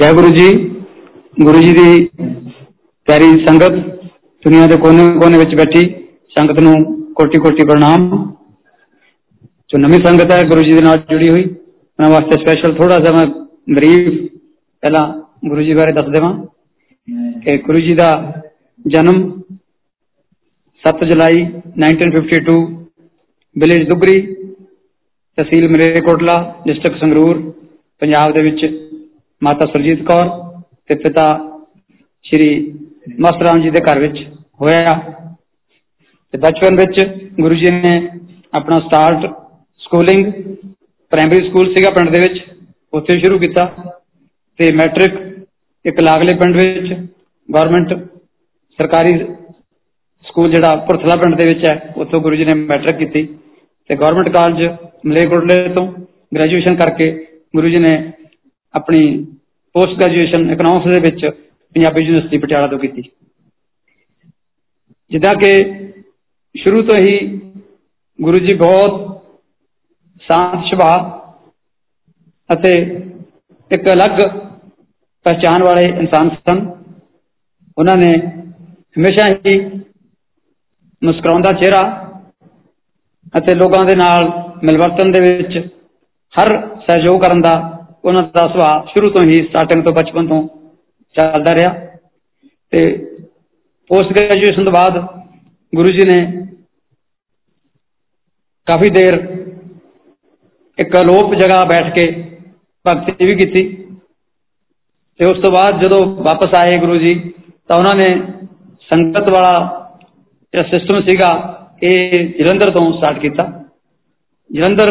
ਜੈ 0.00 0.12
ਗੁਰੂ 0.12 0.30
ਜੀ 0.30 0.68
ਗੁਰੂ 1.44 1.62
ਜੀ 1.62 1.72
ਦੀ 1.72 2.08
ਪਿਆਰੀ 3.06 3.46
ਸੰਗਤ 3.46 3.72
ਦੁਨੀਆ 4.44 4.66
ਦੇ 4.66 4.76
ਕੋਨੇ-ਕੋਨੇ 4.76 5.38
ਵਿੱਚ 5.38 5.54
ਬੈਠੀ 5.54 6.04
ਸੰਗਤ 6.28 6.60
ਨੂੰ 6.60 6.74
ਕੋਟੀ-ਕੋਟੀ 7.12 7.66
ਪ੍ਰਣਾਮ। 7.66 8.32
ਜੋ 9.68 9.78
ਨਵੀਂ 9.78 10.04
ਸੰਗਤ 10.04 10.32
ਹੈ 10.32 10.42
ਗੁਰੂ 10.42 10.62
ਜੀ 10.62 10.70
ਦੇ 10.70 10.80
ਨਾਲ 10.84 10.98
ਜੁੜੀ 11.10 11.30
ਹੋਈ। 11.30 11.44
ਉਹਨਾਂ 11.44 12.10
ਵਾਸਤੇ 12.10 12.30
ਸਪੈਸ਼ਲ 12.30 12.74
ਥੋੜਾ 12.74 12.98
ਜਿਹਾ 12.98 13.12
ਮੈਂ 13.12 13.26
ਬਰੀਫ 13.74 14.30
ਪਹਿਲਾਂ 14.80 15.22
ਗੁਰੂ 15.48 15.62
ਜੀ 15.62 15.74
ਬਾਰੇ 15.74 15.92
ਦੱਸ 15.92 16.08
ਦੇਵਾਂ 16.08 16.46
ਕਿ 17.40 17.58
ਗੁਰੂ 17.58 17.78
ਜੀ 17.78 17.94
ਦਾ 17.94 18.32
ਜਨਮ 18.86 19.42
7 20.84 21.04
ਜੁਲਾਈ 21.08 21.38
1952 21.38 22.64
ਵਿਲੇਜ 23.58 23.88
ਦੁਗਰੀ 23.88 24.34
ਤਹਿਸੀਲ 25.36 25.68
ਮਰੇਕੋਟਲਾ 25.68 26.56
ਡਿਸਟ੍ਰਿਕਟ 26.66 27.00
ਸੰਗਰੂਰ, 27.00 27.54
ਪੰਜਾਬ 28.00 28.32
ਦੇ 28.32 28.42
ਵਿੱਚ 28.42 28.83
ਮਾਤਾ 29.44 29.66
ਸੁਰਜੀਤ 29.66 30.02
ਕੌਰ 30.02 30.28
ਤੇ 30.88 30.94
ਪਿਤਾ 30.94 31.26
ਸ਼੍ਰੀ 32.24 32.48
ਮਸਤ 33.20 33.42
ਰਾਮ 33.42 33.60
ਜੀ 33.62 33.70
ਦੇ 33.70 33.80
ਘਰ 33.80 33.98
ਵਿੱਚ 33.98 34.18
ਹੋਇਆ 34.60 34.92
ਤੇ 36.34 36.38
ਬਚਪਨ 36.38 36.76
ਵਿੱਚ 36.76 37.00
ਗੁਰੂ 37.40 37.54
ਜੀ 37.54 37.70
ਨੇ 37.70 37.96
ਆਪਣਾ 38.52 38.78
ਸਟਾਰਟ 38.80 39.26
ਸਕੂਲਿੰਗ 39.80 40.32
ਪ੍ਰਾਇਮਰੀ 41.12 41.48
ਸਕੂਲ 41.48 41.74
ਸੀਗਾ 41.74 41.90
ਪਿੰਡ 41.90 42.10
ਦੇ 42.10 42.20
ਵਿੱਚ, 42.20 42.40
ਉੱਥੇ 42.92 43.18
ਸ਼ੁਰੂ 43.18 43.38
ਕੀਤਾ। 43.38 43.64
ਤੇ 44.58 44.70
ਮੈਟ੍ਰਿਕ 44.74 45.14
ਇੱਕ 45.84 46.00
ਲਾਗਲੇ 46.00 46.34
ਪਿੰਡ 46.36 46.56
ਵਿੱਚ 46.56 46.92
ਗਵਰਨਮੈਂਟ 47.48 47.92
ਸਰਕਾਰੀ 48.78 49.18
ਸਕੂਲ 50.24 50.50
ਜਿਹੜਾ 50.50 50.74
ਪੁਰਥਲਾ 50.88 51.16
ਪਿੰਡ 51.16 51.34
ਦੇ 51.34 51.44
ਵਿੱਚ 51.44 51.66
ਹੈ, 51.66 51.94
ਉੱਥੋਂ 51.96 52.20
ਗੁਰੂ 52.20 52.36
ਜੀ 52.36 52.44
ਨੇ 52.44 52.54
ਮੈਟ੍ਰਿਕ 52.54 52.96
ਕੀਤੀ। 52.98 53.26
ਤੇ 53.90 53.96
ਗਵਰਨਮੈਂਟ 53.96 54.30
ਕਾਲਜ 54.30 54.62
ਮਲੇਕੋਟਲੇ 55.06 55.68
ਤੋਂ 55.68 55.86
ਗ੍ਰੈਜੂਏਸ਼ਨ 56.34 56.76
ਕਰਕੇ 56.76 57.10
ਗੁਰੂ 57.56 57.68
ਜੀ 57.68 57.78
ਨੇ 57.78 57.90
ਆਪਣੀ 58.74 59.26
ਪੋਸਟ 59.74 59.98
ਗ੍ਰੈਜੂਏਸ਼ਨ 60.00 60.50
ਇਕਨੋਮਿਕਸ 60.50 60.92
ਦੇ 60.94 61.00
ਵਿੱਚ 61.00 61.26
ਪੰਜਾਬੀ 61.74 62.04
ਯੂਨੀਵਰਸਿਟੀ 62.04 62.38
ਪਟਿਆਲਾ 62.38 62.66
ਤੋਂ 62.66 62.78
ਕੀਤੀ। 62.78 63.02
ਜਿੱਦਾਂ 65.10 65.32
ਕਿ 65.34 65.52
ਸ਼ੁਰੂ 66.54 66.82
ਤੋਂ 66.82 66.96
ਹੀ 66.96 67.40
ਗੁਰੂ 68.20 68.38
ਜੀ 68.38 68.56
ਬਹੁਤ 68.56 69.22
ਸ਼ਾਂਤ 70.22 70.64
ਸੁਭਾਅ 70.64 71.10
ਅਤੇ 72.50 72.70
ਇੱਕ 73.70 73.92
ਅਲੱਗ 73.92 74.20
ਪਛਾਣ 75.26 75.62
ਵਾਲੇ 75.64 75.86
ਇਨਸਾਨ 75.88 76.28
ਸਨ। 76.28 76.58
ਉਹਨਾਂ 77.78 77.96
ਨੇ 77.96 78.12
ਹਮੇਸ਼ਾ 78.96 79.24
ਹੀ 79.30 79.58
ਮੁਸਕਰਾਉਂਦਾ 81.02 81.52
ਚਿਹਰਾ 81.52 81.80
ਅਤੇ 83.38 83.54
ਲੋਕਾਂ 83.54 83.84
ਦੇ 83.84 83.94
ਨਾਲ 83.94 84.28
ਮਿਲਵਰਤਨ 84.64 85.10
ਦੇ 85.10 85.20
ਵਿੱਚ 85.20 85.58
ਹਰ 86.34 86.48
ਸਹਿਯੋਗ 86.80 87.20
ਕਰਨ 87.22 87.40
ਦਾ 87.40 87.54
ਉਹਨਾਂ 88.04 88.22
ਦਾ 88.34 88.46
ਸੁਭਾਅ 88.48 88.86
ਸ਼ੁਰੂ 88.86 89.10
ਤੋਂ 89.10 89.22
ਹੀ 89.22 89.42
ਸਟਾਰਟਿੰਗ 89.46 89.84
ਤੋਂ 89.84 89.92
ਬਚਪਨ 89.92 90.26
ਤੋਂ 90.26 90.48
ਚੱਲਦਾ 91.16 91.54
ਰਿਹਾ 91.54 91.72
ਤੇ 92.72 92.82
ਪੋਸਟ 93.90 94.12
ਗ੍ਰੈਜੂਏਸ਼ਨ 94.12 94.64
ਤੋਂ 94.64 94.72
ਬਾਅਦ 94.72 94.98
ਗੁਰੂ 95.72 95.92
ਜੀ 95.92 96.04
ਨੇ 96.04 96.20
ਕਾਫੀ 98.66 98.90
ਦੇਰ 98.90 99.14
ਇੱਕ 100.78 100.96
ਅਲੋਪ 100.96 101.34
ਜਗ੍ਹਾ 101.34 101.64
ਬੈਠ 101.64 101.94
ਕੇ 101.94 102.04
ਭਗਤੀ 102.86 103.26
ਵੀ 103.26 103.34
ਕੀਤੀ 103.36 103.64
ਤੇ 105.20 105.24
ਉਸ 105.24 105.42
ਤੋਂ 105.42 105.50
ਬਾਅਦ 105.52 105.82
ਜਦੋਂ 105.82 106.00
ਵਾਪਸ 106.24 106.54
ਆਏ 106.54 106.78
ਗੁਰੂ 106.80 106.96
ਜੀ, 106.96 107.14
ਤਾਂ 107.68 107.76
ਉਹਨਾਂ 107.76 107.96
ਨੇ 107.96 108.06
ਸੰਗਤ 108.88 109.30
ਵਾਲਾ 109.32 109.52
ਜਿਹੜਾ 110.54 110.68
ਸਿਸਟਮ 110.68 111.00
ਸੀਗਾ, 111.00 111.28
ਇਹ 111.82 112.28
ਜਲੰਧਰ 112.38 112.70
ਤੋਂ 112.70 112.92
ਸਟਾਰਟ 112.92 113.18
ਕੀਤਾ। 113.18 113.44
ਜਲੰਧਰ 114.50 114.88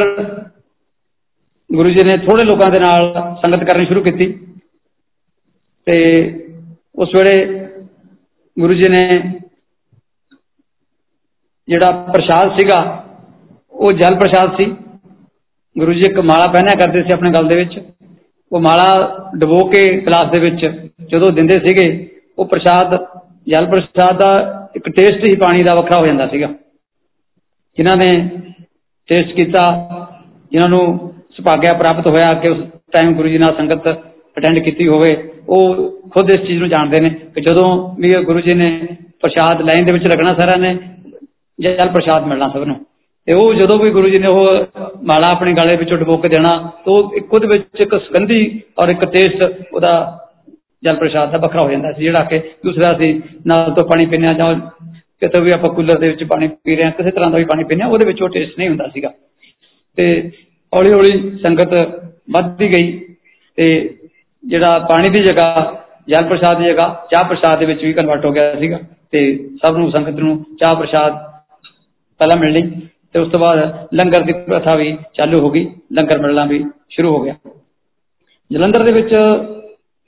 ਗੁਰੂ 1.75 1.89
ਜੀ 1.89 2.03
ਨੇ 2.03 2.17
ਥੋੜੇ 2.17 2.43
ਲੋਕਾਂ 2.43 2.69
ਦੇ 2.69 2.79
ਨਾਲ 2.79 3.13
ਸੰਗਤ 3.13 3.63
ਕਰਨੀ 3.63 3.85
ਸ਼ੁਰੂ 3.85 4.03
ਕੀਤੀ 4.03 4.47
ਤੇ 5.85 5.95
ਉਸ 6.95 7.09
ਵੇਲੇ 7.17 7.66
ਗੁਰੂ 8.59 8.73
ਜੀ 8.73 8.89
ਨੇ 8.89 9.09
ਜਿਹੜਾ 11.67 11.91
ਪ੍ਰਸ਼ਾਦ 11.91 12.59
ਸੀਗਾ, 12.59 13.06
ਉਹ 13.72 13.91
ਜਲ 13.91 14.16
ਪ੍ਰਸ਼ਾਦ 14.16 14.57
ਸੀ। 14.57 14.66
ਗੁਰੂ 15.79 15.94
ਜੀ 15.94 16.00
ਇੱਕ 16.00 16.22
ਮਾਲਾ 16.22 16.47
ਪਹਿਨਿਆ 16.47 16.85
ਕਰਦੇ 16.85 17.03
ਸੀ 17.03 17.13
ਆਪਣੇ 17.13 17.31
ਗਲ 17.31 17.47
ਦੇ 17.47 17.57
ਵਿੱਚ। 17.57 17.79
ਉਹ 18.51 18.59
ਮਾਲਾ 18.62 19.17
ਡਬੋ 19.38 19.66
ਕੇ 19.66 20.01
ਕਲਾਸ 20.01 20.31
ਦੇ 20.31 20.39
ਵਿੱਚ 20.39 20.89
ਜਦੋਂ 21.09 21.31
ਦਿੰਦੇ 21.31 21.59
ਸੀਗੇ, 21.59 22.09
ਉਹ 22.38 22.45
ਪ੍ਰਸ਼ਾਦ, 22.45 23.07
ਜਲ 23.50 23.66
ਪ੍ਰਸ਼ਾਦ 23.66 24.17
ਦਾ 24.17 24.69
ਇੱਕ 24.75 24.89
ਟੇਸਟ 24.89 25.28
ਹੀ 25.28 25.35
ਪਾਣੀ 25.35 25.63
ਦਾ 25.63 25.73
ਵੱਖਰਾ 25.73 26.00
ਹੋ 26.00 26.06
ਜਾਂਦਾ 26.06 26.28
ਸੀਗਾ। 26.28 26.47
ਜਿਨ੍ਹਾਂ 27.78 27.97
ਨੇ 27.97 28.29
ਟੇਸਟ 29.07 29.29
ਕੀਤਾ, 29.29 29.63
ਜਿਨ੍ਹਾਂ 30.51 30.69
ਨੂੰ 30.69 31.12
ਸੁਭਾਗਿਆ 31.38 31.73
ਪ੍ਰਾਪਤ 31.73 32.07
ਹੋਇਆ 32.07 32.33
ਕਿ 32.33 32.49
ਉਸ 32.49 32.57
ਟਾਈਮ 32.91 33.13
ਗੁਰੂ 33.13 33.27
ਜੀ 33.27 33.38
ਨਾਲ 33.38 33.55
ਸੰਗਤ 33.55 33.91
ਅਟੈਂਡ 34.38 34.59
ਕੀਤੀ 34.59 34.88
ਹੋਵੇ, 34.88 35.09
ਉਹ 35.49 35.75
ਖੁਦ 36.09 36.31
ਇਸ 36.31 36.47
ਚੀਜ਼ 36.47 36.59
ਨੂੰ 36.59 36.69
ਜਾਣਦੇ 36.69 37.01
ਨੇ 37.01 37.09
ਕਿ 37.09 37.41
ਜਦੋਂ 37.41 37.95
ਵੀ 37.99 38.11
ਗੁਰੂ 38.23 38.41
ਜੀ 38.41 38.53
ਨੇ 38.53 38.88
ਪ੍ਰਸ਼ਾਦ 39.21 39.61
ਲਾਈਨ 39.61 39.85
ਦੇ 39.85 39.94
ਵਿੱਚ 39.94 40.07
ਲੱਗਣਾ 40.07 40.33
ਸਾਰਿਆਂ 40.39 40.57
ਨੇ, 40.57 40.79
ਜਲ 41.61 41.89
ਪ੍ਰਸ਼ਾਦ 41.89 42.27
ਮਿਲਣਾ 42.27 42.49
ਸਭ 42.49 42.63
ਨੂੰ। 42.63 42.75
ਤੇ 43.27 43.33
ਉਹ 43.33 43.53
ਜਦੋਂ 43.53 43.79
ਵੀ 43.79 43.91
ਗੁਰੂ 43.91 44.09
ਜੀ 44.09 44.17
ਨੇ 44.21 44.27
ਉਹ 44.31 44.47
ਮਾਲਾ 45.03 45.29
ਆਪਣੇ 45.31 45.53
ਗਲੇ 45.53 45.77
ਵਿੱਚੋਂ 45.77 45.97
ਡਬੋ 45.97 46.17
ਕੇ 46.17 46.29
ਦੇਣਾ, 46.29 46.71
ਤਾਂ 46.85 47.17
ਇੱਕ 47.17 47.33
ਉਹਦੇ 47.33 47.47
ਵਿੱਚ 47.47 47.81
ਇੱਕ 47.81 47.97
ਸੁਗੰਧੀ 47.97 48.61
ਔਰ 48.79 48.89
ਇੱਕ 48.91 49.05
ਟੇਸਟ 49.05 49.65
ਉਹਦਾ 49.73 50.19
ਜਲ 50.83 50.95
ਪ੍ਰਸ਼ਾਦ 50.95 51.31
ਦਾ 51.31 51.38
ਵੱਖਰਾ 51.38 51.61
ਹੋ 51.61 51.71
ਜਾਂਦਾ 51.71 51.91
ਸੀ, 51.91 52.03
ਜਿਹੜਾ 52.03 52.23
ਕਿ 52.23 52.39
ਦੂਸਰਾ 52.39 52.97
ਸੀ, 52.97 53.21
ਨਾਲ 53.47 53.71
ਤੋਂ 53.71 53.83
ਪਾਣੀ 53.83 54.05
ਪੀਣਾ 54.05 54.33
ਜਾਂ 54.33 54.55
ਕਿਤੇ 55.21 55.41
ਵੀ 55.41 55.51
ਆਪਾਂ 55.51 55.73
ਕੂਲਰ 55.73 56.00
ਦੇ 56.00 56.07
ਵਿੱਚ 56.07 56.23
ਪਾਣੀ 56.23 56.47
ਪੀ 56.47 56.75
ਰਹੇ 56.75 56.85
ਹਾਂ, 56.85 56.91
ਕਿਸੇ 56.91 57.11
ਤਰ੍ਹਾਂ 57.11 57.31
ਦਾ 57.31 57.38
ਵੀ 57.38 57.44
ਪਾਣੀ 57.44 57.63
ਪੀਣਾ 57.63 57.88
ਉਹਦੇ 57.88 58.05
ਵਿੱਚ 58.05 58.21
ਉਹ 58.21 58.29
ਟੇਸਟ 58.29 58.57
ਨਹੀਂ 58.57 58.69
ਹੁੰਦਾ 58.69 58.88
ਸੀਗਾ। 58.88 59.09
ਤੇ 59.95 60.31
ਹੌਲੀ 60.75 60.91
ਹੌਲੀ 60.94 61.38
ਸੰਗਤ 61.38 61.73
ਵੱਧਦੀ 62.31 62.67
ਗਈ 62.78 62.91
ਤੇ 63.57 63.67
ਜਿਹੜਾ 64.44 64.79
ਪਾਣੀ 64.79 65.09
ਦੀ 65.09 65.23
ਜਗ੍ਹਾ, 65.23 65.79
ਜਲ 66.09 66.23
ਪ੍ਰਸ਼ਾਦ 66.23 66.57
ਦੀ 66.57 66.66
ਜਗ੍ਹਾ, 66.66 67.07
ਚਾਹ 67.11 67.23
ਪ੍ਰਸ਼ਾਦ 67.23 67.59
ਦੇ 67.59 67.66
ਵਿੱਚ 67.66 67.84
ਵੀ 67.84 67.94
ਕਨਵਰਟ 67.94 68.25
ਹੋ 68.25 68.31
ਗਿਆ 68.31 68.56
ਸੀਗਾ 68.59 68.79
ਤੇ 69.12 69.22
ਸਭ 69.66 69.78
ਨੂੰ 69.78 69.91
ਸੰਗਤ 69.91 70.19
ਨੂੰ 70.19 70.44
ਚਾਹ 70.62 70.75
ਪ੍ਰਸ਼ਾਦ 70.75 71.13
ਪਹਿਲਾਂ 72.19 72.38
ਮਿਲਣੀ 72.38 72.62
ਤੇ 73.13 73.19
ਉਸ 73.19 73.31
ਤੋਂ 73.31 73.39
ਬਾਅਦ 73.39 73.88
ਲੰਗਰ 73.94 74.23
ਦੀ 74.23 74.33
ਪ੍ਰਥਾ 74.33 74.75
ਵੀ 74.75 74.97
ਚਾਲੂ 75.13 75.39
ਹੋ 75.39 75.50
ਗਈ, 75.50 75.66
ਲੰਗਰ 75.94 76.19
ਮਿਲਣਾ 76.19 76.45
ਵੀ 76.45 76.63
ਸ਼ੁਰੂ 76.89 77.16
ਹੋ 77.16 77.23
ਗਿਆ। 77.23 77.35
ਜਲੰਧਰ 78.51 78.83
ਦੇ 78.83 78.91
ਵਿੱਚ 78.91 79.13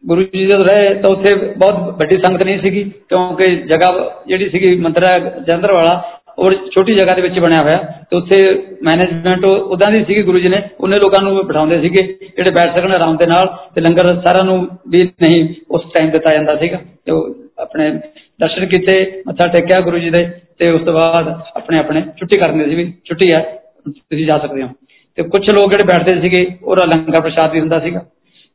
ਗੁਰੂ 0.04 0.24
ਜੀ 0.24 0.46
ਜਦ 0.46 0.62
ਰਹੇ 0.62 0.94
ਤਾਂ 0.94 1.10
ਉੱਥੇ 1.10 1.36
ਬਹੁਤ 1.36 1.76
ਵੱਡੀ 2.00 2.18
ਸੰਗਤ 2.18 2.44
ਨਹੀਂ 2.44 2.60
ਸੀਗੀ 2.60 2.84
ਕਿਉਂਕਿ 3.10 3.56
ਜਗ੍ਹਾ 3.56 4.22
ਜਿਹੜੀ 4.28 4.50
ਸੀਗੀ 4.50 4.76
ਮੰਦਰ 4.76 5.08
ਹੈ 5.10 5.20
ਜਲੰਧਰ 5.20 5.72
ਵਾਲਾ, 5.72 6.02
ਉਹ 6.40 6.52
ਛੋਟੀ 6.52 6.96
ਜਗ੍ਹਾ 6.96 7.14
ਦੇ 7.16 7.22
ਵਿੱਚ 7.22 7.40
ਬਣਿਆ 7.40 7.62
ਹੋਇਆ। 7.62 7.78
ਤੇ 8.16 8.22
ਉੱਥੇ 8.22 8.64
ਮੈਨੇਜਮੈਂਟ 8.84 9.46
ਉਦਾਂ 9.46 9.92
ਦੀ 9.92 10.06
ਸੀਗੀ 10.06 10.24
ਗੁਰੂ 10.24 10.40
ਜੀ 10.40 10.48
ਨੇ, 10.48 10.62
ਉਹਨੇ 10.80 10.98
ਲੋਕਾਂ 10.98 11.24
ਨੂੰ 11.24 11.48
ਬਿਠਾਉਂਦੇ 11.48 11.82
ਸੀਗੇ, 11.82 12.18
ਜਿਹੜੇ 12.38 12.52
ਬੈਠ 12.52 12.78
ਸਕਣ 12.78 12.92
ਆਰਾਮ 12.92 13.18
ਦੇ 13.18 13.28
ਨਾਲ, 13.28 13.48
ਤੇ 13.76 13.82
ਲੰਗਰ 13.82 14.22
ਸਾਰਿਆਂ 14.26 14.46
ਨੂੰ 14.46 14.68
ਵੀ 14.90 15.10
ਨਹੀਂ 15.22 15.56
ਉਸ 15.72 15.82
ਟਾਈਮ 15.84 16.12
ਦਿੱਤਾ 16.12 16.34
ਜਾਂਦਾ 16.34 16.56
ਸੀਗਾ। 16.56 16.78
ਤੇ 16.78 17.12
ਉਹ 17.12 17.36
ਆਪਣੇ 17.60 17.92
ਦਰਸ਼ਨ 18.40 18.66
ਕੀਤੇ, 18.66 19.24
ਮੱਥਾ 19.28 19.48
ਟੇਕਿਆ 19.48 19.82
ਗੁਰੂ 19.82 20.00
ਜੀ 20.00 20.10
ਦੇ, 20.10 20.30
ਤੇ 20.60 20.72
ਉਸ 20.72 20.82
ਤੋਂ 20.82 20.94
ਬਾਅਦ 20.94 21.42
ਆਪਣੇ 21.56 21.80
ਆਪਣੇ 21.80 22.02
ਛੁੱਟੀ 22.02 22.40
ਕਰਦੇ 22.40 22.66
ਸੀ 22.66 22.76
ਵੀ 22.76 22.94
ਛੁੱਟੀ 23.06 23.32
ਹੈ, 23.36 23.62
ਤੁਸੀਂ 23.90 24.28
ਜਾ 24.28 24.38
ਸਕਦੇ 24.38 24.64
ਹੋ। 24.64 24.70
ਤੇ 25.16 25.24
ਕੁਝ 25.24 25.50
ਲੋਕ 25.50 25.72
ਜਿਹੜੇ 25.72 25.84
ਬੈਠਦੇ 25.84 26.22
ਸੀਗੇ, 26.22 26.58
ਉਹਦਾ 26.64 26.84
ਲੰਗਰ 26.86 27.22
ਪ੍ਰਸ਼ਾਦ 27.22 27.52
ਵੀ 27.52 27.60
ਹੁੰਦਾ 27.60 27.80
ਸੀਗਾ। 27.80 28.06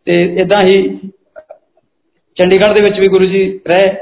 ਤੇ 0.07 0.41
ਇਦਾਂ 0.41 0.67
ਹੀ 0.67 0.99
ਚੰਡੀਗੜ੍ਹ 2.37 2.75
ਦੇ 2.75 2.83
ਵਿੱਚ 2.83 3.01
ਵੀ 3.01 3.07
ਗੁਰੂ 3.07 3.29
ਜੀ 3.31 3.61
ਰਹੇ, 3.67 3.93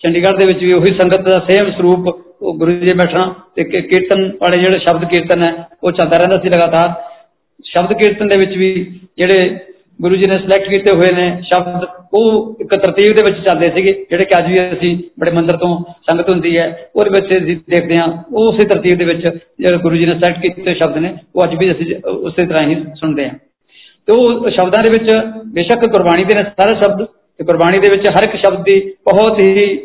ਚੰਡੀਗੜ੍ਹ 0.00 0.38
ਦੇ 0.38 0.44
ਵਿੱਚ 0.44 0.58
ਵੀ 0.58 0.72
ਉਹੀ 0.72 0.98
ਸੰਗਤ 0.98 1.20
ਦਾ 1.20 1.46
ਸੇਮ 1.50 1.70
ਸਰੂਪ 1.70 2.27
ਉਹ 2.42 2.58
ਗੁਰੂ 2.58 2.72
ਜੀ 2.72 2.94
ਬੈਠਣਾ 2.94 3.34
ਤੇ 3.56 3.64
ਕੀਰਤਨ 3.64 4.28
ਵਾਲੇ 4.40 4.58
ਜਿਹੜੇ 4.58 4.78
ਸ਼ਬਦ 4.78 5.04
ਕੀਰਤਨ 5.04 5.42
ਹੈ, 5.42 5.68
ਉਹ 5.84 5.92
ਚੱਲਦਾ 5.92 6.18
ਰਹਿੰਦਾ 6.18 6.36
ਸੀ 6.42 6.48
ਲਗਾਤਾਰ। 6.48 6.92
ਸ਼ਬਦ 7.64 7.92
ਕੀਰਤਨ 7.92 8.28
ਦੇ 8.28 8.36
ਵਿੱਚ 8.36 8.56
ਵੀ 8.56 8.70
ਜਿਹੜੇ 9.18 9.58
ਗੁਰੂ 10.00 10.16
ਜੀ 10.16 10.28
ਨੇ 10.28 10.38
ਸਿਲੈਕਟ 10.38 10.68
ਕੀਤੇ 10.68 10.96
ਹੋਏ 10.96 11.12
ਨੇ 11.14 11.42
ਸ਼ਬਦ, 11.42 11.86
ਉਹ 12.14 12.56
ਇੱਕ 12.60 12.74
ਤਰਤੀਬ 12.74 13.16
ਦੇ 13.16 13.22
ਵਿੱਚ 13.24 13.38
ਚੱਲਦੇ 13.44 13.70
ਸੀਗੇ, 13.70 13.92
ਜਿਹੜੇ 14.10 14.24
ਕਿ 14.24 14.38
ਅੱਜ 14.38 14.46
ਵੀ 14.46 14.60
ਅਸੀਂ 14.60 14.98
ਬੜੇ 15.20 15.32
ਮੰਦਰ 15.32 15.56
ਤੋਂ 15.56 15.84
ਸੰਗਤ 16.10 16.30
ਹੁੰਦੀ 16.30 16.58
ਹੈ, 16.58 16.90
ਉਹਦੇ 16.96 17.10
ਵਿੱਚ 17.10 17.44
ਅਸੀਂ 17.44 17.56
ਦੇਖਦੇ 17.70 17.98
ਹਾਂ, 17.98 18.08
ਉਹ 18.32 18.52
ਉਸੇ 18.52 18.68
ਤਰਤੀਬ 18.68 18.98
ਦੇ 18.98 19.04
ਵਿੱਚ 19.04 19.20
ਜਿਹੜੇ 19.20 19.78
ਗੁਰੂ 19.78 19.96
ਜੀ 19.96 20.06
ਨੇ 20.06 20.12
ਸਿਲੈਕਟ 20.12 20.40
ਕੀਤੇ 20.42 20.74
ਸ਼ਬਦ 20.74 20.96
ਨੇ, 20.96 21.14
ਉਹ 21.36 21.44
ਅੱਜ 21.44 21.54
ਵੀ 21.54 21.72
ਅਸੀਂ 21.72 21.94
ਉਸੇ 22.06 22.46
ਤਰ੍ਹਾਂ 22.46 22.68
ਹੀ 22.68 22.84
ਸੁਣਦੇ 22.94 23.28
ਹਾਂ। 23.28 23.34
ਤੇ 24.08 24.12
ਉਹ 24.12 24.50
ਸ਼ਬਦਾਂ 24.50 24.82
ਦੇ 24.82 24.90
ਵਿੱਚ 24.90 25.14
ਬੇਸ਼ੱਕ 25.46 25.88
ਗੁਰਬਾਣੀ 25.88 26.24
ਦੇ 26.24 26.34
ਨੇ 26.34 26.42
ਸਾਰੇ 26.42 26.80
ਸ਼ਬਦ, 26.80 27.04
ਤੇ 27.04 27.44
ਗੁਰਬਾਣੀ 27.44 27.78
ਦੇ 27.78 27.88
ਵਿੱਚ 27.88 28.08
ਹਰ 28.08 28.24
ਇੱਕ 28.24 28.36
ਸ਼ਬਦ 28.36 28.62
ਦੀ 28.62 28.80
ਬਹੁਤ 28.80 29.40
ਹੀ 29.40 29.78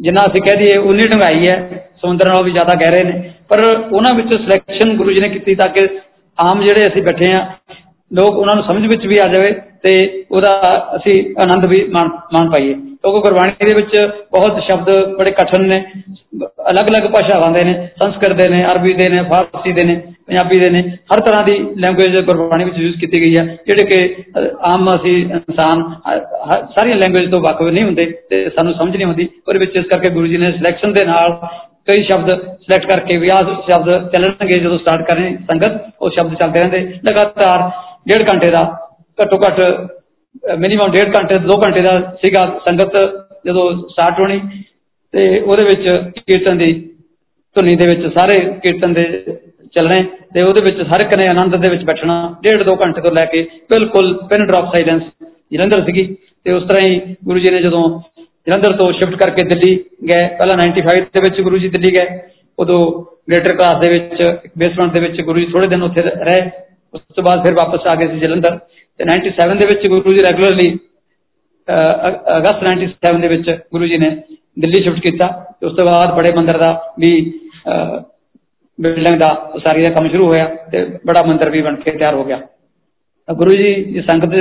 ਜਿੰਨਾ 0.00 0.22
ਅਸੀਂ 0.22 0.42
ਕਹਿ 0.42 0.62
ਦਈਏ 0.62 0.76
ਉਨੀ 0.76 1.06
ਡੰਗਾਈ 1.08 1.46
ਹੈ, 1.48 1.88
ਸਮੁੰਦਰ 2.00 2.28
ਨਾਲੋਂ 2.28 2.44
ਵੀ 2.44 2.52
ਜ਼ਿਆਦਾ 2.52 2.74
ਗਹਿਰੇ 2.74 3.04
ਨੇ। 3.04 3.30
ਪਰ 3.48 3.64
ਉਹਨਾਂ 3.66 4.14
ਵਿੱਚੋਂ 4.14 4.40
ਸਿਲੈਕਸ਼ਨ 4.40 4.96
ਗੁਰੂ 4.96 5.10
ਜੀ 5.10 5.22
ਨੇ 5.22 5.28
ਕੀਤੀ 5.28 5.54
ਤਾਂ 5.54 5.68
ਕਿ 5.68 5.86
ਆਮ 6.38 6.64
ਜਿਹੜੇ 6.64 6.86
ਅਸੀਂ 6.86 7.02
ਬੈਠੇ 7.02 7.30
ਆ 7.38 7.46
ਲੋਕ 8.10 8.36
ਉਹਨਾਂ 8.36 8.54
ਨੂੰ 8.54 8.64
ਸਮਝ 8.64 8.82
ਵਿੱਚ 8.86 9.06
ਵੀ 9.06 9.18
ਆ 9.18 9.26
ਜਾਵੇ 9.34 9.52
ਤੇ 9.82 10.24
ਉਹਦਾ 10.30 10.50
ਅਸੀਂ 10.96 11.14
ਆਨੰਦ 11.40 11.66
ਵੀ 11.66 11.82
ਮਾਣ 11.92 12.50
ਪਾਈਏ। 12.50 12.74
ਕਿਉਂਕਿ 12.74 13.20
ਗੁਰਬਾਣੀ 13.20 13.66
ਦੇ 13.66 13.74
ਵਿੱਚ 13.74 13.94
ਬਹੁਤ 14.32 14.62
ਸ਼ਬਦ 14.62 15.16
ਬੜੇ 15.16 15.30
ਕਠਨ 15.30 15.64
ਨੇ, 15.64 15.84
ਅਲੱਗ-ਅਲੱਗ 16.70 17.10
ਭਾਸ਼ਾਵਾਂ 17.12 17.50
ਦੇ 17.52 17.64
ਨੇ, 17.64 17.74
ਸੰਸਕ੍ਰਿਤ 18.02 18.36
ਦੇ 18.38 18.48
ਨੇ, 18.48 18.64
ਅਰਬੀ 18.64 18.92
ਦੇ 18.92 19.08
ਨੇ, 19.08 19.22
ਫਾਰਸੀ 19.22 19.72
ਦੇ 19.72 19.84
ਨੇ। 19.84 20.00
ਪੰਜਾਬੀ 20.28 20.58
ਦੇ 20.58 20.68
ਨੇ। 20.70 20.80
ਹਰ 21.12 21.20
ਤਰ੍ਹਾਂ 21.26 21.42
ਦੀ 21.44 21.58
ਲੈਂਗੁਏਜ 21.80 22.20
ਗੁਰਬਾਣੀ 22.20 22.64
ਵਿੱਚ 22.64 22.78
ਯੂਜ਼ 22.78 22.96
ਕੀਤੀ 23.00 23.20
ਗਈ 23.22 23.36
ਹੈ, 23.36 23.44
ਜਿਹੜੇ 23.66 23.84
ਕਿ 23.90 23.98
ਆਮ 24.70 24.90
ਅਸੀਂ 24.90 25.14
ਇਨਸਾਨ 25.18 25.82
ਸਾਰੀਆਂ 26.74 26.96
ਲੈਂਗੁਏਜ 26.96 27.30
ਤੋਂ 27.30 27.40
ਵਾਕਿਫ 27.40 27.68
ਨਹੀਂ 27.68 27.84
ਹੁੰਦੇ 27.84 28.06
ਤੇ 28.30 28.48
ਸਾਨੂੰ 28.56 28.74
ਸਮਝ 28.74 28.96
ਨਹੀਂ 28.96 29.06
ਆਉਂਦੀ। 29.06 29.28
ਉਹਦੇ 29.46 29.58
ਵਿੱਚ 29.58 29.76
ਇਸ 29.76 29.84
ਕਰਕੇ 29.92 30.10
ਗੁਰੂ 30.14 30.26
ਜੀ 30.26 30.36
ਨੇ 30.36 30.50
ਸਿਲੈਕਸ਼ਨ 30.52 30.92
ਦੇ 30.92 31.04
ਨਾਲ 31.04 31.38
ਕਈ 31.88 32.02
ਸ਼ਬਦ 32.04 32.30
ਸਿਲੈਕਟ 32.60 32.86
ਕਰਕੇ 32.90 33.16
ਵੀ 33.16 33.28
ਆਹ 33.28 33.52
ਸ਼ਬਦ 33.68 34.08
ਚੱਲਣਗੇ 34.12 34.58
ਜਦੋਂ 34.58 34.78
ਸਟਾਰਟ 34.78 35.06
ਕਰੇ 35.08 35.30
ਸੰਗਤ, 35.48 35.80
ਉਹ 36.00 36.10
ਸ਼ਬਦ 36.10 36.34
ਚੱਲਦੇ 36.34 36.60
ਰਹਿੰਦੇ। 36.60 36.78
ਲਗਾਤਾਰ 37.08 37.70
ਡੇਢ 38.08 38.28
ਘੰਟੇ 38.30 38.50
ਦਾ, 38.50 38.62
ਘੱਟੋ 39.18 39.38
ਘੱਟ 39.38 39.60
ਮਿਨੀਮਮ 40.58 40.90
ਡੇਢ 40.92 41.14
ਘੰਟੇ 41.16 41.34
2 41.44 41.60
ਘੰਟੇ 41.62 41.80
ਦਾ 41.82 41.98
ਸੀਗਾ 42.22 42.44
ਸੰਗਤ 42.66 42.96
ਜਦੋਂ 43.46 43.70
ਸਟਾਰਟ 43.88 44.20
ਹੋਣੀ। 44.20 44.40
ਤੇ 45.14 45.38
ਉਹਦੇ 45.40 45.64
ਵਿੱਚ 45.64 45.88
ਕੀਰਤਨ 46.18 46.58
ਦੀ 46.58 46.72
ਧੁਨੀ 47.56 47.74
ਦੇ 47.74 47.86
ਵਿੱਚ 47.86 48.06
ਸਾਰੇ 48.14 48.38
ਕੀਰਤਨ 48.62 48.92
ਦੇ 48.92 49.04
ਚੱਲਣੇ 49.76 50.02
ਤੇ 50.34 50.44
ਉਹਦੇ 50.46 50.62
ਵਿੱਚ 50.64 50.80
ਹਰ 50.88 51.00
ਇੱਕ 51.00 51.14
ਨੇ 51.18 51.28
ਆਨੰਦ 51.28 51.56
ਦੇ 51.56 51.70
ਵਿੱਚ 51.70 51.82
ਬੈਠਣਾ, 51.84 52.14
ਡੇਢ 52.42 52.62
2 52.62 52.76
ਘੰਟੇ 52.76 53.00
ਤੋਂ 53.00 53.12
ਲੈ 53.12 53.24
ਕੇ 53.24 53.42
ਬਿਲਕੁਲ 53.70 54.12
ਪਿਨ 54.30 54.46
ਡ੍ਰੌਪ 54.46 54.72
ਸਾਇਲੈਂਸ 54.72 55.02
ਜਲੰਧਰ 55.52 55.84
ਸੀਗੀ। 55.86 56.04
ਤੇ 56.46 56.52
ਉਸ 56.52 56.62
ਤਰ੍ਹਾਂ 56.68 56.86
ਹੀ 56.86 57.16
ਗੁਰੂ 57.24 57.38
ਜੀ 57.38 57.52
ਨੇ 57.52 57.60
ਜਦੋਂ 57.62 57.82
ਜਲੰਧਰ 58.46 58.76
ਤੋਂ 58.76 58.92
ਸ਼ਿਫਟ 58.92 59.14
ਕਰਕੇ 59.22 59.44
ਦਿੱਲੀ 59.46 59.74
ਗਏ, 60.08 60.26
ਪਹਿਲਾਂ 60.38 60.56
95 60.56 61.04
ਦੇ 61.14 61.20
ਵਿੱਚ 61.24 61.40
ਗੁਰੂ 61.40 61.58
ਜੀ 61.58 61.68
ਦਿੱਲੀ 61.68 61.92
ਗਏ, 61.96 62.18
ਉਦੋਂ 62.58 62.80
ਗ੍ਰੇਟਰ 63.30 63.56
ਕਲਾਸ 63.56 63.80
ਦੇ 63.80 63.88
ਵਿੱਚ 63.92 64.50
ਬੇਸਮੈਂਟ 64.58 64.92
ਦੇ 64.94 65.00
ਵਿੱਚ 65.00 65.20
ਗੁਰੂ 65.20 65.40
ਜੀ 65.40 65.46
ਥੋੜੇ 65.46 65.68
ਦਿਨ 65.68 65.82
ਉੱਥੇ 65.82 66.02
ਰਹੇ, 66.02 66.40
ਉਸ 66.94 67.00
ਤੋਂ 67.16 67.24
ਬਾਅਦ 67.24 67.44
ਫਿਰ 67.46 67.54
ਵਾਪਸ 67.54 67.86
ਆ 67.86 67.94
ਗਏ 67.94 68.08
ਸੀ 68.08 68.20
ਜਲੰਧਰ। 68.20 68.58
ਤੇ 69.00 69.04
97 69.04 69.58
ਦੇ 69.58 69.66
ਵਿੱਚ 69.66 69.86
ਗੁਰੂ 69.86 70.10
ਜੀ 70.10 70.24
ਰੈਗੂਲਰਲੀ 70.26 70.68
ਅਗਸਤ 72.36 72.62
97 72.64 73.20
ਦੇ 73.20 73.28
ਵਿੱਚ 73.28 73.50
ਗੁਰੂ 73.72 73.86
ਜੀ 73.86 73.96
ਨੇ 73.98 74.10
ਦਿੱਲੀ 74.58 74.82
ਸ਼ਿਫਟ 74.82 75.00
ਕੀਤਾ। 75.00 75.28
ਤੇ 75.60 75.66
ਉਸ 75.66 75.76
ਤੋਂ 75.76 75.86
ਬਾਅਦ 75.86 76.14
ਬੜੇ 76.16 76.32
ਮੰਦਰ 76.36 76.58
ਦਾ 76.58 76.70
ਵੀ 77.00 77.12
ਬਿਲਡਿੰਗ 78.78 79.18
ਦਾ 79.20 79.28
ਉਸਾਰੀ 79.54 79.82
ਦਾ 79.82 79.90
ਕੰਮ 79.90 80.08
ਸ਼ੁਰੂ 80.08 80.26
ਹੋਇਆ 80.26 80.44
ਤੇ 80.72 80.84
ਬੜਾ 81.06 81.22
ਮੰਦਰ 81.22 81.50
ਵੀ 81.50 81.62
ਬਣ 81.62 81.76
ਕੇ 81.76 81.90
ਤਿਆਰ 81.90 82.14
ਹੋ 82.14 82.24
ਗਿਆ। 82.24 82.40
ਗੁਰੂ 83.28 83.52
ਜੀ 83.52 83.74
ਦੀ 83.84 84.02
ਸੰਗਤ 84.02 84.34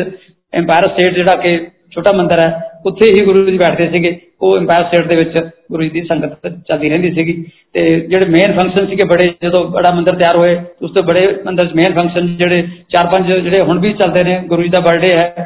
ਐਮਪਾਇਰ 0.54 0.88
ਸਟੇਟ 0.88 1.14
ਜਿਹੜਾ 1.16 1.34
ਕਿ 1.42 1.58
ਛੋਟਾ 1.92 2.12
ਮੰਦਰ 2.12 2.40
ਹੈ, 2.40 2.80
ਉੱਥੇ 2.86 3.08
ਹੀ 3.10 3.26
ਗੁਰੂ 3.26 3.46
ਜੀ 3.46 3.58
ਬੈਠਦੇ 3.58 3.88
ਸੀਗੇ। 3.90 4.20
ਉਹ 4.42 4.58
ਐਮਪਾਇਰ 4.58 4.84
ਸਟੇਟ 4.84 5.08
ਦੇ 5.08 5.16
ਵਿੱਚ 5.18 5.50
ਗੁਰੂ 5.72 5.84
ਜੀ 5.84 5.90
ਦੀ 5.90 6.02
ਸੰਗਤ 6.04 6.48
ਚੱਲਦੀ 6.68 6.90
ਰਹਿੰਦੀ 6.90 7.12
ਸੀਗੀ। 7.14 7.34
ਤੇ 7.74 7.86
ਜਿਹੜੇ 7.88 8.30
ਮੇਨ 8.30 8.60
ਫੰਕਸ਼ਨ 8.60 8.88
ਸੀਗੇ 8.88 9.08
ਬੜੇ, 9.08 9.28
ਜਦੋਂ 9.44 9.64
ਬੜਾ 9.70 9.94
ਮੰਦਰ 9.96 10.16
ਤਿਆਰ 10.16 10.36
ਹੋਏ, 10.38 10.56
ਉਸ 10.82 10.92
ਤੋਂ 10.92 11.04
ਬੜੇ 11.04 11.28
ਮੰਦਰ 11.46 11.74
ਮੇਨ 11.76 11.94
ਫੰਕਸ਼ਨ 11.94 12.28
ਜਿਹੜੇ 12.38 12.68
ਚਾਰ 12.90 13.08
ਪੰਜ 13.08 13.32
ਜਿਹੜੇ 13.32 13.62
ਹੁਣ 13.62 13.80
ਵੀ 13.80 13.94
ਚੱਲਦੇ 13.94 14.24
ਨੇ, 14.24 14.40
ਗੁਰੂ 14.48 14.64
ਜੀ 14.64 14.70
ਦਾ 14.70 14.80
ਬਰਥਡੇ 14.80 15.16
ਹੈ, 15.16 15.46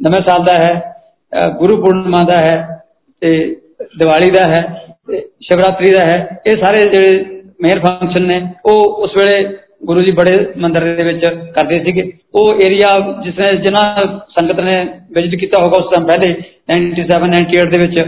ਨਵੇਂ 0.00 0.22
ਸਾਲ 0.28 0.44
ਦਾ 0.44 0.54
ਹੈ 0.54 1.50
ਗੁਰੂ 1.58 1.76
ਪੂਰਨਿਮਾ 1.82 2.22
ਦਾ 2.24 2.36
ਹੈ 2.38 2.56
ਤੇ 3.22 3.30
ਦੀਵਾਲੀ 3.98 4.30
ਦਾ 4.30 4.46
ਹੈ, 4.48 4.62
ਤੇ 5.08 5.20
ਸ਼ਿਵਰਾਤਰੀ 5.42 5.90
ਦਾ 5.90 6.04
ਹੈ, 6.04 6.40
ਇਹ 6.46 6.56
ਸਾਰੇ 6.56 6.80
ਜਿਹੜੇ 6.90 7.24
ਮੇਨ 7.58 7.80
ਫੰਕਸ਼ਨ 7.80 8.26
ਨੇ, 8.26 8.40
ਉਹ 8.66 9.02
ਉਸ 9.04 9.16
ਵੇਲੇ 9.18 9.42
ਗੁਰੂ 9.86 10.02
ਜੀ 10.02 10.12
ਬੜੇ 10.14 10.34
ਮੰਦਰ 10.58 10.84
ਦੇ 10.96 11.04
ਵਿੱਚ 11.04 11.24
ਕਰਦੇ 11.54 11.78
ਸੀਗੇ। 11.84 12.02
ਉਹ 12.34 12.60
ਏਰੀਆ 12.66 12.88
ਜਿਸ 13.24 13.38
ਨੇ 13.38 13.52
ਜਿਨ੍ਹਾਂ 13.64 14.06
ਸੰਗਤ 14.30 14.60
ਨੇ 14.60 14.76
ਵਿਜ਼ਿਟ 15.14 15.34
ਕੀਤਾ 15.40 15.62
ਹੋਗਾ 15.62 15.82
ਉਸ 15.82 15.92
ਟਾਈਮ 15.92 16.06
ਪਹਿਲੇ 16.06 16.34
97 16.70 17.28
98 17.28 17.68
ਦੇ 17.70 17.78
ਵਿੱਚ, 17.78 17.98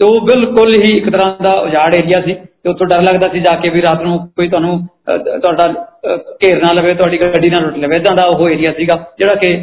ਤੇ 0.00 0.04
ਉਹ 0.04 0.20
ਬਿਲਕੁਲ 0.26 0.74
ਹੀ 0.74 0.96
ਇੱਕ 0.96 1.10
ਤਰ੍ਹਾਂ 1.10 1.30
ਦਾ 1.42 1.52
ਉਜਾੜ 1.60 1.94
ਏਰੀਆ 1.94 2.20
ਸੀ। 2.26 2.34
ਤੇ 2.34 2.70
ਉੱਥੋਂ 2.70 2.86
ਡਰ 2.86 3.02
ਲੱਗਦਾ 3.02 3.28
ਸੀ 3.32 3.40
ਜਾ 3.40 3.54
ਕੇ 3.60 3.68
ਵੀ 3.70 3.82
ਰਾਤ 3.82 4.02
ਨੂੰ 4.02 4.18
ਕੋਈ 4.36 4.48
ਤੁਹਾਨੂੰ 4.48 4.78
ਤੁਹਾਡਾ 5.42 5.66
ਘੇਰ 6.42 6.62
ਨਾ 6.62 6.72
ਲਵੇ, 6.72 6.94
ਤੁਹਾਡੀ 6.94 7.18
ਗੱਡੀ 7.18 7.50
ਨਾ 7.50 7.60
ਲੁੱਟ 7.60 7.76
ਲਵੇ। 7.78 7.96
ਇਦਾਂ 7.96 8.14
ਦਾ 8.16 8.26
ਉਹ 8.28 8.48
ਏਰੀਆ 8.50 8.72
ਸੀਗਾ, 8.78 8.94
ਜਿਹੜਾ 9.18 9.34
ਕਿ 9.34 9.54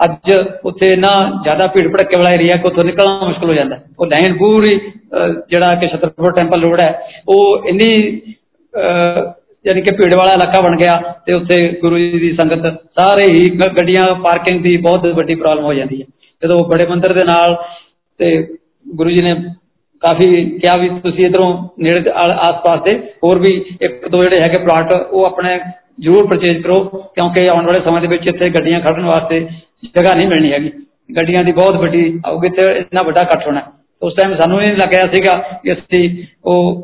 ਅੱਜ 0.00 0.32
ਉੱਥੇ 0.64 0.94
ਨਾ 0.96 1.10
ਜ਼ਿਆਦਾ 1.42 1.66
ਭੀੜ 1.74 1.86
ਭੜੱਕੇ 1.88 2.16
ਵਾਲਾ 2.16 2.30
ਏਰੀਆ 2.34 2.54
ਕਿ 2.54 2.68
ਉੱਥੋਂ 2.68 2.84
ਨਿਕਲਣਾ 2.84 3.26
ਮੁਸ਼ਕਲ 3.26 3.50
ਹੋ 3.50 3.54
ਜਾਂਦਾ। 3.54 3.78
ਉਹ 3.98 4.06
ਲਾਈਨ 4.06 4.36
ਪੂਰੀ 4.38 4.78
ਜਿਹੜਾ 5.48 5.72
ਕਿ 5.74 5.88
ਛਤਰਪੁਰ 5.88 6.32
ਟੈਂਪਲ 6.32 6.64
ਰੋਡ 6.64 6.80
ਹੈ, 6.80 6.92
ਉਹ 7.28 7.68
ਇੰਨੀ 7.68 7.90
ਯਾਨੀ 9.64 9.82
ਕਿ 9.82 9.94
ਭੀੜ 9.94 10.14
ਵਾਲਾ 10.14 10.32
ਇਲਾਕਾ 10.32 10.60
ਬਣ 10.60 10.76
ਗਿਆ 10.76 10.92
ਤੇ 11.26 11.32
ਉੱਥੇ 11.32 11.56
ਗੁਰੂ 11.80 11.98
ਜੀ 11.98 12.18
ਦੀ 12.18 12.32
ਸੰਗਤ 12.32 12.66
ਸਾਰੇ 12.98 13.24
ਹੀ 13.34 13.48
ਗੱਡੀਆਂ, 13.58 14.04
ਪਾਰਕਿੰਗ 14.14 14.62
ਦੀ 14.62 14.76
ਬਹੁਤ 14.76 15.06
ਵੱਡੀ 15.06 15.34
ਪ੍ਰੋਬਲਮ 15.34 15.64
ਹੋ 15.64 15.74
ਜਾਂਦੀ 15.74 16.00
ਹੈ। 16.02 16.06
ਜਦੋਂ 16.42 16.58
ਬੜੇ 16.68 16.86
ਮੰਦਰ 16.86 17.12
ਦੇ 17.12 17.24
ਨਾਲ 17.24 17.56
ਤੇ 18.20 18.36
ਗੁਰੂ 18.96 19.10
ਜੀ 19.10 19.22
ਨੇ 19.22 19.34
ਕਾਫੀ 20.02 20.28
ਕਿਹਾ 20.58 20.76
ਵੀ 20.76 20.88
ਤੁਸੀਂ 21.00 21.26
ਇਧਰੋਂ 21.26 21.50
ਨੇੜੇ 21.78 22.10
ਆਸ-ਪਾਸ 22.10 22.80
ਦੇ 22.82 22.96
ਹੋਰ 23.24 23.38
ਵੀ 23.38 23.52
ਇੱਕ 23.82 24.08
ਦੋ 24.08 24.22
ਜਿਹੜੇ 24.22 24.40
ਹੈਗੇ 24.40 24.58
ਪਲਾਟ, 24.58 24.92
ਉਹ 24.92 25.24
ਆਪਣੇ 25.24 25.58
ਜ਼ਰੂਰ 26.00 26.26
ਪਰਚੇਜ 26.26 26.62
ਕਰੋ, 26.62 26.84
ਕਿਉਂਕਿ 27.14 27.46
ਆਉਣ 27.52 27.66
ਵਾਲੇ 27.66 27.84
ਸਮੇਂ 27.84 28.00
ਦੇ 28.00 28.06
ਵਿੱਚ 28.06 28.26
ਇੱਥੇ 28.28 28.48
ਗੱਡੀਆਂ 28.50 28.80
ਖੜਨ 28.80 29.04
ਵਾਸਤੇ 29.04 29.40
ਜਗ੍ਹਾ 29.84 30.14
ਨਹੀਂ 30.14 30.26
ਮਿਲਣੀ 30.28 30.52
ਹੈਗੀ। 30.52 30.70
ਗੱਡੀਆਂ 31.16 31.44
ਦੀ 31.44 31.52
ਬਹੁਤ 31.52 31.76
ਵੱਡੀ 31.76 32.20
ਆਉਗੀ 32.26 32.48
ਤੇ 32.48 32.62
ਇੰਨਾ 32.72 33.02
ਵੱਡਾ 33.02 33.20
ਇਕੱਠ 33.20 33.46
ਹੋਣਾ। 33.46 33.62
ਉਸ 34.02 34.14
ਟਾਈਮ 34.14 34.34
ਸਾਨੂੰ 34.36 34.58
ਨਹੀਂ 34.58 34.76
ਲੱਗਿਆ 34.76 35.06
ਸੀਗਾ 35.06 35.34
ਕਿ 35.62 35.72
ਅਸੀਂ 35.72 36.24
ਉਹ 36.44 36.82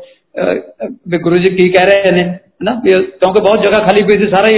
ਵੀ 1.09 1.17
ਗੁਰੂ 1.17 1.37
ਜੀ 1.37 1.55
ਕੀ 1.55 1.69
ਕਹਿ 1.69 1.85
ਰਹੇ 1.85 2.11
ਨੇ, 2.15 2.23
ਹਨਾ? 2.63 2.71
ਕਿਉਂਕਿ 2.85 3.41
ਬਹੁਤ 3.41 3.65
ਜਗ੍ਹਾ 3.65 3.79
ਖਾਲੀ 3.79 4.03
ਪਈ 4.03 4.21
ਸੀ, 4.21 4.29
ਸਾਰਾ 4.29 4.47
ਹੀ 4.51 4.57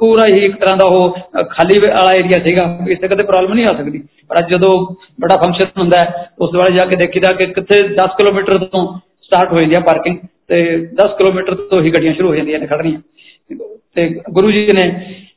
ਪੂਰਾ 0.00 0.26
ਹੀ 0.26 0.40
ਇੱਕ 0.40 0.56
ਤਰ੍ਹਾਂ 0.56 0.76
ਦਾ 0.76 0.86
ਉਹ 0.86 1.16
ਖਾਲੀ 1.50 1.78
ਵਾਲਾ 1.78 2.12
ਏਰੀਆ 2.18 2.42
ਸੀਗਾ। 2.46 2.64
ਇੱਥੇ 2.88 3.08
ਕਦੇ 3.08 3.24
ਪ੍ਰੋਬਲਮ 3.24 3.54
ਨਹੀਂ 3.54 3.64
ਆ 3.64 3.76
ਸਕਦੀ। 3.78 4.02
ਪਰ 4.28 4.38
ਅੱਜ 4.38 4.50
ਜਦੋਂ 4.54 4.72
ਬੜਾ 5.20 5.36
ਫੰਕਸ਼ਨ 5.36 5.70
ਹੁੰਦਾ 5.78 6.02
ਉਸ 6.38 6.54
ਵਾਲੇ 6.54 6.76
ਜਾ 6.76 6.84
ਕੇ 6.86 6.96
ਦੇਖੀਦਾ 6.96 7.32
ਕਿ 7.32 7.46
ਕਿੱਥੇ 7.46 7.80
10 7.94 8.16
ਕਿਲੋਮੀਟਰ 8.18 8.58
ਤੋਂ 8.64 8.82
ਸਟਾਰਟ 9.22 9.52
ਹੋ 9.52 9.58
ਜਾਂਦੀ 9.58 9.74
ਆ 9.74 9.80
ਪਾਰਕਿੰਗ 9.80 10.16
ਤੇ 10.48 10.60
10 11.00 11.16
ਕਿਲੋਮੀਟਰ 11.18 11.54
ਤੋਂ 11.70 11.82
ਹੀ 11.82 11.90
ਗੱਡੀਆਂ 11.90 12.14
ਸ਼ੁਰੂ 12.14 12.28
ਹੋ 12.28 12.34
ਜਾਂਦੀਆਂ 12.34 12.58
ਨੇ 12.58 12.66
ਖੜਨੀਆਂ 12.66 13.00
ਤੇ 13.94 14.08
ਗੁਰੂ 14.32 14.50
ਜੀ 14.50 14.66
ਨੇ 14.74 14.84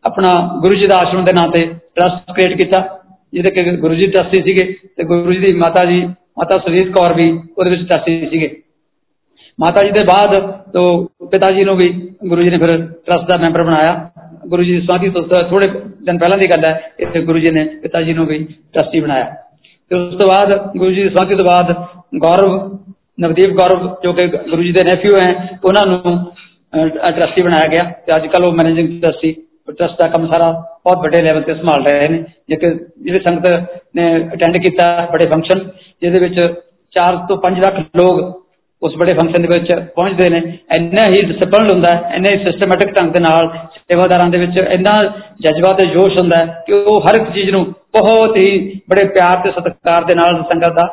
ਆਪਣਾ 0.06 0.32
ਗੁਰੂ 0.62 0.76
ਜੀ 0.76 0.88
ਦਾ 0.90 0.96
ਆਸ਼ਰਮ 1.02 1.26
ਦੇ 1.26 1.34
ਨਾਂ 1.34 1.48
ਤੇ 1.50 1.64
ਟਰਸਟ 1.96 2.32
ਕ੍ਰੀਏਟ 2.32 2.58
ਕੀਤਾ, 2.60 2.82
ਜਿਹਦੇ 3.34 3.52
ਕਿ 3.52 3.64
ਗੁਰੂ 3.78 3.96
ਜੀ 3.96 4.10
ਟਰਸਟੀ 4.12 4.42
ਸੀਗੇ 4.44 4.74
ਤੇ 4.98 5.04
ਗੁਰੂ 5.04 5.34
ਜੀ 5.34 5.40
ਦੀ 5.40 5.54
ਮਾਤਾ 5.54 5.86
ਜੀ, 5.86 6.02
ਮਾਤਾ 6.40 6.58
ਸੁਜੀਤ 6.58 6.92
ਕੌਰ 6.92 7.14
ਵੀ 7.14 7.30
ਉਹਦੇ 7.58 7.70
ਵਿੱਚ 7.70 7.90
ਟਰਸਟੀ 7.90 8.28
ਸੀਗੇ। 8.30 8.50
ਮਾਤਾ 9.60 9.82
ਜੀ 9.84 9.92
ਦੇ 9.92 10.04
ਬਾਅਦ 10.04 10.36
ਤੋਂ 10.74 10.88
ਪਿਤਾ 11.28 11.50
ਜੀ 11.52 11.64
ਨੂੰ 11.64 11.76
ਵੀ 11.78 11.90
ਗੁਰੂ 12.28 12.44
ਜੀ 12.44 12.50
ਨੇ 12.50 12.58
ਫਿਰ 12.58 12.78
ਟਰਸਟ 13.06 13.30
ਦਾ 13.30 13.38
ਮੈਂਬਰ 13.38 13.64
ਬਣਾਇਆ। 13.64 14.10
ਗੁਰੂ 14.48 14.64
ਜੀ 14.64 14.76
ਦੀ 14.76 14.82
ਸਮਾਧੀ 14.82 15.10
ਤੋਂ 15.10 15.24
ਥੋੜੇ 15.24 15.68
ਦਿਨ 16.06 16.18
ਪਹਿਲਾਂ 16.18 16.38
ਦੀ 16.38 16.50
ਗੱਲ 16.50 16.64
ਹੈ, 16.68 16.92
ਇੱਥੇ 17.00 17.22
ਗੁਰੂ 17.22 17.40
ਜੀ 17.40 17.52
ਨੇ 17.52 17.64
ਪਿਤਾ 17.84 18.02
ਜੀ 18.02 18.14
ਨੂੰ 18.14 18.26
ਵੀ 18.26 18.38
ਟਰਸਟੀ 18.74 19.00
ਬਣਾਇਆ। 19.00 19.26
ਤੇ 19.92 19.96
ਉਸ 19.96 20.16
ਤੋਂ 20.16 20.28
ਬਾਅਦ 20.30 20.78
ਗੁਰੂ 20.78 20.92
ਜੀ 20.92 21.04
ਦੀ 21.04 21.10
ਸਮਾਧੀ 21.10 21.36
ਤੋਂ 21.36 21.46
ਬਾਅਦ 21.46 21.74
ਗੌਰਵ, 22.18 22.78
ਨਵਦੀਪ 23.20 23.56
ਗੌਰਵ 23.58 23.88
ਜੋ 24.04 24.14
ਕਿ 24.14 24.28
ਗੁਰੂ 24.28 24.64
ਜੀ 24.64 24.72
ਦੇ 24.72 24.84
ਨੈਫਿਊ 24.84 25.18
ਹੈ, 25.22 25.60
ਉਹਨਾਂ 25.66 25.86
ਨੂੰ 25.88 26.18
ਟਰਸਟੀ 26.74 27.44
ਬਣਾਇਆ 27.44 27.68
ਗਿਆ। 27.72 27.84
ਤੇ 28.06 28.16
ਅੱਜ 28.16 28.28
ਕੱਲ 28.28 28.46
ਉਹ 28.46 28.54
ਮੈਨੇਜਿੰਗ 28.54 29.02
ਟਰਸਟੀ 29.02 29.36
ਟਰਸਟ 29.70 30.02
ਦਾ 30.02 30.08
ਕੰਮ 30.08 30.28
ਸਾਰਾ 30.28 30.52
ਬਹੁਤ 30.86 30.98
ਵੱਡੇ 30.98 31.22
ਲੈਵਲ 31.22 31.42
ਤੇ 31.42 31.54
ਸੰਭਾਲ 31.56 31.86
ਰਹੇ 31.86 32.08
ਨੇ। 32.10 32.24
ਜਿਹੜੇ 32.50 32.76
ਜਿਹੜੇ 33.04 33.20
ਸੰਗਤ 33.28 33.82
ਨੇ 33.96 34.06
ਅਟੈਂਡ 34.34 34.58
ਕੀਤਾ, 34.58 34.86
ਬੜੇ 35.14 35.26
ਫੰਕਸ਼ਨ 35.34 35.60
ਜਿਹਦੇ 36.02 36.20
ਵਿੱਚ 36.20 36.40
4 36.94 37.18
ਤੋਂ 37.28 37.38
5 37.44 37.60
ਲੱਖ 37.60 37.80
ਲੋਕ 37.98 38.43
ਉਸ 38.84 38.96
ਬੜੇ 38.98 39.14
ਫੰਕਸ਼ਨ 39.14 39.42
ਦੇ 39.42 39.48
ਵਿੱਚ 39.48 39.74
ਪਹੁੰਚਦੇ 39.96 40.30
ਨੇ। 40.30 40.42
ਇੰਨਾ 40.78 41.04
ਹੀ 41.10 41.20
ਡਿਸਪਲਿਨ 41.26 41.72
ਹੁੰਦਾ 41.72 41.96
ਹੈ, 41.96 42.16
ਇੰਨਾ 42.16 42.32
ਹੀ 42.32 42.38
ਸਿਸਟਮੈਟਿਕ 42.38 42.94
ਢੰਗ 42.94 43.12
ਦੇ 43.12 43.20
ਨਾਲ 43.20 43.50
ਸੇਵਾਦਾਰਾਂ 43.76 44.30
ਦੇ 44.30 44.38
ਵਿੱਚ 44.38 44.58
ਇੰਨਾ 44.58 44.94
ਜਜ਼ਬਾ 45.42 45.74
ਤੇ 45.74 45.86
ਜੋਸ਼ 45.86 46.18
ਹੁੰਦਾ 46.22 46.42
ਹੈ 46.42 46.64
ਕਿ 46.68 46.74
ਉਹ 46.74 47.02
ਹਰ 47.02 47.20
ਇੱਕ 47.22 47.30
ਚੀਜ਼ 47.34 47.50
ਨੂੰ 47.50 47.66
ਬਹੁਤ 47.94 48.38
ਹੀ 48.38 48.82
ਬੜੇ 48.90 49.08
ਪਿਆਰ 49.08 49.38
ਤੇ 49.38 49.52
ਸਤਿਕਾਰ 49.52 50.04
ਦੇ 50.04 50.16
ਨਾਲ 50.16 50.44
ਸੰਗਤ 50.44 50.74
ਦਾ 50.74 50.88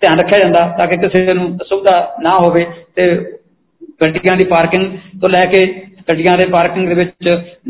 ਧਿਆਨ 0.00 0.18
ਰੱਖਿਆ 0.18 0.38
ਜਾਂਦਾ 0.40 0.60
ਤਾਂ 0.78 0.86
ਕਿ 0.86 0.96
ਕਿਸੇ 0.96 1.32
ਨੂੰ 1.34 1.48
ਅਸੁਵਿਧਾ 1.62 2.16
ਨਾ 2.22 2.30
ਹੋਵੇ 2.38 2.66
ਤੇ 2.94 3.06
ਗੱਡੀਆਂ 4.02 4.36
ਦੀ 4.36 4.44
ਪਾਰਕਿੰਗ 4.44 4.86
ਤੋਂ 5.20 5.28
ਲੈ 5.28 5.44
ਕੇ 5.46 5.66
ਗੱਡੀਆਂ 6.10 6.36
ਦੇ 6.38 6.46
ਪਾਰਕਿੰਗ 6.46 6.88
ਦੇ 6.88 6.94
ਵਿੱਚ 6.94 7.10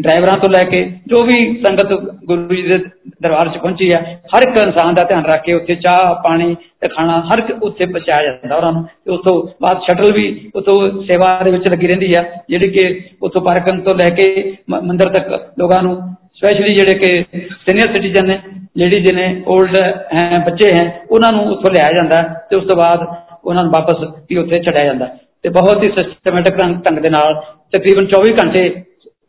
ਡਰਾਈਵਰਾਂ 0.00 0.36
ਤੋਂ 0.38 0.50
ਲੈ 0.50 0.64
ਕੇ 0.64 0.82
ਜੋ 1.06 1.24
ਵੀ 1.24 1.62
ਸੰਗਤ 1.64 1.92
ਗੁਰੂ 2.24 2.54
ਜੀ 2.54 2.62
ਦੇ 2.62 2.78
ਦਰਬਾਰ 3.22 3.48
'ਚ 3.48 3.58
ਪਹੁੰਚੀ 3.58 3.90
ਹੈ। 3.92 4.00
ਹਰ 4.26 4.42
ਇੱਕ 4.42 4.58
ਇਨਸਾਨ 4.58 4.94
ਦਾ 4.94 5.02
ਧਿਆਨ 5.08 5.24
ਰੱਖ 5.24 5.42
ਕੇ 5.44 5.52
ਉੱਥੇ 5.52 5.74
ਚਾਹ, 5.74 6.14
ਪਾਣੀ 6.24 6.54
ਤੇ 6.80 6.88
ਖਾਣਾ 6.88 7.20
ਹਰ 7.30 7.38
ਇੱਕ 7.38 7.62
ਉੱਥੇ 7.62 7.86
ਪਹੁੰਚਾਇਆ 7.86 8.26
ਜਾਂਦਾ 8.26 8.56
ਉਹਨਾਂ 8.56 8.72
ਨੂੰ। 8.72 8.84
ਤੇ 8.84 9.10
ਉਸ 9.12 9.20
ਤੋਂ 9.20 9.34
ਬਾਅਦ 9.62 9.80
ਸ਼ਟਲ 9.80 10.12
ਵੀ 10.12 10.24
ਉਤੋਂ 10.56 10.74
ਸੇਵਾ 11.02 11.30
ਦੇ 11.44 11.50
ਵਿੱਚ 11.50 11.68
ਲੱਗੀ 11.70 11.86
ਰਹਿੰਦੀ 11.86 12.14
ਆ 12.14 12.22
ਜਿਹੜੀ 12.50 12.70
ਕਿ 12.70 13.00
ਉਤੋਂ 13.22 13.42
ਪਾਰਕਿੰਗ 13.42 13.82
ਤੋਂ 13.82 13.94
ਲੈ 13.94 14.08
ਕੇ 14.14 14.56
ਮੰਦਿਰ 14.70 15.12
ਤੱਕ 15.12 15.28
ਲੋਕਾਂ 15.58 15.82
ਨੂੰ 15.82 15.96
ਸਪੈਸ਼ਲੀ 16.34 16.74
ਜਿਹੜੇ 16.74 16.98
ਕਿ 16.98 17.40
ਸੀਨੀਅਰ 17.66 17.92
ਸਿਟੀਜ਼ਨ 17.92 18.26
ਨੇ 18.26 18.38
ਲੇਡੀਜ਼ 18.78 19.12
ਨੇ 19.12 19.24
올ਡ 19.48 19.76
ਹੈ, 19.76 20.38
ਬੱਚੇ 20.46 20.72
ਹੈ, 20.74 20.84
ਉਹਨਾਂ 21.10 21.32
ਨੂੰ 21.32 21.44
ਉੱਥੋਂ 21.52 21.72
ਲਿਆਇਆ 21.72 21.92
ਜਾਂਦਾ 21.92 22.22
ਤੇ 22.50 22.56
ਉਸ 22.56 22.64
ਤੋਂ 22.64 22.76
ਬਾਅਦ 22.76 23.06
ਉਹਨਾਂ 23.44 23.64
ਨੂੰ 23.64 23.72
ਵਾਪਸ 23.72 24.04
ਵੀ 24.30 24.36
ਉੱਥੇ 24.36 24.58
ਛੱਡਿਆ 24.58 24.84
ਜਾਂਦਾ 24.84 25.06
ਤੇ 25.42 25.48
ਬਹੁਤ 25.48 25.82
ਹੀ 25.82 25.88
ਸਿਸਟਮੈਟਿਕ 25.88 26.56
ਢੰਗ 26.56 26.98
ਦੇ 26.98 27.10
ਨਾਲ 27.10 27.34
ਤਕਰੀਬਨ 27.72 28.06
24 28.06 28.32
ਘੰਟੇ 28.32 28.62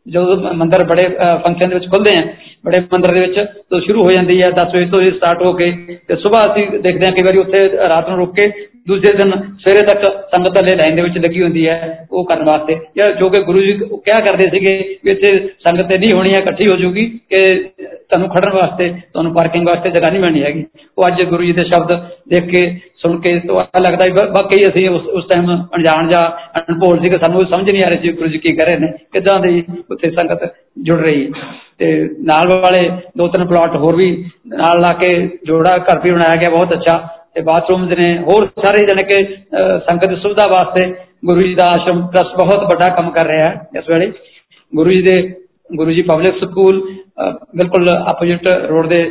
ਜਦੋਂ 0.06 0.36
ਮੰਦਰ 0.54 0.84
ਬੜੇ 0.86 1.06
ਫੰਕਸ਼ਨ 1.44 1.68
ਦੇ 1.68 1.74
ਵਿੱਚ 1.74 1.86
ਖੁੱਲਦੇ 1.86 2.10
ਆ, 2.12 2.26
ਬੜੇ 2.64 2.80
ਮੰਦਰ 2.92 3.14
ਦੇ 3.14 3.20
ਵਿੱਚ 3.20 3.38
ਤੋਂ 3.70 3.80
ਸ਼ੁਰੂ 3.80 4.02
ਹੋ 4.02 4.08
ਜਾਂਦੀ 4.10 4.40
ਹੈ 4.42 4.48
10 4.54 4.74
ਵਜੇ 4.74 4.86
ਤੋਂ 4.86 5.00
ਹੀ 5.00 5.06
ਸਟਾਰਟ 5.06 5.42
ਹੋ 5.42 5.52
ਕੇ 5.52 5.70
ਤੇ 6.08 6.16
ਸਵੇਰ 6.16 6.50
ਅਸੀਂ 6.52 6.66
ਦੇਖਦੇ 6.80 7.06
ਹਾਂ 7.06 7.12
ਕਈ 7.12 7.22
ਵਾਰੀ 7.22 7.38
ਉੱਥੇ 7.38 7.62
ਰਾਤ 7.88 8.08
ਨੂੰ 8.08 8.18
ਰੁਕ 8.18 8.34
ਕੇ 8.36 8.50
ਦੂਜੇ 8.86 9.10
ਦਿਨ 9.12 9.30
ਸਵੇਰੇ 9.58 9.80
ਤੱਕ 9.86 10.04
ਸੰਗਤ 10.30 10.56
ਵਾਲੇ 10.56 10.74
ਲਾਈਨ 10.76 10.96
ਦੇ 10.96 11.02
ਵਿੱਚ 11.02 11.18
ਲੱਗੀ 11.18 11.42
ਹੁੰਦੀ 11.42 11.66
ਹੈ, 11.68 12.06
ਉਹ 12.12 12.24
ਕਰਨ 12.26 12.44
ਵਾਸਤੇ। 12.44 12.74
ਜਾਂ 12.96 13.06
ਜੋ 13.16 13.28
ਕਿ 13.30 13.42
ਗੁਰੂ 13.42 13.62
ਜੀ 13.62 13.72
ਕਿਹਾ 13.72 14.18
ਕਰਦੇ 14.20 14.48
ਸੀਗੇ 14.50 14.74
ਵੀ 15.04 15.10
ਇੱਥੇ 15.10 15.36
ਸੰਗਤ 15.66 15.88
ਤੇ 15.88 15.98
ਨਹੀਂ 15.98 16.12
ਹੋਣੀ 16.12 16.34
ਹੈ, 16.34 16.38
ਇਕੱਠੀ 16.38 16.66
ਹੋ 16.68 16.76
ਜਾਊਗੀ 16.76 17.06
ਕਿ 17.30 17.40
ਤੁਹਾਨੂੰ 17.80 18.28
ਖੜਨ 18.28 18.52
ਵਾਸਤੇ, 18.54 18.88
ਤੁਹਾਨੂੰ 19.12 19.34
ਪਾਰਕਿੰਗ 19.34 19.68
ਵਾਸਤੇ 19.68 19.90
ਜਗ੍ਹਾ 19.90 20.10
ਨਹੀਂ 20.10 20.20
ਮਿਲਣੀ 20.20 20.42
ਹੈਗੀ। 20.42 20.64
ਉਹ 20.98 21.06
ਅੱਜ 21.06 21.22
ਗੁਰੂ 21.22 21.42
ਜੀ 21.42 21.52
ਦੇ 21.52 21.64
ਸ਼ਬਦ 21.66 21.92
ਦੇਖ 22.28 22.48
ਕੇ 22.50 22.62
ਸੁਣ 23.02 23.20
ਕੇ 23.20 23.38
ਤੋਂ 23.38 23.58
ਆ 23.60 23.78
ਲੱਗਦਾ 23.80 24.26
ਵਾਕਈ 24.32 24.64
ਅਸੀਂ 24.64 24.88
ਉਸ 24.90 25.06
ਉਸ 25.12 25.24
ਟਾਈਮ 25.28 25.46
ਅਣਜਾਣ 25.76 26.10
ਜਾਂ 26.10 26.24
ਅਨਭੋਲ 26.60 27.00
ਸੀ 27.00 27.08
ਕਿ 27.08 27.18
ਸਾਨੂੰ 27.22 27.44
ਸਮਝ 27.46 27.70
ਨਹੀਂ 27.70 27.84
ਆ 27.84 27.88
ਰਹੀ 27.88 27.98
ਸੀ 28.02 28.12
ਗੁਰੂ 28.12 28.28
ਜੀ 28.28 28.38
ਕੀ 28.38 28.52
ਕਰ 28.52 28.66
ਰਹੇ 28.66 28.78
ਨੇ, 28.78 28.92
ਕਿਦਾਂ 29.12 29.38
ਦੀ 29.40 29.64
ਉੱਥੇ 29.90 30.10
ਸੰਗਤ 30.10 30.52
ਜੁੜ 30.78 31.00
ਰਹੀ। 31.00 31.32
ਤੇ 31.78 31.94
ਨਾਲ 32.24 32.48
ਵਾਲੇ 32.54 32.88
ਦੋ 33.18 33.26
ਤਿੰਨ 33.28 33.46
ਪਲਾਟ 33.46 33.76
ਹੋਰ 33.76 33.96
ਵੀ 33.96 34.12
ਨਾਲ 34.48 34.80
ਲਾ 34.80 34.92
ਕੇ 35.00 35.16
ਜੋੜਾ 35.46 35.76
ਘਰ 35.78 36.00
ਵੀ 36.00 36.10
ਬਣਾਇਆ 36.10 36.36
ਗਿਆ, 36.36 36.50
ਬਹੁਤ 36.50 36.72
ਅੱਛਾ। 36.72 37.00
ਤੇ 37.36 37.42
ਬਾਥਰੂਮਸ 37.42 37.98
ਨੇ 37.98 38.16
ਹੋਰ 38.20 38.46
ਸਾਰੇ 38.64 38.84
ਜਣੇ 38.86 39.02
ਕਿ 39.04 39.24
ਸੰਗਤ 39.86 40.08
ਦੀ 40.08 40.16
ਸੁਵਿਧਾ 40.16 40.46
ਵਾਸਤੇ 40.48 40.86
ਗੁਰੂ 41.24 41.42
ਜੀ 41.42 41.54
ਦਾ 41.54 41.66
ਆਸ਼ਰਮ 41.70 42.06
ਟਰਸਟ 42.08 42.36
ਬਹੁਤ 42.38 42.64
ਵੱਡਾ 42.64 42.88
ਕੰਮ 42.96 43.10
ਕਰ 43.10 43.26
ਰਿਹਾ 43.26 43.48
ਹੈ 43.48 43.78
ਇਸ 43.78 43.88
ਵੇਲੇ। 43.88 44.12
ਗੁਰੂ 44.72 44.92
ਜੀ 44.92 45.02
ਦੇ, 45.02 45.22
ਗੁਰੂ 45.76 45.92
ਜੀ 45.92 46.02
ਪਬਲਿਕ 46.02 46.38
ਸਕੂਲ 46.38 46.80
ਬਿਲਕੁਲ 47.56 47.88
ਆਪੋਜੀਟ 47.88 48.48
ਰੋਡ 48.68 48.86
ਦੇ 48.88 49.04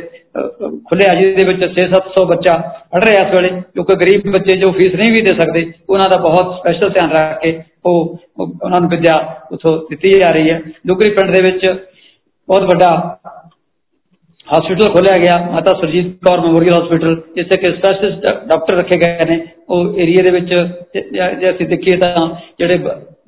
ਖੁੱਲੇ 0.88 1.06
ਆ 1.10 1.14
ਜਿਹਦੇ 1.14 1.44
ਵਿੱਚ 1.44 1.62
6-700 1.70 2.24
ਬੱਚਾ 2.26 2.56
ਪੜ 2.92 3.02
ਰਿਹਾ 3.04 3.22
ਇਸ 3.22 3.34
ਵੇਲੇ, 3.34 3.48
ਕਿਉਂਕਿ 3.74 3.94
ਗਰੀਬ 3.96 4.30
ਬੱਚੇ 4.32 4.56
ਜੋ 4.58 4.70
ਫੀਸ 4.72 4.94
ਨਹੀਂ 4.94 5.12
ਵੀ 5.12 5.20
ਦੇ 5.22 5.34
ਸਕਦੇ, 5.40 5.62
ਉਹਨਾਂ 5.88 6.08
ਦਾ 6.10 6.16
ਬਹੁਤ 6.22 6.54
ਸਪੈਸ਼ਲ 6.56 6.90
ਧਿਆਨ 6.90 7.10
ਰੱਖ 7.12 7.38
ਕੇ 7.42 7.50
ਉਹ, 7.84 8.18
ਉਹਨਾਂ 8.62 8.80
ਨੂੰ 8.80 8.90
ਵਿਦਿਆ 8.90 9.14
ਉਥੋਂ 9.52 9.76
ਦਿੱਤੀ 9.90 10.10
ਜਾ 10.20 10.28
ਰਹੀ 10.36 10.50
ਹੈ। 10.50 10.60
ਦੁਗਰੀ 10.86 11.10
ਪਿੰਡ 11.10 11.30
ਦੇ 11.30 11.42
ਵਿੱਚ 11.42 11.64
ਬਹੁਤ 12.48 12.62
ਵੱਡਾ 12.64 12.90
ਹਸਪੀਟਲ 14.46 14.92
ਖੋਲਿਆ 14.92 15.18
ਗਿਆ, 15.22 15.34
ਮਾਤਾ 15.52 15.72
ਸੁਰਜੀਤ 15.80 16.06
ਕੌਰ 16.26 16.40
ਮੈਮੋਰੀਅਲ 16.40 16.74
ਹਸਪੀਟਲ, 16.74 17.14
ਜਿੱਥੇ 17.36 17.56
ਕਿ 17.60 17.70
ਸਪੈਸ਼ਲਿਸਟ 17.72 18.46
ਡਾਕਟਰ 18.48 18.74
ਰੱਖੇ 18.74 18.98
ਗਏ 19.00 19.24
ਨੇ, 19.30 19.38
ਉਹ 19.70 19.98
ਏਰੀਆ 19.98 20.22
ਦੇ 20.22 20.30
ਵਿੱਚ, 20.30 20.54
ਜੇ 21.40 21.50
ਅਸੀਂ 21.50 21.66
ਦੇਖੀਏ 21.68 21.96
ਤਾਂ 21.96 22.28
ਜਿਹੜੇ 22.58 22.78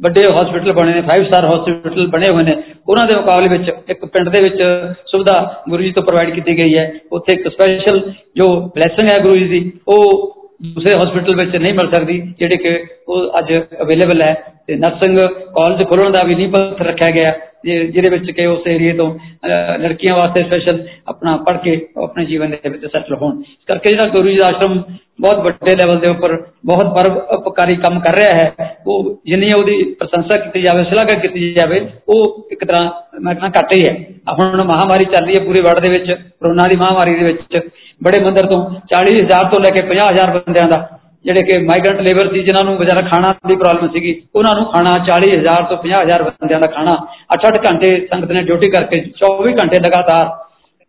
ਵੱਡੇ 0.02 0.21
ਹਸਪੀਟਲ 0.28 0.73
ਬਣੇ 0.75 0.94
ਨੇ 0.94 1.02
5 1.09 1.25
ਸਟਾਰ 1.26 1.47
ਹਸਪੀਟਲ 1.47 2.06
ਬਣੇ 2.09 2.30
ਹੋਏ 2.30 2.44
ਨੇ, 2.44 2.54
ਉਹਨਾਂ 2.88 3.06
ਦੇ 3.06 3.18
ਮੁਕਾਬਲੇ 3.18 3.56
ਵਿੱਚ 3.56 3.71
ਇੱਕ 3.90 4.04
ਪਿੰਡ 4.06 4.28
ਦੇ 4.28 4.40
ਵਿੱਚ 4.42 4.62
ਸੁਵਿਧਾ 5.06 5.37
ਗੁਰੂ 5.68 5.83
ਜੀ 5.83 5.90
ਤੋਂ 5.92 6.04
ਪ੍ਰੋਵਾਈਡ 6.06 6.35
ਕੀਤੀ 6.35 6.56
ਗਈ 6.59 6.75
ਹੈ। 6.76 6.87
ਉੱਥੇ 7.12 7.37
ਇੱਕ 7.37 7.49
ਸਪੈਸ਼ਲ 7.49 8.00
ਜੋ 8.37 8.47
ਬਲੇਸਿੰਗ 8.76 9.11
ਹੈ 9.11 9.18
ਗੁਰੂ 9.23 9.38
ਜੀ 9.38 9.49
ਦੀ, 9.49 9.71
ਉਹ 9.88 10.43
ਦੂਸਰੇ 10.61 10.94
ਹਸਪੀਟਲ 10.94 11.37
ਵਿੱਚ 11.37 11.56
ਨਹੀਂ 11.56 11.73
ਮਿਲ 11.75 11.90
ਸਕਦੀ, 11.90 12.20
ਜਿਹੜੇ 12.38 12.56
ਕਿ 12.56 12.78
ਉਹ 13.08 13.38
ਅੱਜ 13.38 13.52
ਅਵੇਲੇਬਲ 13.82 14.23
ਹੈ 14.23 14.34
ਤੇ 14.66 14.75
ਨਰਸਿੰਗ 14.76 15.18
ਕਾਲਜ 15.56 15.84
ਖੋਲਣ 15.88 16.12
ਦਾ 16.12 16.23
ਵੀ 16.25 16.34
ਨਹੀਂ 16.34 16.49
ਪੱਥਰ 16.49 16.87
ਰੱਖਿਆ 16.87 17.08
ਗਿਆ 17.14 17.32
ਜਿਹਦੇ 17.64 18.11
ਵਿੱਚ 18.11 18.30
ਕਿ 18.30 18.46
ਉਸ 18.46 18.66
ਏਰੀਏ 18.68 18.92
ਤੋਂ 18.92 19.08
ਲੜਕੀਆਂ 19.80 20.16
ਵਾਸਤੇ 20.16 20.42
ਸਪੈਸ਼ਲ 20.42 20.82
ਆਪਣਾ 21.08 21.37
ਪੜ੍ਹ 21.46 21.58
ਕੇ 21.58 21.76
ਆਪਣੇ 22.04 22.25
ਜੀਵਨ 22.25 22.50
ਦੇ 22.52 22.68
ਵਿੱਚ 22.68 22.84
ਸੈਟਲ 22.87 23.14
ਹੋਣ। 23.14 23.38
ਇਸ 23.40 23.66
ਕਰਕੇ 23.68 23.90
ਜਿਹੜਾ 23.90 24.11
ਗੁਰੂ 24.11 24.28
ਜੀ 24.28 24.37
ਦਾ 24.37 24.46
ਆਸ਼ਰਮ 24.46 24.82
ਬਹੁਤ 25.20 25.38
ਵੱਡੇ 25.44 25.75
ਲੈਵਲ 25.75 26.00
ਦੇ 26.00 26.11
ਉੱਪਰ 26.11 26.37
ਬਹੁਤ 26.66 26.92
ਪਰਉਪਕਾਰੀ 26.94 27.76
ਕੰਮ 27.76 28.00
ਕਰ 28.00 28.14
ਰਿਹਾ 28.14 28.34
ਹੈ, 28.34 28.76
ਉਹ 28.87 29.20
ਜਿੰਨੀ 29.26 29.50
ਉਹਦੀ 29.52 29.82
ਪ੍ਰਸ਼ੰਸਾ 29.99 30.37
ਕੀਤੀ 30.37 30.62
ਜਾਵੇ 30.62 30.84
ਸ਼ਲਾਘਾ 30.84 31.18
ਕੀਤੀ 31.20 31.52
ਜਾਵੇ, 31.54 31.80
ਉਹ 32.08 32.49
ਇੱਕ 32.52 32.64
ਤਰ੍ਹਾਂ 32.64 33.20
ਮੈਂ 33.20 33.34
ਕਹਿੰਦਾ 33.34 33.61
ਘੱਟ 33.61 33.75
ਹੀ 33.75 33.82
ਹੈ। 33.88 33.94
ਹੁਣ 34.34 34.62
ਮਹਾਮਾਰੀ 34.62 35.04
ਚੱਲ 35.04 35.26
ਰਹੀ 35.26 35.34
ਹੈ 35.34 35.44
ਪੂਰੇ 35.44 35.62
ਵਰਲਡ 35.62 35.84
ਦੇ 35.84 35.90
ਵਿੱਚ, 35.92 36.12
ਕਰੋਨਾ 36.12 36.66
ਦੀ 36.66 36.76
ਮਹਾਮਾਰੀ 36.76 37.14
ਦੇ 37.14 37.25
ਵਿੱਚ। 37.25 37.68
ਬੜੇ 38.00 38.18
ਮੰਦਰ 38.20 38.46
ਤੋਂ 38.46 38.60
40000 38.88 39.48
ਤੋਂ 39.52 39.60
ਲੈ 39.60 39.70
ਕੇ 39.70 39.82
50000 39.86 40.30
ਬੰਦਿਆਂ 40.30 40.68
ਦਾ, 40.68 40.78
ਜਿਹੜੇ 41.24 41.42
ਕਿ 41.42 41.58
ਮਾਈਗ੍ਰੈਂਟ 41.58 42.00
ਲੇਬਰ 42.00 42.32
ਸੀ, 42.32 42.42
ਜਿਨ੍ਹਾਂ 42.42 42.64
ਨੂੰ 42.64 42.76
ਵਿਚਾਰਾ 42.78 43.00
ਖਾਣਾ 43.08 43.32
ਦੀ 43.48 43.56
ਪ੍ਰੋਬਲਮ 43.56 43.88
ਸੀਗੀ, 43.88 44.14
ਉਹਨਾਂ 44.34 44.54
ਨੂੰ 44.54 44.64
ਖਾਣਾ 44.72 44.96
40000 45.06 45.62
ਤੋਂ 45.68 45.76
50000 45.76 46.22
ਬੰਦਿਆਂ 46.22 46.60
ਦਾ 46.60 46.66
ਖਾਣਾ। 46.66 46.96
8-8 47.34 47.60
ਘੰਟੇ 47.66 47.90
ਸੰਗਤ 48.10 48.32
ਨੇ 48.32 48.42
ਡਿਊਟੀ 48.42 48.70
ਕਰਕੇ 48.70 49.00
24 49.16 49.54
ਘੰਟੇ 49.58 49.78
ਲਗਾਤਾਰ 49.78 50.30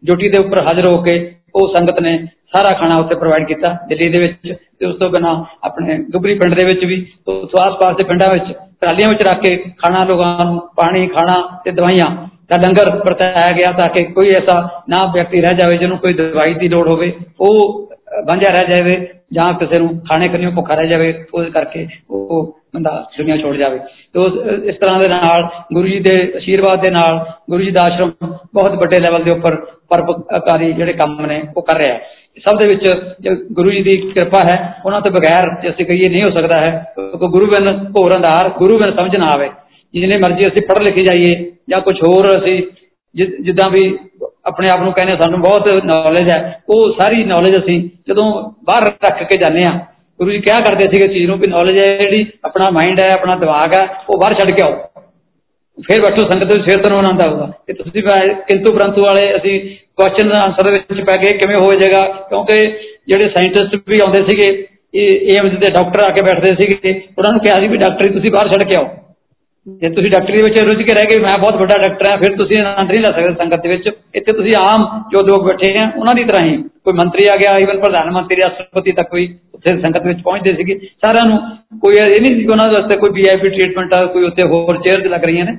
ਡਿਊਟੀ 0.03 0.29
ਦੇ 0.29 0.37
ਉੱਪਰ 0.37 0.59
ਹਾਜ਼ਰ 0.59 0.87
ਹੋ 0.91 1.01
ਕੇ 1.01 1.13
ਉਹ 1.55 1.75
ਸੰਗਤ 1.75 2.01
ਨੇ 2.01 2.17
ਸਾਰਾ 2.55 2.69
ਖਾਣਾ 2.75 2.97
ਉੱਥੇ 2.97 3.15
ਪ੍ਰੋਵਾਈਡ 3.15 3.47
ਕੀਤਾ, 3.47 3.69
ਦਿੱਲੀ 3.87 4.09
ਦੇ 4.09 4.19
ਵਿੱਚ 4.19 4.57
ਤੇ 4.79 4.85
ਉਸ 4.85 4.95
ਤੋਂ 4.95 5.09
ਬਿਨਾ 5.09 5.31
ਆਪਣੇ 5.63 5.97
ਗੁਬਰੀ 6.11 6.33
ਪਿੰਡ 6.39 6.55
ਦੇ 6.55 6.65
ਵਿੱਚ 6.65 6.85
ਵੀ 6.85 7.05
ਉਸ 7.27 7.55
ਆਸ-ਪਾਸ 7.61 7.95
ਦੇ 7.95 8.03
ਪਿੰਡਾਂ 8.03 8.27
ਵਿੱਚ, 8.33 8.51
ਟਰਾਲੀਆਂ 8.81 9.09
ਵਿੱਚ 9.09 9.23
ਰੱਖ 9.23 9.41
ਕੇ 9.41 9.55
ਖਾਣਾ, 9.77 10.03
ਲੋਕਾਂ 10.03 10.45
ਨੂੰ 10.45 10.61
ਪਾਣੀ, 10.75 11.07
ਖਾਣਾ 11.07 11.33
ਤੇ 11.65 11.71
ਦਵਾਈਆਂ 11.71 12.09
ਦਾ 12.49 12.57
ਲੰਗਰ 12.57 12.95
ਵਰਤਾਇਆ 12.97 13.51
ਗਿਆ 13.55 13.71
ਤਾਂ 13.71 13.87
ਕਿ 13.89 14.03
ਕੋਈ 14.05 14.29
ਐਸਾ 14.35 14.57
ਨਾ 14.89 15.05
ਵਿਅਕਤੀ 15.13 15.41
ਰਹਿ 15.41 15.55
ਜਾਵੇ, 15.55 15.77
ਜਿਹਨੂੰ 15.77 15.97
ਕੋਈ 15.97 16.13
ਦਵਾਈ 16.13 16.53
ਦੀ 16.53 16.67
ਲੋੜ 16.69 16.87
ਹੋਵੇ, 16.89 17.11
ਉਹ 17.39 17.89
ਵਾਂਝਾ 18.27 18.51
ਰਹਿ 18.53 18.65
ਜਾਵੇ 18.67 18.95
ਜਾਂ 19.33 19.53
ਕਿਸੇ 19.53 19.79
ਨੂੰ 19.81 19.89
ਖਾਣੇ 20.09 20.27
ਕਰਨੀਓ 20.29 20.51
ਭੁੱਖਾ 20.51 20.73
ਰਹਿ 20.73 20.87
ਜਾਵੇ 20.87 21.13
ਉਸ 21.33 21.47
ਕਰਕੇ 21.53 21.87
ਉਹ 22.09 22.59
ਬੰਦਾ 22.75 22.91
ਦੁਨੀਆ 23.17 23.37
ਛੋੜ 23.37 23.55
ਜਾਵੇ। 23.57 23.79
ਤੇ 24.13 24.25
ਇਸ 24.69 24.75
ਤਰ੍ਹਾਂ 24.75 24.99
ਦੇ 24.99 25.07
ਨਾਲ 25.09 25.47
ਗੁਰੂ 25.73 25.87
ਜੀ 25.87 25.99
ਦੇ 25.99 26.15
ਅਸ਼ੀਰਵਾਦ 26.37 26.81
ਦੇ 26.81 26.91
ਨਾਲ 26.91 27.19
ਗੁਰੂ 27.49 27.63
ਜੀ 27.63 27.71
ਦਾ 27.71 27.81
ਆਸ਼ਰਮ 27.81 28.11
ਬਹੁਤ 28.55 28.75
ਵੱਡੇ 28.75 28.99
ਲੈਵਲ 28.99 29.23
ਦੇ 29.23 29.31
ਉੱਪਰ 29.31 29.55
ਪਰਪਕਾਰੀ 29.89 30.71
ਜਿਹੜੇ 30.73 30.93
ਕੰਮ 30.93 31.25
ਨੇ, 31.25 31.41
ਉਹ 31.57 31.61
ਕਰ 31.61 31.77
ਰਿਹਾ 31.77 31.97
ਸਭ 32.45 32.59
ਦੇ 32.59 32.67
ਵਿੱਚ 32.67 33.51
ਗੁਰੂ 33.53 33.69
ਜੀ 33.69 33.81
ਦੀ 33.83 33.91
ਕਿਰਪਾ 34.09 34.39
ਹੈ, 34.45 34.55
ਉਹਨਾਂ 34.85 35.01
ਤੋਂ 35.01 35.11
ਬਗੈਰ 35.11 35.49
ਜੇ 35.61 35.69
ਅਸੀਂ 35.69 35.85
ਕਹੀਏ 35.85 36.09
ਨਹੀਂ 36.09 36.23
ਹੋ 36.23 36.29
ਸਕਦਾ 36.37 36.59
ਹੈ, 36.61 36.71
ਕਿਉਂਕਿ 36.95 37.27
ਗੁਰੂ 37.27 37.45
ਬਿਨ 37.45 37.65
ਘੋਰ 37.91 38.15
ਅੰਧਾਰ, 38.15 38.49
ਗੁਰੂ 38.57 38.77
ਬਿਨ 38.77 38.91
ਸਮਝ 38.95 39.17
ਨਾ 39.17 39.27
ਆਵੇ। 39.33 39.49
ਜਿੰਨੇ 39.95 40.17
ਮਰਜ਼ੀ 40.17 40.47
ਅਸੀਂ 40.47 40.61
ਪੜ੍ਹ 40.67 40.83
ਲਿਖੇ 40.83 41.03
ਜਾਈਏ 41.03 41.35
ਜਾਂ 41.69 41.79
ਕੁਝ 41.81 41.95
ਹੋਰ 41.99 42.27
ਅਸੀਂ 42.29 42.61
ਜਿੱਦਾਂ 43.15 43.69
ਵੀ 43.69 43.83
ਆਪਣੇ 44.45 44.69
ਆਪ 44.69 44.81
ਨੂੰ 44.81 44.91
ਕਹਿੰਦੇ 44.93 45.15
ਸਾਨੂੰ 45.15 45.39
ਬਹੁਤ 45.41 45.67
ਨੌਲੇਜ 45.85 46.29
ਹੈ, 46.29 46.39
ਉਹ 46.69 46.91
ਸਾਰੀ 46.93 47.23
ਨੌਲੇਜ 47.23 47.57
ਅਸੀਂ 47.57 47.77
ਜਦੋਂ 48.09 48.25
ਬਾਹਰ 48.65 48.87
ਰੱਖ 49.05 49.23
ਕੇ 49.29 49.37
ਜਾਂਦੇ 49.37 49.63
ਆ 49.65 49.71
ਗੁਰੂ 50.19 50.31
ਜੀ 50.31 50.39
ਕਿਹਾ 50.39 50.55
ਕਰਦੇ 50.63 50.85
ਸੀਗੇ 50.91 51.07
ਚੀਜ਼ 51.13 51.29
ਨੂੰ 51.29 51.37
ਕਿ 51.39 51.49
ਨੌਲੇਜ 51.49 51.79
ਹੈ 51.81 51.85
ਜਿਹੜੀ 51.97 52.25
ਆਪਣਾ 52.45 52.69
ਮਾਈਂਡ 52.69 53.01
ਹੈ, 53.01 53.09
ਆਪਣਾ 53.13 53.35
ਦਿਮਾਗ 53.35 53.73
ਹੈ, 53.73 53.85
ਉਹ 54.09 54.19
ਬਾਹਰ 54.19 54.33
ਛੱਡ 54.33 54.51
ਕੇ 54.51 54.65
ਆਓ। 54.65 54.73
ਫਿਰ 55.77 56.01
ਬੈਠੋ 56.01 56.27
ਸੰਗਤ 56.29 56.53
ਦੇ 56.53 56.59
ਸਿਰ 56.67 56.83
ਤੋਂ 56.83 56.97
ਆਨੰਦ 56.97 57.21
ਆਊਗਾ। 57.21 57.51
ਕਿ 57.67 57.73
ਤੁਸੀਂ 57.73 58.03
ਕਿੰਤੂ 58.47 58.73
ਪਰੰਤੂ 58.73 59.01
ਵਾਲੇ 59.01 59.25
ਅਸੀਂ 59.37 59.59
ਕੁਐਸਚਨ 59.97 60.31
ਆਨਸਰ 60.37 60.69
ਦੇ 60.69 60.79
ਵਿੱਚ 60.89 61.01
ਪੈ 61.09 61.17
ਗਏ, 61.23 61.37
ਕਿਵੇਂ 61.37 61.55
ਹੋ 61.55 61.71
ਜਾਏਗਾ, 61.73 62.05
ਕਿਉਂਕਿ 62.29 62.59
ਜਿਹੜੇ 63.07 63.29
ਸਾਇੰਟਿਸਟ 63.29 63.89
ਵੀ 63.89 63.99
ਆਉਂਦੇ 64.05 64.23
ਸੀਗੇ, 64.29 64.47
ਇਹ 64.93 65.37
ਏਮਜ਼ 65.37 65.55
ਦੇ 65.55 65.71
ਡਾਕਟਰ 65.71 66.01
ਆ 66.01 66.09
ਕੇ 66.09 66.21
ਬੈਠਦੇ 66.21 66.55
ਸੀਗੇ, 66.59 66.93
ਉਹਨਾਂ 67.17 67.31
ਨੂੰ 67.31 67.41
ਕਿਹਾ 67.41 67.55
ਸੀ 67.55 67.67
ਵੀ 67.67 67.77
ਡਾਕਟਰੀ 67.77 68.13
ਤੁਸੀਂ 68.13 68.31
ਬਾਹਰ 68.33 68.51
ਛੱਡ 68.51 68.63
ਕੇ 68.63 68.79
ਆਓ। 68.79 68.87
ਜੇ 69.67 69.89
ਤੁਸੀਂ 69.89 70.09
ਡਾਕਟਰੀ 70.11 70.41
ਵਿੱਚ 70.43 70.57
ਰੁੱਝ 70.61 70.81
ਕੇ 70.81 70.93
ਰਹਿ 70.95 71.05
ਗਏ, 71.05 71.19
ਮੈਂ 71.21 71.37
ਬਹੁਤ 71.37 71.55
ਵੱਡਾ 71.55 71.77
ਡਾਕਟਰ 71.77 72.09
ਹਾਂ, 72.09 72.17
ਫਿਰ 72.17 72.35
ਤੁਸੀਂ 72.37 72.57
ਆਨੰਦ 72.61 72.91
ਨਹੀਂ 72.91 73.01
ਲੈ 73.01 73.11
ਸਕਦੇ 73.11 73.33
ਸੰਗਤ 73.33 73.61
ਦੇ 73.63 73.69
ਵਿੱਚ। 73.69 73.87
ਇੱਥੇ 74.15 74.33
ਤੁਸੀਂ 74.33 74.53
ਆਮ 74.57 74.83
ਜੋ 75.11 75.21
ਲੋਕ 75.27 75.45
ਬੈਠੇ 75.45 75.71
ਆ, 75.77 75.91
ਉਹਨਾਂ 75.97 76.13
ਦੀ 76.15 76.23
ਤਰ੍ਹਾਂ 76.23 76.45
ਹੀ 76.47 76.57
ਕੋਈ 76.57 76.93
ਮੰਤਰੀ 76.93 77.27
ਆ 77.27 77.37
ਗਿਆ 77.37 77.55
ਈਵਨ 77.57 77.79
ਪ੍ਰਧਾਨ 77.79 78.11
ਮੰਤਰੀ, 78.11 78.41
ਰਾਸ਼ਟਰਪਤੀ 78.41 78.91
ਤੱਕ 78.91 79.09
ਕੋਈ 79.09 79.27
ਉੱਥੇ 79.53 79.71
ਸੰਗਤ 79.81 80.05
ਵਿੱਚ 80.05 80.21
ਪਹੁੰਚਦੇ 80.21 80.53
ਸੀਗੇ। 80.53 80.75
ਸਾਰਿਆਂ 81.05 81.25
ਨੂੰ 81.29 81.39
ਕੋਈ 81.79 81.95
ਇਹ 81.95 82.21
ਨਹੀਂ 82.21 82.35
ਸੀ 82.35 82.45
ਉਹਨਾਂ 82.45 82.67
ਵਾਸਤੇ 82.71 82.97
ਕੋਈ 82.97 83.13
ਵੀਆਈਪੀ 83.13 83.49
ਟ੍ਰੀਟਮੈਂਟ 83.49 83.93
ਆ, 83.93 84.05
ਕੋਈ 84.05 84.23
ਉੱਥੇ 84.23 84.43
ਹੋਰ 84.43 84.81
ਚੇਅਰ 84.83 85.09
ਲੱਗ 85.09 85.23
ਰਹੀਆਂ 85.23 85.45
ਨੇ। 85.45 85.57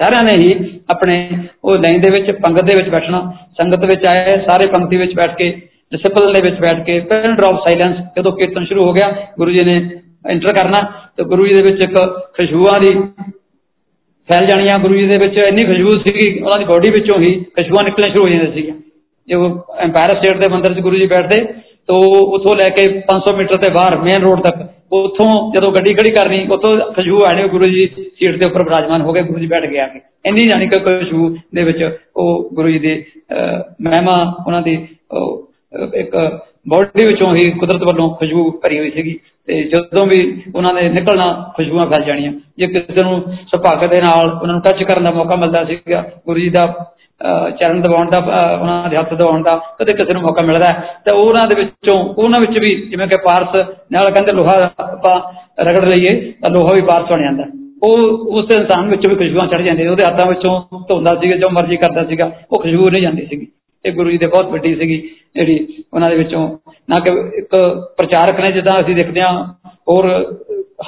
ਸਾਰਿਆਂ 0.00 0.22
ਨੇ 0.24 0.32
ਹੀ 0.42 0.80
ਆਪਣੇ 0.90 1.16
ਉਹ 1.64 1.74
ਲਾਈਨ 1.76 2.00
ਦੇ 2.00 2.10
ਵਿੱਚ, 2.10 2.30
ਪੰਗਤ 2.30 2.64
ਦੇ 2.64 2.74
ਵਿੱਚ 2.78 2.88
ਬੈਠਣਾ। 2.88 3.20
ਸੰਗਤ 3.60 3.84
ਵਿੱਚ 3.86 4.06
ਆਏ, 4.06 4.38
ਸਾਰੇ 4.48 4.66
ਪੰਕਤੀ 4.66 4.96
ਵਿੱਚ 4.96 5.14
ਬੈਠ 5.14 5.36
ਕੇ 5.36 5.50
ਡਿਸਪਲ 5.92 6.32
ਦੇ 6.32 6.40
ਵਿੱਚ 6.40 6.60
ਬੈਠ 6.60 6.84
ਕੇ 6.86 6.98
ਪਿੰਡ 7.00 7.36
ਡ੍ਰੌਪ 7.36 7.56
ਸਾਇਲੈਂਸ 7.60 7.96
ਜਦੋਂ 8.16 8.32
ਕੀਰਤਨ 8.32 8.64
ਸ਼ੁਰੂ 8.64 8.86
ਹੋ 8.86 8.92
ਗਿਆ, 8.92 9.14
ਗੁਰੂ 9.38 9.50
ਜੀ 9.50 9.64
ਨੇ 9.64 9.80
ਐਂਟਰ 10.24 10.52
ਕਰਨਾ, 10.54 10.78
ਤੇ 11.16 11.24
ਗੁਰੂ 11.24 11.46
ਜੀ 11.46 11.54
ਦੇ 11.54 11.62
ਵਿੱਚ 11.62 11.82
ਇੱਕ 11.82 11.96
ਖੁਸ਼ਬੂਆਂ 12.36 12.78
ਦੀ 12.80 12.90
ਫੈਲ 14.28 14.46
ਜਾਣੀਆਂ 14.46 14.78
ਗੁਰੂ 14.78 14.94
ਜੀ 14.94 15.06
ਦੇ 15.06 15.16
ਵਿੱਚ 15.18 15.36
ਇੰਨੀ 15.38 15.64
ਖੁਸ਼ਬੂ 15.64 15.90
ਸੀਗੀ, 16.00 16.26
ਉਹਨਾਂ 16.40 16.58
ਦੀ 16.58 16.64
ਬਾਡੀ 16.64 16.90
ਵਿੱਚੋਂ 16.90 17.18
ਹੀ 17.20 17.34
ਖੁਸ਼ਬੂਆਂ 17.56 17.84
ਨਿਕਲਣਾ 17.84 18.12
ਸ਼ੁਰੂ 18.12 18.24
ਹੋ 18.24 18.28
ਜਾਂਦੀਆਂ 18.28 18.52
ਸੀਗੀਆਂ। 18.52 18.74
ਜੋ 19.28 19.38
ਐਮਪਾਇਰ 19.78 20.14
ਸਟੇਟ 20.16 20.36
ਦੇ 20.38 20.52
ਮੰਦਰ 20.52 20.74
'ਚ 20.74 20.80
ਗੁਰੂ 20.80 20.96
ਜੀ 20.96 21.06
ਬੈਠਦੇ, 21.06 21.44
ਤੋਂ 21.88 22.02
ਉਥੋਂ 22.34 22.54
ਲੈ 22.56 22.68
ਕੇ 22.68 22.86
500 23.08 23.34
ਮੀਟਰ 23.36 23.58
ਤੇ 23.58 23.70
ਬਾਹਰ 23.72 23.96
ਮੇਨ 24.00 24.22
ਰੋਡ 24.22 24.40
ਤੱਕ, 24.42 24.58
ਉਥੋਂ 24.92 25.30
ਜਦੋਂ 25.52 25.70
ਗੱਡੀ 25.72 25.94
ਖੜੀ 25.94 26.10
ਕਰਨੀ, 26.12 26.46
ਉਥੋਂ 26.48 26.76
ਖੁਸ਼ਬੂ 26.92 27.18
ਆਣੀ 27.26 27.48
ਗੁਰੂ 27.48 27.70
ਜੀ 27.72 27.86
ਸੀਟ 27.96 28.36
ਦੇ 28.36 28.46
ਉੱਪਰ 28.46 28.64
ਬਿਰਾਜਮਾਨ 28.64 29.02
ਹੋ 29.02 29.12
ਗਏ 29.12 29.22
ਗੁਰੂ 29.22 29.40
ਜੀ 29.40 29.46
ਬੈਠ 29.46 29.66
ਗਏ 29.66 29.78
ਆ 29.78 29.86
ਕੇ। 29.86 30.00
ਇੰਨੀ 30.24 30.44
ਜਾਨੀ 30.44 30.68
ਕਿ 30.68 30.80
ਖੁਸ਼ਬੂ 30.80 31.28
ਦੇ 31.54 31.62
ਵਿੱਚ 31.62 31.82
ਉਹ 32.16 32.50
ਗੁਰੂ 32.54 32.68
ਜੀ 32.68 32.78
ਦੀ 32.78 32.94
ਮਹਿਮਾ, 33.82 34.16
ਉਹਨਾਂ 34.46 34.62
ਦੀ 34.62 34.74
ਇੱਕ 35.94 36.16
ਬਾਡੀ 36.66 37.04
ਵਿੱਚੋਂ 37.04 37.34
ਹੀ 37.34 37.50
ਕੁਦਰਤ 37.50 37.82
ਵੱਲੋਂ 37.82 38.08
ਖੁਸ਼ਬੂ 38.16 38.50
ਭਰੀ 38.62 38.78
ਹੋਈ 38.78 38.90
ਸੀਗੀ 38.90 39.18
ਤੇ 39.48 39.62
ਜਦੋਂ 39.64 40.06
ਵੀ 40.06 40.20
ਉਹਨਾਂ 40.54 40.72
ਨੇ 40.74 40.88
ਨਿਕਲਣਾ, 40.88 41.52
ਖੁਸ਼ਬੂਆਂ 41.56 41.86
ਫੈਲ 41.86 42.04
ਜਾਣੀਆਂ। 42.04 42.32
ਜੇ 42.58 42.66
ਕਿਸੇ 42.66 43.04
ਨੂੰ 43.04 43.22
ਸੁਭਾਗ 43.50 43.84
ਦੇ 43.90 44.00
ਨਾਲ 44.00 44.30
ਉਹਨਾਂ 44.32 44.54
ਨੂੰ 44.54 44.62
ਟੱਚ 44.62 44.82
ਕਰਨ 44.82 45.04
ਦਾ 45.04 45.10
ਮੌਕਾ 45.10 45.36
ਮਿਲਦਾ 45.36 45.64
ਸੀਗਾ, 45.64 46.02
ਗੁਰੂ 46.26 46.38
ਜੀ 46.38 46.48
ਦਾ 46.50 46.66
ਚਰਨ 47.60 47.80
ਦਬਾਉਣ 47.82 48.10
ਦਾ 48.10 48.18
ਉਹਨਾਂ 48.60 48.88
ਦੇ 48.90 48.96
ਹੱਥ 48.96 49.12
ਦਬਾਉਣ 49.14 49.42
ਦਾ, 49.42 49.56
ਕਦੇ 49.78 49.92
ਕਿਸੇ 49.96 50.12
ਨੂੰ 50.14 50.22
ਮੌਕਾ 50.22 50.42
ਮਿਲਦਾ 50.46 50.72
ਤੇ 51.04 51.14
ਉਹਨਾਂ 51.16 51.46
ਦੇ 51.48 51.60
ਵਿੱਚੋਂ, 51.60 51.94
ਉਹਨਾਂ 52.14 52.40
ਵਿੱਚ 52.40 52.58
ਵੀ 52.58 52.74
ਜਿਵੇਂ 52.90 53.06
ਕਿ 53.08 53.16
ਪਾਰਸ 53.24 53.58
ਨਾਲ 53.92 54.10
ਕਹਿੰਦੇ 54.10 54.36
ਲੋਹਾ 54.36 54.54
ਆਪਾਂ 54.80 55.16
ਰਗੜ 55.64 55.84
ਲਈਏ, 55.88 56.14
ਤਾਂ 56.42 56.50
ਲੋਹਾ 56.50 56.74
ਵੀ 56.74 56.82
ਪਾਰਸ 56.82 57.10
ਬਣ 57.12 57.22
ਜਾਂਦਾ। 57.22 57.44
ਉਹ 57.82 57.98
ਉਸ 58.38 58.50
ਇਨਸਾਨ 58.56 58.88
ਵਿੱਚੋਂ 58.90 59.10
ਵੀ 59.10 59.16
ਖੁਸ਼ਬੂਆਂ 59.16 59.46
ਚੜ 59.48 59.60
ਜਾਂਦੀਆਂ, 59.62 59.90
ਉਹਦੇ 59.90 60.04
ਹੱਥਾਂ 60.04 60.26
ਵਿੱਚੋਂ 60.26 60.60
ਧੋਂਦਾ 60.88 61.14
ਸੀਗਾ, 61.20 61.36
ਜੋ 61.36 61.50
ਮਰਜ਼ੀ 61.50 61.76
ਕਰਦਾ 61.76 62.04
ਸੀਗਾ, 62.04 62.30
ਉਹ 62.52 62.62
ਖੁਸ਼ਬੂ 62.62 62.90
ਨਹੀਂ 62.90 63.02
ਜਾਂਦੀ 63.02 63.26
ਸੀਗੀ। 63.26 63.46
ਇਹ 63.84 63.92
ਗੁਰੂ 63.92 64.10
ਜੀ 64.10 64.18
ਦੇ 64.18 64.26
ਬਹੁਤ 64.26 64.50
ਵੱਡੀ 64.50 64.74
ਸੀਗੀ 64.74 64.96
ਜਿਹੜੀ 65.34 65.82
ਉਹਨਾਂ 65.92 66.08
ਦੇ 66.10 66.16
ਵਿੱਚੋਂ, 66.16 66.48
ਨਾ 66.88 66.98
ਕਿ 66.98 67.10
ਇੱਕ 67.38 67.56
ਪ੍ਰਚਾਰਕ 67.98 68.40
ਨੇ 68.40 68.52
ਜਿੱਦਾਂ 68.52 68.78
ਅਸੀਂ 68.80 68.94
ਦੇਖਦੇ 68.94 69.20
ਹਾਂ, 69.20 69.44
ਹੋਰ 69.88 70.08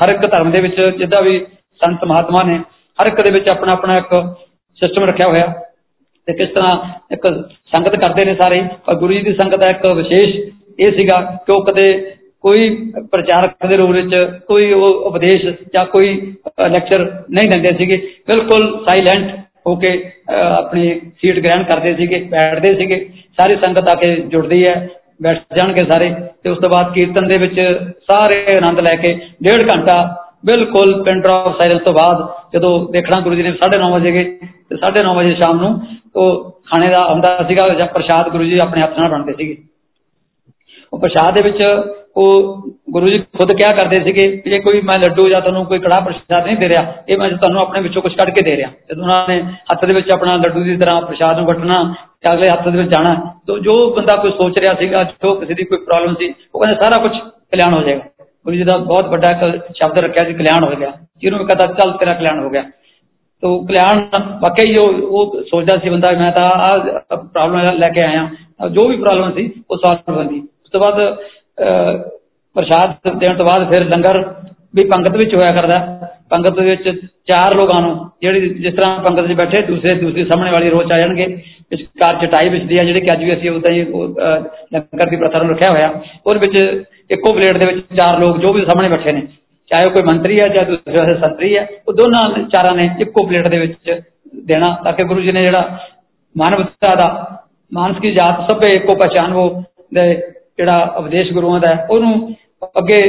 ਹਰ 0.03 0.15
ਇੱਕ 0.15 0.27
ਧਰਮ 0.27 0.51
ਦੇ 0.51 0.61
ਵਿੱਚ 0.61 0.81
ਜਿੱਦਾਂ 0.99 1.23
ਵੀ 1.23 1.39
ਸੰਤ 1.81 2.05
ਮਹਾਤਮਾ 2.05 2.45
ਨੇ, 2.45 2.59
ਹਰ 2.99 3.07
ਇੱਕ 3.07 3.23
ਦੇ 3.23 3.33
ਵਿੱਚ 3.33 3.49
ਆਪਣਾ 3.49 3.73
ਆਪਣਾ 3.73 3.99
ਇੱਕ 3.99 4.15
ਸਿਸਟਮ 4.79 5.05
ਰੱਖਿਆ 5.05 5.27
ਹੋਇਆ 5.29 5.47
ਤੇ 6.29 6.33
ਕਿਸ 6.33 6.49
ਤਰ੍ਹਾਂ 6.49 6.71
ਇੱਕ 7.13 7.27
ਸੰਗਤ 7.73 7.97
ਕਰਦੇ 8.01 8.25
ਨੇ 8.25 8.35
ਸਾਰੇ 8.35 8.61
ਪਰ 8.87 8.99
ਗੁਰੂ 8.99 9.13
ਜੀ 9.13 9.21
ਦੀ 9.21 9.33
ਸੰਗਤ 9.33 9.59
ਦਾ 9.59 9.71
ਇੱਕ 9.71 9.87
ਵਿਸ਼ੇਸ਼ 9.93 10.37
ਇਹ 10.79 10.99
ਸੀਗਾ 10.99 11.21
ਕਿ 11.47 11.53
ਉਹ 11.53 11.65
ਕਦੇ 11.65 11.87
ਕੋਈ 12.45 12.69
ਪ੍ਰਚਾਰਕ 13.13 13.67
ਦੇ 13.67 13.77
ਰੂਪ 13.77 13.91
ਵਿੱਚ 13.91 14.15
ਕੋਈ 14.47 14.73
ਉਹ 14.73 15.03
ਉਪਦੇਸ਼ 15.07 15.47
ਜਾਂ 15.75 15.85
ਕੋਈ 15.87 16.15
ਲੈਕਚਰ 16.69 17.05
ਨਹੀਂ 17.31 17.49
ਦਿੰਦੇ 17.51 17.73
ਸੀਗੇ, 17.73 17.97
ਬਿਲਕੁਲ 18.29 18.85
ਸਾਇਲੈਂਟ 18.87 19.31
ਹੋ 19.67 19.75
ਕੇ 19.77 19.91
ਆਪਣੀ 20.37 20.89
ਸੀਟ 21.19 21.39
ਗ੍ਰਹਿਣ 21.39 21.63
ਕਰਦੇ 21.65 21.95
ਸੀਗੇ, 21.95 22.19
ਬੈਠਦੇ 22.31 22.75
ਸੀਗੇ। 22.77 22.99
ਸਾਰੀ 23.39 23.55
ਸੰਗਤ 23.57 23.89
ਆ 23.89 23.95
ਕੇ 23.95 24.15
ਜੁੜਦੀ 24.29 24.65
ਹੈ, 24.65 24.89
ਬੈਠ 25.23 25.43
ਜਾਣਗੇ 25.59 25.85
ਸਾਰੇ। 25.91 26.11
ਤੇ 26.43 26.51
ਉਸ 26.51 26.59
ਤੋਂ 26.59 26.71
ਬਾਅਦ 26.71 26.93
ਕੀਰਤਨ 26.95 27.29
ਦੇ 27.29 27.39
ਵਿੱਚ 27.39 27.61
ਸਾਰੇ 28.11 28.45
ਆਨੰਦ 28.57 28.81
ਲੈ 28.83 28.97
ਕੇ 28.97 29.15
ਡੇਢ 29.43 29.69
ਘੰਟਾ 29.71 29.97
ਬਿਲਕੁਲ 30.47 31.03
ਪਿੰਡ 31.05 31.27
ਆਫ 31.27 31.61
ਸਾਇਲੈਂਸ 31.61 31.83
ਤੋਂ 31.83 31.93
ਬਾਅਦ 31.95 32.27
ਜਦੋਂ 32.55 32.73
ਦੇਖਣਾ 32.93 33.21
ਗੁਰੂ 33.21 33.35
ਜੀ 33.35 33.43
ਨੇ 33.43 33.51
9:30 33.53 33.91
ਵਜੇ 33.93 34.13
ਗਏ, 34.13 34.25
ਤੇ 34.69 34.77
9:30 34.77 35.15
ਵਜੇ 35.17 35.35
ਸ਼ਾਮ 35.35 35.61
ਨੂੰ 35.61 35.81
ਉਹ 36.17 36.51
ਖਾਣੇ 36.71 36.89
ਦਾ 36.89 37.03
ਆਉਂਦਾ 37.03 37.37
ਸੀਗਾ 37.49 37.69
ਜਾਂ 37.69 37.87
ਪ੍ਰਸ਼ਾਦ 37.87 38.29
ਗੁਰੂ 38.29 38.45
ਜੀ 38.45 38.59
ਆਪਣੇ 38.63 38.83
ਹੱਥ 38.83 38.99
ਨਾਲ 38.99 39.11
ਬਣਦੇ 39.11 39.33
ਸੀਗੇ। 39.33 39.57
ਉਹ 40.93 40.99
ਪ੍ਰਸ਼ਾਦ 40.99 41.35
ਦੇ 41.35 41.43
ਵਿੱਚ 41.43 41.63
ਉਹ 42.17 42.61
ਗੁਰੂ 42.93 43.09
ਜੀ 43.09 43.19
ਖੁਦ 43.39 43.53
ਕਿਹਾ 43.53 43.73
ਕਰਦੇ 43.73 44.01
ਸੀਗੇ 44.01 44.27
ਜੇ 44.47 44.59
ਕੋਈ 44.61 44.81
ਮੈਂ 44.81 44.95
ਲੱਡੂ 44.99 45.29
ਜਾਂ 45.29 45.41
ਤੁਹਾਨੂੰ 45.41 45.65
ਕੋਈ 45.67 45.79
ਕੜਾ 45.79 46.01
ਪ੍ਰਸ਼ਾਦ 46.01 46.47
ਨਹੀਂ 46.47 46.57
ਦੇ 46.57 46.69
ਰਿਹਾ, 46.69 46.93
ਇਹ 47.09 47.19
ਮੈਂ 47.19 47.31
ਤੁਹਾਨੂੰ 47.31 47.61
ਆਪਣੇ 47.61 47.81
ਵਿੱਚੋਂ 47.81 48.03
ਕੁਝ 48.03 48.13
ਕੱਢ 48.15 48.31
ਕੇ 48.31 48.45
ਦੇ 48.45 48.57
ਰਿਹਾ। 48.57 48.71
ਜਦੋਂ 48.91 49.03
ਉਹਨਾਂ 49.03 49.29
ਨੇ 49.29 49.43
ਹੱਥ 49.73 49.85
ਦੇ 49.87 49.95
ਵਿੱਚ 49.95 50.11
ਆਪਣਾ 50.11 50.37
ਲੱਡੂ 50.37 50.63
ਦੀ 50.65 50.77
ਤਰ੍ਹਾਂ 50.77 51.01
ਪ੍ਰਸ਼ਾਦ 51.03 51.39
ਨੂੰ 51.39 51.47
ਵਟਣਾ 51.47 51.83
ਤੇ 52.21 52.33
ਅਗਲੇ 52.33 52.49
ਹੱਥ 52.49 52.69
ਦੇ 52.69 52.79
ਵਿੱਚ 52.79 52.91
ਜਾਣਾ। 52.91 53.15
ਤਾਂ 53.47 53.59
ਜੋ 53.59 53.75
ਬੰਦਾ 53.97 54.17
ਕੋਈ 54.17 54.31
ਸੋਚ 54.31 54.59
ਰਿਹਾ 54.59 54.75
ਸੀਗਾ, 54.75 55.03
ਜੋ 55.05 55.35
ਕਿਸੇ 55.35 55.55
ਦੀ 55.55 55.65
ਕੋਈ 55.65 55.79
ਪ੍ਰੋਬਲਮ 55.79 56.15
ਸੀ, 56.15 56.33
ਉਹ 56.55 56.61
ਕਹਿੰਦਾ 56.61 56.83
ਸਾਰਾ 56.83 57.03
ਕੁਝ 57.03 57.13
ਕਲਿਆਣ 57.53 57.75
ਹੋ 57.75 57.83
ਜਾਏਗਾ। 57.83 58.25
ਗੁਰੂ 58.45 58.57
ਜੀ 58.57 58.65
ਦਾ 58.65 58.77
ਬਹੁਤ 58.77 59.09
ਵੱਡਾ 59.09 59.29
ਇੱਕ 59.29 59.73
ਸ਼ਬਦ 59.73 59.99
ਰੱਖਿਆ 59.99 60.29
ਸੀ, 60.29 60.35
ਕਲਿਆਣ 60.35 60.65
ਹੋ 60.65 60.77
ਗਿਆ। 60.77 60.93
ਜਿਹਨੂੰ 61.19 61.47
ਕਹਤਾ, 61.47 61.67
ਚੱਲ 61.73 61.93
ਤੇਰਾ 61.93 62.15
ਕਲਿਆਣ 62.15 62.39
ਹੋ 62.45 62.51
ਗਿਆ। 62.51 62.63
ਤੋ 63.43 63.59
ਕਲਿਆਣ 63.65 64.09
ਵਾਕਈ 64.43 64.77
ਉਹ 64.77 64.89
ਉਹ 65.03 65.43
ਸੋਚਦਾ 65.43 65.77
ਸੀ 65.79 65.91
ਬੰਦਾ, 65.91 66.11
ਮੈਂ 66.13 66.33
ਤਾਂ 66.33 66.47
ਆ 66.47 66.79
ਪ੍ਰੋਬਲਮ 67.17 67.77
ਲੈ 67.77 67.89
ਕੇ 67.89 68.05
ਆਇਆ। 68.07 68.29
ਜੋ 68.69 68.89
ਵੀ 68.89 68.97
ਪ੍ਰੋਬਲਮ 68.97 69.33
ਸੀ, 69.33 69.51
ਉਹ 69.71 69.77
ਸੋਲਵ 69.77 70.19
ਹੁੰਦੀ 70.19 70.39
ਉਸ 70.39 70.71
ਤੋਂ 70.71 70.81
ਬਾਅਦ 70.81 71.17
ਪ੍ਰਸ਼ਾਦ 71.59 73.19
ਦੇਣ 73.19 73.37
ਤੋਂ 73.37 73.47
ਬਾਅਦ 73.47 73.71
ਫਿਰ 73.71 73.85
ਲੰਗਰ 73.87 74.19
ਵੀ 74.75 74.85
ਪੰਗਤ 74.91 75.17
ਵਿੱਚ 75.17 75.35
ਹੋਇਆ 75.35 75.51
ਕਰਦਾ। 75.57 75.77
ਪੰਗਤ 76.31 76.59
ਵਿੱਚ 76.61 76.89
ਚਾਰ 77.29 77.55
ਲੋਕਾਂ 77.57 77.81
ਨੂੰ 77.83 77.95
ਜਿਹੜੀ 78.23 78.49
ਜਿਸ 78.55 78.75
ਤਰ੍ਹਾਂ 78.75 78.99
ਪੰਗਤ 79.05 79.27
'ਚ 79.29 79.33
ਬੈਠੇ, 79.39 79.61
ਦੂਸਰੇ 79.63 79.95
ਦੂਸਰੇ 79.99 80.25
ਸਾਹਮਣੇ 80.25 80.51
ਵਾਲੀ 80.51 80.71
ਰੋਚ 80.71 80.93
ਆ 80.93 80.99
ਜਾਣਗੇ। 80.99 81.27
ਵਿਚਕਾਰ 81.71 82.17
ਚਟਾਈ 82.21 82.49
ਵਿਛਦੀ 82.49 82.79
ਆ, 82.79 82.85
ਜਿਹੜੇ 82.85 83.01
ਕਿ 83.01 83.13
ਅੱਜ 83.13 83.25
ਵੀ 83.25 83.33
ਅਸੀਂ 83.35 83.51
ਉਦਾਂ 83.51 83.73
ਹੀ 83.75 83.85
ਲੰਗਰ 84.73 85.11
ਦੀ 85.11 85.17
ਪ੍ਰਥਾ 85.17 85.43
ਨੂੰ 85.43 85.51
ਰੱਖਿਆ 85.51 85.71
ਹੋਇਆ। 85.71 85.89
ਉਹਦੇ 86.27 86.39
ਵਿੱਚ 86.41 86.57
ਇੱਕੋ 87.11 87.33
ਪਲੇਟ 87.35 87.57
ਦੇ 87.59 87.73
ਵਿੱਚ 87.73 87.87
ਚਾਰ 87.97 88.19
ਲੋਕ 88.21 88.39
ਜੋ 88.41 88.53
ਵੀ 88.55 88.65
ਸਾਹਮਣੇ 88.65 88.89
ਬੈਠੇ 88.91 89.13
ਨੇ, 89.13 89.23
ਚਾਹੇ 89.71 89.89
ਕੋਈ 89.91 90.03
ਮੰਤਰੀ 90.03 90.41
ਹੈ 90.41 90.47
ਜਾਂ 90.55 90.65
ਦੂਸਰੇ 90.67 91.21
ਸੰਤਰੀ 91.21 91.57
ਹੈ, 91.57 91.67
ਉਹ 91.89 91.93
ਦੋਨਾਂ 91.95 92.29
ਚਾਰਾਂ 92.53 92.75
ਨੇ 92.77 92.89
ਇੱਕੋ 93.01 93.27
ਪਲੇਟ 93.27 93.49
ਦੇ 93.49 93.59
ਵਿੱਚ 93.59 94.01
ਦੇਣਾ 94.47 94.75
ਤਾਂ 94.85 94.93
ਕਿ 94.93 95.05
ਗੁਰੂ 95.05 95.21
ਜੀ 95.21 95.33
ਨੇ 95.33 95.43
ਜਿਹੜਾ 95.43 95.79
ਮਾਨਵਤਾ 96.35 96.95
ਦਾ, 96.95 97.09
ਮਾਨਸ 97.73 97.99
ਕੀ 98.03 98.11
ਜਾਤ 98.15 98.51
ਸਭੇ 98.51 98.73
ਇੱਕੋ 98.75 98.95
ਪਛਾਣ 98.99 99.33
ਉਹ 99.33 99.63
ਜਿਹੜਾ 100.59 100.83
ਉਪਦੇਸ਼ 100.99 101.33
ਗੁਰੂਆਂ 101.33 101.61
ਦਾ 101.61 101.77
ਉਹਨੂੰ 101.91 102.35
ਅੱਗੇ 102.79 103.01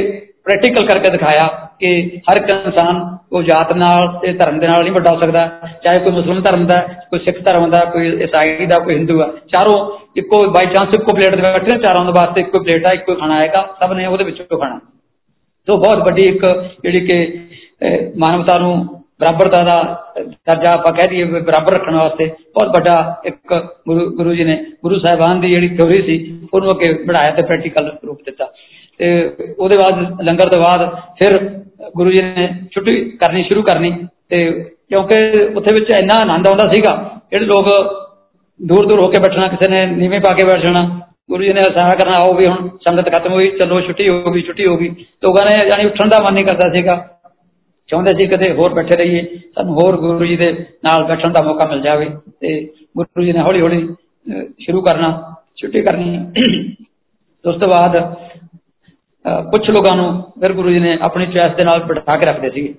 ਪ੍ਰੈਕਟੀਕਲ 0.44 0.86
ਕਰਕੇ 0.86 1.10
ਦਿਖਾਇਆ 1.12 1.46
ਕਿ 1.80 1.90
ਹਰ 2.30 2.36
ਇੱਕ 2.36 2.48
ਇਨਸਾਨ 2.54 3.02
ਉਹ 3.32 3.42
ਜਾਤ 3.42 3.72
ਨਾਲ 3.76 4.06
ਤੇ 4.22 4.32
ਧਰਮ 4.32 4.58
ਦੇ 4.60 4.66
ਨਾਲ 4.68 4.82
ਨਹੀਂ 4.82 4.92
ਵੱਡਾ 4.92 5.10
ਹੋ 5.10 5.20
ਸਕਦਾ, 5.20 5.46
ਚਾਹੇ 5.84 5.98
ਕੋਈ 6.00 6.12
ਮੁਸਲਮਾਨ 6.12 6.42
ਧਰਮ 6.42 6.66
ਦਾ 6.66 6.80
ਕੋਈ 7.10 7.18
ਸਿੱਖ 7.20 7.38
ਧਰਮ 7.44 7.70
ਦਾ 7.70 7.84
ਕੋਈ 7.92 8.08
ਈਸਾਈ 8.24 8.66
ਦਾ, 8.66 8.78
ਕੋਈ 8.78 8.94
ਹਿੰਦੂ 8.94 9.20
ਆ 9.22 9.30
ਚਾਰੋਂ 9.52 9.76
ਇੱਕੋ 10.16 10.38
ਬਾਈ 10.52 10.74
ਚਾਂਸ 10.74 10.94
ਇੱਕੋ 10.94 11.14
ਪਲੇਟ 11.14 11.36
ਦੇ 11.36 11.42
ਬੈਠੇ 11.42 11.78
ਚਾਰਾਂ 11.82 12.04
ਦੇ 12.04 12.12
ਵਾਸਤੇ 12.16 12.40
ਇੱਕੋ 12.40 12.58
ਪਲੇਟ 12.58 12.86
ਆ, 12.86 12.92
ਇੱਕੋ 12.92 13.14
ਖਾਣਾ 13.14 13.36
ਆਏਗਾ 13.36 13.66
ਸਭ 13.80 13.92
ਨੇ 13.92 14.06
ਉਹਦੇ 14.06 14.24
ਵਿੱਚੋਂ 14.24 14.58
ਖਾਣਾ। 14.58 14.78
ਤੋਂ 15.68 15.78
ਬਹੁਤ 15.78 16.04
ਵੱਡੀ 16.06 16.24
ਇੱਕ 16.26 16.44
ਜਿਹੜੀ 16.82 17.00
ਕਿ 17.06 17.16
ਮਾਨਵਤਾ 18.18 18.58
ਨੂੰ 18.58 19.03
ਬਰਾਬਰਤਾ 19.20 19.62
ਦਾ 19.64 19.76
ਦਰਜਾ 20.18 20.70
ਆਪਾਂ 20.72 20.92
ਕਹਿ 20.92 21.08
ਦਈਏ 21.08 21.24
ਬਰਾਬਰ 21.24 21.72
ਰੱਖਣ 21.72 21.96
ਵਾਸਤੇ 21.96 22.26
ਬਹੁਤ 22.26 22.74
ਵੱਡਾ 22.74 23.22
ਇੱਕ 23.26 23.54
ਗੁਰੂ 23.88 24.34
ਜੀ 24.34 24.44
ਨੇ, 24.44 24.56
ਗੁਰੂ 24.82 24.98
ਸਾਹਿਬਾਨ 25.00 25.40
ਦੀ 25.40 25.50
ਜਿਹੜੀ 25.50 25.68
ਥਿਉਰੀ 25.76 26.02
ਸੀ, 26.02 26.16
ਉਹਨੂੰ 26.54 26.70
ਅੱਗੇ 26.70 26.92
ਵਧਾਇਆ 27.08 27.34
ਤੇ 27.34 27.42
ਪ੍ਰੈਕਟੀਕਲ 27.42 27.90
ਰੂਪ 28.06 28.22
ਦਿੱਤਾ। 28.24 28.52
ਤੇ 29.00 29.06
ਉਹਦੇ 29.58 29.76
ਬਾਅਦ, 29.78 30.22
ਲੰਗਰ 30.22 30.48
ਤੋਂ 30.48 30.60
ਬਾਅਦ 30.60 30.88
ਫਿਰ 31.18 31.38
ਗੁਰੂ 31.96 32.10
ਜੀ 32.10 32.22
ਨੇ 32.22 32.48
ਛੁੱਟੀ 32.72 32.94
ਕਰਨੀ 33.20 33.42
ਸ਼ੁਰੂ 33.44 33.62
ਕਰਨੀ 33.62 33.92
ਤੇ 34.30 34.50
ਕਿਉਂਕਿ 34.90 35.42
ਉੱਥੇ 35.56 35.74
ਵਿੱਚ 35.74 35.94
ਇੰਨਾ 35.94 36.14
ਆਨੰਦ 36.22 36.46
ਆਉਂਦਾ 36.46 36.70
ਸੀਗਾ, 36.72 36.92
ਜਿਹੜੇ 37.30 37.46
ਲੋਕ 37.46 37.68
ਦੂਰ 38.60 38.86
ਦੂਰ 38.86 39.00
ਹੋ 39.00 39.08
ਕੇ 39.10 39.18
ਬੈਠਣਾ, 39.18 39.48
ਕਿਸੇ 39.48 39.70
ਨੇ 39.70 39.86
ਨੀਵੇਂ 39.86 40.20
ਪਾ 40.20 40.32
ਕੇ 40.34 40.46
ਬੈਠ 40.46 40.60
ਜਾਣਾ 40.60 40.82
ਗੁਰੂ 41.30 41.42
ਜੀ 41.42 41.48
ਨੇ 41.48 41.62
ਸਾਰਾ 41.78 41.94
ਕਰਨਾ, 41.94 42.14
ਆਓ 42.22 42.32
ਵੀ 42.34 42.46
ਹੁਣ 42.46 42.68
ਸੰਗਤ 42.86 43.08
ਖਤਮ 43.14 43.32
ਹੋਈ, 43.32 43.50
ਚਲੋ 43.58 43.80
ਛੁੱਟੀ 43.80 44.08
ਹੋ 44.08 44.30
ਗਈ, 44.32 44.42
ਛੁੱਟੀ 44.42 44.64
ਹੋ 44.66 44.76
ਗਈ। 44.76 44.88
ਲੋਕਾਂ 45.24 45.44
ਨੇ 45.46 45.56
ਯਾਨੀ 45.68 45.84
ਉੱਠਣ 45.86 46.08
ਦਾ 46.08 46.18
ਮਨ 46.24 46.34
ਨਹੀਂ 46.34 46.44
ਕਰਦਾ 46.44 46.72
ਸੀਗਾ। 46.72 46.96
ਚਾਹੁੰਦੇ 47.88 48.12
ਸੀ 48.12 48.26
ਕਿਤੇ 48.26 48.52
ਹੋਰ 48.52 48.74
ਬੈਠੇ 48.74 48.96
ਰਹੀਏ, 48.96 49.22
ਸਾਨੂੰ 49.54 49.74
ਹੋਰ 49.74 49.96
ਗੁਰੂ 49.96 50.26
ਜੀ 50.26 50.36
ਦੇ 50.36 50.52
ਨਾਲ 50.84 51.04
ਬੈਠਣ 51.04 51.32
ਦਾ 51.32 51.42
ਮੌਕਾ 51.42 51.68
ਮਿਲ 51.68 51.80
ਜਾਵੇ 51.80 52.08
ਤੇ 52.40 52.60
ਗੁਰੂ 52.96 53.24
ਜੀ 53.24 53.32
ਨੇ 53.32 53.40
ਹੌਲੀ 53.40 53.60
ਹੌਲੀ 53.60 53.88
ਸ਼ੁਰੂ 54.60 54.80
ਕਰਨਾ, 54.82 55.34
ਛੁੱਟੀ 55.56 55.82
ਕਰਨੀ। 55.82 56.18
ਉਸ 57.48 57.60
ਤੋਂ 57.60 57.68
ਬਾਅਦ 57.68 57.96
ਕੁਝ 59.50 59.70
ਲੋਕਾਂ 59.70 59.96
ਨੂੰ 59.96 60.06
ਫਿਰ 60.40 60.52
ਗੁਰੂ 60.52 60.70
ਜੀ 60.70 60.78
ਨੇ 60.78 60.98
ਆਪਣੀ 61.02 61.26
ਚੋਇਸ 61.26 61.54
ਦੇ 61.56 61.64
ਨਾਲ 61.64 61.84
ਬਿਠਾ 61.84 62.16
ਕੇ 62.16 62.26
ਰੱਖਦੇ 62.26 62.50
ਸੀ 62.50 62.74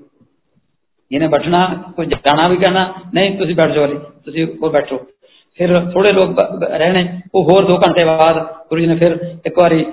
ਇਹਨੇ 1.11 1.27
ਬੈਠਣਾ, 1.27 1.65
ਕੋਈ 1.95 2.05
ਜਾਣਾ 2.05 2.47
ਵੀ 2.47 2.57
ਕਹਿਣਾ, 2.57 2.93
ਨਹੀਂ, 3.13 3.37
ਤੁਸੀਂ 3.37 3.55
ਬੈਠ 3.55 3.73
ਜਾਓ 3.73 3.87
ਤੁਸੀਂ 4.25 4.47
ਉਹ 4.61 4.69
ਬੈਠੋ। 4.69 4.97
ਫਿਰ 5.59 5.73
ਥੋੜੇ 5.91 6.11
ਲੋਕ 6.13 6.39
ਰਹਿਣੇ, 6.63 7.07
ਉਹ 7.35 7.43
ਹੋਰ 7.43 7.65
2 7.65 7.77
ਘੰਟੇ 7.77 8.03
ਬਾਅਦ 8.05 8.39
ਗੁਰੂ 8.69 8.81
ਜੀ 8.81 8.87
ਨੇ 8.87 8.95
ਫਿਰ 8.95 9.17
ਇੱਕ 9.45 9.59
ਵਾਰੀ, 9.59 9.83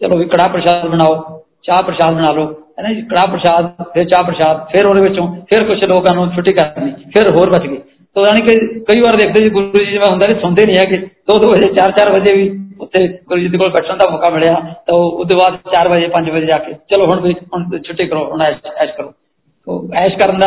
ਚਲੋ 0.00 0.18
ਵੀ 0.18 0.24
ਕੜਾ 0.24 0.46
ਪ੍ਰਸ਼ਾਦ 0.48 0.86
ਬਣਾਓ, 0.86 1.42
ਚਾਹ 1.62 1.82
ਪ੍ਰਸ਼ਾਦ 1.82 2.14
ਬਣਾ 2.14 2.32
ਲਓ। 2.32 2.46
ਹੈ 2.78 2.82
ਨਾ 2.82 2.92
ਜੀ 2.94 3.02
ਕੜਾ 3.04 3.26
ਪ੍ਰਸ਼ਾਦ, 3.26 3.66
ਫਿਰ 3.84 4.08
ਚਾਹ 4.08 4.22
ਪ੍ਰਸ਼ਾਦ, 4.24 4.66
ਫਿਰ 4.72 4.86
ਉਹਦੇ 4.86 5.02
ਵਿੱਚੋਂ 5.02 5.26
ਫਿਰ 5.50 5.64
ਕੁਝ 5.64 5.78
ਲੋਕਾਂ 5.84 6.14
ਨੂੰ 6.14 6.28
ਛੁੱਟੀ 6.34 6.52
ਕਰਨੀ, 6.54 6.92
ਫਿਰ 7.14 7.30
ਹੋਰ 7.30 7.50
ਬਚ 7.50 7.66
ਗਏ। 7.66 7.80
ਤਾਂ 8.16 8.22
ਯਾਨੀ 8.22 8.40
ਕਿ 8.42 8.54
ਕਈ 8.84 9.00
ਵਾਰ 9.00 9.16
ਦੇਖਦੇ 9.16 9.44
ਜੀ, 9.44 9.50
ਗੁਰੂ 9.50 9.72
ਜੀ 9.74 9.84
ਜਿਵੇਂ 9.86 10.08
ਹੁੰਦਾ 10.08 10.26
ਨੇ 10.26 10.40
ਸੁਣਦੇ 10.40 10.64
ਨਹੀਂ 10.66 10.76
ਹੈਗੇ 10.76 10.96
2-2 11.28 11.48
ਵਜੇ 11.48 11.68
4-4 11.74 12.10
ਵਜੇ 12.12 12.34
ਵੀ 12.34 12.48
ਉੱਥੇ 12.80 13.06
ਗੁਰੂ 13.28 13.40
ਜੀ 13.40 13.48
ਦੇ 13.48 13.58
ਕੋਲ 13.58 13.70
ਬੈਠਣ 13.70 13.96
ਦਾ 13.96 14.08
ਮੌਕਾ 14.10 14.30
ਮਿਲਿਆ, 14.30 14.54
ਤਾਂ 14.86 14.94
ਉਹਦੇ 14.94 15.36
ਬਾਅਦ 15.38 15.56
4 15.72 15.88
ਵਜੇ 15.88 16.08
5 16.10 16.30
ਵਜੇ 16.30 16.46
ਜਾ 16.46 16.58
ਕੇ, 16.58 16.72
ਚਲੋ 16.90 17.04
ਹੁਣ 17.06 17.20
ਵੀ 17.20 17.34
ਹੁਣ 17.54 17.68
ਛੁੱਟੀ 17.78 18.06
ਕਰੋ, 18.06 18.24
ਹੁਣ 18.24 18.42
ਐਸ਼ 18.42 18.92
ਕਰੋ। 18.96 19.12
ਉਹ 19.66 19.94
ਐਸ਼ 19.96 20.16
ਕਰਨ 20.18 20.38
ਦਾ, 20.38 20.46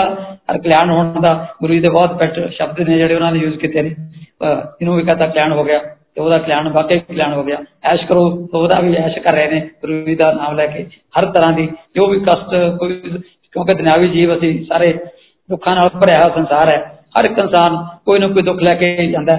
ਹਰ 0.52 0.58
ਕਲਿਆਣ 0.60 0.90
ਹੋਣ 0.90 1.22
ਦਾ, 1.22 1.34
ਗੁਰੂ 1.62 1.74
ਜੀ 1.74 1.80
ਦੇ 1.80 1.90
ਬਹੁਤ 1.90 2.18
ਪੈਟ 2.20 2.40
ਸ਼ਬਦ 2.52 2.80
ਨੇ 2.80 2.98
ਜਿਹੜੇ 2.98 3.16
ਉਹਨਾਂ 3.16 3.32
ਨੇ 3.32 3.40
ਯੂਜ਼ 3.40 3.58
ਕੀਤੇ 3.60 3.82
ਨੇ। 3.82 3.96
ਇਹਨੂੰ 4.42 4.96
ਵੀ 4.96 5.04
ਕਹਤਾ 5.04 5.28
ਕਲਿਆਣ 5.28 5.52
ਹੋ 5.52 5.64
ਗਿਆ। 5.64 5.80
ਤੇ 6.16 6.22
ਉਹਦਾ 6.22 6.38
ਕਲਿਆਣ 6.38 6.70
ਵਾਕਈ 6.70 7.00
ਕਲਿਆਣ 7.00 7.34
ਹੋ 7.34 7.44
ਗਿਆ। 7.44 7.58
ਐਸ਼ 7.84 8.06
ਕਰੋ, 8.06 8.48
ਉਹਦਾ 8.54 8.80
ਵੀ 8.80 8.96
ਐਸ਼ 8.96 9.20
ਕਰ 9.20 9.34
ਰਹੇ 9.34 9.48
ਨੇ, 9.48 9.70
ਗੁਰੂ 9.82 10.06
ਜੀ 10.06 10.16
ਦਾ 10.16 10.34
ਨਾਮ 10.34 10.56
ਲੈ 10.56 10.68
ਕੇ। 10.68 10.84
ਹਰ 11.20 11.26
ਤਰ੍ਹਾਂ 11.26 11.54
ਦੀ 11.54 11.70
ਜੋ 11.96 12.08
ਵੀ 12.08 12.20
ਕਸ਼ਟ, 12.20 12.78
ਕੋਈ 12.80 13.02
ਕਿਉਂਕਿ 13.52 13.76
ਦੁਨਿਆਵੀ 13.76 14.08
ਜੀਵ 14.08 14.38
ਅਸੀਂ 14.38 14.66
ਸਾਰੇ 14.66 14.94
ਦੁੱਖਾਂ 15.50 15.76
ਨਾਲ 15.76 15.90
ਭਰਿਆ 15.90 16.20
ਹੋਇਆ 16.20 16.36
ਸੰਸਾਰ 16.36 16.70
ਹੈ, 16.70 17.00
ਹਰ 17.20 17.26
ਇੱਕ 17.26 17.40
ਇਨਸਾਨ 17.44 17.88
ਕੋਈ 18.06 18.20
ਨਾ 18.20 18.28
ਕੋਈ 18.28 18.44
ਦੁੱਖ 18.44 18.62
ਲੈ 18.62 18.76
ਕੇ 18.76 19.08
ਜਾਂਦਾ 19.08 19.38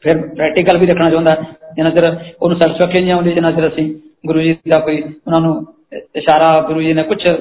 ਫਿਰ 0.00 0.18
ਪ੍ਰੈਕਟੀਕਲ 0.28 0.78
ਵੀ 0.78 0.86
ਦੇਖਣਾ 0.86 1.10
ਚਾਹੁੰਦਾ 1.10 1.30
ਜਿੰਨਾ 1.74 1.90
ਚਿਰ 1.90 2.04
ਉਹਨੂੰ 2.42 2.58
ਸੈਟੀਸਫੈਕਸ਼ਨ 2.58 3.02
ਨਹੀਂ 3.02 3.12
ਆਉਂਦੀ 3.12 3.32
ਜਿੰਨਾ 3.32 3.52
ਚਿਰ 3.52 3.68
ਅਸੀਂ 3.68 3.94
ਗੁਰੂ 4.26 4.40
ਜੀ 4.40 4.56
ਦਾ 4.68 4.78
ਕੋਈ 4.78 5.02
ਉਹਨਾਂ 5.02 5.40
ਨੂੰ 5.40 5.75
ਇਸ਼ਾਰਾ 6.16 6.62
ਗੁਰੂ 6.66 6.82
ਜੀ 6.82 6.92
ਨੇ 6.92 7.02
ਕੁਝ 7.02 7.32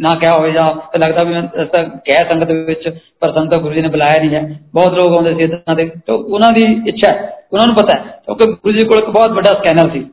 ਨਾ 0.00 0.18
ਕਿਹਾ 0.18 0.36
ਹੋਵੇ 0.36 0.52
ਜਾਂ 0.52 0.74
ਤੇ 0.74 1.08
ਲੱਗਦਾ 1.08 1.22
ਵੀ 1.22 1.34
ਕਹਿ 1.80 2.30
ਸੰਗਤ 2.30 2.50
ਵਿੱਚ, 2.50 2.98
ਪਰ 3.20 3.32
ਸੰਤ 3.32 3.56
ਗੁਰੂ 3.56 3.74
ਜੀ 3.74 3.80
ਨੇ 3.80 3.88
ਬੁਲਾਇਆ 3.88 4.22
ਨਹੀਂ 4.22 4.34
ਹੈ। 4.34 4.60
ਬਹੁਤ 4.74 4.92
ਲੋਕ 4.92 5.12
ਆਉਂਦੇ 5.12 5.34
ਸੀ 5.34 5.40
ਇਦਾਂ 5.40 5.76
ਦੇ। 5.76 5.84
ਤੇ 5.84 6.12
ਉਹਨਾਂ 6.12 6.52
ਦੀ 6.52 6.82
ਇੱਛਾ 6.86 7.12
ਹੈ। 7.12 7.32
ਉਹਨਾਂ 7.52 7.66
ਨੂੰ 7.66 7.76
ਪਤਾ 7.76 7.98
ਹੈ। 7.98 8.04
ਕਿਉਂਕਿ 8.04 8.52
ਗੁਰੂ 8.52 8.72
ਜੀ 8.72 8.88
ਕੋਲ 8.88 8.98
ਇੱਕ 8.98 9.06
ਬਹੁਤ 9.06 9.30
ਵੱਡਾ 9.30 9.50
ਸਕੈਨਰ 9.50 9.90
ਸੀ। 9.90 10.06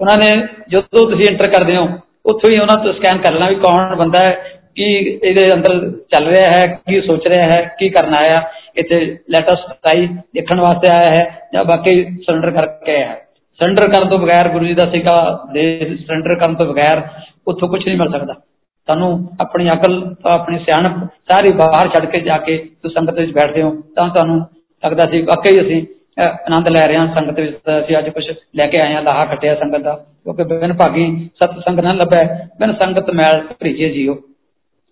ਉਹਨਾਂ 0.00 0.18
ਨੇ 0.18 0.36
ਜਦੋਂ 0.68 1.10
ਤੁਸੀਂ 1.10 1.24
ਐਂਟਰ 1.32 1.48
ਕਰਦੇ 1.48 1.76
ਹੋ, 1.76 1.84
ਉੱਥੋਂ 2.26 2.50
ਹੀ 2.50 2.58
ਉਹਨਾਂ 2.58 2.84
ਤੋਂ 2.84 2.92
ਸਕੈਨ 2.92 3.18
ਕਰ 3.18 3.32
ਲੈਣਾ 3.32 3.46
ਵੀ 3.48 3.54
ਕੌਣ 3.54 3.96
ਬੰਦਾ 3.96 4.26
ਹੈ, 4.26 4.52
ਕੀ 4.76 4.84
ਇਹਦੇ 5.24 5.54
ਅੰਦਰ 5.54 5.90
ਚੱਲ 5.90 6.26
ਰਿਹਾ 6.26 6.50
ਹੈ, 6.50 6.80
ਕੀ 6.88 7.00
ਸੋਚ 7.00 7.26
ਰਿਹਾ 7.26 7.46
ਹੈ, 7.46 7.76
ਕੀ 7.78 7.88
ਕਰਨ 7.88 8.14
ਆਇਆ 8.14 8.36
ਇੱਥੇ 8.76 9.18
ਲੈਟਸ 9.30 9.58
ਟਰਾਈ 9.68 10.06
ਦੇਖਣ 10.06 10.60
ਵਾਸਤੇ 10.60 10.88
ਆਇਆ 10.88 11.14
ਹੈ 11.14 11.38
ਜਾਂ 11.54 11.64
ਬਾਕੀ 11.64 12.04
ਸਰੈਂਡਰ 12.04 12.50
ਕਰਕੇ 12.50 12.96
ਆਇਆ 12.96 13.06
ਹੈ। 13.06 13.27
ਸਰੈਂਡਰ 13.60 13.88
ਕਰਨ 13.90 14.08
ਤੋਂ 14.08 14.18
ਬਗੈਰ 14.18 14.48
ਗੁਰੂ 14.48 14.66
ਜੀ 14.66 14.74
ਦਾ 14.74 14.90
ਸਿੱਖਾ 14.90 15.16
ਦੇ 15.52 15.62
ਸਰੈਂਡਰ 15.96 16.34
ਕਰਨ 16.40 16.54
ਤੋਂ 16.54 16.66
ਬਗੈਰ 16.66 17.02
ਉੱਥੋਂ 17.46 17.68
ਕੁਝ 17.68 17.80
ਨਹੀਂ 17.86 17.96
ਮਿਲ 17.98 18.10
ਸਕਦਾ। 18.10 18.34
ਤੁਹਾਨੂੰ 18.34 19.10
ਆਪਣੀ 19.40 19.70
ਅਕਲ 19.72 19.94
ਆਪਣੀ 20.28 20.58
ਸਿਆਣਪ 20.58 21.06
ਸਾਰੀ 21.30 21.52
ਬਾਹਰ 21.56 21.88
ਛੱਡ 21.88 22.04
ਕੇ 22.10 22.20
ਜਾ 22.20 22.36
ਕੇ 22.38 22.56
ਤੁਸੀਂ 22.56 22.94
ਸੰਗਤ 22.94 23.18
ਵਿੱਚ 23.20 23.32
ਬੈਠਦੇ 23.34 23.62
ਹੋ, 23.62 23.70
ਤਾਂ 23.96 24.08
ਤੁਹਾਨੂੰ 24.08 24.38
ਲੱਗਦਾ 24.82 25.10
ਸੀ 25.10 25.20
ਵਾਕਈ 25.22 25.60
ਅਸੀਂ 25.60 25.80
ਆਨੰਦ 26.20 26.68
ਲੈ 26.70 26.86
ਰਹੇ 26.86 26.96
ਹਾਂ 26.96 27.06
ਸੰਗਤ 27.14 27.40
ਵਿੱਚ, 27.40 27.56
ਅਸੀਂ 27.78 27.96
ਅੱਜ 27.98 28.08
ਕੁਝ 28.08 28.24
ਲੈ 28.56 28.66
ਕੇ 28.66 28.80
ਆਏ 28.80 28.94
ਹਾਂ, 28.94 29.02
ਲਾਹਾ 29.02 29.24
ਕੱਟਿਆ 29.24 29.54
ਸੰਗਤ 29.54 29.82
ਦਾ, 29.82 29.94
ਕਿਉਂਕਿ 30.24 30.44
ਬਿਨ 30.44 30.72
ਭਾਗੀ 30.76 31.06
ਸਤ 31.34 31.58
ਸੰਗ 31.66 31.80
ਨਾ 31.80 31.92
ਲੱਭੈ, 31.94 32.22
ਬਿਨ 32.60 32.72
ਸੰਗਤ 32.74 33.10
ਮੈਲ 33.12 33.42
ਭਰੀਜੇ 33.50 33.88
ਜੀਓ। 33.90 34.14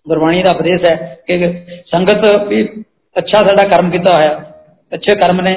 ਗੁਰਬਾਣੀ 0.07 0.43
ਦਾ 0.43 0.51
ਉਪਦੇਸ਼ 0.51 0.85
ਹੈ 0.85 0.95
ਕਿ 1.27 1.53
ਸੰਗਤ 1.87 2.25
ਵੀ 2.47 2.63
ਅੱਛਾ 3.15 3.39
ਸਾਡਾ 3.39 3.67
ਕਰਮ 3.69 3.89
ਕੀਤਾ 3.91 4.15
ਹੋਇਆ, 4.15 4.39
ਅੱਛੇ 4.91 5.15
ਕਰਮ 5.15 5.41
ਨੇ 5.41 5.55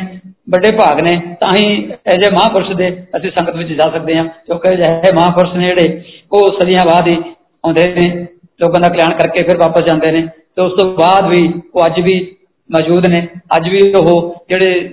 ਵੱਡੇ 0.51 0.71
ਭਾਗ 0.77 1.01
ਨੇ, 1.01 1.17
ਤਾਂ 1.41 1.55
ਹੀ 1.57 1.91
ਐਜੇ 2.07 2.31
ਮਹਾਪੁਰਸ਼ 2.31 2.73
ਦੇ 2.73 2.89
ਅਸੀਂ 3.17 3.31
ਸੰਗਤ 3.31 3.57
ਵਿੱਚ 3.57 3.73
ਜਾ 3.73 3.91
ਸਕਦੇ 3.91 4.17
ਹਾਂ, 4.17 4.25
ਕਿਉਂਕਿ 4.25 4.69
ਅਜਿਹੇ 4.69 5.13
ਮਹਾਪੁਰਸ਼ 5.15 5.57
ਨੇ 5.57 5.67
ਜਿਹੜੇ, 5.67 6.03
ਉਹ 6.33 6.61
ਸਦੀਆਂ 6.61 6.85
ਬਾਅਦ 6.87 7.09
ਹੀ 7.09 7.17
ਆਉਂਦੇ 7.65 7.85
ਨੇ, 7.95 8.27
ਲੋਕਾਂ 8.61 8.81
ਦਾ 8.81 8.89
ਕਲਿਆਣ 8.89 9.13
ਕਰਕੇ 9.19 9.43
ਫਿਰ 9.43 9.59
ਵਾਪਸ 9.59 9.83
ਜਾਂਦੇ 9.83 10.13
ਨੇ, 10.13 10.23
ਤੇ 10.57 10.63
ਉਸ 10.63 10.73
ਤੋਂ 10.73 10.93
ਬਾਅਦ 10.95 11.29
ਵੀ 11.29 11.53
ਉਹ 11.75 11.87
ਅੱਜ 11.87 12.01
ਵੀ 12.01 12.37
ਮੌਜੂਦ 12.71 13.07
ਨੇ, 13.07 13.27
ਅੱਜ 13.57 13.69
ਵੀ 13.69 13.81
ਉਹ 13.93 14.35
ਜਿਹੜੇ 14.49 14.91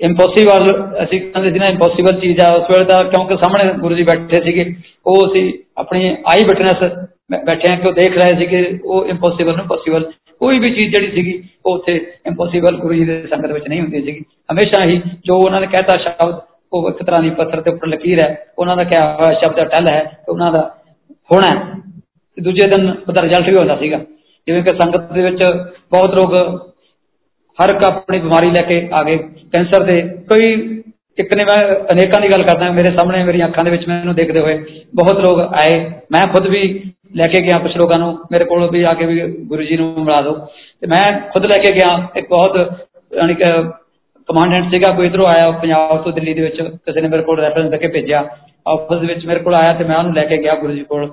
ਇੰਪੋਸੀਬਲ 0.00 0.70
ਅਸੀਂ 1.04 1.20
ਕਹਿੰਦੇ 1.20 1.50
ਸੀ 1.52 1.58
ਨਾ 1.58 1.66
ਇੰਪੋਸੀਬਲ 1.66 2.20
ਚੀਜ਼ 2.20 2.40
ਆ, 2.40 2.50
ਉਸ 2.54 2.70
ਵੇਲੇ 2.70 2.84
ਦਾ 2.84 3.02
ਕਿਉਂਕਿ 3.02 3.36
ਸਾਹਮਣੇ 3.36 3.72
ਗੁਰੂ 3.78 3.94
ਜੀ 3.94 4.02
ਬੈਠੇ 4.02 4.44
ਸੀਗੇ, 4.44 4.74
ਉਹ 5.06 5.26
ਅਸੀਂ 5.26 5.52
ਆਪਣੀ 5.78 6.16
ਆਈ 6.26 6.44
ਵਿਟਨੈਸ 6.44 6.82
ਬੈਠੇ 7.46 7.72
ਆ 7.72 7.76
ਕਿ 7.76 7.88
ਉਹ 7.88 7.94
ਦੇਖ 7.94 8.18
ਰਹੇ 8.18 8.38
ਸੀ 8.38 8.46
ਕਿ 8.46 8.78
ਉਹ 8.84 9.06
ਇੰਪੋਸੀਬਲ 9.06 9.56
ਨੂੰ 9.56 9.66
ਪੋਸੀਬਲ 9.66 10.10
ਕੋਈ 10.44 10.58
ਵੀ 10.58 10.70
ਚੀਜ਼ 10.70 10.90
ਜਿਹੜੀ 10.92 11.10
ਸੀਗੀ, 11.10 11.42
ਉਹ 11.66 11.74
ਉੱਥੇ 11.74 11.94
ਇੰਪੋਸੀਬਲ 12.26 12.76
ਗੁਰੂ 12.76 12.94
ਜੀ 12.94 13.04
ਦੇ 13.04 13.26
ਸੰਗਤ 13.30 13.52
ਵਿੱਚ 13.52 13.68
ਨਹੀਂ 13.68 13.80
ਹੁੰਦੀ 13.80 14.00
ਸੀਗੀ। 14.02 14.24
ਹਮੇਸ਼ਾ 14.52 14.84
ਹੀ 14.84 15.00
ਜੋ 15.26 15.36
ਉਹਨਾਂ 15.36 15.60
ਨੇ 15.60 15.66
ਕਹਿਤਾ 15.66 15.96
ਸ਼ਬਦ, 15.98 16.40
ਉਹ 16.72 16.88
ਇੱਕ 16.90 17.02
ਤਰ੍ਹਾਂ 17.02 17.22
ਦੀ 17.22 17.30
ਪੱਥਰ 17.30 17.60
ਦੇ 17.60 17.70
ਉੱਪਰ 17.70 17.88
ਲਕੀਰ 17.88 18.20
ਹੈ। 18.20 18.28
ਉਹਨਾਂ 18.58 18.76
ਦਾ 18.76 18.84
ਕਿਹਾ 18.84 19.12
ਹੋਇਆ 19.14 19.38
ਸ਼ਬਦ 19.40 19.68
ਟੱਲ 19.70 19.88
ਹੈ 19.90 20.00
ਉਹਨਾਂ 20.28 20.50
ਦਾ 20.52 20.62
ਹੋਣਾ 21.32 21.50
ਦੂਜੇ 22.38 22.66
ਦਿਨ 22.68 22.88
ਉਹਦਾ 22.90 23.22
ਰਿਜ਼ਲਟ 23.22 23.48
ਵੀ 23.48 23.54
ਹੁੰਦਾ 23.58 23.76
ਸੀਗਾ। 23.76 23.98
ਜਿਵੇਂ 24.48 24.62
ਕਿ 24.62 24.74
ਸੰਗਤ 24.76 25.12
ਦੇ 25.12 25.22
ਵਿੱਚ 25.22 25.42
ਬਹੁਤ 25.90 26.14
ਲੋਕ 26.14 26.34
ਹਰ 27.58 27.74
ਇੱਕ 27.74 27.84
ਆਪਣੀ 27.84 28.18
ਬਿਮਾਰੀ 28.18 28.50
ਲੈ 28.50 28.62
ਕੇ 28.62 28.88
ਆ 28.92 29.02
ਗਏ। 29.02 29.16
ਕੈਂਸਰ 29.52 29.84
ਦੇ 29.84 30.00
ਕਈ 30.30 30.52
ਇੱਕ 31.18 31.34
ਨੇ 31.34 31.44
ਮੈਂ 31.44 31.56
ਅਨੇਕਾਂ 31.92 32.20
ਦੀ 32.22 32.28
ਗੱਲ 32.28 32.42
ਕਰਦਾ, 32.42 32.70
ਮੇਰੇ 32.70 32.90
ਸਾਹਮਣੇ 32.96 33.24
ਮੇਰੀਆਂ 33.24 33.48
ਅੱਖਾਂ 33.48 33.64
ਦੇ 33.64 33.70
ਵਿੱਚ 33.70 33.86
ਮੈਨੂੰ 33.88 34.14
ਦੇਖਦੇ 34.14 34.40
ਹੋਏ 34.40 34.58
ਬਹੁਤ 34.94 35.20
ਲੋਕ 35.20 35.40
ਆਏ। 35.60 35.78
ਮੈਂ 36.12 36.26
ਖੁਦ 36.26 36.46
ਵੀ 36.46 36.62
ਲੈ 37.14 37.26
ਕੇ 37.26 37.40
ਗਿਆ 37.42 37.58
ਕੁਝ 37.58 37.76
ਲੋਕਾਂ 37.76 37.98
ਨੂੰ, 37.98 38.18
ਮੇਰੇ 38.32 38.44
ਕੋਲ 38.44 38.70
ਵੀ 38.70 38.82
ਆ 38.82 38.88
ਕੇ 38.88 39.06
ਵੀ 39.06 39.20
ਗੁਰੂ 39.36 39.62
ਜੀ 39.62 39.76
ਨੂੰ 39.76 40.04
ਮਿਲਾ 40.04 40.20
ਦਿਓ। 40.20 40.32
ਤੇ 40.80 40.86
ਮੈਂ 40.86 41.20
ਖੁਦ 41.20 41.46
ਲੈ 41.46 41.58
ਕੇ 41.58 41.72
ਗਿਆ, 41.72 42.08
ਇੱਕ 42.16 42.28
ਬਹੁਤ 42.28 42.56
ਯਾਨੀ 43.16 43.34
ਕਿ 43.34 43.44
ਕਮਾਂਡੈਂਟ 44.28 44.70
ਸੀਗਾ, 44.70 44.92
ਕੋਈ 44.92 45.06
ਇਧਰੋਂ 45.06 45.26
ਆਇਆ 45.26 45.50
ਪੰਜਾਬ 45.50 46.02
ਤੋਂ 46.02 46.12
ਦਿੱਲੀ 46.12 46.34
ਦੇ 46.34 46.42
ਵਿੱਚ, 46.42 46.62
ਕਿਸੇ 46.62 47.00
ਨੇ 47.00 47.08
ਮੇਰੇ 47.08 47.22
ਕੋਲ 47.22 47.40
ਰੈਫਰੈਂਸ 47.40 47.70
ਦੇ 47.70 47.78
ਕੇ 47.78 47.88
ਭੇਜਿਆ। 47.88 48.24
ਆਫਿਸ 48.68 49.00
ਦੇ 49.00 49.06
ਵਿੱਚ 49.06 49.26
ਮੇਰੇ 49.26 49.40
ਕੋਲ 49.40 49.54
ਆਇਆ 49.54 49.72
ਤੇ 49.72 49.84
ਮੈਂ 49.84 49.96
ਉਹਨੂੰ 49.96 50.14
ਲੈ 50.14 50.24
ਕੇ 50.24 50.38
ਗਿਆ 50.38 50.54
ਗੁਰੂ 50.54 50.72
ਜੀ 50.72 50.84
ਕੋਲ। 50.84 51.08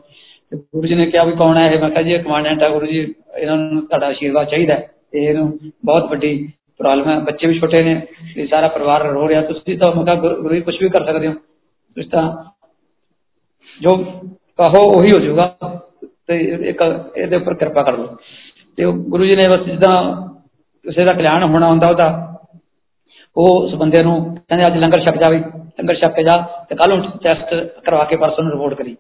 ਤੇ 0.52 0.58
ਗੁਰੂ 0.58 0.88
ਜੀ 0.88 0.96
ਨੇ 0.96 1.06
ਕਿਹਾ 1.06 1.24
ਵੀ 1.24 1.32
ਕੌਣ 1.32 1.58
ਹੈ 1.58 1.72
ਇਹ? 1.72 1.80
ਮੈਂ 1.80 1.90
ਕਿਹਾ 1.90 2.02
ਜੀ 2.02 2.12
ਇਹ 2.12 2.24
ਕਮਾਂਡੈਂਟ 2.24 2.64
ਹੈ 2.64 2.70
ਗੁਰੂ 2.70 2.86
ਜੀ, 2.86 3.14
ਇਹਨਾਂ 3.38 3.58
ਨੂੰ 3.58 3.86
ਤੁਹਾਡਾ 3.88 4.08
ਆਸ਼ੀਰਵਾਦ 4.08 4.48
ਚਾਹੀਦਾ 4.48 4.76
ਤੇ 5.12 5.24
ਇਹਨੂੰ 5.26 5.60
ਬਹੁਤ 5.86 6.10
ਵੱਡੀ 6.10 6.50
ਪ੍ਰੋਬਲਮ 6.78 7.10
ਹੈ। 7.10 7.20
ਬੱਚੇ 7.20 7.48
ਵੀ 7.48 7.60
ਛੋਟੇ 7.60 7.84
ਨੇ 7.84 8.02
ਇਹ 8.38 8.48
ਸਾਰਾ 8.48 8.68
ਪਰਿਵਾਰ 8.68 9.04
ਰੋ 9.04 9.28
ਰਿਹਾ। 9.30 9.42
ਤੁਸੀਂ 9.42 9.78
ਤਾਂ 9.80 9.92
ਮੈਂ 9.96 10.04
ਕਿਹਾ 10.04 10.16
ਗੁਰੂ 10.16 10.56
ਜੀ 10.56 10.62
ਕੁਝ 10.62 10.76
ਵੀ 10.82 10.90
ਕਰ 10.90 11.06
ਸਕਦੇ 11.06 11.28
ਹੋ। 11.28 11.34
ਤੁਸੀਂ 11.96 12.10
ਤਾਂ 12.10 12.44
ਜੋ 13.82 13.96
ਕਹੋ, 14.58 14.84
ਉਹੀ 14.98 15.10
ਹੋ 15.16 15.20
ਜਾਊਗਾ। 15.20 15.56
ਤੇ 16.30 16.38
ਇੱਕ 16.70 16.82
ਇਹਦੇ 17.18 17.36
ਉੱਪਰ 17.36 17.54
ਕਿਰਪਾ 17.54 17.84
ਕਰ 17.84 17.98
ਲਓ। 17.98 18.16
ਤੇ 18.78 18.86
ਉਹ 18.86 18.94
ਗੁਰੂ 19.10 19.26
ਜੀ 19.26 19.36
ਨੇ 19.36 19.48
ਬਸ 19.48 19.66
ਜਿੱਦਾਂ 19.66 19.96
ਕਿਸੇ 20.86 21.06
ਦਾ 21.06 21.14
ਕਲਿਆਣ 21.14 21.44
ਹੋਣਾ 21.44 21.68
ਹੁੰਦਾ 21.68 21.90
ਉਹਦਾ, 21.90 22.08
ਉਹ 23.36 23.62
ਉਸ 23.64 23.74
ਬੰਦੇ 23.76 24.02
ਨੂੰ 24.04 24.16
ਕਹਿੰਦੇ 24.36 24.66
ਅੱਜ 24.68 24.78
ਲੰਗਰ 24.78 25.02
ਛਕ 25.02 25.18
ਜਾਵੇ, 25.18 25.38
ਲੰਗਰ 25.80 25.96
ਛਕ 25.96 26.16
ਕੇ 26.16 26.24
ਜਾ 26.24 26.36
ਤੇ 26.70 26.76
ਕੱਲ 26.76 26.90
ਨੂੰ 26.90 27.12
ਟੈਸਟ 27.24 27.54
ਕਰਵਾ 27.86 28.04
ਕੇ 28.04 28.16
ਪਰਸੋਂ 28.16 28.44
ਨੂੰ 28.44 28.52
ਰਿਪੋਰਟ 28.52 28.74
ਕਰੀ। 28.74 28.96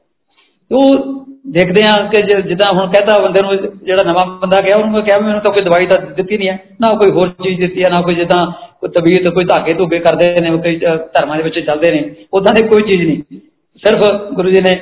ਉਹ 0.71 1.25
ਦੇਖਦੇ 1.47 1.84
ਆ 1.84 1.91
ਕਿ 2.07 2.21
ਜਿੱਦਾਂ 2.41 2.71
ਹੁਣ 2.73 2.91
ਕਹਤਾ 2.91 3.17
ਬੰਦੇ 3.21 3.41
ਨੂੰ 3.41 3.55
ਜਿਹੜਾ 3.84 4.03
ਨਵਾਂ 4.03 4.25
ਬੰਦਾ 4.39 4.62
ਗਿਆ, 4.62 4.75
ਉਹਨੂੰ 4.77 5.03
ਕਿਹਾ 5.03 5.17
ਮੈਨੂੰ 5.19 5.41
ਤਾਂ 5.41 5.51
ਕੋਈ 5.51 5.62
ਦਵਾਈ 5.62 5.86
ਤਾਂ 5.86 5.97
ਦਿੱਤੀ 6.07 6.38
ਨਹੀਂ 6.38 6.49
ਹੈ, 6.49 6.57
ਨਾ 6.81 6.93
ਕੋਈ 6.95 7.12
ਹੋਰ 7.12 7.29
ਚੀਜ਼ 7.43 7.60
ਦਿੱਤੀ 7.60 7.84
ਹੈ, 7.84 7.89
ਨਾ 7.89 8.01
ਕੋਈ 8.01 8.15
ਜਿੱਦਾਂ 8.15 8.45
ਕੋਈ 8.81 8.89
ਤਬੀਅਤ, 8.89 9.29
ਕੋਈ 9.29 9.45
ਧਾਗੇ 9.45 9.73
ਧੁਗੇ 9.73 9.99
ਕਰਦੇ 9.99 10.36
ਨੇ, 10.41 10.57
ਕੋਈ 10.57 10.75
ਧਰਮਾਂ 10.77 11.38
ਦੇ 11.38 11.43
ਵਿੱਚ 11.43 11.60
ਚੱਲਦੇ 11.60 11.91
ਨੇ 11.91 12.03
ਉਦਾਂ 12.34 12.53
ਦੀ 12.53 12.62
ਕੋਈ 12.67 12.84
ਚੀਜ਼ 12.84 13.07
ਨਹੀਂ। 13.07 13.39
ਸਿਰਫ 13.84 14.31
ਗੁਰੂ 14.34 14.51
ਜੀ 14.51 14.62
ਨੇ 14.62 14.79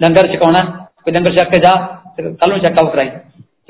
ਲੰਗਰ 0.00 0.28
ਛਕਾਉਣਾ 0.28 0.60
ਕੋਈ 1.04 1.12
ਲੰਗਰ 1.12 1.36
ਛਕ 1.36 1.50
ਕੇ 1.50 1.60
ਜਾ 1.60 1.70
ਕੱਲ 2.18 2.50
ਨੂੰ 2.50 2.58
ਚੈੱਕਅਪ 2.58 2.92
ਕਰਾਈ। 2.92 3.10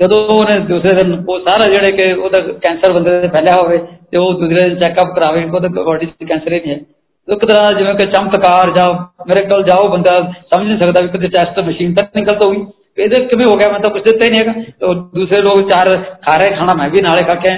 ਜਦੋਂ 0.01 0.17
ਉਹਨੇ 0.29 0.59
ਦੂਸਰੇ 0.67 0.93
ਦਿਨ 0.93 1.13
ਉਹ 1.19 1.39
ਸਾਰਾ 1.39 1.65
ਜਿਹੜੇ 1.65 1.91
ਕਿ 1.91 2.11
ਉਹਦਾ 2.13 2.41
ਕੈਂਸਰ 2.61 2.93
ਬੰਦੇ 2.93 3.19
ਦੇ 3.21 3.27
ਫੈਲਿਆ 3.27 3.55
ਹੋਵੇ, 3.55 3.77
ਤੇ 4.11 4.17
ਉਹ 4.17 4.33
ਦੂਸਰੇ 4.33 4.63
ਦਿਨ 4.63 4.79
ਚੈੱਕਅਪ 4.79 5.13
ਕਰਾਵੇ, 5.15 5.43
ਉਹਦਾ 5.45 5.67
ਬੋਡੀ 5.83 6.05
'ਚ 6.05 6.27
ਕੈਂਸਰ 6.29 6.53
ਹੀ 6.53 6.59
ਨਹੀਂ 6.59 6.71
ਹੈ। 6.71 6.79
ਇੱਕ 7.27 7.45
ਤਰ੍ਹਾਂ 7.45 7.73
ਜਿਵੇਂ 7.73 7.93
ਕਿ 7.95 8.05
ਚਮਤਕਾਰ 8.11 8.71
ਜਾਂ 8.75 8.85
ਮੇਰੇ 9.27 9.45
ਕੋਲ 9.45 9.63
ਜਾਓ 9.63 9.87
ਬੰਦਾ 9.87 10.19
ਸਮਝ 10.53 10.67
ਨਹੀਂ 10.67 10.77
ਸਕਦਾ 10.79 11.01
ਵੀ 11.01 11.07
ਕਿਤੇ 11.07 11.27
ਟੈਸਟ 11.29 11.59
ਮਸ਼ੀਨ 11.59 11.93
ਤੱਕ 11.93 12.15
ਨਿਕਲ 12.15 12.37
ਹੋਈ। 12.45 12.65
ਇਹਦੇ 12.97 13.23
ਕਿਵੇਂ 13.25 13.45
ਹੋ 13.45 13.55
ਗਿਆ, 13.57 13.71
ਮੈਂ 13.71 13.79
ਤਾਂ 13.79 13.89
ਕੁਝ 13.89 14.01
ਦਿੱਤਾ 14.03 14.25
ਹੀ 14.25 14.31
ਨਹੀਂ 14.31 14.39
ਹੈਗਾ। 14.39 14.93
ਦੂਸਰੇ 15.15 15.41
ਲੋਕ 15.41 15.69
ਚਾਰ 15.69 15.89
ਖਾ 16.25 16.35
ਰਹੇ, 16.37 16.55
ਖਾਣਾ 16.55 16.73
ਮੈਂ 16.77 16.89
ਵੀ 16.89 17.01
ਨਾਲੇ 17.01 17.23
ਖਾ 17.23 17.35
ਕੇ 17.35 17.55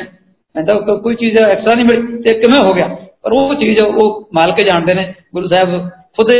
ਮੈਂ 0.56 0.64
ਤਾਂ 0.64 0.80
ਕੋਈ 0.98 1.16
ਚੀਜ਼ 1.16 1.38
ਐਕਸਟਰਾ 1.40 1.76
ਨਹੀਂ 1.76 1.86
ਮਿਲੀ, 1.86 2.22
ਤੇ 2.24 2.34
ਕਿਵੇਂ 2.36 2.60
ਹੋ 2.60 2.74
ਗਿਆ? 2.76 2.88
ਪਰ 3.24 3.32
ਉਹ 3.34 3.54
ਚੀਜ਼ 3.56 3.84
ਉਹ 3.84 4.30
ਮਾਲਕ 4.34 4.64
ਜਾਣਦੇ 4.64 4.94
ਨੇ, 4.94 5.14
ਗੁਰੂ 5.34 5.48
ਸਾਹਿਬ 5.48 5.90
ਖੁਦ 6.18 6.32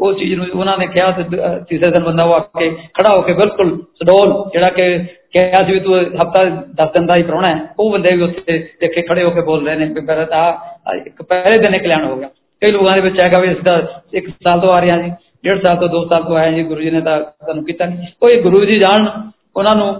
ਉਹ 0.00 0.12
ਚੀਜ਼ 0.14 0.34
ਨੂੰ 0.34 0.46
ਉਹਨਾਂ 0.54 0.76
ਨੇ 0.78 0.86
ਕਿਹਾ 0.86 1.10
ਤੀਸਰੇ 1.68 1.90
ਦਿਨ 1.90 2.04
ਬੰਦਾ 2.04 2.24
ਉਹ 2.24 2.34
ਆ 2.34 2.38
ਕੇ 2.38 2.70
ਖੜਾ 2.70 3.16
ਹੋ 3.16 3.22
ਕੇ 3.22 3.32
ਬਿਲਕੁਲ 3.32 3.76
ਸਡੋਲ 3.98 4.32
ਜਿਹੜਾ 4.52 4.68
ਕਿ 4.68 4.98
ਕਿਹਾ 5.34 5.64
ਸੀ 5.66 5.72
ਵੀ 5.72 5.80
ਤੂੰ 5.80 6.00
ਹਫਤਾ 6.00 6.42
10 6.80 6.90
ਦਿਨ 6.94 7.06
ਦਾ 7.06 7.14
ਹੀ 7.16 7.22
ਪਰੋਣਾ 7.22 7.48
ਹੈ। 7.48 7.60
ਉਹ 7.78 7.90
ਬੰਦੇ 7.92 8.14
ਵੀ 8.16 8.22
ਉੱਥੇ 8.22 8.58
ਦੇਖੇ 8.80 9.02
ਖੜੇ 9.02 9.22
ਹੋ 9.24 9.30
ਕੇ 9.30 9.40
ਬੋਲ 9.40 9.66
ਰਹੇ 9.66 9.76
ਨੇ 9.76 9.84
ਵੀ 9.84 10.00
ਮੇਰਾ 10.00 10.24
ਤਾਂ 10.24 10.44
ਇੱਕ 10.96 11.22
ਪਹਿਲੇ 11.22 11.56
ਦਿਨ 11.62 11.78
ਕਲਿਆਣ 11.78 12.04
ਹੋ 12.04 12.16
ਗਿਆ। 12.16 12.28
ਕਈ 12.60 12.72
ਲੋਕਾਂ 12.72 12.94
ਦੇ 12.94 13.00
ਵਿੱਚ 13.00 13.16
ਹੈਗਾ 13.24 13.40
ਵੀ 13.40 13.50
ਇਸ 13.50 13.58
ਦਾ 13.64 14.02
ਇੱਕ 14.14 14.28
ਸਾਲ 14.28 14.60
ਤੋਂ 14.60 14.72
ਆ 14.72 14.80
ਰਿਹਾ 14.80 14.96
ਜੀ, 14.98 15.10
ਡੇਢ 15.44 15.64
ਸਾਲ 15.64 15.76
ਤੋਂ 15.76 15.88
ਦੋ 15.88 16.04
ਸਾਲ 16.08 16.22
ਤੋਂ 16.24 16.36
ਆਇਆ 16.36 16.52
ਜੀ, 16.52 16.62
ਗੁਰੂ 16.62 16.80
ਜੀ 16.80 16.90
ਨੇ 16.90 17.00
ਤਾਂ 17.00 17.20
ਤੁਹਾਨੂੰ 17.20 17.64
ਕੀਤਾ 17.64 17.86
ਨਹੀਂ। 17.86 18.06
ਕੋਈ 18.20 18.40
ਗੁਰੂ 18.42 18.64
ਜੀ 18.64 18.78
ਜਾਣ, 18.78 19.08
ਉਹਨਾਂ 19.56 19.76
ਨੂੰ 19.76 19.94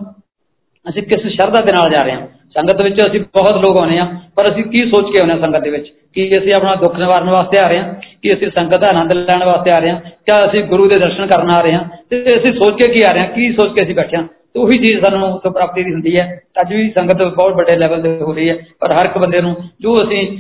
ਅਸੀਂ 0.89 1.03
ਕਿਸ 1.03 1.27
ਸ਼ਰਧਾ 1.33 1.61
ਦੇ 1.63 1.73
ਨਾਲ 1.73 1.91
ਜਾ 1.91 2.03
ਰਹੇ 2.03 2.13
ਹਾਂ। 2.13 2.27
ਸੰਗਤ 2.57 2.85
ਵਿੱਚ 2.85 3.07
ਅਸੀਂ 3.07 3.21
ਬਹੁਤ 3.21 3.67
ਲੋਕ 3.67 3.77
ਆਉਨੇ 3.77 3.99
ਆ 3.99 4.05
ਪਰ 4.37 4.53
ਅਸੀਂ 4.53 4.65
ਕੀ 4.65 4.79
ਸੋਚ 4.79 5.05
ਕੇ 5.13 5.21
ਆਉਨੇ 5.21 5.43
ਸੰਗਤ 5.43 5.61
ਦੇ 5.61 5.71
ਵਿੱਚ? 5.71 5.89
ਕੀ 6.15 6.39
ਅਸੀਂ 6.39 6.55
ਆਪਣਾ 6.55 6.75
ਦੁੱਖ 6.75 6.99
ਨਿਵਾਰਨ 6.99 7.27
ਵਾਸਤੇ 7.27 7.63
ਆ 7.63 7.69
ਰਹੇ 7.69 7.79
ਹਾਂ? 7.79 7.95
ਕਿ 8.23 8.33
ਅਸੀਂ 8.33 8.51
ਸੰਗਤ 8.55 8.79
ਦਾ 8.79 8.87
ਆਨੰਦ 8.87 9.13
ਲੈਣ 9.13 9.45
ਵਾਸਤੇ 9.45 9.77
ਆ 9.77 9.79
ਰਹੇ 9.79 9.91
ਹਾਂ? 9.91 10.01
ਕਿ 10.01 10.51
ਅਸੀਂ 10.51 10.65
ਗੁਰੂ 10.65 10.89
ਦੇ 10.89 10.97
ਦਰਸ਼ਨ 10.97 11.27
ਕਰਨ 11.27 11.51
ਆ 11.51 11.61
ਰਹੇ 11.61 11.75
ਹਾਂ? 11.75 11.85
ਤੇ 12.11 12.23
ਅਸੀਂ 12.23 12.55
ਸੋਚ 12.55 12.83
ਕੇ 12.83 12.89
ਕੀ 12.89 13.03
ਆ 13.03 13.13
ਰਹੇ 13.13 13.21
ਹਾਂ? 13.21 13.29
ਕੀ 13.29 13.53
ਸੋਚ 13.53 13.79
ਕੇ 13.79 13.85
ਅਸੀਂ 13.85 13.95
ਬੈਠੇ 13.95 14.17
ਹਾਂ? 14.17 14.25
ਤੇ 14.25 14.61
ਉਹੀ 14.61 14.79
ਚੀਜ਼ 14.79 15.05
ਸਾਨੂੰ 15.05 15.33
ਉੱਥੋਂ 15.33 15.53
ਪ੍ਰਾਪਤੀ 15.53 15.85
ਦੀ 15.85 15.93
ਹੁੰਦੀ 15.93 16.17
ਹੈ। 16.17 16.41
ਅੱਜ 16.61 16.73
ਵੀ 16.73 16.91
ਸੰਗਤ 16.91 17.23
ਬਹੁਤ 17.23 17.53
ਵੱਡੇ 17.53 17.77
ਲੈਵਲ 17.77 18.03
ਤੇ 18.03 18.19
ਹੋ 18.23 18.33
ਰਹੀ 18.33 18.49
ਹੈ, 18.49 18.59
ਪਰ 18.81 18.93
ਹਰ 18.93 19.05
ਇੱਕ 19.05 19.19
ਬੰਦੇ 19.19 19.41
ਨੂੰ 19.41 19.57
ਜੋ 19.81 19.97
ਅਸੀਂ 19.97 20.39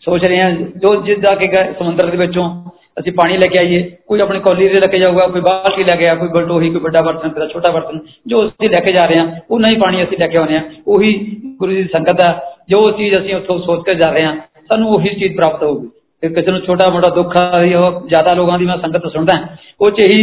ਸੋਚ 0.00 0.24
ਰਹੇ 0.24 0.40
ਹਾਂ, 0.42 0.50
ਜੋ 0.52 1.02
ਜਿੱਦਾਂ 1.02 1.36
ਕਿ 1.36 1.56
ਸਮੁੰਦਰ 1.78 2.06
ਦੇ 2.06 2.16
ਵਿੱਚੋਂ 2.16 2.64
ਅਸੀਂ 2.96 3.12
ਪਾਣੀ 3.12 3.36
ਲੈ 3.36 3.46
ਕੇ 3.46 3.58
ਆਈਏ। 3.58 3.80
ਕੋਈ 4.06 4.20
ਆਪਣੀ 4.20 4.40
ਕੌਲੀ 4.40 4.68
ਦੇ 4.68 4.80
ਲੈ 4.80 4.86
ਕੇ 4.90 4.98
ਜਾਊਗਾ, 4.98 5.26
ਕੋਈ 5.26 5.40
ਬਾਲਟੀ 5.40 5.84
ਲੈ 5.84 5.96
ਕੇ 5.96 6.08
ਆ, 6.08 6.14
ਕੋਈ 6.14 6.28
ਬਲਟੋਹੀ 6.28 6.70
ਕੋਈ 6.70 6.80
ਵੱਡਾ 6.80 7.02
ਬਰਤਨ 7.02 7.28
ਕੋਈ 7.28 7.48
ਛੋਟਾ 7.48 7.72
ਬਰਤਨ, 7.72 7.98
ਜੋ 8.26 8.42
ਅਸੀਂ 8.42 8.70
ਲੈ 8.70 8.80
ਕੇ 8.80 8.92
ਜਾ 8.92 9.02
ਰਹੇ 9.02 9.16
ਹਾਂ, 9.20 9.40
ਉਹ 9.50 9.60
ਨਹੀਂ 9.60 9.78
ਪਾਣੀ 9.78 10.02
ਅਸੀਂ 10.02 10.18
ਲੈ 10.18 10.26
ਕੇ 10.26 10.38
ਆਉਂਦੇ 10.38 10.56
ਹਾਂ। 10.56 10.62
ਉਹੀ 10.88 11.12
ਗੁਰੂ 11.58 11.72
ਜੀ 11.72 11.82
ਦੀ 11.82 11.88
ਸੰਗਤ 11.88 12.22
ਹੈ 12.22 12.28
ਜੋ 12.70 12.80
ਚੀਜ਼ 12.90 13.18
ਅਸੀਂ 13.18 13.34
ਉੱਥੋਂ 13.34 13.58
ਸੋਚ 13.58 13.84
ਕੇ 13.86 13.94
ਜਾ 13.94 14.08
ਰਹੇ 14.08 14.26
ਹਾਂ, 14.26 14.36
ਸਾਨੂੰ 14.70 14.88
ਉਹੀ 14.90 15.14
ਚੀਜ਼ 15.14 15.36
ਪ੍ਰਾਪਤ 15.36 15.62
ਹੋਊਗੀ। 15.62 15.88
ਤੇ 16.22 16.28
ਕਿਸੇ 16.28 16.52
ਨੂੰ 16.52 16.60
ਛੋਟਾ 16.60 16.86
ਮੋਟਾ 16.92 17.08
ਦੁੱਖ 17.14 17.36
ਆ 17.36 17.58
ਰਹੀ 17.58 17.74
ਉਹ 17.74 18.06
ਜ਼ਿਆਦਾ 18.08 18.32
ਲੋਕਾਂ 18.34 18.58
ਦੀ 18.58 18.66
ਮੈਂ 18.66 18.76
ਸੰਗਤ 18.78 19.06
ਸੁਣਦਾ 19.12 19.32
ਉਹ 19.80 19.90
ਚ 19.90 20.00
ਹੀ 20.02 20.22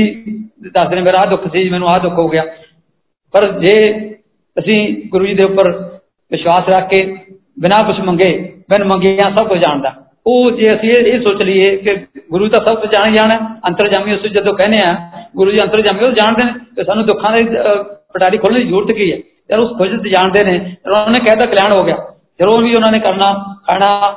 ਦੱਸਦੇ 0.66 0.96
ਨੇ, 0.96 1.02
ਮੇਰਾ 1.02 1.20
ਆ 1.20 1.26
ਦੁੱਖ 1.26 1.48
ਸੀ, 1.48 1.70
ਮੈਨੂੰ 1.70 1.88
ਆ 1.90 1.98
ਦੁੱਖ 2.00 2.14
ਹੋ 2.14 2.28
ਗਿਆ। 2.30 2.44
ਪਰ 3.34 3.52
ਜੇ 3.60 3.74
ਅਸੀਂ 4.58 5.10
ਗੁਰੂ 5.12 5.26
ਜੀ 5.26 5.34
ਦੇ 5.34 5.44
ਉੱਪਰ 5.44 5.72
ਵਿਸ਼ਵਾਸ 6.32 6.70
ਰੱਖ 6.70 6.90
ਕੇ 6.90 7.04
ਬਿਨਾਂ 7.60 7.80
ਕੁਝ 7.80 8.00
ਮੰਗੇ, 8.00 8.32
ਬਿਨ 8.70 8.84
ਮੰਗਿਆ 8.84 9.30
ਸਭ 9.30 9.48
ਕੁਝ 9.48 9.60
ਜਾਣਦਾ। 9.60 9.94
ਉਹ 10.28 10.52
ਜੇ 10.52 10.70
ਅਸੀਂ 10.70 10.90
ਇਹ 10.90 11.22
ਸੋਚ 11.22 11.44
ਲਈਏ 11.44 11.76
ਕਿ 11.78 11.96
ਗੁਰੂ 12.32 12.48
ਤਾਂ 12.48 12.60
ਸਭ 12.66 12.80
ਕੁਝ 12.80 12.90
ਜਾਣ 12.90 13.14
ਜਾਣਾ 13.14 13.38
ਅੰਤਰਜਾਮੀ 13.68 14.14
ਉਸ 14.14 14.22
ਜਦੋਂ 14.22 14.54
ਕਹਿੰਦੇ 14.56 14.82
ਆ, 14.90 14.96
ਗੁਰੂ 15.36 15.52
ਜੀ 15.52 15.58
ਅੰਤਰਜਾਮੀ 15.64 16.08
ਉਹ 16.08 16.12
ਜਾਣਦੇ 16.12 16.46
ਨੇ 16.46 16.52
ਕਿ 16.76 16.84
ਸਾਨੂੰ 16.84 17.06
ਦੁੱਖਾਂ 17.06 17.32
ਦੀ 17.32 17.44
ਪਟਾਰੀ 18.14 18.38
ਖੋਲਣ 18.38 18.60
ਦੀ 18.60 18.64
ਜ਼ਰੂਰਤ 18.64 18.92
ਕੀ 18.92 19.12
ਹੈ? 19.12 19.18
ਯਾਰ 19.52 19.60
ਉਸ 19.60 19.78
ਖੁਦ 19.78 20.08
ਜਾਣਦੇ 20.08 20.44
ਨੇ 20.44 20.76
ਉਹਨਾਂ 20.86 21.08
ਨੇ 21.08 21.20
ਕਹਿਤਾ 21.26 21.46
ਕਲਿਆਣ 21.46 21.72
ਹੋ 21.72 21.86
ਗਿਆ। 21.86 21.96
ਜਦੋਂ 22.42 22.58
ਵੀ 22.64 22.74
ਉਹਨਾਂ 22.76 22.92
ਨੇ 22.92 23.00
ਕਰਨਾ, 23.00 23.34
ਖਾਣਾ 23.68 24.12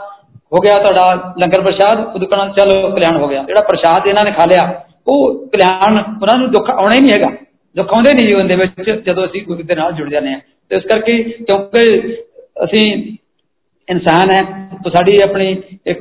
ਹੋ 0.54 0.60
ਗਿਆ 0.60 0.74
ਤੁਹਾਡਾ, 0.74 1.34
ਲੰਗਰ 1.42 1.60
ਪ੍ਰਸ਼ਾਦ, 1.62 1.98
ਉਹ 1.98 2.20
ਕਹਣਾ 2.20 2.46
ਚਲੋ 2.48 2.90
ਕਲਿਆਣ 2.90 3.16
ਹੋ 3.16 3.28
ਗਿਆ। 3.28 3.42
ਜਿਹੜਾ 3.42 3.60
ਪ੍ਰਸ਼ਾਦ 3.60 4.06
ਇਹਨਾਂ 4.06 4.24
ਨੇ 4.24 4.30
ਖਾ 4.30 4.44
ਲਿਆ, 4.44 4.82
ਉਹ 5.08 5.46
ਕਲਿਆਣ 5.48 5.98
ਉਹਨਾਂ 5.98 6.38
ਨੂੰ 6.38 6.50
ਦੁੱਖ 6.50 6.70
ਆਉਣਾ 6.70 6.94
ਹੀ 6.94 7.00
ਨਹੀਂ 7.00 7.12
ਹੈਗਾ। 7.12 7.30
ਦੁੱਖ 7.76 7.92
ਆਉਂਦੇ 7.94 8.12
ਨਹੀਂ 8.12 8.26
ਜੀਵਨ 8.26 8.48
ਦੇ 8.48 8.56
ਵਿੱਚ 8.56 8.90
ਜਦੋਂ 9.06 9.26
ਅਸੀਂ 9.26 9.42
ਗੁਰੂ 9.42 9.62
ਦੇ 9.62 9.74
ਨਾਲ 9.74 9.92
ਜੁੜ 9.92 10.08
ਜਾਂਦੇ 10.08 10.32
ਹਾਂ। 10.32 10.40
ਤੇ 10.68 10.76
ਇਸ 10.76 10.82
ਕਰਕੇ 10.82 11.22
ਕਿਉਂਕਿ 11.22 12.12
ਅਸੀਂ 12.64 13.16
ਇਨਸਾਨ 13.90 14.30
ਹੈ, 14.30 14.42
ਤਾਂ 14.84 14.90
ਸਾਡੀ 14.90 15.18
ਆਪਣੀ 15.28 15.62
ਇੱਕ, 15.86 16.00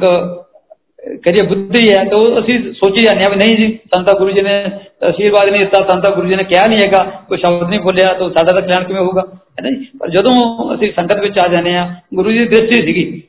ਕਰੀਏ 1.26 1.48
ਬੁੱਧੀ 1.48 1.90
ਹੈ, 1.92 2.04
ਤਾਂ 2.04 2.40
ਅਸੀਂ 2.40 2.74
ਸੋਚੀ 2.74 3.02
ਜਾਂਦੇ 3.02 3.24
ਆ 3.28 3.30
ਵੀ 3.30 3.36
ਨਹੀਂ 3.36 3.58
ਜੀ, 3.58 3.80
ਸੰਤਾ 3.96 4.18
ਗੁਰੂ 4.18 4.32
ਜੀ 4.32 4.42
ਨੇ 4.42 4.66
ਅਸ਼ੀਰਵਾਦ 5.10 5.50
ਨਹੀਂ 5.50 5.62
ਦਿੱਤਾ, 5.62 5.88
ਸੰਤਾ 5.88 6.10
ਗੁਰੂ 6.10 6.28
ਜੀ 6.28 6.36
ਨੇ 6.36 6.44
ਕਿਹਾ 6.44 6.66
ਨਹੀਂ 6.66 6.80
ਹੈਗਾ, 6.84 7.04
ਕੋਈ 7.28 7.38
ਸ਼ਬਦ 7.38 7.70
ਨਹੀਂ 7.70 7.80
ਬੋਲਿਆ, 7.80 8.14
ਤਾਂ 8.14 8.30
ਸਾਡਾ 8.30 8.54
ਤਾਂ 8.54 8.62
ਕਲਿਆਣ 8.62 8.84
ਕਿਵੇਂ 8.84 9.02
ਹੋਊਗਾ? 9.02 9.22
ਹੈ 9.28 9.64
ਨਾ 9.64 9.70
ਜੀ? 9.70 9.88
ਪਰ 10.00 10.10
ਜਦੋਂ 10.10 10.34
ਅਸੀਂ 10.76 10.94
ਸੰਗਤ 10.96 11.20
ਵਿੱਚ 11.20 11.40
ਆ 11.40 11.48
ਜਾਂਦੇ 11.48 11.76
ਆ 11.76 11.96
ਗੁਰੂ 12.14 12.32
ਜੀ 12.32 12.40
ਦੀ 12.40 12.46
ਦ੍ਰਿਸ਼ਟੀ 12.46 12.76
ਸੀਗੀ। 12.76 13.24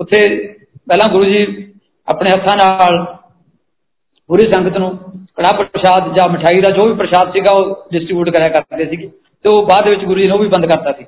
ਉੱਥੇ 0.00 0.46
ਪਹਿਲਾਂ 0.88 1.10
ਗੁਰੂ 1.10 1.24
ਜੀ 1.24 1.72
ਆਪਣੇ 2.08 2.30
ਹੱਥਾਂ 2.30 2.56
ਨਾਲ 2.56 3.04
ਪੂਰੀ 4.28 4.52
ਸੰਗਤ 4.52 4.76
ਨੂੰ 4.76 4.98
ਕੜਾ 5.36 5.52
ਪ੍ਰਸ਼ਾਦ 5.52 6.16
ਜਾਂ 6.16 6.28
ਮਠਾਈ 6.28 6.60
ਦਾ 6.60 6.70
ਜੋ 6.70 6.86
ਵੀ 6.86 6.94
ਪ੍ਰਸ਼ਾਦ 6.94 7.32
ਸੀਗਾ, 7.32 7.54
ਉਹ 7.54 7.88
ਡਿਸਟ੍ਰੀਬਿਊਟ 7.92 8.30
ਕਰਿਆ 8.30 8.48
ਕਰਦੇ 8.48 8.86
ਸੀਗੇ। 8.86 9.06
ਤੇ 9.42 9.48
ਉਹ 9.48 9.66
ਬਾਅਦ 9.66 9.88
ਵਿੱਚ 9.88 10.04
ਗੁਰੂ 10.04 10.20
ਜੀ 10.20 10.26
ਨੇ 10.26 10.32
ਉਹ 10.32 10.38
ਵੀ 10.38 10.48
ਬੰਦ 10.48 10.66
ਕਰਤਾ 10.66 10.92
ਸੀ। 10.92 11.04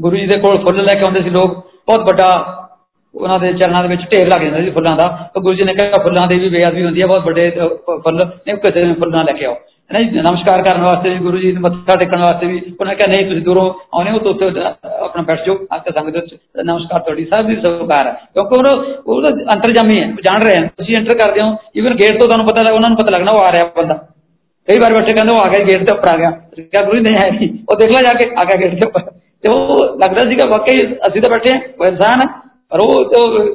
ਗੁਰੂ 0.00 0.16
ਜੀ 0.16 0.26
ਦੇ 0.26 0.38
ਕੋਲ 0.38 0.58
ਫੁੱਲ 0.58 0.82
ਲੈ 0.82 0.94
ਕੇ 0.94 1.00
ਆਉਂਦੇ 1.00 1.22
ਸੀ 1.22 1.30
ਲੋਕ। 1.30 1.70
ਬਹੁਤ 1.88 2.00
ਵੱਡਾ 2.02 2.28
ਉਹਨਾਂ 3.14 3.38
ਦੇ 3.38 3.52
ਚਰਨਾਂ 3.52 3.82
ਦੇ 3.82 3.88
ਵਿੱਚ 3.88 4.02
ਢੇਰ 4.10 4.26
ਲੱਗ 4.26 4.42
ਜਾਂਦਾ 4.42 4.60
ਸੀ 4.60 4.70
ਫੁੱਲਾਂ 4.70 4.96
ਦਾ 4.96 5.08
ਤਾਂ 5.34 5.42
ਗੁਰੂ 5.42 5.54
ਜੀ 5.54 5.64
ਨੇ 5.64 5.74
ਕਿਹਾ 5.74 6.02
ਫੁੱਲਾਂ 6.02 6.26
ਦੀ 6.26 6.38
ਵੀ 6.38 6.48
ਬੇਅਦਬੀ 6.48 6.84
ਹੁੰਦੀ 6.84 7.02
ਹੈ 7.02 7.06
ਬਹੁਤ 7.06 7.26
ਵੱਡੇ 7.26 7.50
ਫੁੱਲ 7.98 8.24
ਨਹੀਂ 8.24 8.56
ਕਿਸੇ 8.56 8.84
ਨੇ 8.84 8.92
ਫੁੱਲਾਂ 8.94 9.24
ਲੈ 9.24 9.32
ਕੇ 9.32 9.46
ਆਓ 9.46 9.56
ਨਹੀਂ 9.90 10.22
ਨਮਸਕਾਰ 10.22 10.62
ਕਰਨ 10.62 10.82
ਵਾਸਤੇ 10.82 11.10
ਵੀ 11.10 11.18
ਗੁਰੂ 11.18 11.38
ਜੀ 11.38 11.52
ਨੂੰ 11.52 11.62
ਮੱਥਾ 11.62 11.94
ਟੇਕਣ 11.96 12.20
ਵਾਸਤੇ 12.20 12.46
ਵੀ 12.46 12.60
ਉਹਨਾਂ 12.70 12.94
ਕਿਹਾ 12.94 13.06
ਨਹੀਂ 13.06 13.26
ਤੁਸੀਂ 13.26 13.42
ਦੂਰੋਂ 13.42 13.64
ਆਉਨੇ 13.94 14.10
ਹੋ 14.10 14.18
ਤਾਂ 14.18 14.30
ਉੱਥੇ 14.30 14.64
ਆਪਣਾ 14.98 15.22
ਬੈਠ 15.22 15.46
ਜਾਓ 15.46 15.56
ਆਕੇ 15.72 15.92
ਸੰਗਤ 15.92 16.16
ਵਿੱਚ 16.16 16.34
ਨਮਸਕਾਰ 16.62 17.00
ਤੁਹਾਡੀ 17.00 17.24
ਸਭ 17.24 17.46
ਦੀ 17.46 17.56
ਸਵਾਰ 17.56 18.06
ਹੈ 18.06 18.12
ਕਿਉਂਕਿ 18.34 18.58
ਉਹ 18.58 19.14
ਉਹ 19.14 19.28
ਅੰਤਰਜਾਮੀ 19.54 20.00
ਹੈ 20.00 20.06
ਜਾਣ 20.24 20.42
ਰਹੇ 20.42 20.58
ਹਨ 20.58 20.66
ਤੁਸੀਂ 20.78 20.96
ਐਂਟਰ 20.96 21.18
ਕਰਦੇ 21.18 21.40
ਹੋ 21.40 21.56
ਇਵਨ 21.76 21.96
ਗੇਟ 21.96 22.20
ਤੋਂ 22.20 22.26
ਤੁਹਾਨੂੰ 22.26 22.46
ਪਤਾ 22.46 22.62
ਲੱਗ 22.62 22.74
ਉਹਨਾਂ 22.74 22.90
ਨੂੰ 22.90 22.98
ਪਤਾ 22.98 23.16
ਲੱਗਣਾ 23.16 23.32
ਉਹ 23.32 23.42
ਆ 23.42 23.52
ਰਿਹਾ 23.52 23.70
ਬੰਦਾ 23.76 23.94
ਕਈ 24.68 24.78
ਵਾਰ 24.78 24.94
ਬੈਠੇ 24.94 25.12
ਕਹਿੰਦੇ 25.12 25.32
ਉਹ 25.32 25.38
ਆ 25.38 25.48
ਗਿਆ 25.48 25.64
ਗੇਟ 25.64 25.86
ਤੇ 25.86 25.94
ਉੱਪਰ 25.94 26.08
ਆ 26.08 26.16
ਗਿਆ 26.16 26.30
ਕਿਹਾ 26.56 26.84
ਗੁਰੂ 26.84 27.00
ਨਹੀਂ 27.00 27.16
ਆਇਆ 27.16 27.48
ਉਹ 27.68 27.76
ਦੇਖ 27.76 27.90
ਲੈ 27.90 28.02
ਜਾ 28.02 28.12
ਕੇ 28.14 28.30
ਆ 28.34 28.44
ਗਿਆ 28.44 28.60
ਗੇਟ 28.60 28.74
ਤੇ 28.74 28.88
ਉੱਪਰ 28.88 29.10
ਤੇ 29.44 29.48
ਉਹ 29.48 29.98
ਲੱਗਦਾ 29.98 30.24
ਸੀਗਾ 30.30 30.46
ਵਾਕਈ 30.48 30.78
ਅਸੀਂ 31.08 31.22
ਤਾਂ 31.22 31.30
ਬੈਠੇ 31.30 31.50
ਉਹ 31.80 31.86
ਇਨਸਾਨ 31.86 32.20
ਹੈ, 32.20 32.28
ਪਰ 32.70 32.80
ਉਹ 32.80 32.90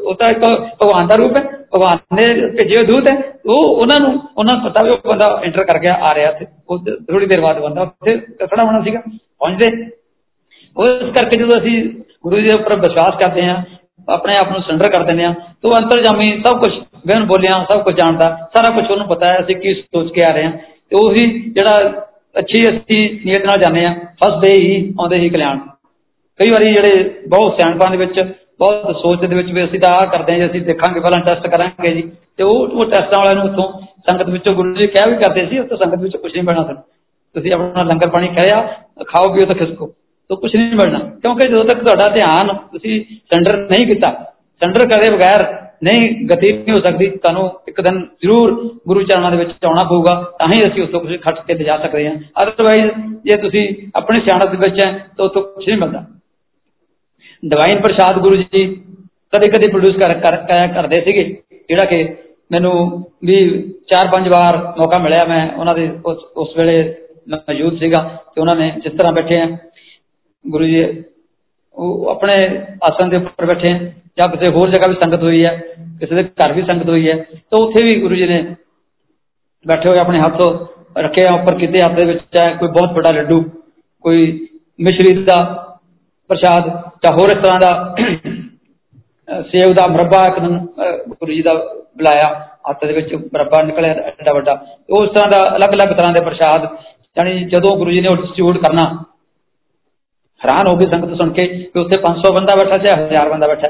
ਉਹ 0.03 0.15
ਤਾਂ 0.15 0.29
ਇੱਕ 0.29 0.39
ਭਗਵਾਨ 0.39 1.07
ਦਾ 1.07 1.15
ਰੂਪ 1.15 1.37
ਹੈ, 1.37 1.43
ਭਗਵਾਨ 1.75 1.97
ਨੇ 2.15 2.25
ਭੇਜੇ 2.51 2.83
ਦੂਤ 2.85 3.09
ਹੈ, 3.11 3.15
ਉਹ 3.47 3.81
ਉਹਨਾਂ 3.81 3.99
ਨੂੰ 3.99 4.11
ਉਹਨਾਂ 4.37 4.53
ਨੂੰ 4.53 4.63
ਪਤਾ 4.63 4.83
ਵੀ 4.85 4.91
ਉਹ 4.91 4.97
ਬੰਦਾ 5.07 5.27
ਐਂਟਰ 5.45 5.65
ਕਰ 5.65 5.79
ਗਿਆ, 5.79 5.93
ਆ 5.93 6.13
ਰਿਹਾ 6.15 6.31
ਤੇ 6.31 6.45
ਉਹ 6.69 6.79
ਥੋੜੀ 7.09 7.25
ਦੇਰ 7.25 7.41
ਬਾਅਦ 7.41 7.59
ਬੰਦਾ 7.61 7.81
ਉੱਥੇ 7.81 8.17
ਖੜਾ 8.45 8.63
ਹੋਣਾ 8.63 8.81
ਸੀਗਾ, 8.81 9.01
ਪਹੁੰਚਦੇ। 9.39 9.69
ਉਹ 10.77 10.85
ਇਸ 10.85 11.13
ਕਰਕੇ 11.15 11.39
ਜਦੋਂ 11.39 11.59
ਅਸੀਂ 11.59 11.81
ਗੁਰੂ 12.23 12.37
ਜੀ 12.37 12.47
ਦੇ 12.47 12.55
ਉੱਪਰ 12.55 12.75
ਵਿਸ਼ਵਾਸ 12.77 13.19
ਕਰਦੇ 13.19 13.45
ਹਾਂ, 13.45 13.55
ਆਪਣੇ 14.07 14.37
ਆਪ 14.37 14.51
ਨੂੰ 14.51 14.61
ਸਰੈਂਡਰ 14.61 14.89
ਕਰ 14.91 15.03
ਦਿੰਦੇ 15.03 15.25
ਹਾਂ, 15.25 15.33
ਤਾਂ 15.33 15.69
ਉਹ 15.71 15.77
ਅੰਤਰਜਾਮੀ 15.77 16.31
ਸਭ 16.45 16.59
ਕੁਝ 16.59 16.71
ਬਿਨ 17.07 17.25
ਬੋਲਿਆ, 17.25 17.63
ਸਭ 17.69 17.83
ਕੁਝ 17.83 17.95
ਜਾਣਦਾ, 17.95 18.29
ਸਾਰਾ 18.53 18.71
ਕੁਝ 18.75 18.89
ਉਹਨੂੰ 18.91 19.07
ਪਤਾ 19.07 19.27
ਹੈ, 19.27 19.39
ਅਸੀਂ 19.39 19.55
ਕੀ 19.55 19.73
ਸੋਚ 19.75 20.11
ਕੇ 20.13 20.21
ਆ 20.27 20.31
ਰਹੇ 20.31 20.43
ਹਾਂ। 20.43 20.51
ਤੇ 20.89 20.95
ਉਹੀ 20.97 21.25
ਜਿਹੜਾ 21.49 21.91
ਅੱਛੀ 22.39 22.63
ਅਸੀਂ 22.63 23.19
ਨੀਅਤ 23.25 23.45
ਨਾਲ 23.45 23.57
ਜਾਂਦੇ 23.57 23.85
ਆ। 23.85 23.93
ਫਸਦੇ 23.93 24.53
ਹੀ 24.53 24.93
ਆਉਂਦੇ 24.99 25.17
ਹੀ 25.17 25.29
ਕਲਿਆਣ। 25.29 25.57
ਕਈ 26.39 26.51
ਵਾਰੀ 26.51 26.65
ਜਿਹੜੇ 26.65 27.21
ਬਹੁਤ 27.27 27.61
ਸਿਆਣਪਾਂ 27.61 27.91
ਦੇ 27.91 27.97
ਵਿੱਚ, 27.97 28.21
ਬਹੁਤ 28.59 28.95
ਸੋਚ 28.95 29.25
ਦੇ 29.25 29.35
ਵਿੱਚ 29.35 29.51
ਵੀ 29.51 29.65
ਅਸੀਂ 29.65 29.79
ਤਾਂ 29.79 29.95
ਆ 29.95 30.05
ਕਰਦੇ 30.05 30.31
ਹਾਂ 30.31 30.39
ਜੀ, 30.39 30.45
ਅਸੀਂ 30.45 30.61
ਦੇਖਾਂਗੇ 30.61 30.99
ਪਹਿਲਾਂ 30.99 31.21
ਟੈਸਟ 31.21 31.47
ਕਰਾਂਗੇ 31.47 31.91
ਜੀ। 31.93 32.11
ਤੇ 32.37 32.43
ਉਹ 32.43 32.67
ਉਹ 32.67 32.85
ਟੈਸਟਾਂ 32.85 33.19
ਵਾਲਿਆਂ 33.19 33.35
ਨੂੰ 33.35 33.45
ਉੱਥੋਂ 33.45 33.81
ਸੰਗਤ 33.81 34.29
ਵਿੱਚੋਂ 34.29 34.55
ਗੁਰੂ 34.55 34.75
ਜੀ 34.75 34.87
ਕਿਹਾ 34.87 35.09
ਵੀ 35.09 35.15
ਕਰਦੇ 35.15 35.47
ਸੀ, 35.47 35.59
ਉੱਥੋਂ 35.59 35.77
ਸੰਗਤ 35.77 35.97
ਵਿੱਚੋਂ 35.97 36.21
ਕੁਝ 36.21 36.33
ਨਹੀਂ 36.33 36.43
ਮਿਲਣਾ 36.43 36.61
ਤੁਹਾਨੂੰ 36.61 36.83
ਤੁਸੀਂ 37.33 37.53
ਆਪਣਾ 37.53 37.83
ਲੰਗਰ 37.83 38.09
ਪਾਣੀ 38.09 38.27
ਖਾਇਆ 38.27 38.67
ਖਾਓ 39.07 39.33
ਪੀਓ 39.33 39.45
ਤਾਂ 39.45 39.55
ਖਿਸਕੋ। 39.55 39.87
ਤਾਂ 40.29 40.37
ਕੁਝ 40.37 40.55
ਨਹੀਂ 40.55 40.75
ਮਿਲਣਾ। 40.75 40.99
ਕਿਉਂਕਿ 40.99 41.47
ਜਦੋਂ 41.47 41.65
ਤੱਕ 41.65 41.83
ਤੁਹਾਡਾ 41.83 42.07
ਧਿਆਨ 42.07 42.53
ਤੁਸੀਂ 42.53 43.05
ਸੈਂਟਰ 43.09 43.57
ਨਹੀਂ 43.57 43.87
ਕੀਤਾ 43.87 44.33
ਸੈਂਟਰ 44.63 44.87
ਕਰੇ 44.89 45.09
ਬਗੈਰ 45.09 45.62
ਨਹੀਂ 45.83 46.09
ਗਤੀ 46.27 46.51
ਨਹੀਂ 46.51 46.73
ਹੋ 46.73 46.81
ਸਕਦੀ, 46.81 47.07
ਤੁਹਾਨੂੰ 47.09 47.49
ਇੱਕ 47.67 47.81
ਦਿਨ 47.81 47.99
ਜ਼ਰੂਰ 48.21 48.51
ਗੁਰੂ 48.87 49.01
ਚਰਨਾਂ 49.03 49.31
ਦੇ 49.31 49.37
ਵਿੱਚ 49.37 49.65
ਆਉਣਾ 49.65 49.83
ਪਊਗਾ, 49.83 50.13
ਤਾਂ 50.39 50.47
ਹੀ 50.53 50.61
ਅਸੀਂ 50.63 50.83
ਉੱਥੋਂ 50.83 50.99
ਕੁਝ 50.99 51.19
ਖੱਟ 51.21 51.39
ਕੇ 51.47 51.53
ਲਿਜਾ 51.53 51.77
ਸਕਦੇ 51.77 52.07
ਹਾਂ। 52.07 52.15
ਅਦਰਵਾਈਜ਼ 52.43 52.91
ਜੇ 53.25 53.37
ਤੁਸੀਂ 53.37 53.67
ਆਪਣੇ 53.95 54.21
ਸਿਆਣਪ 54.21 54.51
ਦੇ 54.51 54.57
ਵਿੱਚ 54.61 54.85
ਹੈ, 54.85 54.91
ਤਾਂ 55.17 55.25
ਉੱਥੋਂ 55.25 55.41
ਕੁਝ 55.43 55.67
ਨਹੀਂ 55.67 55.77
ਮਿਲਦਾ। 55.77 56.05
ਡਿਵਾਈਨ 57.43 57.81
ਪ੍ਰਸ਼ਾਦ 57.81 58.19
ਗੁਰੂ 58.19 58.35
ਜੀ 58.35 58.65
ਕਦੇ 59.33 59.49
ਕਦੇ 59.51 59.67
ਪ੍ਰੋਡਿਊਸ 59.71 59.95
ਕਰ 59.97 60.13
ਕਰਦੇ 60.73 61.01
ਸੀਗੇ, 61.01 61.23
ਜਿਹੜਾ 61.69 61.85
ਕਿ 61.85 62.03
ਮੈਨੂੰ 62.51 62.73
ਵੀ 63.25 63.39
ਚਾਰ 63.87 64.07
ਪੰਜ 64.07 64.27
ਵਾਰ 64.29 64.57
ਮੌਕਾ 64.77 64.97
ਮਿਲਿਆ 64.97 65.25
ਮੈਂ 65.27 65.47
ਉਹਨਾਂ 65.53 65.75
ਦੇ 65.75 65.89
ਉਸ 66.05 66.17
ਉਸ 66.37 66.49
ਵੇਲੇ 66.57 66.77
ਮੌਜੂਦ 67.29 67.79
ਸੀਗਾ, 67.79 67.99
ਤੇ 68.35 68.41
ਉਹਨਾਂ 68.41 68.55
ਨੇ 68.55 68.71
ਜਿਸ 68.83 68.93
ਤਰ੍ਹਾਂ 68.93 69.13
ਬੈਠੇ 69.13 69.39
ਆ, 69.41 69.47
ਗੁਰੂ 70.45 70.65
ਜੀ 70.65 70.83
ਉਹ 71.77 72.09
ਆਪਣੇ 72.09 72.33
ਆਸਨ 72.83 73.09
ਦੇ 73.09 73.17
ਉੱਪਰ 73.17 73.45
ਬੈਠੇ 73.45 73.73
ਆ 73.73 73.77
ਜਾਂ 74.17 74.27
ਕਿਸੇ 74.29 74.53
ਹੋਰ 74.55 74.69
ਜਗ੍ਹਾ 74.69 74.87
ਵੀ 74.87 74.95
ਸੰਗਤ 74.95 75.23
ਹੋਈ 75.23 75.43
ਹੈ, 75.45 75.55
ਕਿਸੇ 75.99 76.15
ਦੇ 76.15 76.23
ਘਰ 76.23 76.53
ਵੀ 76.53 76.61
ਸੰਗਤ 76.61 76.89
ਹੋਈ 76.89 77.09
ਹੈ, 77.09 77.15
ਤਾਂ 77.51 77.59
ਉੱਥੇ 77.59 77.83
ਵੀ 77.83 77.99
ਗੁਰੂ 78.01 78.15
ਜੀ 78.15 78.27
ਨੇ 78.27 78.43
ਬੈਠੇ 79.65 79.89
ਹੋਏ 79.89 79.99
ਆਪਣੇ 80.01 80.19
ਹੱਥ 80.19 80.41
ਰੱਖੇ 80.97 81.25
ਉੱਪਰ 81.31 81.57
ਕਿਤੇ 81.59 81.81
ਹੱਥ 81.81 81.93
ਦੇ 81.93 82.05
ਵਿੱਚ 82.05 82.37
ਹੈ 82.37 82.49
ਕੋਈ 82.55 82.69
ਬਹੁਤ 82.69 82.91
ਵੱਡਾ 82.93 83.11
ਲੱਡੂ, 83.11 83.43
ਕੋਈ 84.05 84.47
ਮਿਸ਼ਰੀ 84.79 85.23
ਦਾ 85.25 85.35
ਪ੍ਰਸ਼ਾਦ, 86.29 86.67
ਜਾਂ 87.03 87.11
ਹੋਰ 87.13 87.33
ਤਰ੍ਹਾਂ 87.33 87.59
ਦਾ 87.59 87.95
ਸੇਵ 89.51 89.73
ਦਾ 89.73 89.85
ਮਰਬਾ 89.87 90.25
ਇੱਕ 90.27 90.39
ਦਿਨ 90.39 90.57
ਗੁਰੂ 91.09 91.31
ਜੀ 91.31 91.41
ਦਾ 91.41 91.53
ਬੁਲਾਇਆ, 91.97 92.27
ਹੱਥ 92.69 92.85
ਦੇ 92.85 92.93
ਵਿੱਚ 92.93 93.15
ਬਰੱਬਾ 93.15 93.61
ਨਿਕਲਿਆ 93.63 93.93
ਐਡਾ 94.03 94.33
ਵੱਡਾ 94.33 94.53
ਉਸ 94.91 95.09
ਤਰ੍ਹਾਂ 95.11 95.29
ਦਾ 95.31 95.55
ਅਲੱਗ-ਅਲੱਗ 95.55 95.95
ਤਰ੍ਹਾਂ 95.97 96.13
ਦੇ 96.13 96.23
ਪ੍ਰਸ਼ਾਦ, 96.25 96.67
ਯਾਨੀ 97.17 97.43
ਜਦੋਂ 97.45 97.75
ਗੁਰੂ 97.77 97.91
ਜੀ 97.91 98.01
ਨੇ 98.01 98.07
ਇੰਸਟੀਚਿਊਟ 98.11 98.57
ਕਰਨਾ 98.57 98.85
ਹੈਰਾਨ 100.45 100.67
ਹੋ 100.67 100.77
ਗਏ 100.77 100.85
ਸੰਗਤ 100.85 101.17
ਸੁਣ 101.17 101.29
ਕੇ 101.29 101.47
ਕਿ 101.47 101.79
ਉੱਥੇ 101.79 101.99
500 102.01 102.33
ਬੰਦਾ 102.35 102.55
ਬੈਠਾ 102.55 102.77
ਸੀ 102.77 102.87
1000 102.93 103.29
ਬੰਦਾ 103.29 103.47
ਬੈਠਾ 103.47 103.67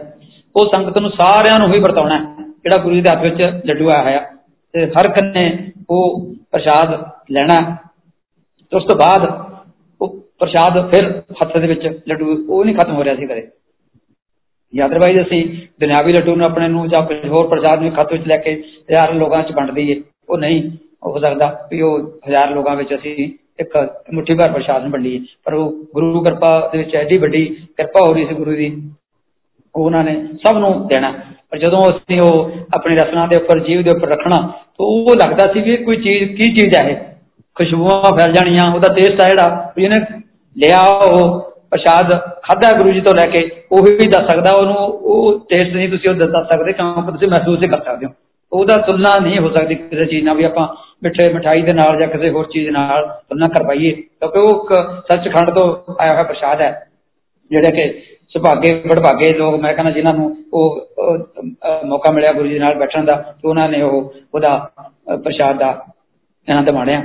ਉਹ 0.56 0.66
ਸੰਗਤ 0.76 0.98
ਨੂੰ 0.98 1.10
ਸਾਰਿਆਂ 1.10 1.60
ਨੂੰ 1.60 1.74
ਹੀ 1.74 1.80
ਵਰਤਾਉਣਾ 1.80 2.18
ਜਿਹੜਾ 2.64 2.84
ਗੁਰੂ 2.84 2.96
ਜੀ 2.96 3.02
ਦੇ 3.02 3.10
ਹੱਥ 3.10 3.22
ਵਿੱਚ 3.22 3.42
ਲੱਡੂ 3.66 3.90
ਆਇਆ 3.90 4.04
ਹੋਇਆ। 4.04 4.20
ਤੇ 4.74 4.86
ਹਰ 4.86 5.08
ਕੰਨੇ 5.08 5.72
ਉਹ 5.90 6.36
ਪ੍ਰਸ਼ਾਦ 6.52 6.94
ਲੈਣਾ 7.32 7.76
ਤੇ 8.72 8.78
ਉਸ 8.78 8.84
ਤੋਂ 8.84 8.96
ਬਾਅਦ 8.96 9.28
ਉਹ 10.02 10.20
ਪ੍ਰਸ਼ਾਦ 10.40 10.92
ਫਿਰ 10.92 11.24
ਹੱਥ 11.32 11.58
ਦੇ 11.58 11.68
ਵਿੱਚ 11.68 12.04
ਲੱਡੂ, 12.08 12.46
ਉਹ 12.50 12.66
ਨਹੀਂ 12.66 12.76
ਖਤਮ 12.76 12.96
ਹੋ 12.96 13.04
ਰਿਹਾ 13.04 13.16
ਸੀ 13.16 13.28
ਕਦੇ। 13.28 13.48
ਜਾਂ 14.76 14.88
ਅਦਰਵਾਈਜ਼ 14.88 15.22
ਅਸੀਂ 15.22 15.46
ਦੁਨਿਆਵੀ 15.80 16.14
ਲੱਡੂ 16.14 16.36
ਨੂੰ 16.36 16.46
ਆਪਣੇ 16.46 16.68
ਨੂੰ 16.68 16.90
ਜਾਂ 16.90 17.06
ਕੁਝ 17.06 17.18
ਹੋਰ 17.30 17.48
ਪ੍ਰਸ਼ਾਦ 17.48 17.82
ਨੂੰ 17.82 17.92
ਖੱਤ 17.92 18.12
ਵਿੱਚ 18.12 18.28
ਲੈ 18.28 18.38
ਕੇ 18.38 18.54
ਹਜ਼ਾਰ 18.90 19.14
ਲੋਕਾਂ 19.14 19.44
'ਚ 19.44 19.52
ਵੰਡ 19.52 19.72
ਦਈਏ। 19.72 20.02
ਉਹ 20.30 20.38
ਨਹੀਂ 20.38 20.72
ਹੋ 21.06 21.20
ਸਕਦਾ 21.20 21.68
ਵੀ 21.72 21.82
ਉਹ 21.82 22.00
ਹਜ਼ਾਰ 22.28 22.50
ਲੋਕਾਂ 22.50 22.76
ਵਿੱਚ 22.76 22.94
ਅਸੀਂ 22.96 23.30
ਇੱਕ 23.60 23.94
ਮੁੱਠੀ 24.14 24.34
ਭਰ 24.34 24.52
ਪ੍ਰਸ਼ਾਦ 24.52 24.82
ਨੂੰ 24.82 24.92
ਵੰਡੀਏ 24.92 25.20
ਪਰ 25.46 25.54
ਉਹ 25.54 25.72
ਗੁਰੂ 25.94 26.24
ਕਿਰਪਾ 26.24 26.70
ਦੇ 26.74 26.78
ਵਿੱਚ 26.78 26.96
ਐਡੀ 26.96 27.18
ਵੱਡੀ 27.18 27.46
ਕਿਰਪਾ 27.46 28.00
ਹੋ 28.08 28.14
ਰਹੀ 28.14 28.26
ਸੀ 28.26 28.34
ਗੁਰੂ 28.34 28.52
ਦੀ 28.52 28.92
ਉਹਨਾਂ 29.76 30.04
ਨੇ 30.04 30.28
ਸਭ 30.48 30.58
ਨੂੰ 30.58 30.88
ਦੇਣਾ। 30.88 31.14
ਪਰ 31.50 31.58
ਜਦੋਂ 31.58 31.80
ਅਸੀਂ 31.90 32.22
ਉਹ 32.22 32.52
ਆਪਣੀ 32.74 32.96
ਰਸਨਾ 32.96 33.28
ਦੇ 33.28 33.36
ਉੱਪਰ, 33.36 33.60
ਜੀਵ 33.60 33.82
ਦੇ 33.84 33.90
ਉੱਪਰ 33.96 34.08
ਰੱਖਣਾ, 34.08 34.36
ਤਾਂ 34.62 34.86
ਉਹ 34.86 35.16
ਲੱਗਦਾ 35.16 35.54
ਸੀ 35.54 35.62
ਵੀ 35.62 35.78
ਕੋਈ 35.78 35.98
ਚੀਜ਼, 35.98 36.36
ਕੀ 36.36 36.46
ਚੀਜ਼ 36.56 36.76
ਹੈ 36.76 36.90
ਇਹ? 36.90 36.96
ਖੁਸ਼ਬੂਆਂ 37.56 38.18
ਫੈਲ 38.18 38.34
ਜਾਣੀਆਂ, 38.34 38.74
ਉਹਦਾ 38.74 38.94
ਟੇਸਟ 38.94 39.22
ਆ 39.22 39.30
ਜਿਹੜਾ 39.30 39.74
ਇਹਨੇ 39.78 39.96
ਲਿਆ 40.58 40.86
ਉਹ 40.86 41.42
ਪ੍ਰਸ਼ਾਦ 41.72 42.12
ਖਾਦਾ 42.20 42.78
ਗੁਰੂ 42.78 42.92
ਜੀ 42.92 43.02
ਤੋਂ 43.02 43.14
ਲੈ 43.14 43.28
ਕੇ, 43.28 43.50
ਉਹ 43.72 43.84
ਵੀ 43.84 44.08
ਦੱਸ 44.08 44.28
ਸਕਦਾ, 44.32 44.52
ਉਹਨੂੰ 44.52 44.76
ਉਹ 44.76 45.46
ਟੇਸਟ 45.50 45.76
ਨਹੀਂ 45.76 45.90
ਤੁਸੀਂ 45.90 46.10
ਉਹ 46.10 46.16
ਦੱਸ 46.16 46.48
ਸਕਦੇ 46.48 46.74
ਕਿਉਂਕਿ 46.74 47.12
ਤੁਸੀਂ 47.12 47.28
ਮਹਿਸੂਸ 47.28 47.64
ਹੀ 47.64 47.68
ਕਰ 47.68 47.82
ਸਕਦੇ 47.84 48.06
ਹੋ। 48.06 48.12
ਉਹਦਾ 48.54 48.76
ਤੁਲਨਾ 48.78 49.14
ਨਹੀਂ 49.22 49.40
ਹੋ 49.40 49.50
ਸਕਦੀ 49.50 49.76
ਕਿਸੇ 49.76 50.06
ਚੀਜ਼ 50.06 50.24
ਨਾਲ 50.26 50.36
ਵੀ 50.38 50.44
ਆਪਾਂ 50.44 50.68
ਮਿੱਠੇ 51.04 51.28
ਮਠਾਈ 51.34 51.62
ਦੇ 51.62 51.74
ਨਾਲ 51.74 52.00
ਜਾਂ 52.00 52.08
ਕਿਸੇ 52.10 52.30
ਹੋਰ 52.30 52.46
ਚੀਜ਼ 52.52 52.70
ਨਾਲ 52.70 53.08
ਤੁਲਨਾ 53.30 53.48
ਕਰਵਾਈਏ 53.48 53.92
ਕਿਉਂਕਿ 53.92 54.40
ਉਹ 54.40 54.68
ਸੱਚਖੰਡ 55.08 55.50
ਤੋਂ 55.50 55.66
ਆਇਆ 56.00 56.14
ਹੋਇਆ 56.14 56.24
ਪ੍ਰਸ਼ਾਦ 56.24 56.62
ਹੈ, 56.62 56.72
ਜਿਹੜੇ 57.52 57.72
ਕਿ 57.72 58.02
ਸੁਭਾਗੇ 58.34 58.74
ਵਡਭਾਗੇ 58.88 59.32
ਲੋਕ, 59.34 59.56
ਮੈਂ 59.62 59.74
ਕਹਿੰਦਾ 59.74 59.92
ਜਿਨ੍ਹਾਂ 59.92 60.14
ਨੂੰ 60.14 60.36
ਉਹ 60.54 60.80
ਮੌਕਾ 61.86 62.12
ਮਿਲਿਆ 62.12 62.32
ਗੁਰੂ 62.34 62.48
ਜੀ 62.48 62.60
ਨਾਲ 62.60 62.76
ਬੈਠਣ 62.76 63.06
ਦਾ, 63.06 63.16
ਤੇ 63.16 63.48
ਉਹਨਾਂ 63.48 63.68
ਨੇ 63.70 63.82
ਉਹ, 63.82 64.14
ਉਹਦਾ 64.34 64.58
ਪ੍ਰਸ਼ਾਦ 65.24 65.58
ਦਾ 65.58 65.72
ਇਹਨਾਂ 66.48 66.64
ਤੇ 66.64 66.74
ਮਾਣਿਆ। 66.76 67.02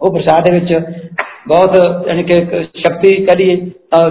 ਉਹ 0.00 0.12
ਪ੍ਰਸ਼ਾਦ 0.14 0.44
ਦੇ 0.44 0.58
ਵਿੱਚ 0.58 0.72
ਬਹੁਤ, 1.48 1.76
ਯਾਨੀ 2.08 2.22
ਕਿ 2.22 2.64
ਸ਼ਕਤੀ 2.76 3.10
ਕਹਦੀ 3.26 3.56
ਤਾਂ 3.90 4.10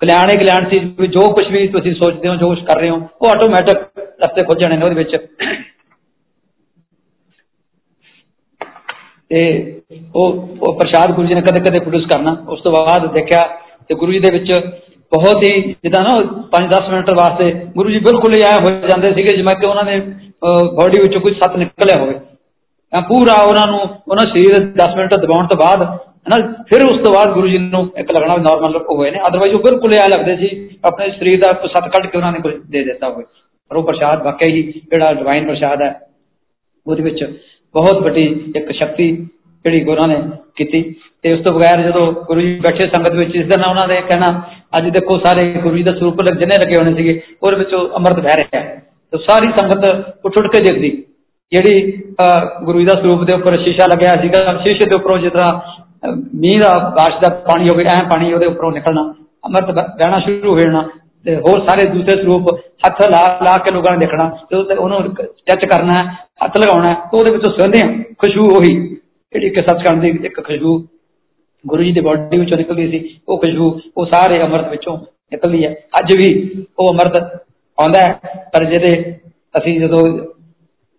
ਕਲਿਆਣ 0.00 0.30
ਹੀ 0.30 0.36
ਕਲਿਆਣ 0.36 0.68
ਸੀ 0.70 0.78
ਜੋ 1.08 1.32
ਕੁਝ 1.32 1.46
ਵੀ 1.52 1.66
ਤੁਸੀਂ 1.68 1.94
ਸੋਚਦੇ 1.94 2.28
ਹੋ, 2.28 2.34
ਜੋ 2.36 2.48
ਕੁਝ 2.48 2.64
ਕਰ 2.64 2.80
ਰਹੇ 2.80 2.90
ਹੋ, 2.90 2.96
ਉਹ 3.22 3.28
ਆਟੋਮੈਟਿਕ 3.28 3.78
ਰਸਤੇ 4.24 4.42
ਖੁੱਲ 4.42 4.58
ਜਾਣੇ 4.58 4.76
ਨੇ 4.76 4.84
ਉਹਦੇ 4.84 4.94
ਵਿੱਚ। 4.94 5.16
ਤੇ 9.32 9.42
ਉਹ 10.14 10.48
ਉਹ 10.60 10.78
ਪ੍ਰਸ਼ਾਦ 10.78 11.12
ਗੁਰੂ 11.12 11.28
ਜੀ 11.28 11.34
ਨੇ 11.34 11.40
ਕਦੇ 11.40 11.60
ਕਦੇ 11.60 11.80
ਪ੍ਰੋਡਿਊਸ 11.80 12.06
ਕਰਨਾ। 12.06 12.36
ਉਸ 12.48 12.60
ਤੋਂ 12.62 12.72
ਬਾਅਦ 12.72 13.06
ਦੇਖਿਆ 13.12 13.40
ਤੇ 13.88 13.94
ਗੁਰੂ 13.94 14.12
ਜੀ 14.12 14.18
ਦੇ 14.18 14.30
ਵਿੱਚ 14.32 14.50
ਬਹੁਤ 15.12 15.42
ਹੀ 15.44 15.52
ਜਿੱਦਾਂ 15.84 16.02
ਨਾ 16.02 16.14
5-10 16.52 16.88
ਮਿੰਟ 16.90 17.10
ਵਾਸਤੇ 17.18 17.52
ਗੁਰੂ 17.76 17.90
ਜੀ 17.90 17.98
ਬਿਲਕੁਲ 18.00 18.34
ਹੀ 18.34 18.40
ਆਇਆ 18.42 18.56
ਹੋ 18.56 18.70
ਜਾਂਦੇ 18.88 19.12
ਸੀਗੇ, 19.14 19.36
ਜਿਵੇਂ 19.36 19.54
ਕਿ 19.54 19.66
ਉਹਨਾਂ 19.66 19.84
ਨੇ 19.84 20.00
ਬਾਡੀ 20.76 21.00
ਵਿੱਚੋਂ 21.00 21.20
ਕੋਈ 21.20 21.34
ਸੱਤ 21.34 21.56
ਨਿਕਲਿਆ 21.56 22.00
ਹੋਵੇ। 22.00 22.14
ਪੂਰਾ 22.92 23.34
ਉਹਨਾਂ 23.42 23.66
ਨੂੰ, 23.66 23.80
ਉਹਨਾਂ 23.80 24.26
ਸਰੀਰ 24.30 24.58
10 24.78 24.96
ਮਿੰਟ 24.96 25.14
ਦਬਾਉਣ 25.16 25.46
ਤੋਂ 25.46 25.58
ਬਾਅਦ, 25.58 25.82
ਹਨਾ, 26.28 26.36
ਫਿਰ 26.68 26.82
ਉਸ 26.84 26.98
ਤੋਂ 27.04 27.12
ਬਾਅਦ 27.14 27.32
ਗੁਰੂ 27.34 27.48
ਜੀ 27.48 27.58
ਨੂੰ 27.58 27.82
ਇੱਕ 27.98 28.12
ਲੱਗਣਾ 28.12 28.36
ਨਾਰਮਲ 28.42 28.76
ਹੋਏ 28.90 29.10
ਨੇ। 29.10 29.20
ਅਦਰਵਾਈਜ਼ 29.28 29.54
ਉਹ 29.54 29.62
ਬਿਲਕੁਲ 29.62 29.94
ਆ 29.98 30.06
ਲੱਗਦੇ 30.08 30.36
ਸੀ, 30.36 30.48
ਆਪਣੇ 30.84 31.10
ਸਰੀਰ 31.10 31.40
ਦਾ 31.40 31.52
ਸੱਤ 31.66 31.88
ਕੱਢ 31.88 32.06
ਕੇ 32.06 32.18
ਉਹਨਾਂ 32.18 32.32
ਨੇ 32.32 32.40
ਕੁਝ 32.40 32.54
ਦੇ 32.70 32.84
ਦਿੱਤਾ 32.84 33.08
ਹੋਵੇ। 33.08 33.24
ਪਰ 33.70 33.76
ਉਹ 33.76 33.84
ਪ੍ਰਸ਼ਾਦ 33.84 34.22
ਵਾਕਿਆ 34.22 34.48
ਹੀ 34.48 34.62
ਜਿਹੜਾ 34.62 35.12
ਡਿਵਾਈਨ 35.14 35.46
ਪ੍ਰਸ਼ਾਦ 35.46 35.82
ਹੈ, 35.82 35.92
ਉਹਦੇ 36.86 37.02
ਵਿੱਚ 37.02 37.24
ਬਹੁਤ 37.74 38.02
ਵੱਡੀ 38.02 38.24
ਇੱਕ 38.56 38.72
ਸ਼ਕਤੀ 38.72 39.10
ਜਿਹੜੀ 39.64 39.80
ਗੁਰਾਂ 39.84 40.06
ਨੇ 40.08 40.16
ਕੀਤੀ। 40.56 40.82
ਤੇ 41.22 41.32
ਉਸ 41.32 41.40
ਤੋਂ 41.40 41.54
ਬਗੈਰ 41.54 41.82
ਜਦੋਂ 41.82 42.06
ਗੁਰੂ 42.26 42.40
ਜੀ 42.40 42.54
ਬੈਠੇ 42.60 42.84
ਸੰਗਤ 42.94 43.14
ਵਿੱਚ, 43.14 43.34
ਇਸ 43.36 43.46
ਦਿਨ 43.48 43.64
ਉਹਨਾਂ 43.64 43.86
ਦੇ 43.88 44.00
ਕਹਿਣਾ, 44.08 44.28
ਅੱਜ 44.78 44.88
ਦੇਖੋ 44.90 45.18
ਸਾਰੇ 45.24 45.44
ਗੁਰੂ 45.62 45.76
ਜੀ 45.76 45.82
ਦਾ 45.82 45.92
ਸਰੂਪ 45.98 46.22
ਜਿੰਨੇ 46.22 46.56
ਲੱਗੇ 46.62 46.76
ਹੋਣੇ 46.76 46.94
ਸੀਗੇ, 46.94 47.20
ਉਹਦੇ 47.42 47.56
ਵਿੱਚੋਂ 47.56 47.80
ਅੰਮ੍ਰਿਤ 47.96 48.18
ਵਹਿ 48.18 48.36
ਰਿਹਾ 48.36 48.62
ਤੇ 49.12 49.18
ਸਾਰੀ 49.28 49.48
ਸੰਗਤ 49.58 49.84
ਉੱਠ 50.24 50.38
ਉੱਠ 50.38 50.46
ਕੇ 50.52 50.60
ਦੇਖਦੀ, 50.64 50.90
ਜਿਹੜੀ 51.52 51.74
ਗੁਰੂ 52.64 52.78
ਜੀ 52.78 52.86
ਦਾ 52.86 52.94
ਸਰੂਪ 52.94 53.24
ਦੇ 53.24 53.32
ਉੱਪਰ 53.32 53.54
ਸ਼ੀਸ਼ਾ 53.64 53.86
ਲੱਗਿਆ 53.86 54.16
ਸੀਗਾ, 54.22 54.40
ਸ਼ੀਸ਼ੇ 54.62 54.84
ਦੇ 54.84 54.96
ਉੱਪਰੋਂ 54.96 55.18
ਜਿਸ 55.18 55.32
ਤਰ੍ਹਾਂ 55.32 56.12
ਮੀਂਹ 56.34 56.60
ਦਾ, 56.60 56.72
ਬਾਰਿਸ਼ 56.96 57.20
ਦਾ 57.20 57.28
ਪਾਣੀ 57.46 57.68
ਹੋਵੇ, 57.68 57.84
ਐ 57.86 58.02
ਪਾਣੀ 58.10 58.32
ਉਹਦੇ 58.32 58.46
ਉੱਪਰੋਂ 58.46 58.72
ਨਿਕਲਣਾ, 58.72 59.02
ਅੰਮ੍ਰਿਤ 59.44 59.70
ਵਹਿਣਾ 59.70 60.18
ਸ਼ੁਰੂ 60.24 60.52
ਹੋ 60.52 60.58
ਜਾਣਾ। 60.58 60.82
ਤੇ 61.24 61.34
ਹੋਰ 61.36 61.60
ਸਾਰੇ 61.66 61.84
ਦੂਸਰੇ 61.88 62.22
ਸਰੂਪ 62.22 62.48
ਹੱਥ 62.86 63.02
ਲਾ 63.10 63.20
ਲਾ 63.42 63.56
ਕੇ 63.56 63.74
ਲੋਕਾਂ 63.74 63.92
ਨੇ 63.92 63.98
ਦੇਖਣਾ 63.98 64.28
ਤੇ 64.50 64.74
ਉਹਨੂੰ 64.74 65.02
ਟੱਚ 65.46 65.66
ਕਰਨਾ 65.66 66.02
ਹੱਥ 66.44 66.58
ਲਗਾਉਣਾ 66.58 66.94
ਉਹਦੇ 67.14 67.32
ਵਿੱਚੋਂ 67.32 67.52
ਸੁਣਦੇ 67.52 67.80
ਆ। 67.84 67.86
ਖੁਸ਼ਬੂ 68.18 68.48
ਉਹੀ, 68.56 68.74
ਜਿਹੜੀ 69.32 69.50
ਕਿ 69.50 69.64
ਸੱਚਖੰਡ 69.68 70.02
ਦੀ 70.02 70.08
ਇੱਕ 70.24 70.40
ਖੁਸ਼ਬੂ, 70.46 70.86
ਗੁਰੂ 71.66 71.82
ਜੀ 71.82 71.92
ਦੀ 71.92 72.00
ਬਾਡੀ 72.00 72.38
ਵਿੱਚੋਂ 72.38 72.58
ਨਿਕਲਦੀ 72.58 72.90
ਸੀ, 72.90 73.20
ਉਹ 73.28 73.38
ਖੁਸ਼ਬੂ, 73.38 73.80
ਉਹ 73.96 74.06
ਸਾਰੇ 74.06 74.42
ਅੰਮ੍ਰਿਤ 74.42 74.68
ਵਿੱਚੋਂ 74.68 74.98
ਨਿਕਲਦੀ 75.32 75.64
ਹੈ। 75.64 75.74
ਅੱਜ 75.98 76.12
ਵੀ 76.16 76.28
ਉਹ 76.78 76.88
ਅੰਮ੍ਰਿਤ 76.90 77.22
ਆਉਂਦਾ 77.78 78.00
ਪਰ 78.52 78.64
ਜਿਹਦੇ 78.64 79.16
ਅਸੀਂ 79.58 79.80
ਜਦੋਂ 79.80 80.04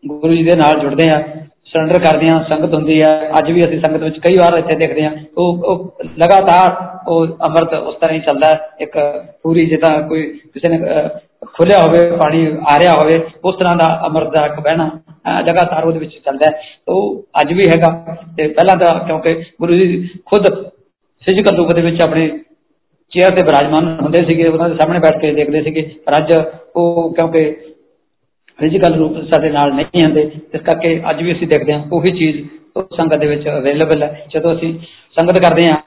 ਗੁਰੂ 0.04 0.34
ਜੀ 0.36 0.44
ਦੇ 0.44 0.56
ਨਾਲ 0.56 0.80
ਜੁੜਦੇ 0.80 1.10
ਆ 1.10 1.24
ਸਰੈਂਡਰ 1.74 2.00
ਕਰਦੇ 2.00 2.28
ਆ 2.34 2.44
ਸੰਗਤ 2.50 2.74
ਹੁੰਦੀ 2.74 3.00
ਆ 3.02 3.30
ਅੱਜ 3.40 3.52
ਵੀ 3.52 3.64
ਅਸੀਂ 3.66 3.80
ਸੰਗਤ 3.82 4.04
ਵਿੱਚ 4.04 4.20
ਕਈ 4.20 4.36
ਵਾਰ 4.36 4.58
ਇੱਥੇ 4.58 4.76
ਦੇਖਦੇ 4.76 5.06
ਆ 5.06 5.12
ਉਹ 5.38 5.64
ਉਹ 5.64 5.94
ਲਗਾਤਾਰ 6.20 6.76
ਉਹ 7.08 7.28
ਅੰਮ੍ਰਿਤ 7.28 7.74
ਉਸ 7.74 7.96
ਤਰ੍ਹਾਂ 7.96 8.16
ਹੀ 8.16 8.20
ਚੱਲਦਾ 8.20 8.58
ਇੱਕ 8.82 8.98
ਪੂਰੀ 9.44 9.66
ਜਿੱਦਾਂ 9.66 10.02
ਕੋਈ 10.02 10.24
ਕਿਸੇ 10.24 10.70
ਨੇ 10.70 10.80
ਖੁੱਲਿਆ 11.54 11.78
ਹੋਵੇ, 11.84 12.12
ਪਾਣੀ 12.12 12.58
ਆ 12.72 12.80
ਰਿਹਾ 12.80 12.94
ਹੋਵੇ, 12.94 13.22
ਉਸ 13.46 13.56
ਤਰ੍ਹਾਂ 13.56 13.76
ਦਾ 13.76 14.02
ਅੰਮ੍ਰਿਤ 14.06 14.30
ਦਾ 14.30 14.46
ਇੱਕ 14.46 14.60
ਬਹਿਣਾ 14.60 14.90
ਲਗਾਤਾਰ 15.40 15.86
ਉਹਦੇ 15.86 16.00
ਵਿੱਚ 16.00 16.14
ਚੱਲਦਾ 16.26 16.52
ਉਹ 16.88 17.26
ਅੱਜ 17.42 17.54
ਵੀ 17.54 17.64
ਹੈਗਾ। 17.70 18.18
ਤੇ 18.38 18.48
ਪਹਿਲਾਂ 18.48 18.76
ਤਾਂ 18.76 19.06
ਕਿਉਂਕਿ 19.06 19.34
ਗੁਰੂ 19.62 19.74
ਜੀ 19.74 20.10
ਖੁਦ 20.26 20.48
ਫਿਜ਼ੀਕਲ 21.26 21.56
ਰੂਪ 21.56 21.74
ਦੇ 21.74 21.82
ਵਿੱਚ 21.82 22.02
ਆਪਣੇ 22.02 22.28
ਚੇਅਰ 23.12 23.36
ਤੇ 23.36 23.44
ਬਿਰਾਜਮਾਨ 23.44 23.98
ਹੁੰਦੇ 24.02 24.26
ਸੀਗੇ। 24.26 24.48
ਉਹਨਾਂ 24.48 24.70
ਦੇ 24.70 24.76
ਸਾਹਮਣੇ 24.76 25.00
ਬੈਠ 25.00 25.20
ਕੇ 25.20 25.34
ਦੇਖਦੇ 25.34 25.62
ਸੀਗੇ। 25.64 25.82
ਪਰ 26.06 26.18
ਅੱਜ 26.18 26.34
ਉਹ 26.76 27.14
ਕਿਉਂਕਿ 27.14 27.56
ਫਿਜ਼ੀਕਲ 28.64 28.94
ਰੂਪ 28.96 29.18
ਸਾਡੇ 29.34 29.50
ਨਾਲ 29.50 29.74
ਨਹੀਂ 29.74 30.04
ਆਉਂਦੇ। 30.04 30.22
ਇਸ 30.56 30.62
ਕਰਕੇ 30.62 31.02
ਅੱਜ 31.10 31.24
ਵੀ 31.24 31.32
ਅਸੀਂ 31.32 31.48
ਦੇਖਦੇ 31.48 31.74
ਹਾਂ 31.74 31.84
ਉਹੀ 31.94 32.12
ਚੀਜ਼ 32.12 32.38
ਉਹ 32.78 32.84
ਸੰਗਤ 32.98 33.18
ਦੇ 33.18 33.28
ਵਿੱਚ 33.28 33.48
ਅਵੇਲੇਬਲ 33.50 34.04
ਹੈ। 34.04 34.26
ਜਦੋਂ 34.34 34.54
ਅਸੀਂ 34.56 34.74
ਸੰਗਤ 35.18 35.40
ਕਰਦੇ 35.40 35.66
ਹਾਂ, 35.68 35.78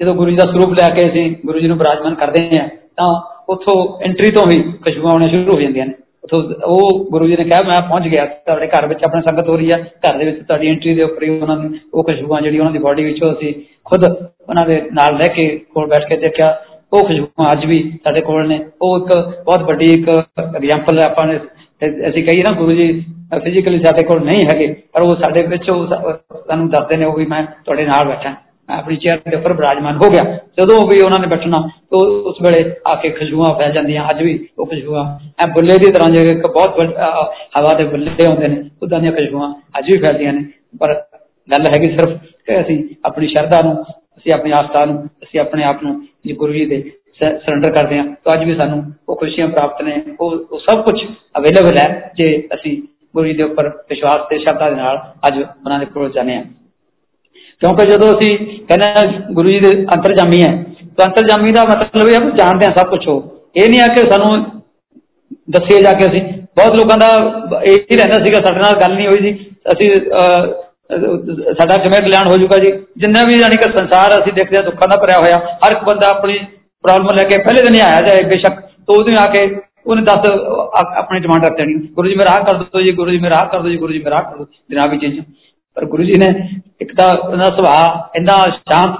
ਜਦੋਂ 0.00 0.14
ਗੁਰੂ 0.14 0.30
ਜੀ 0.30 0.36
ਦਾ 0.36 0.44
ਸਰੂਪ 0.44 0.72
ਲੈ 0.72 0.88
ਕੇ 0.88 1.08
ਅਸੀਂ 1.08 1.30
ਗੁਰੂ 1.46 1.60
ਜੀ 1.60 1.68
ਨੂੰ 1.68 1.78
ਬਿਰਾਜਮਾਨ 1.78 2.14
ਕਰਦੇ 2.14 2.42
ਹਾਂ, 2.58 2.68
ਤਾਂ 2.96 3.08
ਉੱਥੋਂ 3.48 3.76
ਐਂਟਰੀ 4.04 4.30
ਤੋਂ 4.30 4.46
ਹੀ 4.50 4.62
ਖੁਸ਼ਬੂਆਂ 4.84 5.12
ਆਉਣੀਆਂ 5.12 5.30
ਸ਼ੁਰੂ 5.30 5.54
ਹੋ 5.54 5.60
ਜਾਂਦੀਆਂ 5.60 5.86
ਨੇ। 5.86 5.92
ਉੱਥੋਂ 6.24 6.42
ਉਹ 6.64 7.10
ਗੁਰੂ 7.10 7.26
ਜੀ 7.26 7.36
ਨੇ 7.38 7.44
ਕਿਹਾ, 7.44 7.62
ਮੈਂ 7.62 7.80
ਪਹੁੰਚ 7.82 8.08
ਗਿਆ, 8.08 8.24
ਤੁਹਾਡੇ 8.24 8.66
ਘਰ 8.66 8.86
ਵਿੱਚ 8.86 9.04
ਆਪਣੀ 9.04 9.22
ਸੰਗਤ 9.22 9.48
ਹੋ 9.48 9.56
ਰਹੀ 9.56 9.70
ਹੈ। 9.72 9.78
ਘਰ 10.06 10.18
ਦੇ 10.18 10.24
ਵਿੱਚ 10.24 10.38
ਤੁਹਾਡੀ 10.38 10.68
ਐਂਟਰੀ 10.68 10.94
ਦੇ 10.94 11.02
ਉੱਪਰ 11.02 11.22
ਹੀ 11.22 11.28
ਉਹਨਾਂ 11.28 11.56
ਨੂੰ 11.56 11.74
ਉਹ 11.94 12.04
ਖੁਸ਼ਬੂਆਂ 12.04 12.40
ਜਿਹੜੀ 12.42 12.58
ਉਹਨਾਂ 12.58 12.72
ਦੀ 12.72 12.78
ਬਾਡੀ 12.78 13.04
ਵਿੱਚੋਂ 13.04 13.32
ਅਸੀਂ 13.34 13.54
ਖੁਦ 13.84 14.04
ਉਹਨਾਂ 14.48 14.66
ਦੇ 14.66 14.82
ਨਾਲ 14.92 15.16
ਲੈ 15.16 15.28
ਕੇ 15.28 15.48
ਕੋਲ 15.74 15.86
ਬੈਠ 15.86 16.08
ਕੇ 16.08 16.16
ਦੇਖਿਆ। 16.16 16.56
ਉਹ 16.92 17.06
ਖੁਸ਼ਬੂਆਂ 17.06 17.52
ਅੱਜ 17.52 17.64
ਵੀ 17.66 17.78
ਸਾਡੇ 18.04 18.20
ਕੋਲ 18.20 18.48
ਨੇ। 18.48 18.58
ਉਹ 18.82 18.98
ਇੱਕ 18.98 19.42
ਬਹੁਤ 19.44 19.62
ਵੱਡੀ 19.62 19.84
ਇੱਕ 19.84 20.08
ਐਗਜ਼ਾਮਪਲ 20.56 21.00
ਆਪਾਂ 21.00 21.26
ਨੇ 21.26 21.38
ਅਸੀਂ 21.82 22.22
ਕਹੀਏ 22.24 22.42
ਨਾ, 22.42 22.52
ਗੁਰੂ 22.54 22.76
ਜੀ 22.76 22.86
ਫਿਜ਼ੀਕਲੀ 23.34 23.78
ਸਾਡੇ 23.80 24.02
ਕੋਲ 24.02 24.24
ਨਹੀਂ 24.24 24.42
ਹੈਗੇ, 24.48 24.66
ਪਰ 24.92 25.02
ਉਹ 25.02 25.10
ਸਾਡੇ 25.16 25.42
ਵਿੱਚ 25.46 25.64
ਸਾਨੂੰ 25.64 26.68
ਦੱਸਦੇ 26.70 26.96
ਨੇ, 26.96 27.04
ਉਹ 27.04 27.16
ਵੀ 27.16 27.26
ਮੈਂ 27.26 27.42
ਤੁਹਾਡੇ 27.64 27.84
ਨਾਲ 27.86 28.08
ਬੈਠਾ, 28.08 28.34
ਮੈਂ 28.68 28.76
ਆਪਣੀ 28.78 28.96
ਚੇਅਰ 28.96 29.20
ਦੇ 29.30 29.36
ਉੱਪਰ 29.36 29.52
ਬਿਰਾਜਮਾਨ 29.54 29.96
ਹੋ 29.96 30.08
ਗਿਆ। 30.10 30.24
ਜਦੋਂ 30.58 30.80
ਵੀ 30.88 31.00
ਉਹਨਾਂ 31.00 31.18
ਨੇ 31.20 31.26
ਬੈਠਣਾ, 31.26 31.60
ਤਾਂ 31.90 31.98
ਉਸ 32.30 32.40
ਵੇਲੇ 32.42 32.64
ਆ 32.86 32.94
ਕੇ 33.02 33.10
ਖੁਸ਼ਬੂਆਂ 33.10 33.52
ਫੈਲ 33.58 33.72
ਜਾਂਦੀਆਂ, 33.72 34.08
ਅੱਜ 34.10 34.22
ਵੀ 34.22 34.38
ਉਹ 34.58 34.66
ਖੁਸ਼ਬੂਆਂ 34.66 35.04
ਐ 35.44 35.48
ਬੁੱਲੇ 35.52 35.76
ਦੀ 35.78 35.92
ਤਰ੍ਹਾਂ 35.92 36.10
ਜਿਵੇਂ 36.12 36.32
ਇੱਕ 36.32 36.46
ਬਹੁਤ 36.48 36.80
ਹਵਾ 37.58 37.74
ਦੇ 37.78 37.84
ਬੁੱਲੇ 37.84 38.26
ਹੁੰਦੇ 38.26 38.48
ਨੇ, 38.48 38.62
ਉਦਾਂ 38.82 39.00
ਦੀਆਂ 39.00 39.12
ਖੁਸ਼ਬੂਆਂ 39.12 39.52
ਅੱਜ 39.78 39.90
ਵੀ 39.92 39.98
ਫੈਲਦੀਆਂ 39.98 40.32
ਨੇ। 40.32 40.44
ਪਰ 40.80 40.94
ਗੱਲ 41.48 41.66
ਹੈਗੀ 41.74 41.96
ਸਿਰਫ 41.96 42.18
ਕਿ 42.46 42.60
ਅਸੀਂ 42.60 42.78
ਆਪਣੀ 43.06 43.26
ਸ਼ਰਧਾ 43.28 43.60
ਨੂੰ, 43.62 43.82
ਅਸੀਂ 44.18 44.32
ਆਪਣੀ 44.32 44.52
ਆਸਥਾ 44.52 44.84
ਨੂੰ, 44.84 45.02
ਅਸੀਂ 45.22 45.40
ਆਪਣੇ 45.40 45.64
ਆਪ 45.64 45.82
ਨੂੰ 45.82 46.00
ਜੀ 46.26 46.32
ਗੁਰੂ 46.34 46.52
ਜੀ 46.52 46.64
ਦੇ 46.66 46.82
ਸਰੈਂਡਰ 47.20 47.72
ਕਰਦੇ 47.72 47.98
ਹਾਂ। 47.98 48.04
ਤਾਂ 48.24 48.32
ਅੱਜ 48.34 48.44
ਵੀ 48.44 48.54
ਸਾਨੂੰ 48.58 48.82
ਉਹ 49.08 49.16
ਖੁਸ਼ੀਆਂ 49.16 49.48
ਪ੍ਰਾਪਤ 49.48 49.82
ਨੇ। 49.82 49.94
ਉਹ 50.20 50.58
ਸਭ 50.60 50.82
ਕੁਝ 50.82 50.98
ਅਵੇਲੇਬਲ 51.38 51.78
ਹੈ, 51.78 52.12
ਜੇ 52.16 52.26
ਅਸੀਂ 52.54 52.76
ਗੁਰੂ 53.14 53.26
ਜੀ 53.26 53.32
ਦੇ 53.34 53.42
ਉੱਪਰ 53.42 53.68
ਵਿਸ਼ਵਾਸ 53.90 54.28
ਤੇ 54.30 54.38
ਸ਼ਰਧਾ 54.38 54.68
ਦੇ 54.70 54.76
ਨਾਲ 54.76 54.96
ਅੱਜ 55.28 55.36
ਉਹਨਾਂ 55.38 55.78
ਦੇ 55.78 55.86
ਕੋਲ 55.86 56.10
ਜਾਂਦੇ 56.12 56.36
ਹਾਂ। 56.36 56.44
ਕਿਉਂਕਿ 57.62 57.84
ਜਦੋਂ 57.86 58.08
ਅਸੀਂ 58.10 58.36
ਕਹਿੰਦੇ 58.66 59.34
ਗੁਰੂ 59.34 59.48
ਜੀ 59.48 59.58
ਦੇ 59.60 59.70
ਅੰਤਰਜਾਮੀ 59.94 60.42
ਹੈ, 60.42 60.52
ਤਾਂ 60.98 61.06
ਅੰਤਰਜਾਮੀ 61.06 61.52
ਦਾ 61.52 61.64
ਮਤਲਬ 61.64 62.08
ਇਹ 62.08 62.14
ਹੈ 62.14 62.20
ਜਾਣਦੇ 62.36 62.66
ਹਾਂ 62.66 62.76
ਸਭ 62.76 62.90
ਕੁਝ 62.90 63.06
ਉਹ। 63.08 63.20
ਇਹ 63.56 63.68
ਨਹੀਂ 63.70 63.80
ਆ 63.80 63.86
ਕਿ 63.86 64.10
ਸਾਨੂੰ 64.10 64.30
ਦੱਸਿਆ 65.50 65.80
ਜਾ 65.80 65.92
ਕੇ 65.92 66.06
ਅਸੀਂ, 66.06 66.22
ਬਹੁਤ 66.56 66.76
ਲੋਕਾਂ 66.76 66.96
ਦਾ 66.98 67.60
ਇਹ 67.62 67.76
ਹੀ 67.90 67.96
ਰਹਿੰਦਾ 67.96 68.18
ਸੀਗਾ, 68.24 68.40
ਸਾਡੇ 68.44 68.60
ਨਾਲ 68.60 68.80
ਗੱਲ 68.80 68.94
ਨਹੀਂ 68.94 69.06
ਹੋਈ 69.08 69.20
ਸੀ। 69.22 69.32
ਅਸੀਂ 69.72 69.90
ਸਾਡਾ 71.54 71.76
ਕਿਵੇਂ 71.76 72.00
ਕਲਿਆਣ 72.00 72.28
ਹੋ 72.28 72.36
ਜਾਊਗਾ 72.36 72.58
ਜੀ। 72.58 72.72
ਜਿੰਨਾ 72.96 73.22
ਵੀ 73.24 73.38
ਯਾਨੀ 73.40 73.56
ਕਿ 73.56 73.70
ਸੰਸਾਰ 73.72 74.14
ਅਸੀਂ 74.14 74.32
ਦੇਖਦੇ 74.32 74.56
ਹਾਂ, 74.56 74.62
ਦੁੱਖਾਂ 74.64 74.88
ਦਾ 74.88 74.96
ਭਰਿਆ 75.02 75.18
ਹੋਇਆ, 75.20 75.36
ਹਰ 75.58 75.72
ਇੱਕ 75.72 75.84
ਬੰਦਾ 75.84 76.08
ਆਪਣੀ 76.08 76.38
ਪ੍ਰੋਬਲਮ 76.84 77.16
ਲੈ 77.16 77.22
ਕੇ 77.22 77.38
ਪਹਿਲੇ 77.38 77.62
ਦਿਨ 77.62 77.74
ਹੀ 77.74 77.80
ਆਇਆ 77.80 78.00
ਜਾਏ 78.08 78.22
ਬੇਸ਼ੱਕ, 78.22 78.60
ਤੋਂ 78.86 78.96
ਉਹਦੇ 78.96 79.12
ਆ 79.20 79.26
ਕੇ 79.26 79.60
ਉਹਨੇ 79.86 80.02
ਦੱਸ 80.02 80.30
ਆਪਣੀ 80.96 81.20
ਡਿਮਾਂਡ 81.20 81.42
ਰੱਖ 81.42 81.56
ਦੇਣੀ। 81.56 81.74
ਗੁਰੂ 81.94 82.08
ਜੀ 82.08 82.14
ਮੇਰਾ 82.14 82.32
ਆਹ 82.32 82.44
ਕਰ 82.44 82.56
ਦਿਓ 82.56 82.80
ਜੀ 82.80 82.92
ਗੁਰੂ 82.92 83.10
ਜੀ 83.10 83.18
ਮੇਰਾ 83.18 83.36
ਆਹ 83.36 83.46
ਕਰ 83.46 83.60
ਦਿਓ 83.60 83.70
ਜੀ 83.70 83.76
ਗੁਰੂ 83.76 83.92
ਜੀ 83.92 83.98
ਮੇਰਾ 83.98 84.16
ਆਹ 84.16 84.22
ਕਰ 84.22 84.36
ਦਿਓ 84.36 84.46
ਜਨਾਬ 84.70 84.92
ਜੀ 84.92 84.98
ਚੀਜ਼ 84.98 85.20
ਪਰ 85.76 85.84
ਗੁਰੂ 85.84 86.02
ਜੀ 86.02 86.12
ਨੇ 86.18 86.48
ਇੱਕ 86.80 86.94
ਤਾਂ 86.96 87.08
ਉਹਨਾਂ 87.18 87.46
ਦਾ 87.46 87.56
ਸੁਭਾਅ 87.56 88.16
ਇੰਨਾ 88.16 88.36
ਸ਼ਾਂਤ 88.50 88.96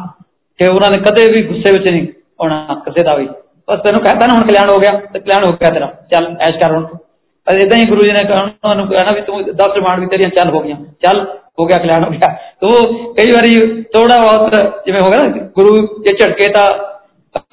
ਕਿ 0.59 0.67
ਉਹਨਾਂ 0.67 0.91
ਨੇ 0.91 0.99
ਕਦੇ 0.99 1.27
ਵੀ 1.33 1.43
ਗੁੱਸੇ 1.43 1.73
ਵਿੱਚ 1.73 1.91
ਨਹੀਂ 1.91 2.07
ਆਉਣਾ, 2.41 2.83
ਕਿਸੇ 2.85 3.05
ਦਾ 3.05 3.17
ਵੀ। 3.17 3.29
ਬਸ 3.71 3.81
ਤੈਨੂੰ 3.85 4.01
ਕਹਿੰਦਾ 4.01 4.27
ਨਾ, 4.27 4.35
ਹੁਣ 4.35 4.47
ਕਲਿਆਣ 4.47 4.71
ਹੋ 4.71 4.79
ਗਿਆ, 4.79 4.91
ਤੇ 5.13 5.21
ਕਲਿਆਣ 5.21 5.45
ਹੋ 5.45 5.53
ਗਿਆ 5.53 5.71
ਤੇਰਾ। 5.71 5.87
ਚੱਲ, 6.11 6.37
ਐਸ਼ 6.41 6.59
ਕਰ 6.59 6.75
ਹੁਣ। 6.75 6.87
ਇਦਾਂ 7.63 7.79
ਹੀ 7.79 7.85
ਗੁਰੂ 7.85 8.01
ਜੀ 8.01 8.13
ਨੇ 8.13 8.23
ਉਹਨਾਂ 8.33 8.77
ਨੂੰ 8.77 8.87
ਕਹਿਣਾ 8.89 9.15
ਵੀ 9.15 9.21
ਤੂੰ 9.21 9.43
10 9.43 9.75
ਰਿਮਾਂਡ 9.75 10.01
ਵੀ 10.01 10.07
ਤੇਰੀਆਂ 10.07 10.29
ਚੱਲ 10.29 10.51
ਹੋ 10.51 10.61
ਗਈਆਂ। 10.61 10.77
ਚੱਲ, 11.03 11.27
ਹੋ 11.61 11.67
ਗਿਆ, 11.67 11.77
ਕਲਿਆਣ 11.77 12.05
ਹੋ 12.05 12.11
ਗਿਆ। 12.11 12.35
ਤੋ 12.61 12.85
ਕਈ 13.13 13.31
ਵਾਰੀ 13.33 13.83
ਥੋੜਾ 13.83 14.19
ਬਹੁਤ 14.19 14.53
ਜਿਵੇਂ 14.87 15.01
ਹੋ 15.01 15.11
ਗਿਆ 15.11 15.19
ਨਾ, 15.19 15.47
ਗੁਰੂ 15.57 16.03
ਜੇ 16.03 16.13
ਝਟਕੇ 16.13 16.51
ਤਾਂ 16.51 16.98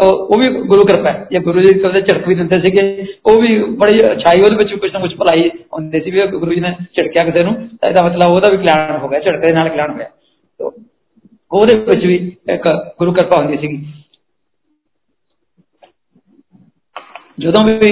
ਉਹ 0.02 0.40
ਵੀ 0.40 0.50
ਗੁਰੂ 0.62 0.86
ਕਿਰਪਾ 0.86 1.12
ਹੈ। 1.12 1.28
ਜੇ 1.32 1.40
ਗੁਰੂ 1.40 1.62
ਜੀ 1.62 1.74
ਕਦੇ 1.80 2.02
ਝਟਕ 2.02 2.28
ਵੀ 2.28 2.36
ਦਿੰਦੇ 2.36 2.60
ਸੀਗੇ, 2.60 3.06
ਉਹ 3.26 3.42
ਵੀ 3.42 3.58
ਬੜੀ 3.76 3.98
ਅਛਾਈ 4.06 4.42
ਉਹਦੇ 4.42 4.56
ਵਿੱਚ 4.56 4.74
ਕੁਝ 4.74 4.92
ਨਾ 4.94 5.00
ਕੁਝ 5.00 5.14
ਭਲਾਈ 5.16 5.50
ਹੁੰਦੀ 5.74 6.00
ਸੀ 6.00 6.12
ਵੀ 6.12 6.28
ਗੁਰੂ 6.28 6.54
ਜੀ 6.54 6.60
ਨੇ 6.60 6.76
ਝਟਕਿਆ 6.94 7.24
ਕਿਸੇ 7.24 7.44
ਨੂੰ 7.44 7.54
ਇਹਦਾ 7.88 8.06
ਮਤਲਬ 8.06 8.32
ਉਹਦਾ 8.32 8.50
ਵੀ 8.50 8.58
ਕਲਿਆਣ 8.58 8.98
ਹੋ 8.98 9.10
ਗਿਆ 9.10 9.20
ਝਟਕੇ 9.20 9.54
ਨਾਲ 9.54 9.70
ਕਲਿਆਣ 9.70 9.92
ਹੋਇਆ 9.92 10.10
ਉਹਦੇ 11.52 11.80
ਵਿੱਚ 11.80 12.06
ਵੀ 12.06 12.16
ਇੱਕ 12.50 12.68
ਗੁਰੂ 13.00 13.14
ਕਿਰਪਾ 13.14 13.38
ਹੁੰਦੀ 13.38 13.58
ਸੀਗੀ। 13.58 13.86
ਜਦੋਂ 17.40 17.64
ਵੀ 17.66 17.90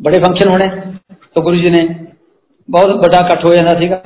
ਬੜੇ 0.00 0.18
ਫੰਕਸ਼ਨ 0.18 0.48
ਹੋਣੇ, 0.48 0.68
ਤਾਂ 1.34 1.42
ਗੁਰੂ 1.42 1.56
ਜੀ 1.56 1.70
ਨੇ 1.70 1.86
ਬਹੁਤ 2.68 2.90
ਵੱਡਾ 2.96 3.18
ਇਕੱਠ 3.18 3.44
ਹੋ 3.44 3.54
ਜਾਂਦਾ 3.54 3.78
ਸੀਗਾ। 3.78 4.02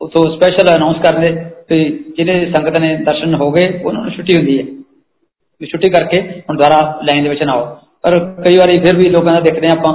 ਉਥੋਂ 0.00 0.22
ਸਪੈਸ਼ਲ 0.32 0.74
ਅਨਾਉਂਸ 0.76 0.96
ਕਰਦੇ 1.02 1.34
ਤੇ 1.68 1.84
ਜਿਹਨੇ 2.16 2.52
ਸੰਗਤ 2.52 2.80
ਨੇ 2.80 2.96
ਦਰਸ਼ਨ 2.96 3.34
ਹੋ 3.34 3.50
ਗਏ, 3.52 3.66
ਉਹਨਾਂ 3.84 4.02
ਨੂੰ 4.02 4.12
ਛੁੱਟੀ 4.12 4.36
ਹੁੰਦੀ 4.36 4.58
ਹੈ। 4.58 4.75
ਵੀ 5.60 5.66
ਛੁੱਟੀ 5.66 5.90
ਕਰਕੇ 5.90 6.20
ਹੁਣ 6.40 6.56
ਦੁਬਾਰਾ 6.56 6.78
ਲਾਈਨ 7.02 7.22
ਦੇ 7.22 7.28
ਵਿੱਚ 7.28 7.42
ਨਾ 7.42 7.52
ਆਓ। 7.52 7.66
ਪਰ 8.04 8.18
ਕਈ 8.44 8.56
ਵਾਰੀ 8.56 8.78
ਫਿਰ 8.80 8.96
ਵੀ 8.96 9.08
ਲੋਕਾਂ 9.08 9.32
ਦਾ 9.34 9.40
ਦੇਖਦੇ 9.40 9.68
ਆਪਾਂ 9.68 9.92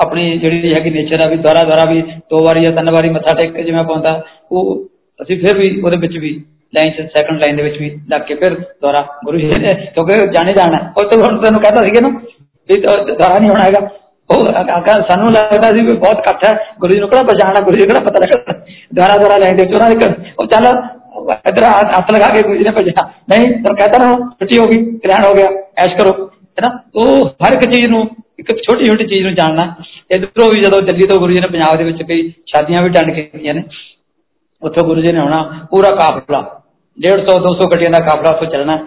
ਆਪਣੀ 0.00 0.38
ਜਿਹੜੀ 0.38 0.72
ਹੈਗੀ 0.74 0.90
ਨੇਚਰ 0.90 1.20
ਆ 1.20 1.30
ਵੀ 1.30 1.36
ਦੁਬਾਰਾ 1.36 1.62
ਦੁਬਾਰਾ 1.62 1.84
ਵੀ 1.90 2.02
ਦੋ 2.30 2.44
ਵਾਰੀ 2.44 2.64
ਜਾਂ 2.64 2.72
ਤਿੰਨ 2.72 2.92
ਵਾਰੀ 2.94 3.08
ਮੱਥਾ 3.10 3.34
ਟੇਕ 3.34 3.52
ਕੇ 3.52 3.62
ਜਿਵੇਂ 3.62 3.84
ਪਾਉਂਦਾ 3.84 4.20
ਉਹ 4.52 4.84
ਅਸੀਂ 5.20 5.38
ਫਿਰ 5.40 5.58
ਵੀ 5.58 5.70
ਉਹਦੇ 5.80 5.98
ਵਿੱਚ 5.98 6.16
ਵੀ 6.18 6.30
ਲਾਈਨ 6.74 6.90
ਚ 6.90 7.06
ਸੈਕੰਡ 7.16 7.38
ਲਾਈਨ 7.38 7.56
ਦੇ 7.56 7.62
ਵਿੱਚ 7.62 7.76
ਵੀ 7.80 7.90
ਲੱਗ 8.10 8.20
ਕੇ 8.20 8.34
ਫਿਰ 8.34 8.54
ਦੁਬਾਰਾ 8.54 9.04
ਗੁਰੂ 9.24 9.38
ਜੀ 9.38 9.46
ਨੇ 9.58 9.74
ਕਿਉਂਕਿ 9.94 10.14
ਜਾਣੇ 10.32 10.52
ਜਾਣਾ। 10.52 10.80
ਉਹ 10.96 11.10
ਤਾਂ 11.10 11.18
ਹੁਣ 11.22 11.40
ਤੈਨੂੰ 11.42 11.60
ਕਹਿੰਦਾ 11.60 11.84
ਸੀਗਾ 11.86 12.00
ਨਾ 12.00 12.18
ਵੀ 12.68 12.80
ਦੁਬਾਰਾ 12.80 13.38
ਨਹੀਂ 13.38 13.50
ਹੋਣਾ 13.50 13.64
ਹੈਗਾ। 13.64 13.88
ਉਹ 14.30 14.46
ਆਕਾ 14.72 14.92
ਸਾਨੂੰ 15.08 15.32
ਲੱਗਦਾ 15.32 15.68
ਸੀ 15.70 15.82
ਵੀ 15.86 15.92
ਬਹੁਤ 15.94 16.18
ਇਕੱਠ 16.18 16.44
ਹੈ। 16.44 16.52
ਗੁਰੂ 16.80 16.92
ਜੀ 16.92 16.98
ਨੂੰ 17.00 17.08
ਕਿਹੜਾ 17.08 17.22
ਪਛਾਣਨਾ, 17.24 17.60
ਗੁਰੂ 17.60 17.78
ਜੀ 17.78 17.86
ਕਿਹੜਾ 17.86 18.00
ਪਤਾ 18.00 18.20
ਲੱਗਦਾ 18.20 18.52
ਦੁਬਾਰਾ 18.94 19.16
ਦੁਬਾਰਾ 19.16 19.36
ਲਾਈਨ 19.38 19.56
ਦੇ 19.56 19.64
ਵਿੱਚ 19.64 19.74
ਉਹਨਾਂ 19.74 19.90
ਦੇ 19.90 20.32
ਉਹ 20.40 20.46
ਚੱਲ 20.46 20.66
ਇਧਰ 21.48 21.64
ਹੱਥ 21.64 22.12
ਲਗਾ 22.12 22.28
ਕੇ 22.28 22.42
ਗੁਰੂ 22.42 22.56
ਜੀ 22.56 22.64
ਨੇ 22.64 22.70
ਭਜਣਾ 22.70 23.08
ਨਹੀਂ 23.30 23.46
ਤਾਂ 23.62 23.74
ਕਹਿੰਦਾ 23.74 23.98
ਨਾ 23.98 24.14
ਛੁੱਟੀ 24.30 24.58
ਹੋ 24.58 24.66
ਗਈ, 24.66 24.84
ਕਲਿਆਣ 24.98 25.24
ਹੋ 25.24 25.34
ਗਿਆ, 25.34 25.46
ਐਸ਼ 25.78 25.96
ਕਰੋ, 25.98 26.10
ਹੈ 26.58 26.62
ਨਾ? 26.62 26.68
ਉਹ 26.94 27.28
ਹਰ 27.44 27.52
ਇੱਕ 27.52 27.64
ਚੀਜ਼ 27.72 27.88
ਨੂੰ, 27.88 28.02
ਇੱਕ 28.38 28.48
ਛੋਟੀ 28.58 28.86
ਛੋਟੀ 28.86 29.06
ਚੀਜ਼ 29.06 29.22
ਨੂੰ 29.22 29.34
ਜਾਣਨਾ। 29.34 29.74
ਇਧਰੋਂ 30.10 30.48
ਵੀ 30.48 30.60
ਜਦੋਂ 30.60 30.80
ਦਿੱਲੀ 30.82 31.06
ਤੋਂ 31.06 31.18
ਗੁਰੂ 31.18 31.32
ਜੀ 31.32 31.40
ਨੇ 31.40 31.46
ਪੰਜਾਬ 31.46 31.76
ਦੇ 31.76 31.84
ਵਿੱਚ 31.84 32.02
ਕਈ 32.02 32.30
ਸ਼ਾਦੀਆਂ 32.46 32.82
ਵੀ 32.82 32.88
ਟੰਡ 32.88 33.14
ਕੀਤੀਆਂ 33.14 33.54
ਨੇ, 33.54 33.62
ਉੱਥੇ 34.62 34.84
ਗੁਰੂ 34.86 35.00
ਜੀ 35.00 35.12
ਨੇ 35.12 35.18
ਆਉਣਾ, 35.18 35.42
ਪੂਰਾ 35.70 35.90
ਕਾਫਲਾ। 35.90 36.40
150 36.98 37.38
200 37.38 37.70
ਗੱਡੀਆਂ 37.72 37.90
ਦਾ 37.90 37.98
ਕਾਫਲਾ 38.00 38.30
ਉੱਥੇ 38.30 38.46
ਚੱਲਣਾ। 38.46 38.78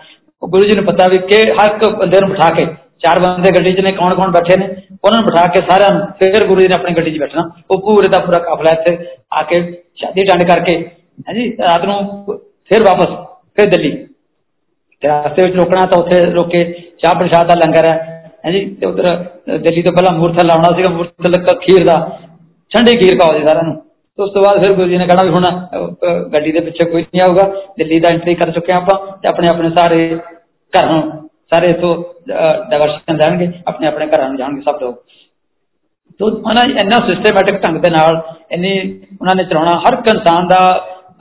ਉਹ 0.42 0.50
ਗੁਰੂ 0.50 0.70
ਜੀ 0.70 0.76
ਨੂੰ 0.76 0.86
ਪਤਾ 0.86 1.08
ਵੀ 1.08 1.18
ਕਿ 1.28 1.42
ਹਰ 1.52 1.74
ਇੱਕ 1.74 1.86
ਬੰਦੇ 1.90 2.20
ਨੂੰ 2.20 2.30
ਬਿਠਾ 2.30 2.50
ਕੇ, 2.50 2.66
ਚਾਰ 3.00 3.20
ਬੰਦੇ 3.20 3.52
ਗੱਡੀ 3.52 3.74
'ਚ 3.74 3.82
ਨੇ 3.82 3.92
ਕੌਣ 3.92 4.14
ਕੌਣ 4.16 4.32
ਬੈਠੇ 4.32 4.56
ਨੇ, 4.60 4.66
ਉਹਨਾਂ 4.66 5.20
ਨੂੰ 5.20 5.26
ਬਿਠਾ 5.26 5.46
ਕੇ 5.48 5.62
ਸਾਰਿਆਂ 5.70 5.90
ਨੂੰ, 5.90 6.06
ਫਿਰ 6.20 6.48
ਗੁਰੂ 6.48 6.60
ਜੀ 6.60 6.68
ਨੇ 6.68 6.76
ਆਪਣੀ 6.76 6.96
ਗੱਡੀ 6.96 7.12
'ਚ 7.12 7.20
ਬੈਠਣਾ। 7.20 7.44
ਉਹ 7.72 7.82
ਪੂਰੇ 7.82 8.08
ਦਾ 8.08 8.20
ਪੂਰਾ 8.20 8.40
ਕਾਫਲਾ 8.40 8.72
ਇੱਥੇ 8.72 8.98
ਆ 9.34 9.44
ਕੇ 9.44 9.62
ਸ਼ਾਦੀ 9.96 10.24
ਟੰਡ 10.24 10.44
ਕਰਕੇ 10.44 10.76
ਹਾਂਜੀ, 11.20 11.50
ਰਾਤ 11.62 11.86
ਨੂੰ 11.86 12.38
ਫਿਰ 12.70 12.84
ਵਾਪਸ, 12.84 13.16
ਫਿਰ 13.56 13.70
ਦਿੱਲੀ। 13.70 13.92
ਤੇ 15.04 15.08
ਰਸਤੇ 15.08 15.42
ਵਿੱਚ 15.42 15.56
ਰੁਕਣਾ 15.56 15.86
ਤਾਂ 15.92 16.00
ਉੱਥੇ 16.00 16.22
ਰੁਕ 16.26 16.50
ਕੇ 16.52 16.64
ਚਾਹ 17.00 17.14
ਪ੍ਰਸ਼ਾਦ 17.20 17.48
ਦਾ 17.48 17.56
ਲੰਗਰ 17.56 17.86
ਹੈ। 17.86 17.98
ਹਾਂਜੀ, 18.46 18.64
ਤੇ 18.82 18.86
ਉਧਰ 18.88 19.06
ਦਿੱਲੀ 19.60 19.82
ਤੋਂ 19.82 19.94
ਪਹਿਲਾਂ 19.94 20.18
ਮੂਰਥਲ 20.18 20.48
ਲਾਉਣਾ 20.48 20.76
ਸੀਗਾ 20.78 20.90
ਮੂਰਥਲ 20.90 21.60
ਖੀਰ 21.62 21.86
ਦਾ। 21.86 21.98
ਠੰਡੀ 22.72 22.96
ਖੀਰ 22.98 23.18
ਪਾਓ 23.20 23.38
ਜੀ 23.38 23.46
ਸਾਰਿਆਂ 23.46 23.64
ਨੂੰ। 23.64 23.76
ਉਸ 24.20 24.32
ਤੋਂ 24.32 24.44
ਬਾਅਦ 24.44 24.64
ਫਿਰ 24.64 24.74
ਗੁਰੂ 24.76 24.88
ਜੀ 24.90 24.98
ਨੇ 24.98 25.06
ਕਹਿਣਾ 25.08 25.24
ਵੀ 25.24 25.30
ਹੁਣ 25.30 25.46
ਗੱਡੀ 26.34 26.52
ਦੇ 26.52 26.60
ਪਿੱਛੇ 26.60 26.86
ਕੋਈ 26.86 27.02
ਨਹੀਂ 27.02 27.22
ਆਊਗਾ। 27.22 27.44
ਦਿੱਲੀ 27.78 28.00
ਦਾ 28.00 28.10
ਐਂਟਰੀ 28.10 28.34
ਕਰ 28.36 28.52
ਚੁੱਕੇ 28.52 28.76
ਆਪਾਂ 28.76 28.98
ਤੇ 29.18 29.30
ਆਪਣੇ 29.30 29.48
ਆਪਣੇ 29.50 29.70
ਸਾਰੇ 29.78 30.00
ਘਰਾਂ 30.74 31.02
ਸਾਰੇ 31.52 31.68
ਇਥੋਂ 31.68 31.96
ਡਾਇਵਰਸ਼ਨ 32.28 33.18
ਜਾਣਗੇ 33.18 33.48
ਆਪਣੇ 33.68 33.88
ਆਪਣੇ 33.88 34.08
ਘਰਾਂ 34.08 34.28
ਨੂੰ 34.30 34.38
ਜਾਣਗੇ 34.38 34.62
ਸਭ 34.62 34.82
ਲੋਕ। 34.82 35.04
ਤੋਂ 36.20 36.28
ਉਹਨਾਂ 36.30 36.66
ਨੇ 36.68 36.74
ਇੰਨਾ 36.82 36.98
ਸਿਸਟਮੈਟਿਕ 37.08 37.62
ਢੰਗ 37.64 37.78
ਦੇ 37.82 37.90
ਨਾਲ, 37.90 38.22
ਇੰਨੀ 38.52 38.72
ਉਹਨਾਂ 39.22 39.36
ਨੇ 39.36 39.44
ਚਲਾਉਣਾ, 39.44 39.78
ਹਰ 39.80 39.94
ਇੱਕ 39.94 40.08
ਇਨਸਾਨ 40.08 40.48
ਦਾ 40.48 40.60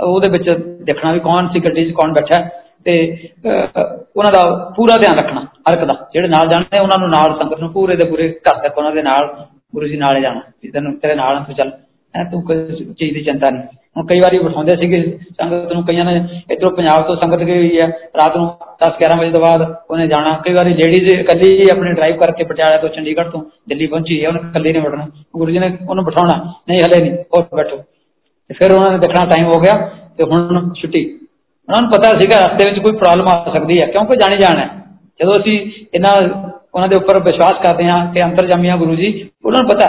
ਉਹਦੇ 0.01 0.31
ਵਿੱਚ 0.31 0.51
ਦੇਖਣਾ 0.83 1.13
ਵੀ 1.13 1.21
ਕੌਣ 1.21 1.49
ਸੀ 1.49 1.61
ਗੱਡੀ 1.61 1.85
'ਚ 1.85 1.95
ਕੌਣ 1.95 2.13
ਬੈਠਾ 2.13 2.43
ਤੇ 2.85 2.95
ਉਹਨਾਂ 4.17 4.33
ਦਾ 4.33 4.73
ਪੂਰਾ 4.77 4.97
ਧਿਆਨ 5.01 5.19
ਰੱਖਣਾ, 5.19 5.41
ਹਰ 5.41 5.75
ਇੱਕ 5.75 5.85
ਦਾ। 5.85 5.95
ਜਿਹੜੇ 6.13 6.29
ਨਾਲ 6.29 6.49
ਜਾਣਦੇ 6.49 6.79
ਉਹਨਾਂ 6.79 6.99
ਨੂੰ 6.99 7.09
ਨਾਲ 7.09 7.35
ਸੰਗਤ 7.39 7.61
ਨੂੰ 7.61 7.73
ਪੂਰੇ 7.73 7.97
ਦੇ 7.97 8.09
ਪੂਰੇ 8.11 8.29
ਘਰ 8.29 8.63
ਤੱਕ 8.63 8.79
ਉਹਨਾਂ 8.79 8.93
ਦੇ 8.93 9.03
ਨਾਲ 9.03 9.35
ਗੁਰੂ 9.75 9.87
ਜੀ 9.89 9.97
ਨਾਲੇ 9.97 10.21
ਜਾਣਾ। 10.21 10.41
ਤੈਨੂੰ 10.73 10.99
ਤੇਰੇ 10.99 11.15
ਨਾਲ 11.15 11.43
ਤੂੰ 11.45 11.55
ਚੱਲ। 11.55 11.71
ਐ 12.15 12.23
ਤੂੰ 12.25 12.43
ਕੋਈ 12.43 12.95
ਚੀਜ਼ 12.99 13.13
ਦੀ 13.15 13.23
ਚਿੰਤਾ 13.25 13.51
ਨਹੀਂ। 13.51 13.63
ਹੁਣ 13.97 14.07
ਕਈ 14.07 14.21
ਵਾਰੀ 14.21 14.39
ਬਿਠਾਉਂਦੇ 14.39 14.77
ਸੀਗੇ 14.77 15.01
ਸੰਗਤ 15.41 15.73
ਨੂੰ, 15.73 15.83
ਕਈਆਂ 15.85 16.05
ਨੇ 16.05 16.15
ਇਧਰੋਂ 16.53 16.71
ਪੰਜਾਬ 16.77 17.03
ਤੋਂ 17.03 17.17
ਸੰਗਤ 17.17 17.39
ਗਈ 17.39 17.57
ਹੋਈ 17.57 17.79
ਹੈ, 17.79 17.87
ਰਾਤ 18.19 18.37
ਨੂੰ 18.37 18.47
10 18.83 18.97
11 18.99 19.17
ਵਜੇ 19.17 19.31
ਤੋਂ 19.31 19.41
ਬਾਅਦ 19.41 19.75
ਉਹਨੇ 19.91 20.07
ਜਾਣਾ। 20.07 20.37
ਕਈ 20.45 20.53
ਵਾਰੀ 20.53 20.75
ਲੇਡੀਜ਼ 20.75 21.15
ਇਕੱਲੀ 21.15 21.51
ਹੀ 21.61 21.69
ਆਪਣੀ 21.73 21.93
ਡਰਾਈਵ 21.93 22.17
ਕਰਕੇ 22.17 22.45
ਪਟਿਆਲਾ 22.45 22.77
ਤੋਂ 22.77 22.89
ਚੰਡੀਗੜ੍ਹ 22.89 23.31
ਤੋਂ 23.31 23.43
ਦਿੱਲੀ 23.69 23.87
ਪਹੁੰਚੀ 23.87 24.23
ਹੈ, 24.23 24.29
ਉਹਨੇ 24.29 24.41
ਇਕੱਲੀ 24.41 24.73
ਨਹੀਂ 24.73 24.83
ਵੜਨਾ। 24.83 25.07
ਗੁਰੂ 25.37 25.51
ਜੀ 25.51 25.59
ਨੇ 25.59 25.77
ਉਹਨੂੰ 25.89 26.05
ਬਿਠਾਉਣਾ, 26.05 26.53
ਨਹੀਂ, 26.69 26.83
ਹਲੇ 26.83 27.01
ਨਹੀਂ, 27.01 27.13
ਹੋਰ 27.35 27.47
ਬੈਠੋ। 27.57 27.77
ਤੇ 27.77 27.83
ਫਿਰ 28.53 28.73
ਉਹਨਾਂ 28.73 28.91
ਨੇ 28.93 28.99
ਦੇਖਣਾ 28.99 29.25
ਟਾਈਮ 29.27 29.47
ਹੋ 29.47 29.59
ਗਿਆ 29.61 29.73
ਤੇ 30.19 30.25
ਹੁਣ 30.25 30.73
ਛੁੱਟੀ। 30.75 31.05
ਉਹਨਾਂ 31.69 31.83
ਨੂੰ 31.83 31.91
ਪਤਾ 31.91 32.19
ਸੀਗਾ 32.21 32.37
ਰਸਤੇ 32.37 32.71
ਵਿੱਚ 32.71 32.79
ਕੋਈ 32.79 32.97
ਪ੍ਰੋਬਲਮ 32.97 33.29
ਆ 33.29 33.53
ਸਕਦੀ 33.55 33.81
ਹੈ, 33.83 33.87
ਕਿਉਂਕਿ 33.87 34.17
ਜਾਣੇ 34.17 34.37
ਜਾਣਾ 34.37 34.67
ਜਦੋਂ 35.21 35.35
ਅਸੀਂ 35.35 35.61
ਇਹਨਾਂ, 35.95 36.13
ਉਹਨਾਂ 36.75 36.89
ਦੇ 36.89 36.97
ਉੱਪਰ 36.97 37.23
ਵਿਸ਼ਵਾਸ 37.23 37.63
ਕਰਦੇ 37.63 37.89
ਹਾਂ 37.89 38.13
ਕਿ 38.13 38.23
ਅੰਤਰਜਾਮੀਆਂ 38.25 38.77
ਗੁਰੂ 38.77 38.95
ਜੀ, 38.95 39.31
ਉਹਨਾਂ 39.45 39.63
ਨੂੰ 39.63 39.71
ਪਤਾ 39.71 39.87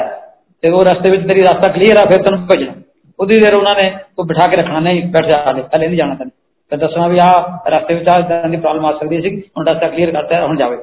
ਤੇ 0.62 0.70
ਉਹ 0.70 0.82
ਰਸਤੇ 0.82 1.12
ਵਿੱਚ 1.12 1.28
ਤੇਰੀ 1.28 1.42
ਰਸਤਾ 1.42 1.72
ਕਲੀਅਰ 1.72 1.98
ਆ, 1.98 2.02
ਫਿਰ 2.02 2.22
ਤੈਨੂੰ 2.22 2.48
ਭੇਜਣਾ। 2.48 2.74
ਉਹਦੀ 3.20 3.40
ਦੇਰ 3.40 3.56
ਉਹਨਾਂ 3.56 3.76
ਨੇ 3.76 3.94
ਉਹ 4.20 4.26
ਬਿਠਾ 4.26 4.48
ਕੇ 4.48 4.58
ਰੱਖਣਾ, 4.58 4.80
ਨਹੀਂ, 4.80 5.06
ਬੈਠ 5.06 5.26
ਜਾ, 5.26 5.46
ਹਲੇ 5.52 5.64
ਹਲੇ 5.78 5.88
ਨਹੀਂ 5.88 5.98
ਜਾਣਾ 5.98 6.16
ਤੈਨੂੰ। 6.16 6.32
ਤੇ 6.70 6.78
ਦੱਸਣਾ 6.78 7.08
ਵੀ 7.08 7.18
ਆ 7.22 7.60
ਰਸਤੇ 7.68 7.94
ਵਿੱਚ 7.94 8.10
ਆ 8.10 8.18
ਇਦਾਂ 8.20 8.50
ਦੀ 8.50 8.58
ਪ੍ਰੋਬਲਮ 8.58 8.86
ਆ 8.86 8.92
ਸਕਦੀ 8.92 9.22
ਸੀ 9.22 9.42
ਹੁਣ 9.58 9.66
ਰਸਤਾ 9.66 9.88
ਕਲੀਅਰ 9.88 10.12
ਕਰਤਾ, 10.12 10.46
ਹੁਣ 10.46 10.58
ਜਾਵੇ। 10.58 10.78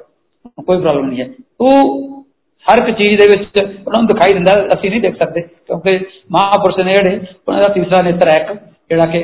ਕੋਈ 0.67 0.81
ਪ੍ਰੋਬਲਮ 0.81 1.07
ਨਹੀਂ 1.07 1.21
ਹੈ। 1.21 1.27
ਉਹ 1.61 2.26
ਹਰ 2.67 2.83
ਇੱਕ 2.83 2.97
ਚੀਜ਼ 2.99 3.19
ਦੇ 3.21 3.27
ਵਿੱਚ 3.29 3.63
ਉਹਨਾਂ 3.63 4.01
ਨੂੰ 4.03 4.07
ਦਿਖਾਈ 4.07 4.33
ਦਿੰਦਾ, 4.33 4.53
ਅਸੀਂ 4.75 4.91
ਨਹੀਂ 4.91 5.01
ਦੇਖ 5.01 5.17
ਸਕਦੇ, 5.17 5.41
ਕਿਉਂਕਿ 5.41 5.99
ਮਹਾਪੁਰਸ਼ 6.33 6.79
ਨੇ 6.79 6.95
ਜਿਹੜੇ 6.95 7.21
ਉਹਨਾਂ 7.49 7.63
ਦਾ 7.63 7.69
ਤੀਸਰਾ 7.75 8.03
ਨੇਤਰ 8.03 8.29
ਹੈ 8.29 8.39
ਇੱਕ, 8.41 8.53
ਜਿਹੜਾ 8.91 9.07
ਕਿ 9.07 9.23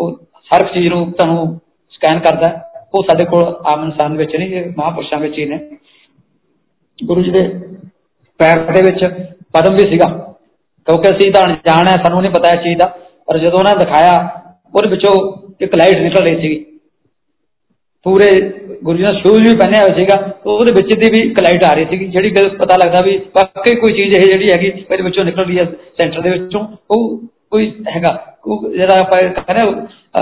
ਉਹ 0.00 0.10
ਹਰ 0.50 0.64
ਇੱਕ 0.64 0.72
ਚੀਜ਼ 0.74 0.88
ਨੂੰ 0.88 1.00
ਤੁਹਾਨੂੰ 1.12 1.46
ਸਕੈਨ 1.92 2.18
ਕਰਦਾ 2.18 2.50
ਉਹ 2.94 3.02
ਸਾਡੇ 3.02 3.24
ਕੋਲ 3.24 3.44
ਆਮ 3.72 3.84
ਇਨਸਾਨ 3.84 4.16
ਵਿੱਚ 4.16 4.36
ਨਹੀਂ, 4.36 4.54
ਇਹ 4.54 4.70
ਮਹਾਪੁਰਸ਼ਾਂ 4.78 5.18
ਵਿੱਚ 5.20 5.38
ਹੀ 5.38 5.44
ਨੇ। 5.44 5.58
ਗੁਰੂ 6.98 7.22
ਜੀ 7.22 7.30
ਦੇ 7.30 7.42
ਪੈਰ 8.40 8.58
ਦੇ 8.72 8.82
ਵਿੱਚ 8.82 9.04
ਪਦਮ 9.52 9.74
ਵੀ 9.74 9.90
ਸੀਗਾ, 9.90 10.06
ਕਿਉਂਕਿ 10.86 11.08
ਅਸੀਂ 11.08 11.30
ਤਾਂ 11.32 11.42
ਅਣਜਾਣ 11.42 11.88
ਹੈ, 11.88 11.96
ਸਾਨੂੰ 12.04 12.20
ਨਹੀਂ 12.22 12.32
ਪਤਾ 12.32 12.54
ਇਹ 12.54 12.62
ਚੀਜ਼ 12.62 12.78
ਦਾ, 12.78 12.86
ਪਰ 13.28 13.38
ਜਦੋਂ 13.38 13.58
ਉਹਨਾਂ 13.58 13.74
ਨੇ 13.74 13.84
ਦਿਖਾਇਆ, 13.84 14.14
ਉਹਦੇ 14.74 14.90
ਵਿੱਚੋਂ 14.90 15.12
ਇੱਕ 15.60 15.76
ਲਾਈਟ 15.76 15.96
ਨਿਕਲ 15.96 16.26
ਰਹੀ 16.26 16.40
ਸੀ 16.40 16.73
ਪੂਰੇ 18.04 18.28
ਗੁਰੂ 18.84 18.96
ਜੀ 18.98 19.02
ਨੇ 19.04 19.12
ਸ਼ੂਜ਼ 19.14 19.46
ਵੀ 19.46 19.54
ਪਹਿਨਿਆ 19.58 19.82
ਹੋਇਆ 19.82 19.94
ਸੀਗਾ 19.96 20.16
ਉਹਦੇ 20.46 20.72
ਵਿੱਚ 20.72 20.94
ਦੀ 20.94 21.10
ਵੀ 21.10 21.20
ਇੱਕ 21.28 21.40
ਲਾਈਟ 21.42 21.64
ਆ 21.64 21.72
ਰਹੀ 21.74 21.84
ਸੀ 21.90 22.06
ਜਿਹੜੀ 22.06 22.30
ਪਤਾ 22.58 22.76
ਲੱਗਦਾ 22.76 23.00
ਵੀ 23.04 23.16
ਵਾਕਈ 23.36 23.74
ਕੋਈ 23.76 23.92
ਚੀਜ਼ 23.92 24.14
ਇਹ 24.16 24.22
ਜਿਹੜੀ 24.22 24.50
ਹੈਗੀ, 24.52 24.66
ਇਹਦੇ 24.66 25.02
ਵਿੱਚੋਂ 25.02 25.24
ਨਿਕਲ 25.24 25.44
ਰਹੀ 25.44 25.58
ਹੈ 25.58 25.64
ਸੈਂਟਰ 26.00 26.20
ਦੇ 26.20 26.30
ਵਿੱਚੋਂ, 26.30 26.66
ਉਹ 26.90 27.18
ਕੋਈ 27.50 27.70
ਹੈਗਾ 27.88 28.12
ਜਿਹੜਾ 28.72 28.94
ਆਪਾਂ 29.00 29.18
ਕਹਿੰਦੇ 29.30 29.62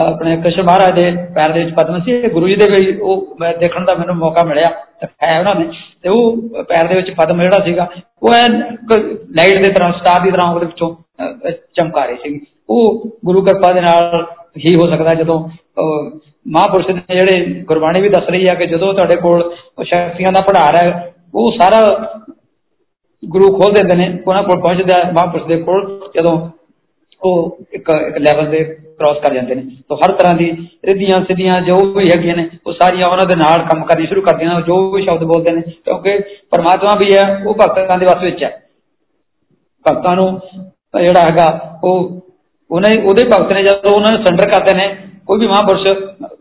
ਆਪਣੇ 0.00 0.36
ਕ੍ਰਿਸ਼ਨ 0.36 0.62
ਮਹਾਰਾਜ 0.62 1.00
ਦੇ 1.00 1.10
ਪੈਰ 1.34 1.52
ਦੇ 1.52 1.64
ਵਿੱਚ 1.64 1.74
ਪਦਮ 1.76 2.00
ਸੀ 2.00 2.20
ਗੁਰੂ 2.32 2.48
ਜੀ 2.48 2.56
ਦੇ 2.56 2.66
ਵੀ 2.70 2.96
ਉਹ 2.98 3.36
ਮੈਂ 3.40 3.52
ਦੇਖਣ 3.58 3.84
ਦਾ 3.84 3.94
ਮੈਨੂੰ 3.98 4.16
ਮੌਕਾ 4.16 4.44
ਮਿਲਿਆ 4.46 4.68
ਹੈ 5.22 5.38
ਉਹਨਾਂ 5.38 5.54
ਨੇ, 5.54 5.66
ਤੇ 6.02 6.08
ਉਹ 6.08 6.62
ਪੈਰ 6.68 6.88
ਦੇ 6.88 6.94
ਵਿੱਚ 6.94 7.10
ਪਦਮ 7.16 7.40
ਜਿਹੜਾ 7.42 7.64
ਸੀਗਾ, 7.64 7.88
ਉਹ 8.22 8.32
ਐ 8.32 8.46
ਲਾਈਟ 8.48 9.62
ਦੇ 9.62 9.72
ਤਰ੍ਹਾਂ 9.72 9.92
ਸਟਾਰ 9.92 10.20
ਦੀ 10.20 10.30
ਤਰ੍ਹਾਂ 10.30 10.52
ਉਹਦੇ 10.54 10.66
ਵਿੱਚੋਂ 10.66 10.94
ਚਮਕਾ 11.76 12.04
ਰਹੀ 12.04 12.16
ਸੀ 12.22 12.40
ਉਹ 12.68 13.10
ਗੁਰੂ 13.24 13.42
ਕਿਰਪਾ 13.44 13.72
ਦੇ 13.72 13.80
ਨਾਲ 13.80 14.24
ਹੀ 14.58 14.74
ਹੋ 14.74 14.88
ਸਕਦਾ 14.90 15.14
ਜਦੋਂ 15.14 15.38
ਮਹਾਪੁਰਸ਼ 16.46 16.90
ਨੇ 16.90 17.14
ਜਿਹੜੇ 17.14 17.62
ਗੁਰਬਾਣੀ 17.64 18.00
ਵੀ 18.00 18.08
ਦੱਸ 18.08 18.28
ਰਹੀ 18.28 18.46
ਆ 18.52 18.54
ਕਿ 18.54 18.66
ਜਦੋਂ 18.66 18.94
ਤੁਹਾਡੇ 18.94 19.16
ਕੋਲ 19.16 19.54
ਸ਼ਕਤੀਆਂ 19.84 20.32
ਦਾ 20.32 20.40
ਭੰਡਾਰ 20.40 20.76
ਹੈ, 20.76 21.14
ਉਹ 21.34 21.52
ਸਾਰਾ 21.52 21.80
ਗੁਰੂ 23.24 23.48
ਖੋਲ 23.58 23.72
ਦਿੰਦੇ 23.72 23.96
ਨੇ, 23.96 24.18
ਉਹਨਾਂ 24.26 24.42
ਕੋਲ 24.42 24.60
ਪਹੁੰਚਦਾ 24.60 25.02
ਮਹਾਪੁਰਸ਼ 25.12 25.46
ਦੇ 25.46 25.56
ਕੋਲ, 25.62 26.10
ਜਦੋਂ 26.16 26.50
ਉਹ 27.22 27.58
ਇੱਕ 27.72 27.90
ਇੱਕ 28.08 28.18
ਲੈਵਲ 28.18 28.46
ਦੇ 28.46 28.64
ਕ੍ਰਾਸ 28.98 29.16
ਕਰ 29.18 29.34
ਜਾਂਦੇ 29.34 29.54
ਨੇ। 29.54 29.62
ਤਾਂ 29.88 29.96
ਹਰ 29.96 30.12
ਤਰ੍ਹਾਂ 30.12 30.34
ਦੀ 30.34 30.50
ਰਿੱਧੀਆਂ 30.84 31.24
ਸਿੱਧੀਆਂ 31.24 31.60
ਜੋ 31.60 31.78
ਵੀ 31.92 32.04
ਹੈਗੀਆਂ 32.10 32.36
ਨੇ, 32.36 32.48
ਉਹ 32.66 32.72
ਸਾਰੀਆਂ 32.72 33.08
ਉਹਨਾਂ 33.08 33.26
ਦੇ 33.26 33.36
ਨਾਲ 33.36 33.66
ਕੰਮ 33.68 33.84
ਕਰਨੀ 33.84 34.06
ਸ਼ੁਰੂ 34.06 34.22
ਕਰਦੀਆਂ 34.22 34.54
ਨੇ, 34.54 34.62
ਜੋ 34.62 34.90
ਵੀ 34.90 35.02
ਸ਼ਬਦ 35.02 35.24
ਬੋਲਦੇ 35.24 35.52
ਨੇ, 35.52 35.60
ਕਿਉਂਕਿ 35.60 36.18
ਪਰਮਾਤਮਾ 36.50 36.94
ਵੀ 36.94 37.16
ਹੈ, 37.16 37.44
ਉਹ 37.46 37.54
ਭਗਤਾਂ 37.54 37.98
ਦੇ 37.98 38.06
ਵਸ 38.06 38.22
ਵਿੱਚ 38.22 38.44
ਹੈ। 38.44 38.62
ਭਗਤਾਂ 39.90 40.16
ਨੂੰ 40.16 40.40
ਜਿਹੜਾ 41.02 41.20
ਹੈਗਾ, 41.20 41.78
ਉਹ, 41.84 42.22
ਉਹਨੇ, 42.70 43.02
ਉਹਦੇ 43.02 43.24
ਭਗਤ 43.24 43.54
ਨੇ 43.54 43.62
ਜਦੋਂ 43.62 43.92
ਉਹਨਾਂ 43.92 44.12
ਨੂੰ 44.12 44.24
ਸਰੈਂਡਰ 44.24 44.50
ਕਰਦੇ 44.50 44.74
ਨੇ 44.74 44.96
ਕੋਈ 45.26 45.40
ਵੀ 45.40 45.46
ਮਹਾਂਪੁਰਸ਼ 45.46 45.86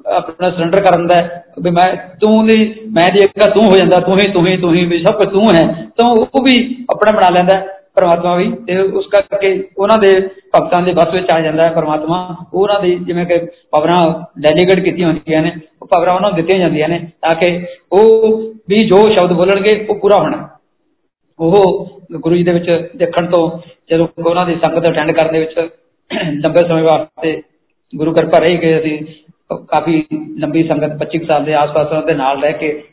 ਆਪਣਾ 0.07 0.49
ਸਰੈਂਡਰ 0.49 0.81
ਕਰਨ 0.81 1.07
ਦਾ 1.07 1.15
ਵੀ 1.61 1.69
ਮੈਂ 1.69 1.85
ਤੂੰ 2.21 2.45
ਨਹੀਂ 2.45 2.89
ਮੈਂ 2.91 3.09
ਦੀ 3.13 3.23
ਇੱਕ 3.23 3.49
ਤੂੰ 3.49 3.65
ਹੋ 3.65 3.77
ਜਾਂਦਾ, 3.77 3.99
ਤੂੰ 3.99 4.17
ਹੀ 4.19 4.27
ਤੂੰ 4.27 4.47
ਹੀ 4.47 4.57
ਤੂੰ 4.57 4.73
ਹੀ, 4.75 4.85
ਵੀ 4.85 5.03
ਸਭ 5.03 5.17
ਕੁਝ 5.17 5.29
ਤੂੰ 5.29 5.43
ਹੈ, 5.55 5.63
ਤਾਂ 5.97 6.07
ਉਹ 6.11 6.43
ਵੀ 6.43 6.85
ਆਪਣਾ 6.89 7.11
ਬਣਾ 7.17 7.29
ਲੈਂਦਾ 7.29 7.59
ਪਰਮਾਤਮਾ 7.95 8.35
ਵੀ, 8.35 8.51
ਤੇ 8.67 8.77
ਉਸ 8.77 9.07
ਕਰਕੇ 9.07 9.69
ਉਹਨਾਂ 9.77 9.97
ਦੇ 9.97 10.11
ਭਗਤਾਂ 10.55 10.81
ਦੇ 10.81 10.93
ਬਸ 10.93 11.13
ਵਿੱਚ 11.13 11.31
ਆ 11.31 11.39
ਜਾਂਦਾ 11.41 11.63
ਹੈ 11.63 11.71
ਪਰਮਾਤਮਾ। 11.71 12.35
ਉਹਨਾਂ 12.53 12.79
ਦੀ 12.79 12.95
ਜਿਵੇਂ 12.95 13.25
ਕਿ 13.25 13.37
ਪਵਰਾਂ 13.71 13.99
ਡੈਲੀਗੇਟ 14.39 14.79
ਕੀਤੀਆਂ 14.79 15.07
ਹੁੰਦੀਆਂ 15.07 15.41
ਨੇ, 15.41 15.51
ਉਹ 15.81 15.87
ਪਵਰਾਂ 15.87 16.13
ਉਹਨਾਂ 16.15 16.29
ਨੂੰ 16.29 16.37
ਦਿੱਤੀਆਂ 16.37 16.59
ਜਾਂਦੀਆਂ 16.59 16.89
ਨੇ, 16.89 16.99
ਤਾਂ 17.21 17.35
ਕਿ 17.35 17.65
ਉਹ 17.91 18.41
ਵੀ 18.69 18.77
ਜੋ 18.85 19.01
ਸ਼ਬਦ 19.13 19.33
ਬੋਲਣਗੇ, 19.33 19.87
ਉਹ 19.89 19.95
ਪੂਰਾ 19.95 20.17
ਹੋਣਾ। 20.17 20.47
ਉਹ 21.39 22.01
ਗੁਰੂ 22.19 22.35
ਜੀ 22.35 22.43
ਦੇ 22.43 22.51
ਵਿੱਚ 22.51 22.89
ਦੇਖਣ 22.95 23.25
ਤੋਂ 23.25 23.59
ਜਦੋਂ 23.89 24.07
ਉਹਨਾਂ 24.25 24.45
ਦੀ 24.45 24.55
ਸੰਗਤ 24.55 24.89
ਅਟੈਂਡ 24.89 25.11
ਕਰਨ 25.11 25.31
ਦੇ 25.33 25.39
ਵਿੱਚ 25.39 25.69
ਲੰਬੇ 26.43 26.67
ਸਮੇਂ 26.67 26.83
ਵਾਸਤੇ 26.83 27.41
ਗੁਰੂ 27.95 28.13
ਕਿਰਪਾ 28.13 28.37
ਰਹੀ 28.37 28.57
ਕਿ 28.57 28.79
ਅਸੀਂ 28.79 28.99
ਕਾਫੀ 29.67 30.05
ਲੰਬੀ 30.37 30.63
ਸੰਗਤ 30.63 30.97
25 30.99 31.25
ਸਾਲ 31.31 31.45
ਦੇ 31.45 31.53
ਆਸ-ਪਾਸ 31.53 31.87
ਉਹਨਾਂ 31.87 32.03
ਦੇ 32.03 32.15
ਨਾਲ 32.15 32.41
ਰਹਿ 32.41 32.53
ਕੇ 32.53 32.83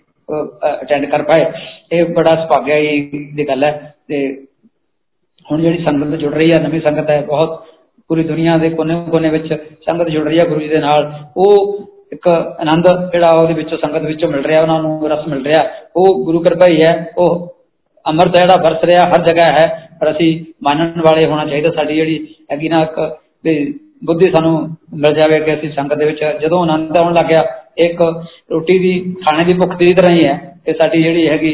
ਅਟੈਂਡ 0.82 1.04
ਕਰ 1.04 1.22
ਪਾਏ। 1.22 1.40
ਇਹ 1.92 2.04
ਬੜਾ 2.04 2.30
ਸੁਭਾਗਿਆ 2.30 2.76
ਦੀ 3.34 3.48
ਗੱਲ 3.48 3.64
ਹੈ। 3.64 3.94
ਤੇ 4.08 4.44
ਹੁਣ 5.52 5.60
ਜਿਹੜੀ 5.60 5.78
ਸੰਗਤ 5.78 6.16
ਜੁੜ 6.16 6.34
ਰਹੀ 6.34 6.52
ਹੈ 6.52 6.60
ਨਵੀਂ 6.60 6.80
ਸੰਗਤ 6.80 7.10
ਹੈ, 7.10 7.22
ਬਹੁਤ 7.22 7.64
ਪੂਰੀ 8.08 8.24
ਦੁਨੀਆ 8.24 8.58
ਦੇ 8.58 8.70
ਕੋਨੇ-ਕੋਨੇ 8.70 9.28
ਵਿੱਚ 9.28 9.54
ਸੰਗਤ 9.86 10.08
ਜੁੜ 10.08 10.26
ਰਹੀ 10.26 10.38
ਹੈ 10.38 10.48
ਗੁਰੂ 10.48 10.60
ਜੀ 10.60 10.68
ਦੇ 10.68 10.78
ਨਾਲ। 10.78 11.12
ਉਹ 11.36 11.80
ਇੱਕ 12.12 12.28
ਆਨੰਦ 12.60 13.12
ਜਿਹੜਾ 13.12 13.30
ਉਹਦੇ 13.30 13.54
ਵਿੱਚੋਂ 13.54 13.78
ਸੰਗਤ 13.78 14.02
ਵਿੱਚੋਂ 14.02 14.28
ਮਿਲ 14.28 14.44
ਰਿਹਾ, 14.44 14.62
ਉਹਨਾਂ 14.62 14.82
ਨੂੰ 14.82 15.10
ਰਸ 15.10 15.28
ਮਿਲ 15.28 15.46
ਰਿਹਾ। 15.46 15.60
ਉਹ 15.96 16.24
ਗੁਰੂ 16.24 16.40
ਕਿਰਪਾ 16.40 16.66
ਹੀ 16.70 16.80
ਹੈ, 16.82 17.12
ਉਹ 17.18 17.56
ਅਮਰਤ 18.10 18.34
ਜਿਹੜਾ 18.34 18.56
ਵਰਤ 18.56 18.84
ਰਿਹਾ, 18.84 19.08
ਹਰ 19.08 19.26
ਜਗ੍ਹਾ 19.26 19.46
ਹੈ। 19.46 19.88
ਪਰ 20.00 20.10
ਅਸੀਂ 20.10 20.44
ਮੰਨਣ 20.62 20.92
ਵਾਲੇ 21.00 21.22
ਹੋਣਾ 21.30 21.46
ਚਾਹੀਦਾ, 21.46 21.70
ਸਾਡੀ 21.70 21.94
ਜਿਹੜੀ 21.94 22.34
ਹੈਗੀ 22.52 22.68
ਨਾ 22.68 22.82
ਇੱਕ 22.82 23.18
ਬੁੱਧੀ 24.04 24.30
ਸਾਨੂੰ 24.30 24.52
ਮਿਲ 24.94 25.14
ਜਾਵੇ 25.14 25.40
ਕਿ 25.40 25.54
ਅਸੀਂ 25.54 25.70
ਸੰਗਤ 25.72 25.98
ਦੇ 25.98 26.04
ਵਿੱਚ 26.04 26.24
ਜਦੋਂ 26.40 26.62
ਆਨੰਦ 26.62 26.98
ਆਉਣ 26.98 27.14
ਲੱਗਿਆ 27.14 27.42
ਇੱਕ 27.78 28.02
ਰੋਟੀ 28.52 28.78
ਦੀ 28.78 28.92
ਖਾਣੇ 29.22 29.44
ਦੀ 29.44 29.54
ਭੁੱਖ 29.54 29.76
ਦੀ 29.76 29.92
ਤਰ੍ਹਾਂ 29.94 30.14
ਹੀ 30.16 30.26
ਹੈ 30.26 30.36
ਕਿ 30.64 30.72
ਸਾਡੀ 30.72 31.02
ਜਿਹੜੀ 31.02 31.28
ਹੈਗੀ 31.28 31.52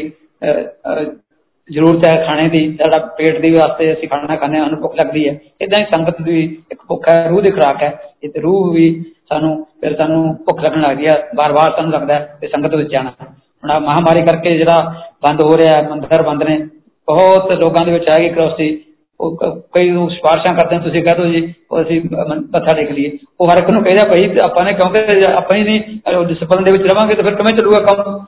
ਜ਼ਰੂਰਤ 1.69 2.05
ਹੈ 2.05 2.11
ਖਾਣੇ 2.25 2.47
ਦੀ, 2.49 2.77
ਸਾਡਾ 2.77 2.97
ਪੇਟ 3.17 3.39
ਦੀ 3.41 3.51
ਵਾਸਤੇ 3.51 3.91
ਅਸੀਂ 3.93 4.07
ਖਾਣਾ 4.07 4.35
ਖਾਣੇ 4.35 4.59
ਸਾਨੂੰ 4.59 4.79
ਭੁੱਖ 4.81 4.95
ਲੱਗਦੀ 4.95 5.27
ਹੈ। 5.27 5.33
ਇਦਾਂ 5.61 5.79
ਹੀ 5.79 5.85
ਸੰਗਤ 5.93 6.21
ਦੀ 6.21 6.43
ਇੱਕ 6.71 6.81
ਭੁੱਖ 6.87 7.07
ਹੈ, 7.09 7.27
ਰੂਹ 7.29 7.41
ਦੀ 7.41 7.51
ਖੁਰਾਕ 7.51 7.81
ਹੈ। 7.83 7.91
ਇਹ 8.23 8.41
ਰੂਹ 8.41 8.73
ਵੀ 8.73 9.03
ਸਾਨੂੰ, 9.29 9.65
ਫਿਰ 9.81 9.95
ਸਾਨੂੰ 9.95 10.35
ਭੁੱਖ 10.45 10.61
ਲੱਗਣ 10.63 10.81
ਲੱਗਦੀ 10.81 11.07
ਹੈ 11.07 11.13
ਬਾਰ-ਬਾਰ 11.35 11.71
ਸਾਨੂੰ 11.75 11.91
ਲੱਗਦਾ 11.91 12.19
ਕਿ 12.41 12.47
ਸੰਗਤ 12.47 12.75
ਵਿੱਚ 12.75 12.91
ਜਾਣਾ। 12.91 13.11
ਹੁਣ 13.21 13.71
ਆ 13.71 13.79
ਮਹਾਮਾਰੀ 13.79 14.25
ਕਰਕੇ 14.25 14.57
ਜਿਹੜਾ 14.57 14.93
ਬੰਦ 15.27 15.41
ਹੋ 15.43 15.57
ਰਿਹਾ 15.57 15.81
ਮੰਦਰ 15.89 16.23
ਬੰਦ 16.23 16.43
ਨੇ, 16.43 16.57
ਬਹੁਤ 17.07 17.51
ਲੋਕਾਂ 17.51 17.85
ਦੇ 17.85 17.91
ਵਿੱਚ 17.91 18.09
ਆ 18.09 18.17
ਗਈ 18.19 18.29
ਕਰੋਸੀ। 18.29 18.69
ਉਹ 19.19 19.37
ਕਈ 19.75 19.89
ਨੂੰ 19.89 20.09
ਸਿਫਾਰਸ਼ਾਂ 20.09 20.53
ਕਰਦੇ 20.55 20.79
ਤੁਸੀਂ 20.79 21.03
ਕਹਿ 21.03 21.15
ਦੋ 21.15 21.25
ਜੀ, 21.25 21.53
ਉਹ 21.71 21.81
ਅਸੀਂ 21.81 22.01
ਮੱਥਾ 22.53 22.73
ਟੇਕ 22.73 22.91
ਲਈਏ। 22.91 23.11
ਉਹ 23.39 23.49
ਹਰ 23.49 23.57
ਇੱਕ 23.57 23.69
ਨੂੰ 23.71 23.83
ਕਹਿੰਦਾ, 23.83 24.03
ਭਾਈ, 24.03 24.29
ਆਪਾਂ 24.43 24.63
ਨੇ 24.65 24.73
ਕਿਉਂਕਿ 24.73 25.25
ਆਪਾਂ 25.33 25.57
ਹੀ 25.57 25.63
ਨਹੀਂ 25.63 26.25
ਡਿਸਪਲਿਨ 26.27 26.63
ਦੇ 26.63 26.71
ਵਿੱਚ 26.71 26.83
ਰਵਾਂਗੇ 26.83 27.15
ਤਾਂ 27.15 27.23
ਫਿਰ 27.23 27.35
ਕਿਵੇਂ 27.35 27.57
ਚੱਲੂਗਾ 27.57 27.79
ਕੰਮ? 27.81 28.19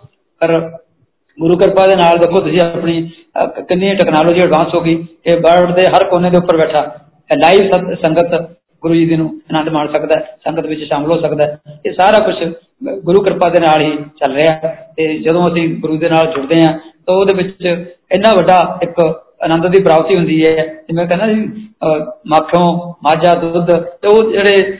ਪਰ 0.41 0.59
ਗੁਰੂ 1.37 1.57
ਕਿਰਪਾ 1.57 1.87
ਦੇ 1.87 1.95
ਨਾਲ 1.95 2.17
ਦੇਖੋ, 2.17 2.41
ਤੁਸੀਂ 2.41 2.59
ਆਪਣੀ 2.61 3.09
ਕਿੰਨੀ 3.59 3.93
ਟੈਕਨੋਲੋਜੀ 3.95 4.41
ਐਡਵਾਂਸ 4.41 4.73
ਹੋ 4.73 4.81
ਗਈ। 4.81 4.95
ਕਿ 5.23 5.39
ਵਰਲਡ 5.39 5.75
ਦੇ 5.75 5.85
ਹਰ 5.87 6.07
ਕੋਨੇ 6.09 6.29
ਦੇ 6.29 6.37
ਉੱਪਰ 6.37 6.57
ਬੈਠਾ। 6.57 6.83
ਲਾਈਵ 7.31 7.71
ਸੰਗਤ 7.95 8.35
ਗੁਰੂ 8.81 8.93
ਜੀ 8.93 9.05
ਦੇ 9.05 9.15
ਨੂੰ 9.15 9.27
ਆਨੰਦ 9.51 9.69
ਮਾਣ 9.69 9.87
ਸਕਦਾ 9.91 10.19
ਸੰਗਤ 10.43 10.65
ਵਿੱਚ 10.65 10.83
ਸ਼ਾਮਲ 10.83 11.11
ਹੋ 11.11 11.19
ਸਕਦਾ 11.21 11.45
ਇਹ 11.85 11.93
ਸਾਰਾ 11.93 12.19
ਕੁਝ 12.19 12.35
ਗੁਰੂ 13.03 13.21
ਕਿਰਪਾ 13.21 13.49
ਦੇ 13.49 13.59
ਨਾਲ 13.59 13.83
ਹੀ 13.83 13.95
ਚੱਲ 14.19 14.33
ਰਿਹਾ 14.35 14.73
ਤੇ 14.97 15.17
ਜਦੋਂ 15.17 15.47
ਅਸੀਂ 15.49 15.67
ਗੁਰੂ 15.79 15.97
ਦੇ 15.97 16.09
ਨਾਲ 16.09 16.27
ਜੁੜਦੇ 16.27 16.61
ਹਾਂ, 16.61 16.73
ਤਾਂ 17.07 17.15
ਉਹਦੇ 17.15 17.33
ਵਿੱਚ 17.33 17.65
ਇੰਨਾ 18.11 18.33
ਵੱਡਾ 18.33 18.79
ਇੱਕ 18.83 19.01
ਆਨੰਦ 19.41 19.67
ਦੀ 19.67 19.81
ਪ੍ਰਾਪਤੀ 19.83 20.15
ਹੁੰਦੀ 20.15 20.43
ਹੈ। 20.45 20.65
ਜਿਵੇਂ 20.87 21.05
ਕਹਿੰਦਾ 21.07 21.27
ਜੀ 21.27 21.47
ਮੱਖੋਂ 22.27 22.93
ਮਾਝਾ 23.03 23.33
ਦੁੱਧ, 23.35 23.71
ਤੇ 23.71 24.07
ਉਹ 24.07 24.31
ਜਿਹੜੇ 24.31 24.77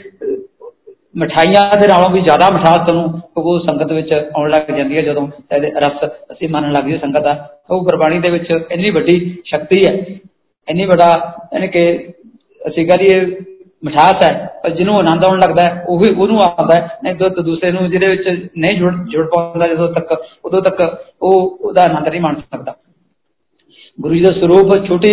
ਮਠਾਈਆਂ 1.18 1.62
ਦੇ 1.80 1.88
ਨਾਲੋਂ 1.88 2.10
ਵੀ 2.10 2.22
ਜ਼ਿਆਦਾ 2.22 2.50
ਮਿਠਾਸ 2.52 2.88
ਤੁਹਾਨੂੰ 2.88 3.22
ਉਹ 3.38 3.60
ਸੰਗਤ 3.60 3.92
ਵਿੱਚ 3.92 4.14
ਆਉਣ 4.14 4.50
ਲੱਗ 4.50 4.72
ਜਾਂਦੀ 4.78 4.98
ਹੈ 4.98 5.02
ਜਦੋਂ 5.02 5.28
ਇਹਦੇ 5.54 5.72
ਰਸ 5.80 6.04
ਅਸੀਂ 6.32 6.50
ਮੰਨਣ 6.50 6.72
ਲੱਗ 6.72 6.84
ਜੀ 6.84 6.98
ਸੰਗਤ 6.98 7.24
ਦਾ। 7.24 7.36
ਉਹ 7.70 7.84
ਗੁਰਬਾਣੀ 7.84 8.20
ਦੇ 8.20 8.30
ਵਿੱਚ 8.30 8.52
ਇੰਨੀ 8.72 8.90
ਵੱਡੀ 8.90 9.16
ਸ਼ਕਤੀ 9.46 9.84
ਹੈ, 9.86 9.94
ਇੰਨੀ 10.68 10.86
ਵੱਡਾ 10.86 11.10
ਯਾਨੀ 11.54 11.68
ਕਿ 11.68 11.84
ਅਸੀਂ 12.62 12.86
ਕਹਦੀਏ 12.88 13.26
ਮਿਠਾਸ 13.84 14.24
ਹੈ, 14.24 14.60
ਪਰ 14.64 14.70
ਜਿਹਨੂੰ 14.70 14.98
ਆਨੰਦ 15.00 15.26
ਆਉਣ 15.26 15.40
ਲੱਗਦਾ 15.40 15.70
ਉਹ 15.88 16.00
ਵੀ 16.00 16.10
ਉਹਨੂੰ 16.12 16.40
ਆਉਂਦਾ 16.42 16.76
ਨਹੀਂ 17.04 17.16
ਤਾਂ 17.16 17.44
ਦੂਸਰੇ 17.44 17.72
ਨੂੰ 17.72 17.90
ਜਿਹਦੇ 17.90 18.08
ਵਿੱਚ 18.08 18.50
ਨਹੀਂ 18.58 18.78
ਜੁੜ 18.80 18.94
ਜੁੜ 19.12 19.26
ਪਾਉਂਦਾ 19.28 19.68
ਜਦੋਂ 19.68 19.88
ਤੱਕ, 19.94 20.14
ਉਦੋਂ 20.46 20.62
ਤੱਕ 20.62 20.82
ਉਹ 21.22 21.58
ਉਹਦਾ 21.62 21.84
ਆਨੰਦ 21.84 22.08
ਨਹੀਂ 22.08 22.22
ਮੰਨ 22.22 22.42
ਸਕਦਾ। 22.42 22.76
ਗੁਰੂ 24.00 24.14
ਜੀ 24.14 24.20
ਦਾ 24.22 24.32
ਸਰੂਪ 24.32 24.88
ਛੋਟੀ 24.88 25.12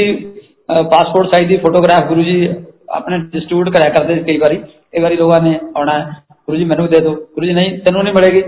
ਪਾਸਪੋਰਟ 0.90 1.28
ਸਾਈਜ਼ 1.28 1.48
ਦੀ 1.48 1.56
ਫੋਟੋਗ੍ਰਾਫ 1.56 2.08
ਗੁਰੂ 2.08 2.22
ਜੀ 2.22 2.48
ਆਪਣੇ 2.90 3.18
ਡਿਸਟ੍ਰੀਬਿਊਟ 3.32 3.68
ਕਰਿਆ 3.68 3.90
ਕਰਦੇ 3.92 4.16
ਕਈ 4.22 4.36
ਵਾਰੀ। 4.38 4.56
ਕਈ 4.56 5.00
ਵਾਰੀ 5.02 5.16
ਲੋਕਾਂ 5.16 5.40
ਨੇ 5.42 5.58
ਆਉਣਾ 5.76 5.98
ਗੁਰੂ 6.30 6.56
ਜੀ 6.56 6.64
ਮੈਨੂੰ 6.64 6.86
ਦੇ 6.86 7.00
ਦਿਓ। 7.00 7.14
ਗੁਰੂ 7.34 7.46
ਜੀ 7.46 7.52
ਨਹੀਂ, 7.52 7.78
ਤੈਨੂੰ 7.78 8.02
ਨਹੀਂ 8.04 8.14
ਮਿਲੇਗੀ। 8.14 8.42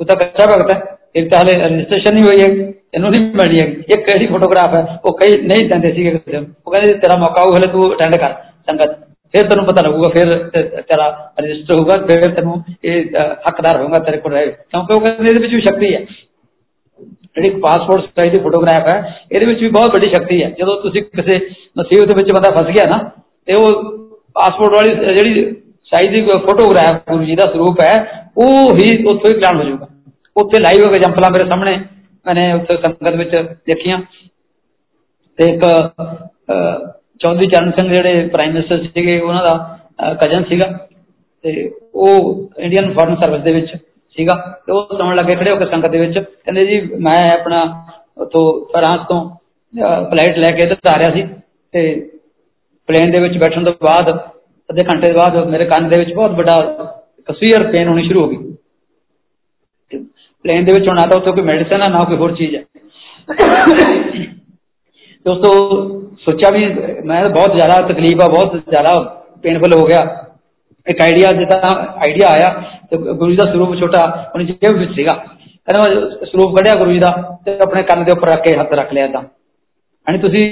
ਉਹ 0.00 0.04
ਤਾਂ 0.06 0.16
ਕੱਚਾ 0.16 0.46
ਭਗਤ 0.46 0.72
ਹੈ। 0.74 0.80
ਇੱਕ 1.16 1.30
ਤਾਂ 1.30 1.40
ਹਲੇ 1.40 1.54
ਰਜਿਸਟ੍ਰੇਸ਼ਨ 1.60 2.14
ਨਹੀਂ 2.14 2.24
ਹੋਈ 2.24 2.40
ਹੈ 2.40 2.46
ਇਹਨੂੰ 2.94 3.10
ਨਹੀਂ 3.10 3.24
ਮਿਲਣੀ 3.30 3.60
ਹੈ 3.60 3.66
ਇੱਕ 3.66 4.04
ਕਿਹੜੀ 4.06 4.26
ਫੋਟੋਗ੍ਰਾਫ 4.26 4.76
ਹੈ? 4.76 4.98
ਉਹ 5.04 5.16
ਕਈ 5.18 5.36
ਨਹੀਂ 5.42 5.68
ਦਿੰਦੇ 5.68 5.92
ਸੀਗੇ 5.92 6.12
ਉਹ 6.12 6.72
ਕਹਿੰਦੇ 6.72 6.94
ਤੇਰਾ 6.94 7.16
ਮੌਕਾ 7.20 7.42
ਉਹ 7.42 7.56
ਹਲੇ 7.56 7.70
ਤੂੰ 7.72 7.92
ਅਟੈਂਡ 7.94 8.16
ਕਰ 8.16 8.34
ਸੰਗਤ। 8.66 8.98
ਫਿਰ 9.34 9.48
ਤੈਨੂੰ 9.48 9.64
ਪਤਾ 9.66 9.82
ਲੱਗੂਗਾ, 9.82 10.08
ਫਿਰ 10.08 10.30
ਤੇਰਾ 10.80 11.06
ਰਜਿਸਟਰ 11.40 11.74
ਹੋਊਗਾ, 11.74 11.96
ਫਿਰ 12.06 12.34
ਤੈਨੂੰ 12.34 12.54
ਇਹ 12.84 13.04
ਹੱਕਦਾਰ 13.48 13.80
ਹੋਊਗਾ 13.80 14.02
ਤੇਰੇ 14.04 14.16
ਕੋਲ 14.16 14.32
ਰਹੇ। 14.32 14.46
ਕਿਉਂਕਿ 14.46 14.94
ਉਹ 14.94 15.00
ਕਹਿੰਦੇ 15.00 15.30
ਇਹਦੇ 15.30 15.42
ਵਿੱਚ 15.42 15.54
ਵੀ 15.54 15.60
ਸ਼ਕਤੀ 15.60 15.94
ਹੈ। 15.94 16.00
ਜਿਹੜੀ 17.36 17.50
ਪਾਸਪੋਰਟ 17.60 18.04
ਸਾਈਜ਼ 18.06 18.34
ਦੀ 18.34 18.42
ਫੋਟੋਗ੍ਰਾਫ 18.42 18.88
ਹੈ, 18.88 18.96
ਇਹਦੇ 19.32 19.46
ਵਿੱਚ 19.46 19.60
ਵੀ 19.60 19.68
ਬਹੁਤ 19.70 19.90
ਵੱਡੀ 19.90 20.12
ਸ਼ਕਤੀ 20.12 20.42
ਹੈ। 20.42 20.50
ਜਦੋਂ 20.58 20.80
ਤੁਸੀਂ 20.82 21.02
ਕਿਸੇ 21.02 21.38
ਮੁਸੀਬਤ 21.76 22.14
ਵਿੱਚ 22.16 22.32
ਬੰਦਾ 22.32 22.50
ਫਸ 22.56 22.70
ਗਿਆ 22.70 22.88
ਨਾ, 22.90 22.98
ਤੇ 23.46 23.54
ਉਹ 23.54 23.82
ਪਾਸਪੋਰਟ 24.34 24.74
ਵਾਲੀ 24.74 25.14
ਜਿਹੜੀ 25.16 25.44
ਸਾਈਜ਼ 25.92 26.10
ਦੀ 26.10 26.20
ਫੋਟੋਗ੍ਰਾਫ 26.46 26.96
ਗੁਰੂ 27.10 27.24
ਜੀ 27.24 27.36
ਦਾ 27.36 27.50
ਸਰੂਪ 27.52 27.80
ਹੈ, 27.80 27.94
ਉਹ 28.38 28.76
ਹੀ 28.76 28.96
ਉੱਥੋਂ 29.04 29.30
ਹੀ 29.30 29.34
ਕਲਾਮ 29.34 29.58
ਹੋ 29.58 29.64
ਜਾਊਗਾ। 29.64 29.86
ਉੱਥੇ 30.36 30.62
ਲਾਈਵ 30.62 30.82
ਐਗਜ਼ਾਮਪਲਾਂ 30.88 31.30
ਮੇਰੇ 31.30 31.48
ਸਾਹਮਣੇ 31.48 31.76
ਮੈਨੇ 32.26 32.52
ਉੱਥੇ 32.52 32.76
ਸੰਗਤ 32.82 33.16
ਵਿੱਚ 33.16 33.36
ਦੇਖੀਆਂ। 33.66 33.98
ਤੇ 35.38 35.44
ਇੱਕ 35.44 35.64
ਚੌਧਰੀ 37.20 37.46
ਚਰਨ 37.48 37.70
ਸਿੰਘ 37.70 37.92
ਜਿਹੜੇ 37.92 38.26
ਪ੍ਰਾਈਮ 38.28 38.52
ਮਿਨਿਸਟਰ 38.52 38.82
ਸੀਗੇ, 38.84 39.18
ਉਹਨਾਂ 39.20 39.42
ਦਾ 39.42 40.14
ਕਜ਼ਨ 40.22 40.44
ਸੀਗਾ। 40.48 40.68
ਤੇ 41.44 41.70
ਉਹ 41.94 42.50
ਇੰਡੀਅਨ 42.58 42.92
ਫੋਰਨ 42.94 43.16
ਸਰਵਿਸ 43.16 43.42
ਦੇ 43.42 43.54
ਵਿੱਚ 43.54 43.76
ਸੀਗਾ 44.16 44.34
ਤੇ 44.66 44.72
ਉਹ 44.72 44.86
ਸੁਣਨ 44.90 45.16
ਲੱਗੇ 45.16 45.34
ਖੜੇ 45.36 45.50
ਹੋ 45.50 45.56
ਕੇ 45.56 45.66
ਸੰਗਤ 45.66 45.90
ਦੇ 45.90 45.98
ਵਿੱਚ। 45.98 46.18
ਕਹਿੰਦੇ 46.18 46.64
ਜੀ, 46.66 46.80
ਮੈਂ 46.98 47.18
ਆਪਣਾ 47.32 47.62
ਉਥੋਂ 48.18 48.44
ਫਰਾਂਸ 48.72 49.06
ਤੋਂ 49.08 49.20
ਫਲਾਈਟ 50.10 50.38
ਲੈ 50.38 50.50
ਕੇ 50.52 50.62
ਇੱਧਰ 50.62 50.88
ਆ 50.88 50.98
ਰਿਹਾ 50.98 51.10
ਸੀ 51.14 51.22
ਤੇ 51.74 51.82
ਪਲੇਨ 52.88 53.10
ਦੇ 53.10 53.22
ਵਿੱਚ 53.22 53.36
ਬੈਠਣ 53.38 53.64
ਤੋਂ 53.64 53.72
ਬਾਅਦ, 53.82 54.10
ਅੱਧੇ 54.70 54.84
ਘੰਟੇ 54.84 55.12
ਬਾਅਦ 55.12 55.36
ਮੇਰੇ 55.48 55.64
ਕੰਨ 55.66 55.88
ਦੇ 55.88 55.98
ਵਿੱਚ 55.98 56.12
ਬਹੁਤ 56.14 56.30
ਵੱਡਾ 56.30 56.54
ਕਸੀਅਰ 57.28 57.70
ਪੇਨ 57.72 57.88
ਹੋਣੀ 57.88 58.06
ਸ਼ੁਰੂ 58.06 58.22
ਹੋ 58.22 58.28
ਗਈ। 58.28 58.36
ਪਲੇਨ 60.44 60.64
ਦੇ 60.64 60.72
ਵਿੱਚ 60.72 60.88
ਹੁਣ 60.88 60.98
ਆਦਾ 60.98 61.16
ਉੱਥੇ 61.16 61.32
ਕੋਈ 61.32 61.42
ਮੈਡੀਸਨ 61.44 61.82
ਹੈ 61.82 61.88
ਨਾ 61.88 62.04
ਕੋਈ 62.04 62.16
ਹੋਰ 62.16 62.34
ਚੀਜ਼ 62.36 62.56
ਹੈ 62.56 62.62
ਦੋਸਤੋ 65.26 65.50
ਸੋਚਿਆ 66.20 66.50
ਵੀ 66.50 66.64
ਮੈਂ 67.06 67.28
ਬਹੁਤ 67.28 67.56
ਜ਼ਿਆਦਾ 67.56 67.76
ਤਕਲੀਫ 67.88 68.20
ਆ, 68.22 68.26
ਬਹੁਤ 68.26 68.56
ਜ਼ਿਆਦਾ 68.56 68.92
ਪੇਨਫੁਲ 69.42 69.74
ਹੋ 69.74 69.84
ਗਿਆ। 69.86 70.04
ਇੱਕ 70.86 71.00
ਆਈਡੀਆ 71.02 71.32
ਜਿੱਦਾਂ 71.32 71.70
ਆਈਡੀਆ 72.06 72.28
ਆਇਆ 72.28 72.48
ਤੇ 72.90 72.96
ਗੁਰੂ 72.96 73.30
ਜੀ 73.30 73.36
ਦਾ 73.36 73.50
ਸਰੂਪ 73.52 73.74
ਛੋਟਾ, 73.80 74.00
ਉਹਨੇ 74.34 74.44
ਜੇਬ 74.44 74.78
ਵਿੱਚ 74.78 74.92
ਸੀਗਾ। 74.94 75.12
ਕਹਿੰਦਾ 75.12 76.26
ਸਰੂਪ 76.26 76.56
ਕੱਢਿਆ 76.56 76.74
ਗੁਰੂ 76.78 76.92
ਜੀ 76.92 76.98
ਦਾ 76.98 77.10
ਤੇ 77.44 77.58
ਆਪਣੇ 77.62 77.82
ਕੰਨ 77.82 78.04
ਦੇ 78.04 78.12
ਉੱਪਰ 78.12 78.28
ਰੱਖ 78.28 78.42
ਕੇ 78.44 78.56
ਹੱਥ 78.58 78.72
ਰੱਖ 78.74 78.92
ਲਿਆ 78.94 79.06
ਤਾਂ 79.08 79.22
ਹਣੀ 80.06 80.18
ਤੁਸੀਂ 80.18 80.44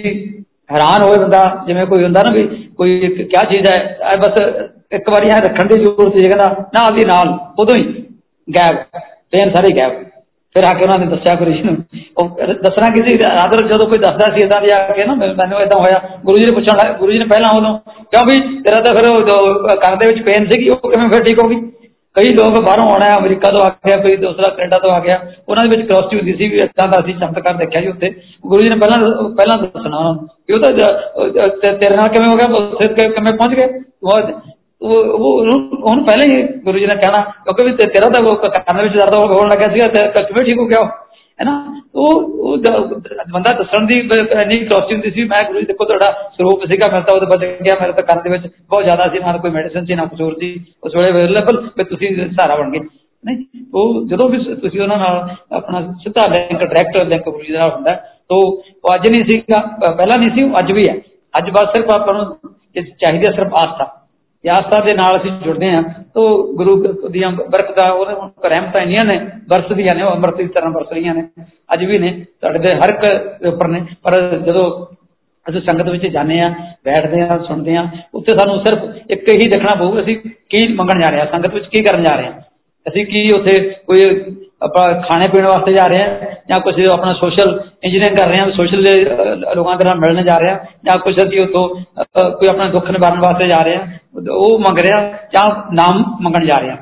ਹੈਰਾਨ 0.73 1.03
ਹੋਏ 1.03 1.19
ਬੰਦਾ, 1.19 1.43
ਜਿਵੇਂ 1.67 1.87
ਕੋਈ 1.87 2.03
ਹੁੰਦਾ 2.03 2.23
ਨਾ 2.23 2.33
ਵੀ 2.35 2.43
ਕੋਈ 2.79 2.99
ਕੀ 3.09 3.25
ਚੀਜ਼ 3.25 3.71
ਹੈ 3.71 4.17
ਬਸ 4.21 4.43
ਇੱਕ 4.93 5.11
ਵਾਰੀ 5.11 5.27
ਇਹ 5.29 5.41
ਰੱਖਣ 5.45 5.69
ਦੀ 5.69 5.81
ਜ਼ਰੂਰਤ 5.81 6.13
ਸੀ, 6.13 6.25
ਕਹਿੰਦਾ 6.25 6.69
ਨਾਲ 6.75 6.95
ਦੀ 6.97 7.05
ਨਾਲ, 7.05 7.39
ਉਦੋਂ 7.59 7.77
ਹੀ 7.77 7.85
ਗਾਇਬ 8.49 8.77
ਪੇਨ 9.33 9.51
ਸਾਰੇ 9.55 9.75
ਗਾਇਬ। 9.77 10.05
ਫਿਰ 10.57 10.65
ਆ 10.65 10.73
ਕੇ 10.75 10.83
ਉਹਨਾਂ 10.83 10.99
ਨੇ 10.99 11.07
ਦੱਸਿਆ 11.07 11.35
ਗੁਰੂ 11.39 11.53
ਜੀ 11.53 11.63
ਨੂੰ, 11.63 11.77
ਉਹ 12.19 12.39
ਦੱਸਣਾ 12.63 12.89
ਕਿਸੇ 12.91 13.17
ਆਦਰ 13.31 13.67
ਜਦੋਂ 13.67 13.87
ਕੋਈ 13.89 13.99
ਦੱਸਦਾ 13.99 14.27
ਸੀ 14.37 14.45
ਇਦਾਂ 14.45 14.61
ਵੀ 14.61 14.71
ਆ 14.77 14.79
ਕੇ 14.93 15.05
ਨਾ 15.05 15.15
ਮੈਨੂੰ 15.15 15.61
ਇਦਾਂ 15.63 15.81
ਹੋਇਆ। 15.81 15.99
ਗੁਰੂ 16.25 16.39
ਜੀ 16.39 16.47
ਨੇ 16.47 16.55
ਪੁੱਛਣ 16.55 16.93
ਗੁਰੂ 16.99 17.13
ਜੀ 17.13 17.19
ਨੇ 17.19 17.25
ਪਹਿਲਾਂ 17.25 17.51
ਉਹਨੂੰ 17.57 17.79
ਕਿਉਂ 18.13 18.25
ਵੀ 18.29 18.39
ਤੇਰਾ 18.63 18.81
ਤਾਂ 18.83 18.95
ਫਿਰ 18.95 19.05
ਕੰਨ 19.77 19.99
ਦੇ 19.99 20.07
ਵਿੱਚ 20.07 20.23
ਪੇਨ 20.27 20.49
ਸੀਗੀ 20.51 20.69
ਉਹ 20.69 20.91
ਕਿਵੇਂ 20.91 21.09
ਫਿਰ 21.11 21.25
ਠੀਕ 21.25 21.43
ਹੋ 21.43 21.49
ਗਈ? 21.49 21.61
ਕਈ 22.19 22.31
ਲੋਕ 22.35 22.59
ਬਾਹਰੋਂ 22.61 22.87
ਆਉਣਾ 22.89 23.09
ਅਮਰੀਕਾ 23.17 23.51
ਤੋਂ 23.51 23.61
ਆ 23.61 23.69
ਗਿਆ 23.87 23.97
ਕੋਈ 23.97 24.17
ਦੂਸਰਾ 24.17 24.51
ਕੈਨੇਡਾ 24.55 24.79
ਤੋਂ 24.79 24.91
ਆ 24.91 24.99
ਗਿਆ 25.01 25.19
ਉਹਨਾਂ 25.49 25.65
ਦੇ 25.65 25.71
ਵਿੱਚ 25.71 25.89
ਕ੍ਰੋਸਟੀ 25.89 26.17
ਹੁੰਦੀ 26.17 26.33
ਸੀ 26.33 26.49
ਵੀ 26.49 26.59
ਇਦਾਂ 26.59 26.87
ਦਾ 26.89 27.01
ਅਸੀਂ 27.01 27.15
ਚਮਤਕਾਰ 27.15 27.55
ਦੇਖਿਆ 27.55 27.81
ਜੀ 27.81 27.89
ਉੱਥੇ 27.89 28.11
ਗੁਰੂ 28.47 28.63
ਜੀ 28.63 28.71
ਨੇ 28.71 28.79
ਪਹਿਲਾਂ 28.79 29.29
ਪਹਿਲਾਂ 29.37 29.59
ਦੱਸਣਾ 29.59 29.97
ਉਹਨਾਂ 29.99 30.15
ਨੂੰ 30.15 30.27
ਕਿ 30.27 30.53
ਉਹ 30.53 30.63
ਤਾਂ 30.63 31.73
ਤੇਰੇ 31.75 31.97
ਨਾਲ 31.97 32.09
ਕਿਵੇਂ 32.09 32.29
ਹੋ 32.29 32.37
ਗਿਆ 32.37 32.49
ਉੱਥੇ 32.57 32.89
ਕਿਵੇਂ 32.95 33.33
ਪਹੁੰਚ 33.33 33.55
ਗਏ 33.55 33.69
ਉਹ 34.03 34.97
ਉਹਨੂੰ 35.03 36.05
ਪਹਿਲਾਂ 36.05 36.27
ਹੀ 36.27 36.43
ਗੁਰੂ 36.65 36.79
ਜੀ 36.79 36.87
ਨੇ 36.87 36.97
ਕਹਿਣਾ 36.97 37.21
ਕਿਉਂਕਿ 37.45 37.65
ਵੀ 37.65 37.73
ਤੇਰਾ 37.87 38.09
ਤਾਂ 38.09 38.51
ਕੰਨ 38.51 38.83
ਵਿੱਚ 38.83 38.95
ਦਰਦ 38.95 39.15
ਹੋਣ 39.33 39.49
ਲੱਗਿਆ 39.49 39.69
ਸੀਗਾ 39.69 39.87
ਤੇ 39.95 40.23
ਕਿਵੇਂ 40.23 40.45
ਠੀਕ 40.45 40.59
ਹੋ 40.59 40.67
ਗਿਆ 40.67 40.83
ਹੈ 41.39 41.45
ਨਾ? 41.45 41.55
ਉਹ 41.95 42.57
ਬੰਦਾ 43.33 43.53
ਦੱਸਣ 43.53 43.87
ਦੀ 43.87 43.99
ਇੰਨੀ 43.99 44.59
ਕ੍ਰੋਸਟੀ 44.59 44.95
ਹੁੰਦੀ 44.95 45.11
ਸੀ, 45.11 45.25
ਮੈਂ 45.25 45.43
ਗੁਰੂ 45.47 45.61
ਜੀ 45.61 45.67
ਦੇਖੋ 45.67 45.85
ਤੁਹਾਡਾ 45.85 46.13
ਸਰੂਪ 46.37 46.65
ਸੀਗਾ, 46.65 46.89
ਮੈਂ 46.93 47.01
ਤਾਂ 47.01 47.15
ਉਹਦੇ 47.15 47.27
ਬਚ 47.27 47.45
ਗਿਆ 47.63 47.77
ਮੇਰੇ 47.81 47.93
ਤਾਂ 47.93 48.07
ਕੰਨ 48.07 48.23
ਦੇ 48.23 48.31
ਵਿੱਚ 48.31 48.47
ਬਹੁਤ 48.47 48.85
ਜ਼ਿਆਦਾ 48.85 49.09
ਸੀ 49.09 49.19
ਨਾਲ 49.19 49.39
ਕੋਈ 49.39 49.51
ਮੈਡੀਸਨ 49.51 49.85
ਸੀ, 49.85 49.95
ਨਾ 49.95 50.05
ਕੁਝ 50.05 50.21
ਹੋਰ 50.23 50.35
ਸੀ, 50.41 50.55
ਉਸ 50.85 50.97
ਵੇਲੇ 50.97 51.11
ਅਵੇਲੇਬਲ 51.11 51.67
ਤੇ 51.77 51.85
ਤੁਸੀਂ 51.85 52.17
ਸਹਾਰਾ 52.17 52.57
ਬਣ 52.57 52.71
ਗਏ। 52.71 52.81
ਨਹੀਂ 53.25 53.37
ਉਹ 53.75 54.07
ਜਦੋਂ 54.09 54.29
ਵੀ 54.31 54.39
ਤੁਸੀਂ 54.55 54.81
ਉਹਨਾਂ 54.81 54.97
ਨਾਲ 54.99 55.29
ਆਪਣਾ 55.53 55.81
ਸਿੱਧਾ 56.03 56.27
link 56.27 56.61
direct 56.65 57.03
link 57.05 57.25
Guru 57.25 57.43
ji 57.43 57.53
ਦਾ 57.53 57.69
ਹੁੰਦਾ, 57.69 57.95
ਤੋਂ 58.29 58.41
ਉਹ 58.85 58.95
ਅੱਜ 58.95 59.09
ਨਹੀਂ 59.11 59.25
ਸੀਗਾ 59.25 59.61
ਪਹਿਲਾਂ 59.87 60.19
ਨਹੀਂ 60.19 60.31
ਸੀ 60.31 60.45
ਅੱਜ 60.59 60.73
ਵੀ 60.73 60.85
ਹੈ। 60.89 60.95
ਅੱਜ 61.35 61.51
ਬਸ 61.51 61.73
ਸਿਰਫ 61.75 61.91
ਆਪਾਂ 61.95 62.15
ਨੂੰ 62.15 62.25
ਚਾਹੀਦੀ 63.01 63.33
ਸਿਰਫ 63.33 63.55
ਆਸਥਾ 63.55 63.85
ਆਸਥਾ 64.45 64.81
ਦੇ 64.81 64.95
ਨਾਲ 64.95 65.17
ਅਸੀਂ 65.17 65.31
ਜੁੜਦੇ 65.45 65.71
ਹਾਂ। 65.73 65.83
ਤੋਂ 66.15 66.27
ਗੁਰੂ 66.57 66.75
ਦੀਆਂ 67.09 67.31
ਬਰਕਤਾਂ 67.31 67.91
ਉਹ 67.93 68.07
ਰਹਿਮਤਾਂ 68.47 68.81
ਇੰਨੀਆਂ 68.81 69.05
ਨੇ, 69.05 69.19
ਵਰਸਦੀਆਂ 69.49 69.95
ਨੇ, 69.95 70.03
ਉਹ 70.03 70.11
ਅੰਮ੍ਰਿਤ 70.11 70.37
ਦੀ 70.37 70.47
ਤਰ੍ਹਾਂ 70.47 70.71
ਵਰਸ 70.71 70.93
ਰਹੀਆਂ 70.93 71.15
ਨੇ, 71.15 71.23
ਅੱਜ 71.73 71.85
ਵੀ 71.85 71.99
ਨੇ, 71.99 72.13
ਸਾਡੇ 72.41 72.59
ਦੇ 72.59 72.75
ਹਰ 72.75 72.93
ਇੱਕ 72.95 73.47
ਉੱਪਰ 73.47 73.69
ਨੇ। 73.69 73.81
ਪਰ 74.03 74.21
ਜਦੋਂ 74.47 74.65
ਅਸੀਂ 75.47 75.61
ਸੰਗਤ 75.61 75.89
ਵਿੱਚ 75.89 76.07
ਜਾਂਦੇ 76.07 76.41
ਆ 76.41 76.49
ਬੈਠਦੇ 76.85 77.21
ਆ 77.23 77.39
ਸੁਣਦੇ 77.39 77.77
ਆ 77.77 77.87
ਉੱਥੇ 78.15 78.37
ਸਾਨੂੰ 78.39 78.59
ਸਿਰਫ 78.67 79.11
ਇੱਕ 79.11 79.29
ਹੀ 79.29 79.49
ਦੇਖਣਾ 79.49 79.75
ਪਊਗਾ 79.75 80.01
ਅਸੀਂ 80.01 80.17
ਕੀ 80.51 80.67
ਮੰਗਣ 80.75 81.01
ਜਾ 81.01 81.11
ਰਹੇ 81.11 81.21
ਆ 81.21 81.25
ਸੰਗਤ 81.25 81.55
ਵਿੱਚ 81.55 81.67
ਕੀ 81.67 81.83
ਕਰਨ 81.83 82.05
ਜਾ 82.05 82.15
ਰਹੇ 82.17 82.27
ਆ 82.27 82.41
ਅਸੀਂ 82.87 83.07
ਕੀ 83.07 83.31
ਉੱਥੇ 83.31 83.55
ਕੋਈ 83.87 84.03
ਆਪਾਂ 84.05 84.48
ਖਾਣੇ 85.02 85.28
ਪੀਣ 85.28 85.48
ਵਾਸਤੇ 85.48 85.74
ਜਾ 85.74 85.88
ਰਹੇ 85.88 86.04
ਹਾਂ 86.04 86.36
ਜਾਂ 86.50 86.60
ਕੁਝ 86.60 86.74
ਆਪਣਾ 86.90 87.14
ਸੋਸ਼ਲ 87.14 87.50
ਇੰਜੀਨੀਅਰਿੰਗ 87.84 88.18
ਕਰ 88.18 88.28
ਰਹੇ 88.28 88.40
ਹਾਂ 88.40 88.52
ਸੋਸ਼ਲ 88.52 88.84
ਲੋਕਾਂ 89.56 89.76
ਦੇ 89.78 89.86
ਨਾਲ 89.86 90.00
ਮਿਲਣ 90.00 90.24
ਜਾ 90.24 90.38
ਰਹੇ 90.38 90.50
ਹਾਂ 90.50 90.58
ਜਾਂ 90.86 90.98
ਕੁਝ 90.98 91.16
ਅਸੀਂ 91.18 91.40
ਉਤੋਂ 91.40 91.68
ਕੋਈ 92.32 92.50
ਆਪਣਾ 92.50 92.70
ਦੁੱਖ 92.70 92.92
ਨਿਵਾਰਨ 92.92 93.20
ਵਾਸਤੇ 93.20 93.48
ਜਾ 93.48 93.62
ਰਹੇ 93.64 93.76
ਹਾਂ 93.76 94.32
ਉਹ 94.32 94.60
ਮੰਗ 94.60 94.80
ਰਿਹਾ 94.80 95.02
ਜਾਂ 95.34 95.50
ਨਾਮ 95.74 96.04
ਮੰਗਣ 96.22 96.46
ਜਾ 96.46 96.58
ਰਹੇ 96.58 96.70
ਹਾਂ 96.70 96.78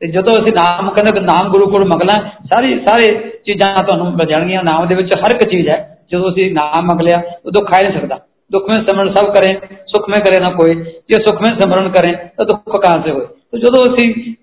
ਤੇ 0.00 0.08
ਜਦੋਂ 0.08 0.32
ਅਸੀਂ 0.32 0.52
ਨਾਮ 0.52 0.90
ਕਹਿੰਦੇ 0.90 1.20
ਨਾਮ 1.20 1.48
ਗੁਰੂ 1.48 1.70
ਕੋਲ 1.70 1.84
ਮੰਗਣਾ 1.84 2.20
ਸਾਰੀ 2.52 2.78
ਸਾਰੇ 2.78 3.14
ਚੀਜ਼ਾਂ 3.44 3.76
ਤੁਹਾਨੂੰ 3.84 4.12
ਮਿਲ 4.16 4.26
ਜਾਣਗੀਆਂ 4.26 4.62
ਨਾਮ 4.64 4.86
ਦੇ 4.86 4.94
ਵਿੱਚ 4.94 5.16
ਹਰ 5.18 5.34
ਇੱਕ 5.34 5.48
ਚੀਜ਼ 5.50 5.68
ਹੈ 5.68 5.78
ਜਦੋਂ 6.12 6.30
ਅਸੀਂ 6.30 6.50
ਨਾਮ 6.52 6.86
ਮੰਗ 6.86 7.00
ਲਿਆ 7.00 7.22
ਉਦੋਂ 7.46 7.64
ਖਾਇ 7.66 7.82
ਨਹੀਂ 7.82 8.00
ਸਕਦਾ 8.00 8.18
दुख 8.50 8.68
में 8.68 8.76
सिमरन 8.76 9.14
सब 9.14 9.28
करें 9.34 9.52
सुख 9.86 10.08
में 10.08 10.20
करे 10.24 10.40
ना 10.40 10.50
कोई 10.50 10.74
ਜੇ 11.08 11.18
ਸੁਖ 11.22 11.40
ਵਿੱਚ 11.42 11.62
ਸਿਮਰਨ 11.62 11.88
ਕਰੇ 11.88 12.12
ਤਾਂ 12.36 12.44
ਦੁੱਖ 12.44 12.76
ਕਾਂ 12.76 12.98
ਸੇ 13.02 13.10
ਹੋਏ 13.10 13.26
ਤੇ 13.26 13.58
ਜਦੋਂ 13.58 13.84
ਅਸੀਂ 13.84 14.34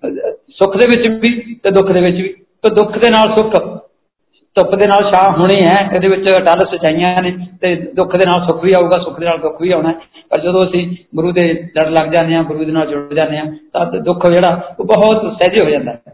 ਸੁੱਖ 0.50 0.76
ਦੇ 0.76 0.86
ਵਿੱਚ 0.86 1.06
ਵੀ 1.20 1.54
ਤੇ 1.54 1.70
ਦੁੱਖ 1.70 1.92
ਦੇ 1.92 2.00
ਵਿੱਚ 2.00 2.16
ਵੀ 2.16 2.34
ਤੇ 2.65 2.75
ਦੁੱਖ 2.75 2.97
ਦੇ 2.97 3.09
ਨਾਲ 3.11 3.37
ਸੁੱਖ, 3.37 3.53
ਧੁੱਪ 4.55 4.75
ਦੇ 4.75 4.87
ਨਾਲ 4.87 5.11
ਛਾਂ 5.11 5.31
ਹੋਣੀ 5.31 5.65
ਹੈ, 5.65 5.89
ਇਹਦੇ 5.95 6.07
ਵਿੱਚ 6.07 6.23
ਅਟਲ 6.37 6.77
ਸਚਾਈਆਂ 6.77 7.23
ਨੇ 7.23 7.37
ਤੇ 7.61 7.75
ਦੁੱਖ 7.75 8.15
ਦੇ 8.15 8.23
ਨਾਲ 8.25 8.47
ਸੁੱਖ 8.49 8.63
ਵੀ 8.63 8.73
ਆਊਗਾ, 8.73 9.03
ਸੁੱਖ 9.03 9.19
ਦੇ 9.19 9.25
ਨਾਲ 9.25 9.37
ਦੁੱਖ 9.37 9.61
ਵੀ 9.61 9.71
ਆਉਣਾ 9.71 9.93
ਪਰ 10.29 10.41
ਜਦੋਂ 10.41 10.61
ਅਸੀਂ 10.61 10.97
ਗੁਰੂ 11.15 11.31
ਦੇ 11.31 11.69
ਲੜ 11.77 11.89
ਲੱਗ 11.89 12.09
ਜਾਂਦੇ 12.09 12.35
ਹਾਂ, 12.35 12.43
ਗੁਰੂ 12.43 12.65
ਦੇ 12.65 12.71
ਨਾਲ 12.71 12.87
ਜੁੜ 12.87 13.13
ਜਾਂਦੇ 13.13 13.37
ਹਾਂ, 13.37 13.45
ਤਾਂ 13.45 13.85
ਦੁੱਖ 13.85 14.31
ਜਿਹੜਾ 14.31 14.75
ਉਹ 14.79 14.85
ਬਹੁਤ 14.85 15.33
ਸਹਿਜੇ 15.33 15.65
ਹੋ 15.65 15.69
ਜਾਂਦਾ 15.69 15.91
ਹੈ। 15.91 16.13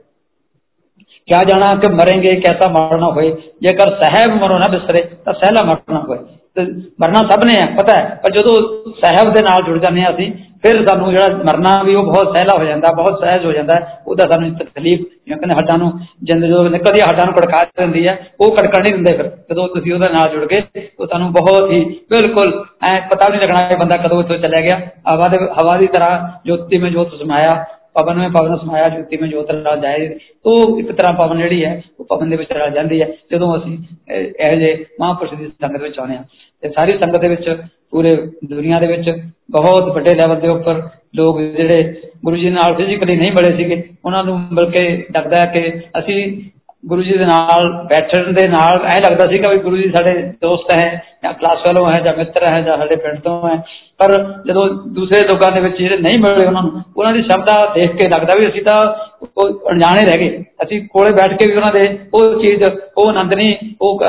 ਕਿਆ 1.25 1.43
ਜਾਣਾ 1.43 1.67
ਕਿ 1.75 1.93
ਮਰਾਂਗੇ 1.93 2.35
ਕਿਹਦਾ 2.35 2.69
ਮਰਨਾ 2.69 3.11
ਹੋਏ। 3.11 3.31
ਜੇਕਰ 3.61 4.03
ਸਹਿਬ 4.03 4.31
ਮਰੋ 4.31 4.59
ਨਾ 4.59 4.67
ਬਿਸਰੇ 4.67 5.01
ਤਾਂ 5.25 5.33
ਸਹਿਲਾ 5.33 5.63
ਮਰਨਾ 5.63 5.99
ਹੋਏ। 5.99 6.17
ਤੇ 6.55 6.61
ਮਰਨਾ 7.01 7.29
ਸਭ 7.29 7.43
ਨੇ 7.45 7.53
ਹੈ, 7.61 7.75
ਪਤਾ 7.75 7.99
ਹੈ। 7.99 8.21
ਪਰ 8.23 8.31
ਜਦੋਂ 8.31 8.83
ਸਹਿਬ 8.91 9.33
ਦੇ 9.33 9.41
ਨਾਲ 9.41 9.63
ਜੁੜ 9.63 9.77
ਜਾਂਦੇ 9.77 10.03
ਆ 10.03 10.09
ਅਸੀਂ 10.09 10.33
ਫਿਰ 10.63 10.87
ਸਾਨੂੰ 10.87 11.11
ਜਿਹੜਾ 11.11 11.27
ਮਰਨਾ 11.27 11.83
ਵੀ 11.83 11.95
ਉਹ 11.95 12.03
ਬਹੁਤ 12.03 12.35
ਸਹਿਲਾ 12.35 12.59
ਹੋ 12.59 12.65
ਜਾਂਦਾ, 12.65 12.91
ਬਹੁਤ 12.95 13.19
ਸਹਿਜ 13.19 13.45
ਹੋ 13.45 13.51
ਜਾਂਦਾ, 13.51 13.73
ਉਹਦਾ 14.07 14.25
ਸਾਨੂੰ 14.31 14.55
ਤਕਲੀਫ, 14.55 14.99
ਜਿਵੇਂ 14.99 15.37
ਕਹਿੰਦੇ 15.37 15.55
ਹੱਡਾਂ 15.55 15.77
ਨੂੰ, 15.77 15.99
ਜਿੰਦ 16.23 16.45
ਜਦੋਂ 16.45 16.69
ਨਿਕਲਦੀ 16.69 17.01
ਹੱਡਾਂ 17.01 17.25
ਨੂੰ 17.25 17.35
ਕੜਕਾ 17.35 17.63
ਦਿੰਦੀ 17.63 18.07
ਹੈ, 18.07 18.27
ਉਹ 18.41 18.57
ਕੜਕਣ 18.57 18.81
ਨਹੀਂ 18.81 18.93
ਦਿੰਦੇ 18.93 19.17
ਫਿਰ। 19.17 19.25
ਜਦੋਂ 19.27 19.67
ਤੁਸੀਂ 19.67 19.93
ਉਹਦੇ 19.93 20.09
ਨਾਲ 20.09 20.29
ਜੁੜ 20.29 20.45
ਗਏ, 20.45 20.63
ਉਹ 20.99 21.07
ਤੁਹਾਨੂੰ 21.07 21.31
ਬਹੁਤ 21.33 21.71
ਹੀ 21.71 21.99
ਬਿਲਕੁਲ 22.09 22.65
ਐ 22.83 22.99
ਪਤਾ 22.99 23.29
ਨਹੀਂ 23.29 23.41
ਲੱਗਣਾ 23.41 23.67
ਇਹ 23.67 23.77
ਬੰਦਾ 23.77 23.97
ਕਦੋਂ 23.97 24.23
ਇੱਥੋਂ 24.23 24.37
ਚਲਾ 24.37 24.61
ਗਿਆ। 24.61 24.79
ਹਵਾ 25.13 25.27
ਦੇ, 25.27 25.37
ਹਵਾ 25.37 25.77
ਦੀ 25.77 25.87
ਤਰ੍ਹਾਂ 25.87 26.29
ਜੋਤੀ 26.45 26.77
ਵਿੱਚ 26.77 26.93
ਜੋਤ 26.93 27.15
ਸਮਾਇਆ 27.15 27.65
ਪਵਨ 27.95 28.19
ਵਿੱਚ 28.19 28.33
ਪਵਨ 28.33 28.57
ਸਮਾਇਆ 28.57 28.89
ਜੋਤੀ 28.89 29.17
ਵਿੱਚ 29.17 29.31
ਜੋਤ 29.31 29.51
ਰਲ 29.51 29.79
ਜਾਏ। 29.81 30.09
ਉਹ 30.45 30.79
ਇੱਕ 30.79 30.91
ਤਰ੍ਹਾਂ 30.91 31.13
ਪਵਨ 31.13 31.37
ਜਿਹੜੀ 31.37 31.63
ਹੈ, 31.65 31.81
ਉਹ 31.99 32.05
ਪਵਨ 32.05 32.29
ਦੇ 32.29 32.37
ਵਿੱਚ 32.37 32.51
ਰਲ 32.53 32.71
ਜਾਂਦੀ 32.71 33.01
ਹੈ। 33.01 33.07
ਜਦੋਂ 33.31 33.55
ਅਸੀਂ 33.57 33.77
ਇਹ 34.11 34.57
ਜੇ 34.59 34.73
ਮਹਾਂਪੁਰਸ਼ 35.01 35.33
ਦੀ 35.33 35.47
ਸੰਗਤ 35.61 35.81
ਵਿੱਚ 35.81 35.99
ਆਉਂਦੇ 35.99 36.15
ਹਾਂ, 36.17 36.23
ਤੇ 36.63 36.69
ਸਾਰੀ 36.69 36.97
ਸੰਗਤ 36.97 37.19
ਦੇ 37.19 37.27
ਵਿੱਚ, 37.27 37.49
ਪੂਰੇ 37.91 38.15
ਦੁਨੀਆ 38.45 38.79
ਦੇ 38.79 38.87
ਵਿੱਚ 38.87 39.09
ਬਹੁਤ 39.51 39.91
ਵੱਡੇ 39.95 40.13
ਲੈਵਲ 40.15 40.39
ਦੇ 40.39 40.47
ਉੱਪਰ 40.47 40.81
ਲੋਕ 41.15 41.39
ਜਿਹੜੇ 41.41 41.79
ਗੁਰੂ 42.25 42.35
ਜੀ 42.35 42.49
ਨਾਲ 42.49 42.75
ਫਿਜ਼ੀਕਲੀ 42.75 43.15
ਨਹੀਂ 43.15 43.31
ਮਿਲੇ 43.31 43.55
ਸੀਗੇ, 43.57 43.83
ਉਹਨਾਂ 44.05 44.23
ਨੂੰ 44.23 44.39
ਮਿਲ 44.51 44.69
ਕੇ 44.71 44.87
ਲੱਗਦਾ 45.15 45.45
ਕਿ 45.45 45.69
ਅਸੀਂ 45.99 46.49
ਗੁਰੂ 46.85 47.03
ਜੀ 47.03 47.11
ਦੇ 47.11 47.25
ਨਾਲ 47.25 47.67
ਬੈਠਣ 47.89 48.31
ਦੇ 48.33 48.47
ਨਾਲ 48.47 48.85
ਐ 48.85 48.97
ਲੱਗਦਾ 48.99 49.27
ਸੀਗਾ 49.27 49.49
ਵੀ 49.53 49.59
ਗੁਰੂ 49.59 49.77
ਜੀ 49.77 49.89
ਸਾਡੇ 49.89 50.13
ਦੋਸਤ 50.41 50.73
ਹੈ 50.73 51.03
ਜਾਂ 51.23 51.33
ਕਲਾਸ 51.33 51.59
ਫੈਲੋ 51.59 51.89
ਹੈ 51.91 51.99
ਜਾਂ 51.99 52.13
ਮਿੱਤਰ 52.17 52.45
ਹੈ 52.49 52.61
ਜਾਂ 52.61 52.77
ਸਾਡੇ 52.77 52.95
ਪਿੰਡ 52.95 53.19
ਤੋਂ 53.19 53.49
ਹੈ। 53.49 53.57
ਪਰ 54.01 54.11
ਜਦੋਂ 54.47 54.67
ਦੂਸਰੇ 54.93 55.19
ਲੋਕਾਂ 55.23 55.51
ਦੇ 55.51 55.61
ਵਿੱਚ 55.61 55.77
ਜਿਹੜੇ 55.77 55.97
ਨਹੀਂ 55.97 56.19
ਮਿਲੇ 56.19 56.45
ਉਹਨਾਂ 56.45 56.61
ਨੂੰ, 56.63 56.81
ਉਹਨਾਂ 56.97 57.13
ਦੀ 57.13 57.21
ਸ਼ਬਦਾਂ 57.21 57.55
ਦੇਖ 57.73 57.91
ਕੇ 57.91 58.07
ਲੱਗਦਾ 58.09 58.39
ਵੀ 58.39 58.47
ਅਸੀਂ 58.47 58.61
ਤਾਂ 58.61 58.77
ਉਹ 59.23 59.71
ਅਣਜਾਣੇ 59.71 60.05
ਰਹਿ 60.05 60.19
ਗਏ। 60.19 60.43
ਅਸੀਂ 60.63 60.79
ਕੋਲੇ 60.87 61.11
ਬੈਠ 61.13 61.33
ਕੇ 61.39 61.49
ਵੀ 61.51 61.55
ਉਹਨਾਂ 61.55 61.71
ਦੇ 61.73 61.81
ਉਹ 62.13 62.41
ਚੀਜ਼, 62.41 62.63
ਉਹ 62.97 63.09
ਆਨੰਦ 63.09 63.33
ਨਹੀਂ, 63.33 63.55
ਉਹ 63.81 64.01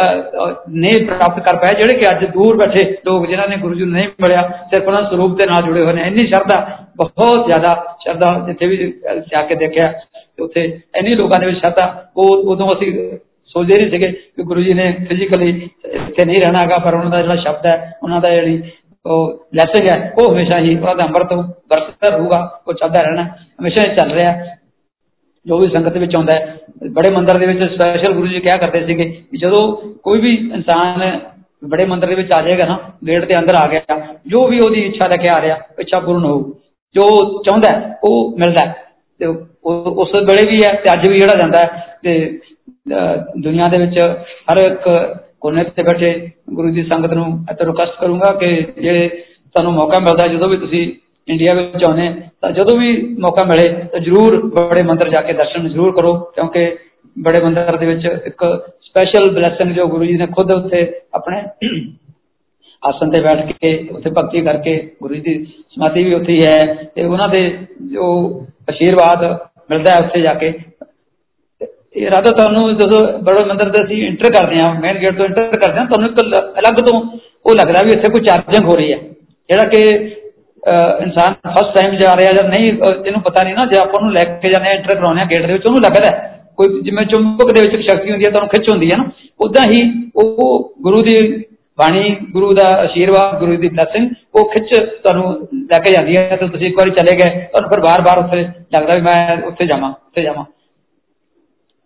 ਨਹੀਂ 0.68 1.04
ਪ੍ਰਾਪਤ 1.06 1.40
ਕਰ 1.40 1.56
ਪਾਏ, 1.56 1.74
ਜਿਹੜੇ 1.80 1.98
ਕਿ 1.98 2.08
ਅੱਜ 2.08 2.24
ਦੂਰ 2.32 2.56
ਬੈਠੇ 2.56 2.84
ਲੋਕ 3.06 3.26
ਜਿਨ੍ਹਾਂ 3.26 3.48
ਨੇ 3.48 3.56
ਗੁਰੂ 3.56 3.74
ਜੀ 3.74 3.84
ਨੂੰ 3.84 3.92
ਨਹੀਂ 3.92 4.08
ਮਿਲਿਆ, 4.20 4.42
ਸਿਰਫ 4.70 4.86
ਉਹਨਾਂ 4.86 5.02
ਸਰੂਪ 5.10 5.36
ਦੇ 5.38 5.50
ਨਾਲ 5.50 5.62
ਜੁੜੇ 5.62 5.84
ਹੋਏ 5.84 5.92
ਨੇ। 5.92 6.02
ਇੰਨੀ 6.02 6.26
ਸ਼ਰਧਾ, 6.26 6.60
ਬਹੁਤ 6.96 7.46
ਜ਼ਿਆਦਾ 7.46 7.74
ਸ਼ਰਧਾ 8.00 8.38
ਜਿੱਥੇ 8.46 8.66
ਵੀ 8.66 8.76
ਜਾ 9.32 9.42
ਕੇ 9.42 9.54
ਦੇਖਿਆ 9.54 9.92
ਉੱਥੇ 10.42 10.62
ਇੰਨੀ 10.96 11.14
ਲੋਕਾਂ 11.14 11.40
ਦੇ 11.40 11.46
ਵਿੱਚ 11.46 11.58
ਸ਼ਰਧਾ, 11.58 11.86
ਉਹ, 12.16 12.50
ਉਦੋਂ 12.52 12.72
ਅਸੀਂ 12.74 12.92
ਸੋਚਦੇ 13.54 13.76
ਨਹੀਂ 13.76 13.90
ਸੀਗੇ 13.90 14.08
ਕਿ 14.08 14.42
ਗੁਰੂ 14.42 14.62
ਜੀ 14.62 14.74
ਨੇ 14.74 14.84
ਫਿਜ਼ੀਕਲੀ 15.08 15.48
ਇੱਥੇ 15.84 16.24
ਨਹੀਂ 16.24 16.38
ਰਹਿਣਾਗਾ 16.38 16.78
ਪਰ 16.78 16.94
ਉਹਨਾਂ 16.94 17.10
ਦਾ 17.10 17.20
ਜਿਹੜਾ 17.22 17.36
ਸ਼ਬਦ 17.36 17.66
ਹੈ, 17.66 17.92
ਉਹਨਾਂ 18.02 18.20
ਦਾ 18.20 18.30
ਜਿਹੜੀ 18.34 18.62
ਉਹ 19.06 19.46
ਲੈਸੇਜ 19.54 19.88
ਹੈ 19.88 20.12
ਉਹ 20.18 20.32
ਹਮੇਸ਼ਾ 20.32 20.58
ਹੀ 20.58 20.76
ਉਹਨਾਂ 20.76 20.94
ਦਾ 20.96 21.04
ਅੰਮ੍ਰਿਤ 21.04 21.32
ਵਰਤਦਾ 21.32 22.08
ਰਹੂਗਾ, 22.08 22.38
ਉਹ 22.66 22.72
ਚੱਲਦਾ 22.72 23.02
ਰਹਿਣਾ। 23.02 23.22
ਹਮੇਸ਼ਾ 23.60 23.82
ਹੀ 23.82 23.94
ਚੱਲ 23.96 24.10
ਰਿਹਾ। 24.12 24.34
ਜੋ 25.46 25.58
ਵੀ 25.58 25.68
ਸੰਗਤ 25.70 25.96
ਵਿੱਚ 25.96 26.14
ਆਉਂਦਾ 26.16 26.34
ਹੈ, 26.34 26.56
ਬੜੇ 26.92 27.10
ਮੰਦਰ 27.10 27.38
ਦੇ 27.38 27.46
ਵਿੱਚ 27.46 27.62
ਸਪੈਸ਼ਲ 27.72 28.12
ਗੁਰੂ 28.12 28.26
ਜੀ 28.26 28.40
ਕਿਹਾ 28.40 28.56
ਕਰਦੇ 28.56 28.84
ਸੀਗੇ 28.86 29.04
ਕਿ 29.04 29.38
ਜਦੋਂ 29.38 29.60
ਕੋਈ 30.02 30.20
ਵੀ 30.20 30.34
ਇਨਸਾਨ 30.54 31.18
ਬੜੇ 31.64 31.84
ਮੰਦਰ 31.84 32.06
ਦੇ 32.06 32.14
ਵਿੱਚ 32.14 32.32
ਆ 32.32 32.40
ਜਾਏਗਾ 32.42 32.66
ਨਾ, 32.66 32.78
ਗੇਟ 33.06 33.24
ਦੇ 33.24 33.38
ਅੰਦਰ 33.38 33.54
ਆ 33.54 33.66
ਗਿਆ, 33.68 33.96
ਜੋ 34.26 34.46
ਵੀ 34.48 34.60
ਉਹਦੀ 34.60 34.82
ਇੱਛਾ 34.82 35.08
ਲੈ 35.08 35.16
ਕੇ 35.22 35.28
ਆ 35.28 35.40
ਰਿਹਾ, 35.40 35.56
ਇੱਛਾ 35.78 36.00
ਪੂਰਨ 36.00 36.24
ਹੋਊ, 36.24 36.52
ਜੋ 36.94 37.04
ਚਾਹੁੰਦਾ 37.42 37.98
ਉਹ 38.04 38.38
ਮਿਲਦਾ 38.38 38.66
ਤੇ 39.20 39.26
ਉਸ 39.96 40.14
ਵੇਲੇ 40.28 40.46
ਵੀ 40.46 40.60
ਹੈ 40.62 40.72
ਤੇ 40.74 40.92
ਅੱਜ 40.92 41.08
ਵੀ 41.10 41.18
ਜਿਹੜਾ 41.18 41.34
ਜਾਂਦਾ 41.40 41.66
ਤੇ 42.02 42.40
ਦੁਨੀਆ 43.40 43.68
ਦੇ 43.68 43.80
ਵਿੱਚ 43.80 43.98
ਹਰ 44.52 44.58
ਇੱਕ 44.58 44.88
ਕੋਨੇ 45.42 45.64
ਤੇ 45.76 45.82
ਬੈਠੇ 45.82 46.10
ਗੁਰੂ 46.54 46.70
ਦੀ 46.72 46.82
ਸੰਗਤ 46.82 47.12
ਨੂੰ 47.14 47.26
ਅਤੇ 47.50 47.64
ਰਿਕਵੈਸਟ 47.64 48.00
ਕਰੂੰਗਾ 48.00 48.32
ਕਿ 48.40 48.50
ਜੇ 48.80 49.08
ਤੁਹਾਨੂੰ 49.08 49.72
ਮੌਕਾ 49.72 49.98
ਮਿਲਦਾ, 49.98 50.26
ਜਦੋਂ 50.26 50.48
ਵੀ 50.48 50.56
ਤੁਸੀਂ 50.56 50.90
ਇੰਡੀਆ 51.28 51.54
ਵਿੱਚ 51.54 51.84
ਆਉਨੇ 51.86 52.08
ਤਾਂ 52.40 52.50
ਜਦੋਂ 52.50 52.76
ਵੀ 52.78 52.90
ਮੌਕਾ 53.20 53.44
ਮਿਲੇ, 53.44 53.68
ਤਾਂ 53.92 54.00
ਜਰੂਰ 54.00 54.36
ਬੜੇ 54.54 54.82
ਮੰਦਰ 54.82 55.10
ਜਾ 55.10 55.22
ਕੇ 55.22 55.32
ਦਰਸ਼ਨ 55.32 55.68
ਜ਼ਰੂਰ 55.68 55.92
ਕਰੋ, 55.96 56.14
ਕਿਉਂਕਿ 56.34 56.76
ਬੜੇ 57.16 57.42
ਮੰਦਰ 57.44 57.76
ਦੇ 57.76 57.86
ਵਿੱਚ 57.86 58.06
ਇੱਕ 58.26 58.44
ਸਪੈਸ਼ਲ 58.82 59.30
ਬਲੇਸਿੰਗ 59.32 59.72
ਜੋ 59.72 59.86
ਗੁਰੂ 59.86 60.04
ਜੀ 60.04 60.16
ਨੇ 60.16 60.26
ਖੁਦ 60.36 60.50
ਉੱਥੇ 60.50 60.80
ਆਪਣੇ 61.14 61.42
ਆਸਨ 62.82 63.10
ਤੇ 63.10 63.20
ਬੈਠ 63.22 63.52
ਕੇ, 63.52 63.88
ਉੱਥੇ 63.92 64.10
ਭਗਤੀ 64.10 64.40
ਕਰਕੇ 64.42 64.76
ਗੁਰੂ 65.02 65.14
ਜੀ 65.14 65.20
ਦੀ 65.20 65.44
ਸਮਾਧੀ 65.74 66.04
ਵੀ 66.04 66.14
ਉੱਥੇ 66.14 66.38
ਹੈ 66.40 66.58
ਤੇ 66.94 67.04
ਉਹਨਾਂ 67.04 67.28
ਦੇ 67.28 67.48
ਜੋ 67.92 68.06
ਅਸ਼ੀਰਵਾਦ 68.70 69.24
ਮਿਲਦਾ 69.70 69.96
ਉੱਥੇ 69.98 70.20
ਜਾ 70.20 70.34
ਕੇ 70.34 70.52
ਇਹ 71.94 72.10
ਰਾਧਾ 72.10 72.30
ਤੁਹਾਨੂੰ 72.32 72.76
ਜਦੋਂ 72.78 73.00
ਬੜੇ 73.24 73.44
ਮੰਦਰ 73.46 73.68
ਦੇ 73.70 73.82
ਅਸੀਂ 73.84 73.96
ਇੰਟਰ 74.06 74.32
ਕਰਦੇ 74.34 74.58
ਹਾਂ 74.62 74.74
ਮੇਨ 74.80 74.98
ਗੇਟ 74.98 75.16
ਤੋਂ 75.16 75.24
ਇੰਟਰ 75.26 75.58
ਕਰਦੇ 75.58 75.78
ਹਾਂ, 75.78 75.86
ਤੁਹਾਨੂੰ 75.86 76.10
ਇੱਕ 76.10 76.20
ਅਲੱਗ 76.60 76.78
ਤੋਂ 76.86 77.00
ਉਹ 77.46 77.54
ਲੱਗਦਾ 77.56 77.82
ਵੀ 77.84 77.92
ਇੱਥੇ 77.92 78.08
ਕੋਈ 78.12 78.24
ਚਾਰਜਿੰਗ 78.26 78.68
ਹੋ 78.68 78.76
ਰਹੀ 78.76 78.92
ਹੈ। 78.92 78.98
ਜਿਹੜਾ 79.50 79.68
ਕਿ 79.68 79.80
ਇਨਸਾਨ 81.04 81.34
ਫਸਟ 81.46 81.74
ਟਾਈਮ 81.76 81.94
ਜਾ 82.00 82.16
ਰਿਹਾ 82.16 82.32
ਜਾਂ 82.32 82.44
ਨਹੀਂ 82.48 82.66
ਇਹਨੂੰ 82.66 83.20
ਪਤਾ 83.22 83.42
ਨਹੀਂ 83.42 83.54
ਨਾ, 83.54 83.64
ਜੇ 83.72 83.78
ਆਪਾਂ 83.78 84.00
ਨੂੰ 84.02 84.12
ਲੈ 84.12 84.24
ਕੇ 84.42 84.50
ਜਾਂਦੇ 84.52 84.68
ਆ 84.68 84.72
ਇੰਟਰ 84.72 84.94
ਕਰਾਉਂਦੇ 84.94 85.22
ਆ 85.22 85.24
ਗੇਟ 85.30 85.46
ਦੇ 85.46 85.52
ਵਿੱਚ, 85.52 85.66
ਉਹਨੂੰ 85.66 85.80
ਲੱਗਦਾ 85.82 86.10
ਕੋਈ 86.56 86.80
ਜਿਵੇਂ 86.82 87.04
ਚੁੰਬਕ 87.06 87.52
ਦੇ 87.54 87.60
ਵਿੱਚ 87.60 87.82
ਸ਼ਕਤੀ 87.82 88.10
ਹੁੰਦੀ 88.10 88.24
ਹੈ, 88.24 88.30
ਤੁਹਾਨੂੰ 88.30 88.48
ਖਿੱਚ 88.48 88.70
ਹੁੰਦੀ 88.70 88.90
ਹੈ 88.90 88.96
ਨਾ 88.98 89.04
ਉਦਾਂ 89.40 89.64
ਹੀ 89.70 89.82
ਉਹ 90.16 90.74
ਗੁਰੂ 90.82 91.02
ਦੀ 91.02 91.16
ਬਾਣੀ, 91.78 92.16
ਗੁਰੂ 92.32 92.52
ਦਾ 92.54 92.64
ਅਸ਼ੀਰਵਾਦ, 92.84 93.38
ਗੁਰੂ 93.40 93.56
ਦੀ 93.56 93.68
ਬਲੇਸਿੰਗ 93.68 94.08
ਉਹ 94.34 94.50
ਖਿੱਚ 94.52 94.74
ਤੁਹਾਨੂੰ 94.74 95.32
ਲੈ 95.70 95.78
ਕੇ 95.78 95.92
ਜਾਂਦੀ 95.94 96.16
ਹੈ। 96.16 96.36
ਤੇ 96.36 96.48
ਤੁਸੀਂ 96.48 96.66
ਇੱਕ 96.66 96.76
ਵਾਰੀ 96.78 96.90
ਚਲੇ 96.98 97.16
ਗਏ, 97.18 97.30
ਤੁਹਾਨੂੰ 97.46 97.70
ਫਿਰ 97.70 97.80
ਬਾਰ-ਬਾਰ 97.80 98.18
ਉੱਥੇ 98.18 98.42
ਲੱਗਦਾ 98.74 98.92
ਵੀ 98.94 99.00
ਮੈਂ 99.02 99.36
ਉੱਥੇ 99.46 99.66
ਜਾਵਾਂ 99.66 99.90
ਉੱਥੇ 99.90 100.22
ਜਾਵਾਂ। 100.22 100.44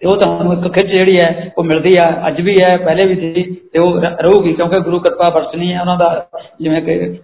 ਤੇ 0.02 0.06
ਉਹ 0.06 0.16
ਤੁਹਾਨੂੰ 0.16 0.52
ਇੱਕ 0.52 0.72
ਖਿੱਚ 0.74 0.86
ਜਿਹੜੀ 0.86 1.18
ਹੈ, 1.18 1.52
ਉਹ 1.58 1.64
ਮਿਲਦੀ 1.64 1.92
ਆ। 1.98 2.06
ਅੱਜ 2.28 2.40
ਵੀ 2.40 2.56
ਹੈ, 2.62 2.76
ਪਹਿਲੇ 2.76 3.06
ਵੀ 3.06 3.14
ਸੀ 3.14 3.42
ਤੇ 3.72 3.78
ਉਹ 3.78 4.00
ਰਹੂਗੀ 4.00 4.52
ਕਿਉਂਕਿ 4.52 4.80
ਗੁਰੂ 4.80 4.98
ਕਿਰਪਾ 5.00 5.28
ਵਰਤਣੀ 5.28 5.72
ਹੈ। 5.72 5.80
ਉਹਨਾਂ 5.80 5.96
ਦਾ 5.96 6.26
ਜਿਵੇਂ 6.60 6.82
ਕਿ 6.82 7.14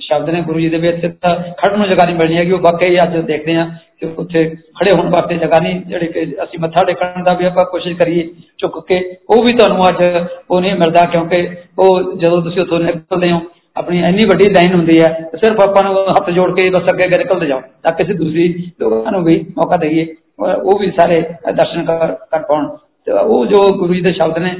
ਸ਼ਬਦ 0.00 0.30
ਨੇ 0.30 0.40
ਗੁਰੂ 0.42 0.60
ਜੀ 0.60 0.68
ਦੇ 0.68 0.78
ਵਿੱਚ 0.78 1.06
ਤਾਂ 1.22 1.34
ਖੜਨ 1.58 1.78
ਨੂੰ 1.78 1.88
ਜਗ੍ਹਾ 1.88 2.04
ਨਹੀਂ 2.06 2.16
ਮਿਲਣੀ 2.16 2.36
ਹੈਗੀ। 2.36 2.52
ਉਹ 2.52 2.60
ਵਾਕਈ 2.60 2.96
ਅੱਜ 2.96 3.16
ਦੇਖਦੇ 3.16 3.56
ਆ 3.56 3.64
ਕਿ 4.00 4.06
ਉੱਥੇ 4.18 4.44
ਖੜੇ 4.78 4.90
ਹੋਣ 4.96 5.08
ਵਾਸਤੇ 5.08 5.36
ਜਗ੍ਹਾ 5.36 5.58
ਨਹੀਂ। 5.60 5.80
ਜਿਹੜੀ 5.80 6.06
ਕਿ 6.06 6.22
ਅਸੀਂ 6.44 6.58
ਮੱਥਾ 6.60 6.84
ਟੇਕਣ 6.86 7.22
ਦਾ 7.22 7.34
ਵੀ 7.34 7.44
ਆਪਾਂ 7.44 7.64
ਕੋਸ਼ਿਸ਼ 7.64 7.96
ਕਰੀਏ 7.96 8.28
ਝੁੱਕ 8.58 8.78
ਕੇ, 8.88 8.98
ਉਹ 9.30 9.42
ਵੀ 9.44 9.52
ਤੁਹਾਨੂੰ 9.52 9.88
ਅੱਜ 9.88 10.02
ਉਹ 10.50 10.60
ਨਹੀਂ 10.60 10.74
ਮਿਲਦਾ 10.74 11.04
ਕਿਉਂਕਿ 11.04 11.48
ਉਹ 11.78 12.16
ਜਦੋਂ 12.16 12.42
ਤੁਸੀਂ 12.42 12.62
ਉੱਥੋਂ 12.62 12.80
ਨਿਕਲਦੇ 12.80 13.30
ਹੋ 13.32 13.40
ਆਪਣੀ 13.78 13.98
ਇੰਨੀ 14.00 14.24
ਵੱਡੀ 14.26 14.52
ਲਾਈਨ 14.54 14.74
ਹੁੰਦੀ 14.74 15.00
ਹੈ, 15.00 15.08
ਸਿਰਫ 15.34 15.60
ਆਪਾਂ 15.60 15.82
ਨੂੰ 15.84 15.94
ਹੱਥ 16.10 16.30
ਜੋੜ 16.30 16.50
ਕੇ 16.56 16.68
ਬਸ 16.70 16.90
ਅੱਗੇ 16.92 17.04
ਅੱਗੇ 17.04 17.18
ਨਿਕਲਦੇ 17.18 17.46
ਜਾਓ। 17.46 17.60
ਤਾਂ 17.82 17.92
ਕਿਸੇ 17.92 18.14
ਦੂਸਰੀ 18.14 18.48
ਲੋਕਾਂ 18.80 19.12
ਨੂੰ 19.12 19.22
ਵੀ 19.24 19.34
ਮੌਕਾ 19.58 19.76
ਦਈਏ, 19.76 20.06
ਉਹ 20.40 20.78
ਵੀ 20.78 20.90
ਸਾਰੇ 20.90 21.20
ਦਰਸ਼ਨ 21.52 21.84
ਕਰ 21.84 22.12
ਕਰ 22.30 22.42
ਪਾਉਣ। 22.42 22.68
ਉਹ 23.12 23.44
ਜੋ 23.46 23.60
ਗੁਰੂ 23.76 23.94
ਜੀ 23.94 24.00
ਦੇ 24.00 24.12
ਸ਼ਬਦ 24.12 24.38
ਨੇ 24.38 24.54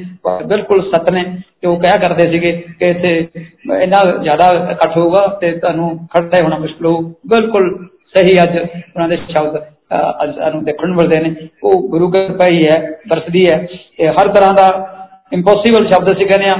ਬਿਲਕੁਲ 0.47 0.83
ਸਤ 0.93 1.11
ਨੇ। 1.13 1.25
ਕਿ 1.61 1.67
ਉਹ 1.67 1.77
ਕਹਿਆ 1.77 1.97
ਕਰਦੇ 2.01 2.31
ਸੀਗੇ 2.31 2.53
ਕਿ 2.79 2.89
ਇੱਥੇ 2.91 3.11
ਇੰਨਾ 3.83 4.03
ਜ਼ਿਆਦਾ 4.23 4.47
ਇਕੱਠ 4.73 4.97
ਹੋਊਗਾ 4.97 5.27
ਤੇ 5.41 5.51
ਤੁਹਾਨੂੰ 5.53 5.89
ਖੜਦੇ 6.13 6.43
ਹੋਣਾ 6.43 6.59
ਮੁਸ਼ਕਲ 6.59 6.87
ਹੋਊ। 6.87 7.03
ਬਿਲਕੁਲ 7.29 7.69
ਸਹੀ 8.15 8.43
ਅੱਜ 8.43 8.59
ਉਹਨਾਂ 8.59 9.09
ਦੇ 9.09 9.17
ਸ਼ਬਦ 9.17 9.59
ਅੱਜ 10.23 10.35
ਸਾਨੂੰ 10.37 10.65
ਦੇਖਣ 10.65 10.89
ਨੂੰ 10.89 10.97
ਮਿਲਦੇ 10.97 11.21
ਨੇ। 11.21 11.35
ਉਹ 11.65 11.89
ਗੁਰੂ 11.89 12.11
ਕਿਰਪਾ 12.11 12.47
ਹੀ 12.51 12.63
ਹੈ 12.67 12.79
ਵਰਸਦੀ 13.11 13.45
ਹੈ। 13.47 13.67
ਇਹ 14.01 14.11
ਹਰ 14.11 14.29
ਤਰ੍ਹਾਂ 14.29 14.53
ਦਾ 14.55 14.69
ਇੰਪੋਸੀਬਲ 15.33 15.87
ਸ਼ਬਦ 15.87 16.13
ਅਸੀਂ 16.13 16.27
ਕਹਿੰਦੇ 16.27 16.49
ਆ 16.49 16.59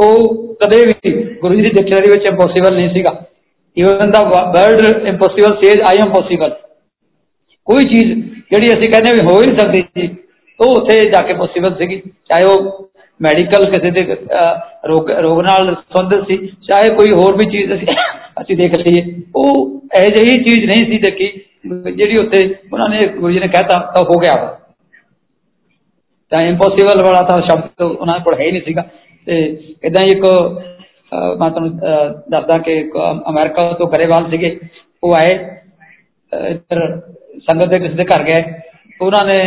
ਉਹ 0.00 0.56
ਕਦੇ 0.56 0.78
ਵੀ 0.82 1.12
ਗੁਰੂ 1.40 1.54
ਜੀ 1.54 1.62
ਦੀ 1.62 1.70
ਡਿਕਸ਼ਨਰੀ 1.72 2.10
ਵਿੱਚ 2.10 2.24
ਇੰਪੋਸੀਬਲ 2.30 2.74
ਨਹੀਂ 2.76 2.88
ਸੀਗਾ। 2.90 3.14
Even 3.76 4.10
the 4.10 4.22
word 4.54 5.06
impossible 5.08 5.56
says 5.56 5.82
I 5.88 5.98
am 6.02 6.12
possible 6.12 6.50
ਕੋਈ 7.66 7.84
ਚੀਜ਼ 7.84 8.12
ਜਿਹੜੀ 8.50 8.68
ਅਸੀਂ 8.68 8.90
ਕਹਿੰਦੇ 8.92 9.12
ਵੀ 9.12 9.20
ਹੋ 9.22 9.40
ਹੀ 9.40 9.46
ਨਹੀਂ 9.46 9.58
ਸਕਦੀ 9.58 9.82
ਸੀ, 9.82 10.08
ਉਹ 10.60 10.76
ਉੱਥੇ 10.76 11.00
ਜਾ 11.10 11.20
ਕੇ 11.22 11.34
ਪੋਸੀਬਲ 11.34 11.74
ਸੀਗੀ। 11.78 12.00
ਚਾਹੇ 12.28 12.44
ਉਹ 12.46 12.88
ਮੈਡੀਕਲ 13.20 13.64
ਕਿਸੇ 13.72 13.90
ਦੇ 13.90 14.16
ਰੋਗ 14.88 15.10
ਰੋਗ 15.20 15.40
ਨਾਲ 15.40 15.74
ਸੰਬੰਧਿਤ 15.74 16.24
ਸੀ, 16.26 16.36
ਚਾਹੇ 16.68 16.94
ਕੋਈ 16.96 17.10
ਹੋਰ 17.14 17.36
ਵੀ 17.36 17.46
ਚੀਜ਼ 17.50 17.72
ਅਸੀਂ 17.74 17.86
ਅਸੀਂ 18.42 18.56
ਦੇਖ 18.56 18.76
ਲਈਏ। 18.78 19.02
ਉਹ 19.36 19.80
ਇਹ 19.96 20.06
ਜਿਹੀ 20.16 20.42
ਚੀਜ਼ 20.44 20.64
ਨਹੀਂ 20.66 20.84
ਸੀ 20.90 20.98
ਦੇਖੀ, 21.00 21.28
ਜਿਹੜੀ 21.90 22.16
ਉੱਥੇ 22.16 22.40
ਉਹਨਾਂ 22.72 22.88
ਨੇ 22.88 23.00
ਗੁਰੂ 23.10 23.32
ਜੀ 23.32 23.38
ਨੇ 23.40 23.48
ਕਹਿਤਾ, 23.48 23.78
ਤਾਂ 23.94 24.02
ਹੋ 24.04 24.18
ਗਿਆ। 24.20 24.34
ਤਾਂ 26.32 26.40
ਇੰਪੋਸੀਬਲ 26.46 27.02
ਵਾਲਾ 27.04 27.22
ਤਾਂ 27.28 27.40
ਸ਼ਬਦ 27.42 27.82
ਉਹਨਾਂ 27.82 28.18
ਕੋਲ 28.20 28.34
ਹੈ 28.34 28.44
ਹੀ 28.44 28.50
ਨਹੀਂ 28.50 28.62
ਸੀਗਾ। 28.62 28.84
ਤੇ 29.26 29.38
ਇਦਾਂ 29.84 30.02
ਹੀ 30.02 30.10
ਇੱਕ 30.12 30.24
ਮੈਂ 31.38 31.50
ਤੁਹਾਨੂੰ 31.50 31.76
ਦੱਸਦਾ 32.30 32.58
ਕਿ 32.58 32.74
ਅਮਰੀਕਾ 33.30 33.72
ਤੋਂ 33.78 33.86
ਗਰੇਵਾਲ 33.92 34.30
ਸੀਗੇ, 34.30 34.58
ਉਹ 35.02 35.14
ਆਏ 35.16 35.32
ਇੱਧਰ 36.32 36.80
ਸੰਗਤ 37.48 37.68
ਦੇ 37.68 37.78
ਕਿਸੇ 37.80 37.94
ਦੇ 37.94 38.04
ਘਰ 38.04 38.22
ਗਏ, 38.24 38.42
ਉਹਨਾਂ 39.00 39.24
ਨੇ 39.26 39.38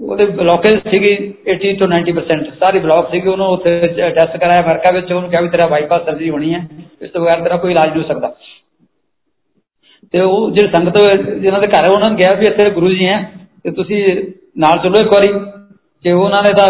ਉਹਦੇ 0.00 0.26
ਬਲੌਕੇਜ 0.32 0.78
ਸੀਗੀ 0.84 1.12
80 1.52 1.72
ਤੋਂ 1.78 1.88
90% 1.88 2.50
ਸਾਰੀ 2.60 2.78
ਬਲੌਕ 2.78 3.10
ਸੀਗੀ, 3.10 3.28
ਉਹਨੂੰ 3.28 3.46
ਉੱਥੇ 3.48 3.70
ਟੈਸਟ 3.88 4.36
ਕਰਾਇਆ, 4.36 4.62
ਅਮਰੀਕਾ 4.62 4.92
ਵਿੱਚ, 4.94 5.12
ਉਹਨੂੰ 5.12 5.30
ਕਿਹਾ 5.30 5.42
ਵੀ 5.42 5.48
ਤੇਰਾ 5.48 5.66
ਬਾਈਪਾਸ 5.66 6.04
ਸਰਜਰੀ 6.04 6.30
ਹੋਣੀ 6.30 6.54
ਹੈ, 6.54 6.66
ਇਸ 7.02 7.10
ਤੋਂ 7.10 7.20
ਬਗੈਰ 7.22 7.42
ਤੇਰਾ 7.42 7.56
ਕੋਈ 7.56 7.72
ਇਲਾਜ 7.72 7.88
ਨਹੀਂ 7.88 8.02
ਹੋ 8.02 8.08
ਸਕਦਾ। 8.08 8.34
ਤੇ 10.14 10.20
ਉਹ 10.20 10.50
ਜਿਹੜੇ 10.50 10.68
ਸੰਗਤ, 10.68 10.98
ਜਿਹਨਾਂ 11.40 11.60
ਦੇ 11.60 11.68
ਘਰ 11.68 11.88
ਉਹਨਾਂ 11.90 12.10
ਨੇ 12.10 12.16
ਕਿਹਾ 12.16 12.34
ਵੀ 12.38 12.46
ਇੱਥੇ 12.46 12.70
ਗੁਰੂ 12.74 12.88
ਜੀ 12.90 13.06
ਹੈ, 13.06 13.18
ਤੇ 13.64 13.70
ਤੁਸੀਂ 13.70 14.04
ਨਾਲ 14.58 14.78
ਚਲੋ 14.82 15.00
ਇੱਕ 15.00 15.14
ਵਾਰੀ। 15.14 15.28
ਕਿ 16.04 16.12
ਉਹਨਾਂ 16.12 16.42
ਨੇ 16.42 16.50
ਤਾਂ 16.54 16.66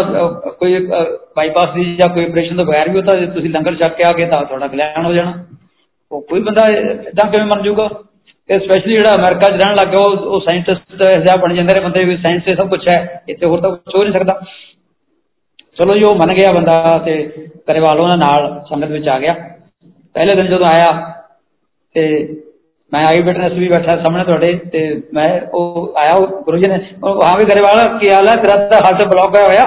ਕੋਈ 0.51 0.79
ਬਾਈਪਾਸ 1.35 1.73
ਦੀ 1.73 1.83
ਜਾਂ 1.95 2.07
ਕੋਈ 2.09 2.23
ਆਪਰੇਸ਼ਨ 2.25 2.57
ਤੋਂ 2.57 2.65
ਬਗੈਰ 2.65 2.89
ਵੀ 2.89 2.97
ਉਹ 2.99 3.03
ਤਾਂ 3.03 3.15
ਤੁਸੀਂ 3.33 3.49
ਲੰਗਰ 3.49 3.75
ਛਕ 3.75 3.95
ਕੇ 3.97 4.03
ਆ 4.03 4.11
ਕੇ 4.11 4.25
ਤਾਂ 4.25 4.43
ਤੁਹਾਡਾ 4.45 4.67
ਕਲਿਆਣ 4.67 5.05
ਹੋ 5.05 5.13
ਜਾਣਾ। 5.13 5.33
ਉਹ 6.11 6.21
ਕੋਈ 6.21 6.41
ਬੰਦਾ 6.41 6.65
ਇਦਾਂ 7.09 7.29
ਕਿਵੇਂ 7.31 7.45
ਮੰਨ 7.45 7.61
ਜੂਗਾ 7.63 7.87
ਤੇ 8.49 8.57
ਸਪੈਸ਼ਲੀ 8.59 8.93
ਜਿਹੜਾ 8.93 9.15
ਅਮਰੀਕਾ 9.15 9.47
'ਚ 9.47 9.61
ਰਹਿਣ 9.61 9.75
ਲੱਗ 9.75 9.87
ਗਿਆ, 9.87 9.99
ਉਹ 9.99 10.17
ਉਹ 10.17 10.39
ਸਾਇੰਟਿਸਟ 10.41 10.95
ਜਿਹਾ 10.95 11.35
ਬਣ 11.35 11.53
ਜਾਂਦੇ 11.55 11.73
ਨੇ 11.73 11.81
ਬੰਦੇ 11.81 12.03
ਵੀ 12.05 12.17
ਸਾਇੰਸ 12.17 12.43
'ਤੇ 12.43 12.55
ਸਭ 12.55 12.69
ਕੁਝ 12.69 12.87
ਹੈ, 12.89 13.23
ਇੱਥੇ 13.29 13.45
ਹੋਰ 13.45 13.61
ਤਾਂ 13.61 13.71
ਕੁਝ 13.71 13.95
ਹੋ 13.95 14.03
ਨਹੀਂ 14.03 14.13
ਸਕਦਾ। 14.13 14.41
ਚਲੋ 15.77 15.95
ਜੀ, 15.95 16.03
ਉਹ 16.03 16.15
ਮੰਨ 16.15 16.33
ਗਿਆ 16.33 16.51
ਬੰਦਾ 16.51 16.97
ਤੇ 17.05 17.15
ਕਰੇਵਾਲ 17.67 17.99
ਉਹਨਾਂ 17.99 18.17
ਨਾਲ 18.17 18.63
ਸੰਗਤ 18.69 18.89
ਵਿੱਚ 18.89 19.07
ਆ 19.07 19.19
ਗਿਆ। 19.19 19.33
ਪਹਿਲੇ 20.15 20.35
ਦਿਨ 20.35 20.47
ਜਦੋਂ 20.47 20.67
ਆਇਆ 20.67 20.89
ਤੇ 21.95 22.03
ਮੈਂ 22.93 23.05
ਆਈ 23.07 23.21
ਬਿਟਨੈਸ 23.21 23.53
ਵੀ 23.53 23.67
ਬੈਠਾ 23.69 23.95
ਸਾਹਮਣੇ 23.95 24.23
ਤੁਹਾਡੇ 24.23 24.53
ਤੇ 24.71 24.81
ਮੈਂ 25.13 25.29
ਉਹ 25.53 25.93
ਆਇਆ 25.97 26.13
ਗੁਰੂ 26.45 26.57
ਜੀ 26.57 26.69
ਨੇ 26.69 26.77
ਹਾਂ 27.25 27.37
ਵੀ 27.37 27.45
ਕਰੇਵਾਲ 27.45 27.97
ਕੀ 27.99 28.09
ਹਾਲ 28.11 28.27
ਹੈ? 28.27 28.33
ਤੇਰਾ 28.35 28.57
ਤਾਂ 28.67 28.79
ਹਾਰਟ 28.85 29.03
ਬਲੌਕ 29.03 29.35
ਹੋਇਆ 29.37 29.65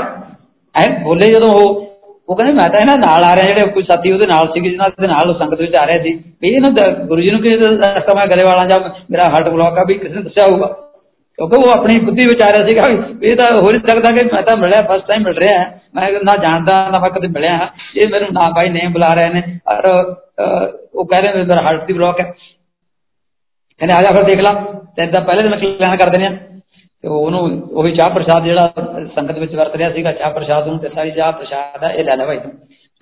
ਐ 0.75 0.85
ਬੋਲੇ 1.05 1.33
ਜਦੋਂ 1.33 1.49
ਉਹ 1.49 1.83
ਉਹ 2.29 2.37
ਕਹਿੰਦੇ, 2.37 2.53
ਮੈਂ 2.55 2.69
ਤਾਂ 2.71 2.81
ਇਹਨਾਂ 2.81 2.97
ਨਾਲ 2.99 3.25
ਆ 3.25 3.35
ਰਿਹਾ, 3.37 3.45
ਜਿਹੜੇ 3.47 3.71
ਕੋਈ 3.71 3.83
ਸਾਥੀ 3.83 4.13
ਉਹਦੇ 4.13 4.27
ਨਾਲ 4.27 4.47
ਸੀਗੇ, 4.53 4.69
ਜਿਹਨਾਂ 4.71 4.89
ਦੇ 5.01 5.09
ਨਾਲ 5.09 5.35
ਸੰਗਤ 5.39 5.61
ਵਿੱਚ 5.61 5.75
ਆ 5.77 5.85
ਰਹੇ 5.85 6.03
ਸੀ। 6.03 6.13
ਵੀ 6.43 6.49
ਇਹਨਾਂ 6.51 6.71
ਗੁਰੂ 7.07 7.21
ਜੀ 7.21 7.31
ਨੂੰ 7.31 7.41
ਕਿ 7.43 7.57
ਦੱਸਤਾ 7.57 8.15
ਮੈਂ 8.17 8.27
ਗਰੇਵਾਲਾਂ 8.27 8.67
ਜਾਂ 8.69 8.79
ਮੇਰਾ 9.11 9.25
ਹਾਰਟ 9.25 9.51
ਬਲੌਕ 9.51 9.79
ਆ, 9.79 9.85
ਵੀ 9.89 9.95
ਕਿਸੇ 9.95 10.15
ਨੇ 10.15 10.23
ਦੱਸਿਆ 10.23 10.47
ਹੋਊਗਾ। 10.47 10.67
ਕਿਉਂਕਿ 11.39 11.57
ਉਹ 11.57 11.71
ਆਪਣੀ 11.71 11.99
ਬੁੱਧੀ 12.01 12.25
ਵਿੱਚ 12.25 12.43
ਆ 12.43 12.47
ਰਿਹਾ 12.47 12.67
ਸੀਗਾ 12.69 12.87
ਵੀ 12.89 13.29
ਇਹ 13.29 13.37
ਤਾਂ 13.37 13.47
ਹੋ 13.57 13.71
ਨਹੀਂ 13.71 13.87
ਸਕਦਾ 13.89 14.15
ਕਿ 14.15 14.25
ਮੈਂ 14.35 14.43
ਤਾਂ 14.43 14.57
ਮਿਲਿਆ 14.57 14.81
ਫਸਟ 14.89 15.07
ਟਾਈਮ 15.07 15.23
ਮਿਲ 15.23 15.37
ਰਿਹਾ। 15.39 15.61
ਮੈਂ 15.95 16.11
ਨਾ 16.13 16.37
ਜਾਣਦਾ, 16.43 16.81
ਨਾ 16.89 17.01
ਮੈਂ 17.03 17.11
ਕਦੇ 17.11 17.29
ਮਿਲਿਆ। 17.29 17.59
ਇਹ 17.97 18.09
ਮੈਨੂੰ 18.11 18.29
ਨਾ 18.33 18.49
ਭਾਈ 18.51 18.69
ਨੇਮ 18.69 18.93
ਬੁਲਾ 18.93 19.15
ਰਹੇ 19.15 19.29
ਨੇ। 19.29 19.43
ਔਰ 19.75 20.15
ਉਹ 20.95 21.07
ਕਹਿ 21.07 21.23
ਰਹੇ 21.23 21.43
ਮੇਰਾ 21.43 21.63
ਹਾਰਟ 21.63 21.85
ਦੀ 21.85 21.93
ਬਲੌਕ 21.93 22.21
ਹੈ। 22.21 22.33
ਕਹਿੰਦੇ 23.81 23.97
ਆ 23.97 24.03
ਜਾ 24.03 24.11
ਫਿਰ 24.11 24.25
ਦੇਖ 24.25 24.41
ਲਾ। 24.41 24.53
ਤੇ 24.97 25.03
ਇਦਾਂ 25.03 25.23
ਪਹਿਲੇ 25.25 25.49
ਦਿਨ 25.49 25.59
ਕਲਿਆਣ 25.59 25.97
ਕਰ 25.97 26.11
ਦਿੰਦੇ 26.11 26.27
ਆ। 26.27 26.31
ਤੇ 27.05 27.09
ਉਹਨੂੰ 27.09 27.41
ਉਹੀ 27.73 27.95
ਚਾਹ 27.97 28.11
ਪ੍ਰਸ਼ਾਦ 28.11 28.45
ਜਿਹੜਾ 28.45 28.73
ਸੰਗਤ 29.15 29.39
ਵਿੱਚ 29.39 29.55
ਵਰਤ 29.55 29.75
ਰਿਹਾ 29.77 29.91
ਸੀਗਾ, 29.93 30.13
ਚਾਹ 30.13 30.31
ਪ੍ਰਸ਼ਾਦ 30.31 30.67
ਨੂੰ 30.69 30.79
ਦਿੱਤਾ 30.79 31.05
ਜੀ 31.05 31.11
ਚਾਹ 31.11 31.33
ਪ੍ਰਸ਼ਾਦ 31.33 31.83
ਹੈ 31.85 31.91
ਇਹ 31.91 32.05
ਲੈ 32.05 32.17
ਲੈ 32.17 32.27
ਭਾਈ 32.27 32.39
ਤੂੰ। 32.39 32.53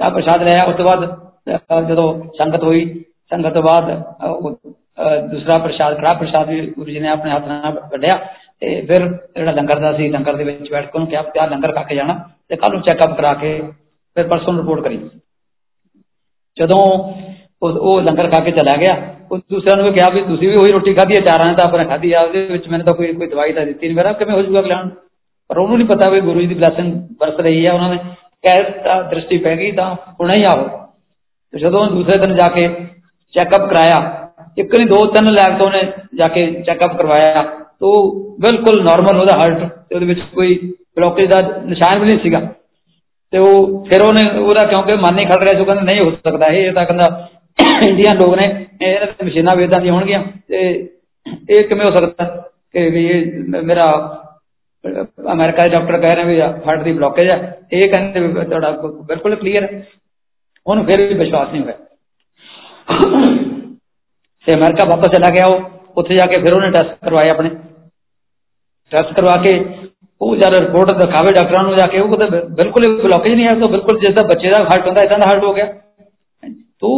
ਚਾਹ 0.01 0.11
ਪ੍ਰਸ਼ਾਦ 0.11 0.43
ਲਿਆ 0.43 0.65
ਉਸ 0.65 0.77
ਤੋਂ 0.77 0.85
ਬਾਅਦ 0.85 1.89
ਜਦੋਂ 1.89 2.07
ਸੰਗਤ 2.39 2.63
ਹੋਈ, 2.63 2.85
ਸੰਗਤ 3.31 3.55
ਤੋਂ 3.55 3.63
ਬਾਅਦ 3.63 3.91
ਦੂਸਰਾ 5.31 5.59
ਪ੍ਰਸ਼ਾਦ 5.59 5.97
ਕੜਾ 5.97 6.13
ਪ੍ਰਸ਼ਾਦ 6.15 6.49
ਵੀ 6.49 6.61
ਗੁਰੂ 6.69 6.91
ਜੀ 6.91 7.01
ਨੇ 7.01 7.09
ਆਪਣੇ 7.09 7.31
ਹੱਥ 7.33 7.47
ਨਾਲ 7.47 7.81
ਕੱਢਿਆ। 7.91 8.19
ਤੇ 8.61 8.81
ਫਿਰ 8.87 9.07
ਜਿਹੜਾ 9.37 9.53
ਲੰਗਰ 9.53 9.79
ਦਾ 9.81 9.93
ਸੀ, 9.93 10.09
ਲੰਗਰ 10.09 10.37
ਦੇ 10.37 10.45
ਵਿੱਚ 10.45 10.71
ਬੈਠ 10.71 10.85
ਕੇ 10.85 10.91
ਉਹਨੂੰ 10.95 11.09
ਕਿਹਾ, 11.09 11.23
ਪਿਆ 11.23 11.47
ਲੰਗਰ 11.47 11.73
ਖਾ 11.73 11.83
ਕੇ 11.83 11.95
ਜਾਣਾ 11.97 12.15
ਤੇ 12.49 12.57
ਕੱਲ 12.57 12.73
ਨੂੰ 12.73 12.83
ਚੈੱਕਅਪ 12.83 13.17
ਕਰਾ 13.17 13.33
ਕੇ 13.35 13.61
ਫਿਰ 14.17 14.27
ਪਰਸੋਂ 14.29 14.57
ਰਿਪੋਰਟ 14.57 14.85
ਕਰੀ। 14.85 14.99
ਜਦੋਂ 16.57 16.85
ਉਹ 17.63 18.01
ਲੰਗਰ 18.01 18.31
ਖਾ 18.31 18.41
ਕੇ 18.41 18.51
ਚਲਾ 18.51 18.77
ਗਿਆ। 18.77 18.97
ਉਹ 19.33 19.39
ਦੂਸਰਿਆਂ 19.39 19.77
ਨੂੰ 19.77 19.87
ਵੀ 19.87 19.93
ਕਿਹਾ 19.93 20.09
ਵੀ 20.09 20.23
ਤੁਸੀਂ 20.23 20.49
ਵੀ 20.49 20.55
ਉਹੀ 20.55 20.71
ਰੋਟੀ 20.71 20.95
ਖਾਧੀ 20.95 21.15
ਹੈ, 21.15 21.21
ਚਾਰਾਂ 21.21 21.47
ਨੇ 21.47 21.55
ਤਾਂ 21.55 21.69
ਆਪਣੇ 21.69 21.85
ਖਾਧੀ 21.85 22.13
ਆ, 22.13 22.21
ਉਹਦੇ 22.21 22.45
ਵਿੱਚ 22.45 22.69
ਮੈਨੂੰ 22.69 22.87
ਤਾਂ 22.87 22.95
ਕੋਈ 22.95 23.13
ਕੋਈ 23.13 23.27
ਦਵਾਈ 23.27 23.53
ਤਾਂ 23.53 23.67
ਦਿੱਤੀ 23.67 23.87
ਨਹੀਂ। 23.87 23.97
ਮੇਰਾ 23.97 24.13
ਕਿਵੇਂ 24.13 24.35
ਹੋ 24.35 24.43
ਜਾਊਗਾ 24.43 24.63
ਕਲਿਆਣ? 24.63 24.89
ਪਰ 25.49 25.59
ਉਹਨੂੰ 25.59 25.79
ਨਹੀਂ 25.79 25.89
ਪਤਾ 25.89 26.09
ਵੀ 26.11 26.21
ਗੁਰੂ 26.21 26.41
ਜੀ 26.41 26.47
ਦੀ 26.47 26.55
ਬਲੇਸਿੰਗ 26.55 27.03
ਵਰਤ 27.21 27.41
ਰਹੀ 27.41 27.67
ਹੈ, 27.67 27.73
ਉਹਨਾਂ 27.73 27.89
ਨੇ 27.89 27.99
ਕਹਿ 28.43 28.71
ਤਾਂ 28.85 29.03
ਦ੍ਰਿਸ਼ਟੀ 29.05 29.39
ਪੈ 29.39 29.57
ਗਈ 29.57 29.73
ਤਾਂ 29.73 29.95
ਹੁਣੇ 29.95 30.37
ਹੀ 30.37 30.45
ਆਓ। 30.45 30.69
ਤੇ 31.53 31.59
ਜਦੋਂ 31.59 31.87
ਦੂਸਰੇ 31.87 32.19
ਦਿਨ 32.19 32.37
ਜਾ 32.37 32.49
ਕੇ 32.49 32.69
ਚੈੱਕਅਪ 33.35 33.69
ਕਰਾਇਆ, 33.69 34.29
ਇੱਕ 34.59 34.79
ਨਹੀਂ 34.79 34.89
ਦੋ, 34.89 35.07
ਤਿੰਨ 35.07 35.31
ਲੈਬ 35.31 35.59
ਤੋਂ 35.59 35.67
ਉਹਨੇ 35.67 35.93
ਜਾ 36.15 36.29
ਕੇ 36.29 36.63
ਚੈੱਕਅਪ 36.67 36.97
ਕਰਵਾਇਆ, 36.97 37.43
ਤੋ 37.81 38.11
ਬਿਲਕੁਲ 38.41 38.85
ਨਾਰਮਲ 38.85 39.21
ਉਹਦਾ 39.21 39.39
ਹਾਰਟ 39.39 39.59
ਤੇ 39.59 39.95
ਉਹਦੇ 39.95 40.07
ਵਿੱਚ 40.07 40.21
ਕੋਈ 40.35 40.75
ਬਲੌਕੇਜ 40.97 41.31
ਦਾ 41.31 41.41
ਨਿਸ਼ਾਨ 41.65 41.99
ਵੀ 41.99 42.07
ਨਹੀਂ 42.07 42.19
ਸੀਗਾ। 42.19 42.41
ਤੇ 43.31 43.39
ਉਹ 43.39 43.87
ਫਿਰ 43.91 44.03
ਉਹਨੇ 44.03 44.39
ਉਹਦਾ 44.39 44.67
ਕਿਉਂਕਿ 44.67 44.95
ਮਨ 44.95 45.15
ਨਹੀਂ 45.15 45.27
ਖੜ 45.27 45.49
ਰਿਹਾ 45.49 45.59
ਸੀ 45.59 45.65
ਕਹਿੰਦਾ, 45.65 45.83
ਨਹੀਂ, 45.83 46.01
ਹੋ 46.01 46.11
ਸਕਦਾ 46.11 46.53
ਇਹ 46.53 46.73
ਤਾਂ 46.73 46.85
ਕਹਿੰਦਾ 46.85 47.29
ਇੰਡੀਅਨ 47.59 48.19
ਲੋਕ 48.19 48.35
ਨੇ 48.37 48.45
ਇਹਨਾਂ 48.81 49.07
ਤੇ 49.09 49.25
ਮਸ਼ੀਨਾਂ 49.25 49.57
ਵੇਦਾਂ 49.57 49.81
ਦੀਆਂ 49.81 49.93
ਹੋਣਗੀਆਂ 49.93 50.23
ਤੇ 50.49 50.63
ਇਹ 51.27 51.69
ਕਿਵੇਂ 51.69 51.85
ਹੋ 51.85 51.95
ਸਕਦਾ 51.95 52.27
ਕਿ 52.73 52.89
ਵੀ 52.91 53.07
ਇਹ 53.09 53.63
ਮੇਰਾ 53.63 53.87
ਅਮਰੀਕਾ 55.33 55.65
ਦੇ 55.65 55.71
ਡਾਕਟਰ 55.71 56.01
ਕਹਿ 56.01 56.15
ਰਹੇ 56.15 56.25
ਵੀ 56.25 56.41
ਹਾਰਟ 56.41 56.83
ਦੀ 56.83 56.93
ਬਲੌਕੇਜ 56.93 57.29
ਹੈ 57.31 57.37
ਇਹ 57.73 57.83
ਕਹਿੰਦੇ 57.93 58.21
ਵੀ 58.21 58.33
ਤੁਹਾਡਾ 58.45 58.71
ਬਿਲਕੁਲ 59.09 59.35
ਕਲੀਅਰ 59.37 59.63
ਹੈ 59.65 59.83
ਉਹਨੂੰ 60.67 60.85
ਫਿਰ 60.87 61.07
ਵੀ 61.09 61.15
ਵਿਸ਼ਵਾਸ 61.15 61.53
ਨਹੀਂ 61.53 61.63
ਹੋਇਆ 61.63 61.77
ਤੇ 64.47 64.55
ਅਮਰੀਕਾ 64.55 64.89
ਵਾਪਸ 64.89 65.13
ਚਲਾ 65.13 65.31
ਗਿਆ 65.31 65.47
ਉਹ 65.47 65.71
ਉੱਥੇ 65.97 66.15
ਜਾ 66.15 66.27
ਕੇ 66.27 66.39
ਫਿਰ 66.39 66.55
ਉਹਨੇ 66.55 66.71
ਟੈਸਟ 66.71 67.05
ਕਰਵਾਏ 67.05 67.31
ਆਪਣੇ 67.31 67.51
ਟੈਸਟ 68.93 69.13
ਕਰਵਾ 69.13 69.37
ਕੇ 69.43 69.53
ਉਹ 70.21 70.37
ਜਦ 70.37 70.55
ਰਿਪੋਰਟ 70.55 70.93
ਦਿਖਾਵੇ 70.97 71.33
ਡਾਕਟਰਾਂ 71.35 71.63
ਨੂੰ 71.65 71.77
ਜਾ 71.77 71.87
ਕੇ 71.87 72.01
ਉਹ 72.01 72.17
ਕਹਿੰਦੇ 72.17 72.41
ਬਿਲਕੁਲ 72.55 72.89
ਬਲੌਕੇਜ 73.03 73.35
ਨਹੀਂ 73.35 73.47
ਹੈ 73.47 73.55
ਤਾਂ 73.61 73.69
ਬਿਲਕੁਲ 73.69 73.99
ਜਿਸ 74.01 74.15
ਦਾ 74.15 74.23
ਬੱਚੇ 74.23 74.51
ਦਾ 74.51 74.63
ਹਾਰਟ 74.65 74.87
ਹੁੰਦਾ 74.87 75.05
ਇਦਾਂ 75.05 75.19
ਦਾ 75.19 75.29
ਹਾਰਟ 75.29 75.45
ਹੋ 75.45 75.53
ਗਿਆ 75.55 75.67
ਤੂੰ 76.81 76.93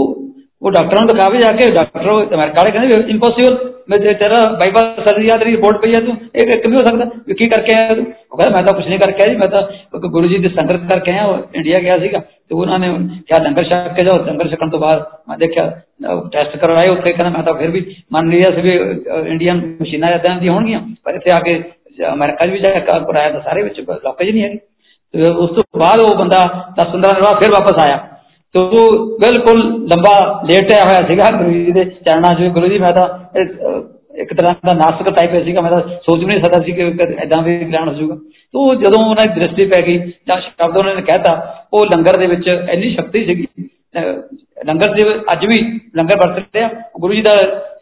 ਉਹ 0.65 0.71
ਡਾਕਟਰਾਂ 0.73 1.01
ਨੂੰ 1.01 1.09
ਦਿਖਾਵੇ 1.09 1.39
ਜਾ 1.39 1.49
ਕੇ 1.53 1.71
ਡਾਕਟਰ 1.71 2.11
ਅਮਰੀਕਾ 2.11 2.55
ਵਾਲੇ 2.57 2.71
ਕਹਿੰਦੇ 2.71 2.97
ਇੰਪੋਸੀਬਲ 3.13 3.57
ਮੈਂ 3.89 4.15
ਤੇਰਾ 4.15 4.37
ਬਾਈਪਾਸ 4.61 4.85
ਸਰਜਰੀ 4.99 5.29
ਆ 5.29 5.37
ਤੇਰੀ 5.37 5.51
ਰਿਪੋਰਟ 5.51 5.81
ਪਈ 5.81 5.93
ਆ 5.97 6.01
ਤੂੰ 6.01 6.15
ਇਹ 6.35 6.57
ਕਿਵੇਂ 6.59 6.77
ਹੋ 6.77 6.85
ਸਕਦਾ 6.85 7.35
ਕੀ 7.35 7.49
ਕਰਕੇ 7.49 7.75
ਆਇਆ 7.75 7.95
ਤੂੰ 7.95 8.05
ਉਹ 8.05 8.39
ਕਹਿੰਦਾ 8.39 8.57
ਮੈਂ 8.57 8.63
ਤਾਂ 8.67 8.75
ਕੁਝ 8.75 8.87
ਨਹੀਂ 8.87 8.99
ਕਰਕੇ 8.99 9.23
ਆਇਆ 9.23 9.33
ਜੀ 9.33 9.39
ਮੈਂ 9.39 9.49
ਤਾਂ 9.49 10.09
ਗੁਰੂ 10.09 10.29
ਜੀ 10.29 10.39
ਦੀ 10.39 10.53
ਸੰਗਤ 10.55 10.87
ਕਰਕੇ 10.91 11.11
ਆਇਆ 11.11 11.25
ਉਹ 11.25 11.55
ਇੰਡੀਆ 11.55 11.81
ਗਿਆ 11.81 11.99
ਸੀਗਾ 11.99 12.19
ਤੇ 12.19 12.55
ਉਹਨਾਂ 12.55 12.79
ਨੇ 12.79 12.89
ਕਿਹਾ 13.21 13.43
ਲੰਗਰ 13.43 13.65
ਛਕ 13.65 13.93
ਕੇ 13.97 14.07
ਜਾਓ 14.07 14.25
ਲੰਗਰ 14.27 14.49
ਛਕਣ 14.49 14.71
ਤੋਂ 14.71 14.81
ਬਾਅਦ 14.81 15.03
ਮੈਂ 15.29 15.39
ਦੇਖਿਆ 15.39 15.67
ਟੈਸਟ 16.33 16.57
ਕਰਵਾਏ 16.57 16.89
ਉੱਥੇ 16.89 17.13
ਕਹਿੰਦਾ 17.13 17.31
ਮੈਂ 17.31 17.43
ਤਾਂ 17.43 17.55
ਫਿਰ 17.55 17.71
ਵੀ 17.71 17.85
ਮੰਨ 18.13 18.31
ਲਿਆ 18.31 18.51
ਸੀ 18.51 18.63
ਵੀ 18.63 18.79
ਇੰਡੀਅਨ 19.27 19.61
ਮਸ਼ੀਨਾਂ 19.81 20.11
ਇਦਾਂ 20.11 20.39
ਦੀ 20.41 20.49
ਹੋਣਗੀਆਂ 20.49 20.81
ਪਰ 21.05 21.15
ਇੱਥੇ 21.15 21.33
ਆ 21.33 21.39
ਕੇ 21.41 21.63
ਅਮਰੀਕਾ 22.13 22.45
ਵੀ 22.47 22.59
ਜਾ 22.59 22.73
ਕੇ 22.73 22.81
ਕਰਾਇਆ 22.81 23.31
ਤਾਂ 23.31 23.41
ਸਾਰੇ 23.41 23.63
ਵਿੱਚ 23.63 23.81
ਲੋਕੇਜ 23.81 24.31
ਨਹੀਂ 24.31 24.43
ਹੈਗੀ 24.43 25.29
ਉਸ 25.29 25.51
ਤੋਂ 25.51 25.63
ਬਾਅਦ 25.79 26.01
ਉਹ 26.01 26.17
ਬੰਦਾ 26.17 26.43
10 26.79 26.93
15 26.93 27.13
ਦਿਨ 27.13 27.23
ਬਾਅਦ 27.23 27.41
ਫਿਰ 27.41 27.51
ਵਾਪਸ 27.51 27.79
ਆਇਆ 27.79 28.03
ਤੇ 28.55 28.61
ਉਹ 28.61 29.19
ਬਿਲਕੁਲ 29.21 29.61
ਲੰਬਾ 29.91 30.17
ਲੇਟਿਆ 30.49 30.85
ਹੋਇਆ 30.85 31.07
ਸੀਗਾ 31.07 31.31
ਗੁਰੂ 31.31 31.51
ਜੀ 31.53 31.73
ਦੇ 31.73 31.85
ਚਰਨਾਂ 31.85 32.35
'ਚ, 32.35 32.53
ਗੁਰੂ 32.55 32.69
ਜੀ 32.69 32.79
ਮੈਂ 32.79 32.93
ਤਾਂ 32.93 33.07
ਇੱਕ 34.23 34.33
ਤਰ੍ਹਾਂ 34.35 34.55
ਦਾ 34.67 34.73
ਨਾਸਕ 34.75 35.11
ਟਾਈਪ 35.11 35.45
ਸੀਗਾ, 35.45 35.61
ਮੈਂ 35.61 35.71
ਤਾਂ 35.71 35.81
ਸੋਚ 35.81 36.19
ਵੀ 36.19 36.27
ਨਹੀਂ 36.27 36.43
ਸਕਦਾ 36.43 36.63
ਸੀ 36.65 36.73
ਕਿ 36.73 36.83
ਇਦਾਂ 37.23 37.43
ਵੀ 37.43 37.59
ਗਿਆਨ 37.63 37.89
ਹੋ 37.89 37.95
ਜਾਊਗਾ। 37.95 38.17
ਤੋਂ 38.55 38.75
ਜਦੋਂ 38.75 38.99
ਉਹਨਾਂ 39.01 39.25
ਦੀ 39.27 39.41
ਦ੍ਰਿਸ਼ਟੀ 39.41 39.67
ਪੈ 39.69 39.81
ਗਈ, 39.87 39.99
ਜਾਂ 40.29 40.41
ਸ਼ਬਦ 40.41 40.77
ਉਹਨਾਂ 40.77 40.95
ਨੇ 40.95 41.03
ਕਹਿਤਾ, 41.03 41.33
ਉਹ 41.73 41.85
ਲੰਗਰ 41.87 42.19
ਦੇ 42.19 42.27
ਵਿੱਚ 42.27 42.49
ਇੰਨੀ 42.49 42.95
ਸ਼ਕਤੀ 42.95 43.25
ਸੀਗੀ 43.27 43.47
ਲੰਗਰ 44.67 44.93
ਦੇ 44.95 45.03
ਅੱਜ 45.33 45.45
ਵੀ 45.47 45.57
ਲੰਗਰ 45.97 46.17
ਵਰਤਦੇ 46.19 46.63
ਆ। 46.63 46.69
ਗੁਰੂ 47.01 47.15
ਜੀ 47.15 47.23
ਦਾ 47.23 47.33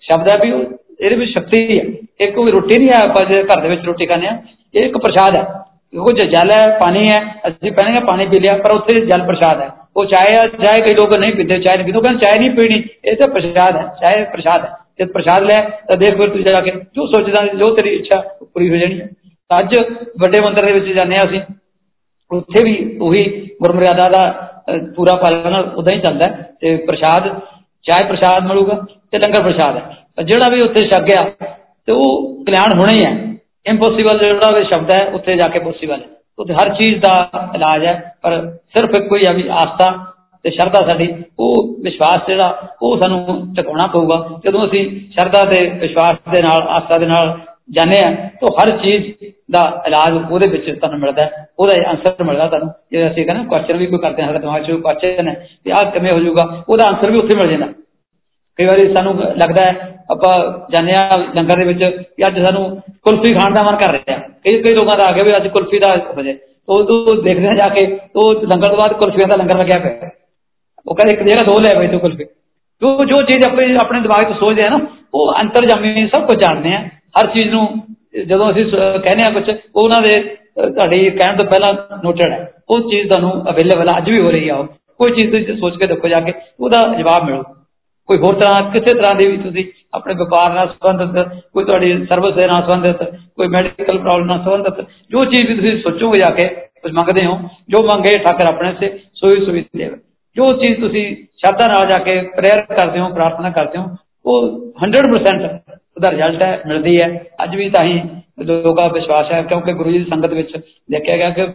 ਸ਼ਬਦ 0.02 0.28
ਹੈ 0.30 0.36
ਵੀ 0.38 0.50
ਇਹਦੇ 0.50 1.16
ਵਿੱਚ 1.16 1.30
ਸ਼ਕਤੀ 1.32 1.60
ਹੈ 1.68 1.84
ਇੱਕ 2.20 2.34
ਕੋਈ 2.34 2.50
ਰੋਟੀ 2.50 2.78
ਨਹੀਂ 2.78 2.90
ਆ 2.94 2.98
ਆਪਾਂ 3.04 3.24
ਜੇ 3.26 3.42
ਘਰ 3.44 3.60
ਦੇ 3.60 3.68
ਵਿੱਚ 3.68 3.84
ਰੋਟੀ 3.86 4.06
ਖਾਂਦੇ 4.06 4.26
ਆ 4.26 4.36
ਇਹ 4.74 4.84
ਇੱਕ 4.84 4.98
ਪ੍ਰਸ਼ਾਦ 4.98 5.36
ਹੈ। 5.36 5.44
ਉਹ 5.92 6.12
ਜਲ 6.12 6.50
ਹੈ, 6.50 6.64
ਪਾਣੀ 6.80 7.08
ਹੈ, 7.08 7.20
ਅਸੀਂ 7.48 7.72
ਪਹਿਲਾਂ 7.72 8.00
ਪਾਣੀ 8.06 8.26
ਪੀ 8.26 8.40
ਲਿਆ, 8.40 8.56
ਪਰ 8.56 8.72
ਉੱਥੇ 8.72 9.04
ਜਲ 9.06 9.22
ਪ੍ਰਸ਼ਾਦ 9.26 9.60
ਹੈ। 9.60 9.68
ਉਹ 9.96 10.04
ਚਾਹੇ 10.06 10.36
ਚਾਹੇ 10.62 10.80
ਕਈ 10.80 10.94
ਲੋਕ 10.94 11.14
ਨਹੀਂ 11.14 11.32
ਪੀਂਦੇ, 11.32 11.58
ਚਾਹੇ 11.58 11.76
ਨਹੀਂ 11.76 11.86
ਪੀਂਦੇ 11.86 12.00
ਕਹਿੰਦੇ 12.00 12.24
ਚਾਹੇ 12.24 12.38
ਨਹੀਂ 12.38 12.50
ਪੀਣੀ, 12.50 12.82
ਇਹ 13.04 13.16
ਤਾਂ 13.16 13.28
ਪ੍ਰਸ਼ਾਦ 13.28 13.76
ਹੈ, 13.76 13.82
ਚਾਹੇ 14.00 14.24
ਪ੍ਰਸ਼ਾਦ 14.32 14.64
ਹੈ। 14.64 14.70
ਜੇ 14.98 15.04
ਪ੍ਰਸ਼ਾਦ 15.12 15.42
ਲੈ, 15.42 15.56
ਤਾਂ 15.88 15.96
ਦੇਖ 15.96 16.16
ਫਿਰ 16.16 16.30
ਤੂੰ 16.30 16.42
ਜਾ 16.44 16.60
ਕੇ 16.60 16.70
ਜੋ 16.70 17.06
ਸੋਚਦਾ 17.06 17.46
ਜੋ 17.54 17.74
ਤੇਰੀ 17.76 17.94
ਇੱਛਾ 17.96 18.20
ਪੂਰੀ 18.42 18.68
ਹੋ 18.70 18.76
ਜਾਣੀ 18.76 19.00
ਹੈ। 19.00 19.08
ਅੱਜ 19.50 19.76
ਵੱਡੇ 20.20 20.40
ਮੰਦਰ 20.40 20.66
ਦੇ 20.66 20.72
ਵਿੱਚ 20.72 20.86
ਜਾਂਦੇ 20.94 21.16
ਆ 21.16 21.24
ਅਸੀਂ, 21.24 21.40
ਉੱਥੇ 22.30 22.64
ਵੀ 22.64 22.74
ਉਹੀ 23.02 23.24
ਗੁਰਮਰਿਆਦਾ 23.62 24.08
ਦਾ 24.08 24.24
ਪੂਰਾ 24.96 25.16
ਪਾਲਣ 25.16 25.54
ਉਦਾਂ 25.54 25.96
ਹੀ 25.96 26.00
ਚੱਲਦਾ 26.02 26.30
ਤੇ 26.60 26.76
ਪ੍ਰਸ਼ਾਦ, 26.86 27.28
ਚਾਹੇ 27.86 28.04
ਪ੍ਰਸ਼ਾਦ 28.04 28.46
ਮਿਲੂਗਾ 28.46 28.74
ਤੇ 29.12 29.18
ਲੰਗਰ 29.18 29.42
ਪ੍ਰਸ਼ਾਦ 29.42 29.76
ਹੈ। 29.76 30.24
ਜਿਹੜਾ 30.24 30.48
ਵੀ 30.48 30.60
ਉੱਥੇ 30.60 30.86
ਛਕ 30.88 31.02
ਗਿਆ, 31.02 31.24
ਤੇ 31.88 31.92
ਉਹ 31.92 32.44
ਕਲਿਆਣ 32.44 32.78
ਹੋਣਾ 32.78 32.92
ਹੀ 32.92 33.04
ਹੈ। 33.04 33.12
ਇੰਪੋਸੀਬਲ 33.66 34.18
ਜਿਹੜਾ 34.18 34.50
ਵੀ 34.52 34.64
ਸ਼ਬਦ 34.64 34.90
ਹੈ, 34.90 35.04
ਉੱਥੇ 35.06 35.36
ਜਾ 35.36 35.48
ਕੇ 35.48 35.58
ਪੋਸੀਬਲ 35.58 36.00
ਹੈ। 36.00 36.06
ਉੱਥੇ 36.42 36.54
ਹਰ 36.54 36.68
ਚੀਜ਼ 36.76 37.00
ਦਾ 37.00 37.12
ਇਲਾਜ 37.54 37.84
ਹੈ, 37.84 37.94
ਪਰ 38.22 38.40
ਸਿਰਫ 38.76 38.94
ਇੱਕੋ 38.96 39.16
ਹੀ 39.16 39.26
ਆ 39.28 39.32
ਵੀ 39.32 39.44
ਆਸਥਾ 39.48 39.90
ਤੇ 40.44 40.50
ਸ਼ਰਧਾ 40.50 40.80
ਸਾਡੀ, 40.86 41.06
ਉਹ 41.38 41.76
ਵਿਸ਼ਵਾਸ 41.84 42.26
ਜਿਹੜਾ, 42.26 42.70
ਉਹ 42.82 42.96
ਸਾਨੂੰ 42.98 43.54
ਟਿਕਾਉਣਾ 43.56 43.86
ਪਊਗਾ। 43.86 44.16
ਜਦੋਂ 44.44 44.66
ਅਸੀਂ 44.66 44.84
ਸ਼ਰਧਾ 45.10 45.44
ਤੇ 45.50 45.66
ਵਿਸ਼ਵਾਸ 45.80 46.16
ਦੇ 46.32 46.42
ਨਾਲ, 46.42 46.66
ਆਸਥਾ 46.68 46.98
ਦੇ 46.98 47.06
ਨਾਲ 47.06 47.38
ਜਾਣੇ 47.70 47.98
ਆ 47.98 48.10
ਤਾਂ 48.40 48.48
ਹਰ 48.58 48.70
ਚੀਜ਼ 48.78 49.04
ਦਾ 49.50 49.60
ਇਲਾਜ 49.86 50.12
ਉਹਦੇ 50.32 50.48
ਵਿੱਚ 50.50 50.70
ਤੁਹਾਨੂੰ 50.70 50.98
ਮਿਲਦਾ 51.00 51.28
ਉਹਦਾ 51.58 51.74
ਆਨਸਰ 51.90 52.24
ਮਿਲਦਾ 52.24 52.46
ਤੁਹਾਨੂੰ। 52.46 52.70
ਜੇ 52.92 53.06
ਅਸੀਂ 53.06 53.24
ਕਹਿੰਦੇ 53.26 53.44
ਕੁਐਸਚਨ 53.44 53.76
ਵੀ 53.76 53.86
ਕੋਈ 53.86 53.98
ਕਰਦੇ 53.98 54.22
ਹਾਂ, 54.22 54.28
ਸਾਡੇ 54.28 54.38
ਦਿਮਾਗ 54.38 54.62
'ਚ 54.62 54.80
ਕੁਐਸਚਨ 54.82 55.28
ਹੈ 55.28 55.34
ਕਿ 55.64 55.72
ਆਹ 55.72 55.90
ਕਿਵੇਂ 55.90 56.12
ਹੋ 56.12 56.18
ਜਾਊਗਾ, 56.20 56.64
ਉਹਦਾ 56.68 56.88
ਆਨਸਰ 56.88 57.10
ਵੀ 57.10 57.18
ਉੱਥੇ 57.18 57.36
ਮਿਲ 57.36 57.50
ਜਾਂਦਾ। 57.50 57.72
ਕਈ 58.58 58.66
ਵਾਰੀ 58.66 58.94
ਸਾਨੂੰ 58.94 59.14
ਲੱਗਦਾ 59.36 59.64
ਹੈ 59.64 59.91
ਆਪਾਂ 60.10 60.32
ਜਾਂਦੇ 60.72 60.94
ਆ 60.94 61.08
ਲੰਗਰ 61.36 61.56
ਦੇ 61.56 61.64
ਵਿੱਚ 61.64 61.84
ਕਿ 62.06 62.26
ਅੱਜ 62.26 62.40
ਸਾਨੂੰ 62.40 62.64
ਕੁਲਫੀ 63.04 63.34
ਖਾਣ 63.34 63.54
ਦਾ 63.54 63.62
ਮਨ 63.62 63.76
ਕਰ 63.76 63.92
ਰਿਹਾ। 63.92 64.16
ਕਈ 64.44 64.62
ਕਈ 64.62 64.74
ਲੋਕਾਂ 64.74 64.96
ਦਾ 64.98 65.08
ਆ 65.08 65.12
ਗਿਆ 65.12 65.24
ਵੀ 65.24 65.36
ਅੱਜ 65.36 65.48
ਕੁਲਫੀ 65.48 65.78
ਦਾ 65.78 65.96
ਹੋ 66.08 66.22
ਜਾਏ 66.22 66.36
ਉਹ 66.68 66.82
ਤੋਂ 66.84 67.16
ਦੇਖਦੇ 67.22 67.46
ਆ 67.48 67.54
ਜਾ 67.54 67.68
ਕੇ 67.68 67.86
ਉਹ 68.16 68.42
ਲੰਗਰ 68.44 68.68
ਤੋਂ 68.68 68.76
ਬਾਅਦ 68.76 68.92
ਕੁਲਫੀਆਂ 68.94 69.28
ਦਾ 69.28 69.36
ਲੰਗਰ 69.36 69.58
ਲੱਗਿਆ 69.58 69.78
ਪਿਆ। 69.78 70.10
ਉਹ 70.86 70.94
ਕਹਿੰਦੇ 70.94 71.14
ਇੱਕ 71.14 71.22
ਜਗ੍ਹਾ 71.22 71.42
ਦੋ 71.44 71.58
ਲੈ 71.60 71.74
ਬਈ 71.74 71.88
ਤੂੰ 71.88 72.00
ਕੁਲਫੀ। 72.00 72.24
ਜੋ 72.82 73.04
ਜੋ 73.04 73.16
ਚੀਜ਼ 73.22 73.46
ਆਪਣੇ 73.46 73.74
ਆਪਣੇ 73.80 74.00
ਦਿਮਾਗ 74.00 74.22
'ਚ 74.24 74.38
ਸੋਚਦੇ 74.38 74.62
ਆ 74.62 74.68
ਨਾ, 74.68 74.78
ਉਹ 75.14 75.32
ਅੰਤਰਜਾਮੀ 75.40 76.06
ਸਭ 76.06 76.26
ਕੁਝ 76.26 76.36
ਜਾਣਦੇ 76.38 76.74
ਆ। 76.74 76.78
ਹਰ 77.18 77.26
ਚੀਜ਼ 77.26 77.48
ਨੂੰ, 77.48 77.66
ਜਦੋਂ 78.26 78.50
ਅਸੀਂ 78.50 78.64
ਕਹਿੰਦੇ 78.64 79.26
ਆ 79.26 79.30
ਕੁਝ 79.30 79.44
ਉਹਨਾਂ 79.48 80.00
ਦੇ 80.02 80.20
ਤੁਹਾਡੀ 80.56 81.10
ਕਹਿਣ 81.10 81.36
ਤੋਂ 81.36 81.46
ਪਹਿਲਾਂ 81.46 81.72
ਨੋਟਡ 82.04 82.32
ਹੈ 82.32 82.52
ਉਹ 82.70 82.80
ਚੀਜ਼ 82.90 83.08
ਤੁਹਾਨੂੰ 83.08 83.30
ਅਵੇਲੇਬਲ 83.50 83.88
ਅੱਜ 83.96 84.10
ਵੀ 84.10 84.20
ਹੋ 84.20 84.30
ਰਹੀ 84.30 84.48
ਆ 84.48 84.62
ਕੋਈ 85.00 85.12
ਚੀਜ਼ 85.12 85.30
ਤੁਸੀਂ 85.32 85.56
ਸੋਚ 85.58 85.76
ਕੇ 85.76 85.86
ਦੇਖੋ 85.86 86.08
ਜਾ 86.08 86.20
ਕੇ, 86.20 86.32
ਉਹਦਾ 86.60 86.82
ਜਵਾਬ 86.98 87.24
ਮਿਲੂ। 87.24 87.42
ਕੋਈ 88.08 88.18
ਹੋਰ 88.18 88.34
ਤਰ੍ਹਾਂ 88.34 88.62
ਕਿਸੇ 88.70 88.94
ਤਰ੍ਹਾਂ 88.94 89.14
ਦੀ 89.14 89.26
ਵੀ 89.26 89.36
ਤੁਸੀਂ 89.38 89.64
ਆਪਣੇ 89.94 90.14
ਵਪਾਰ 90.14 90.52
ਨਾਲ 90.54 90.68
ਸੰਬੰਧਿਤ 90.68 91.28
ਕੋਈ 91.52 91.64
ਤੁਹਾਡੀ 91.64 91.92
ਸਰਵਿਸ 92.06 92.34
ਦੇ 92.34 92.46
ਨਾਲ 92.46 92.62
ਸੰਬੰਧਿਤ 92.62 93.02
ਕੋਈ 93.36 93.48
ਮੈਡੀਕਲ 93.48 93.98
ਪ੍ਰੋਬਲਮ 93.98 94.26
ਨਾਲ 94.26 94.42
ਸੰਬੰਧਿਤ 94.44 94.86
ਜੋ 95.10 95.24
ਚੀਜ਼ 95.24 95.48
ਵੀ 95.48 95.54
ਤੁਸੀਂ 95.56 95.76
ਸੋਚੋਗੇ 95.82 96.20
ਜਾ 96.20 96.30
ਕੇ 96.30 96.48
ਕੁਝ 96.82 96.92
ਮੰਗਦੇ 96.92 97.24
ਹੋ 97.26 97.38
ਜੋ 97.68 97.82
ਮੰਗੇ 97.84 98.16
ਠਾਕਰ 98.18 98.46
ਆਪਣੇ 98.46 98.72
ਸੇ 98.80 98.88
ਸੋਈ 99.14 99.44
ਸੋਈ 99.44 99.64
ਦੇਵੇ 99.74 99.96
ਜੋ 100.36 100.46
ਚੀਜ਼ 100.58 100.80
ਤੁਸੀਂ 100.80 101.04
ਸ਼ਰਧਾ 101.38 101.66
ਨਾਲ 101.66 101.88
ਜਾ 101.88 101.98
ਕੇ 101.98 102.20
ਪ੍ਰੇਅਰ 102.36 102.60
ਕਰਦੇ 102.66 103.00
ਹੋ 103.00 103.08
ਪ੍ਰਾਰਥਨਾ 103.08 103.50
ਕਰਦੇ 103.50 103.78
ਹੋ 103.78 103.84
ਉਹ 104.24 104.48
100% 104.82 105.46
ਉਹਦਾ 105.96 106.10
ਰਿਜ਼ਲਟ 106.10 106.44
ਹੈ, 106.44 106.62
ਮਿਲਦੀ 106.66 107.00
ਹੈ। 107.00 107.08
ਅੱਜ 107.44 107.56
ਵੀ 107.56 107.68
ਤਾਂ 107.70 107.84
ਹੀ 107.84 108.00
ਲੋਕਾਂ 108.40 108.74
ਦਾ 108.78 108.92
ਵਿਸ਼ਵਾਸ 108.92 109.32
ਹੈ, 109.32 109.42
ਕਿਉਂਕਿ 109.42 109.72
ਗੁਰੂ 109.72 109.90
ਜੀ 109.90 109.98
ਦੀ 109.98 110.04
ਸੰਗਤ 110.10 110.32
ਵਿੱਚ 110.34 110.56
ਦੇਖਿਆ 110.90 111.16
ਗਿਆ 111.16 111.30
ਕਿ 111.30 111.46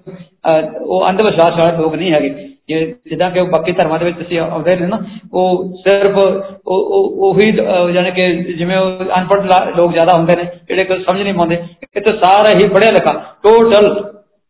ਉਹ 0.79 1.07
ਅੰਧ 1.09 1.23
ਵਿਸ਼ਵਾਸ 1.25 1.57
ਵਾਲੇ 1.57 1.77
ਲੋਕ 1.77 1.95
ਨਹੀਂ 1.95 2.11
ਹੈਗੇ। 2.13 2.29
ਜੇ 2.69 2.79
ਜਿੱਦਾਂ 3.09 3.29
ਕਿ 3.31 3.41
ਬਾਕੀ 3.51 3.71
ਧਰਮਾਂ 3.71 3.97
ਦੇ 3.99 4.05
ਵਿੱਚ 4.05 4.17
ਤੁਸੀਂ 4.17 4.39
ਆਉਂਦੇ 4.39 4.75
ਨੇ 4.75 4.87
ਨਾ, 4.87 4.97
ਉਹ 5.33 5.77
ਸਿਰਫ 5.77 6.17
ਉਹੀ 6.17 7.51
ਜਾਨੀ 7.93 8.11
ਕਿ 8.11 8.53
ਜਿਵੇਂ 8.53 8.77
ਉਹ 8.77 9.03
ਅਨਪੜ੍ਹ 9.19 9.75
ਲੋਕ 9.77 9.91
ਜ਼ਿਆਦਾ 9.93 10.17
ਹੁੰਦੇ 10.17 10.35
ਨੇ, 10.35 10.43
ਜਿਹੜੇ 10.67 10.83
ਕੋਈ 10.83 11.03
ਸਮਝ 11.03 11.21
ਨਹੀਂ 11.21 11.33
ਪਾਉਂਦੇ 11.33 11.57
ਇੱਥੇ 11.97 12.15
ਸਾਰਾ 12.17 12.57
ਹੀ 12.57 12.67
ਪੜ੍ਹਿਆ 12.69 12.91
ਲਿਖਾ 12.91 13.13
ਟੋਟਲ 13.43 13.87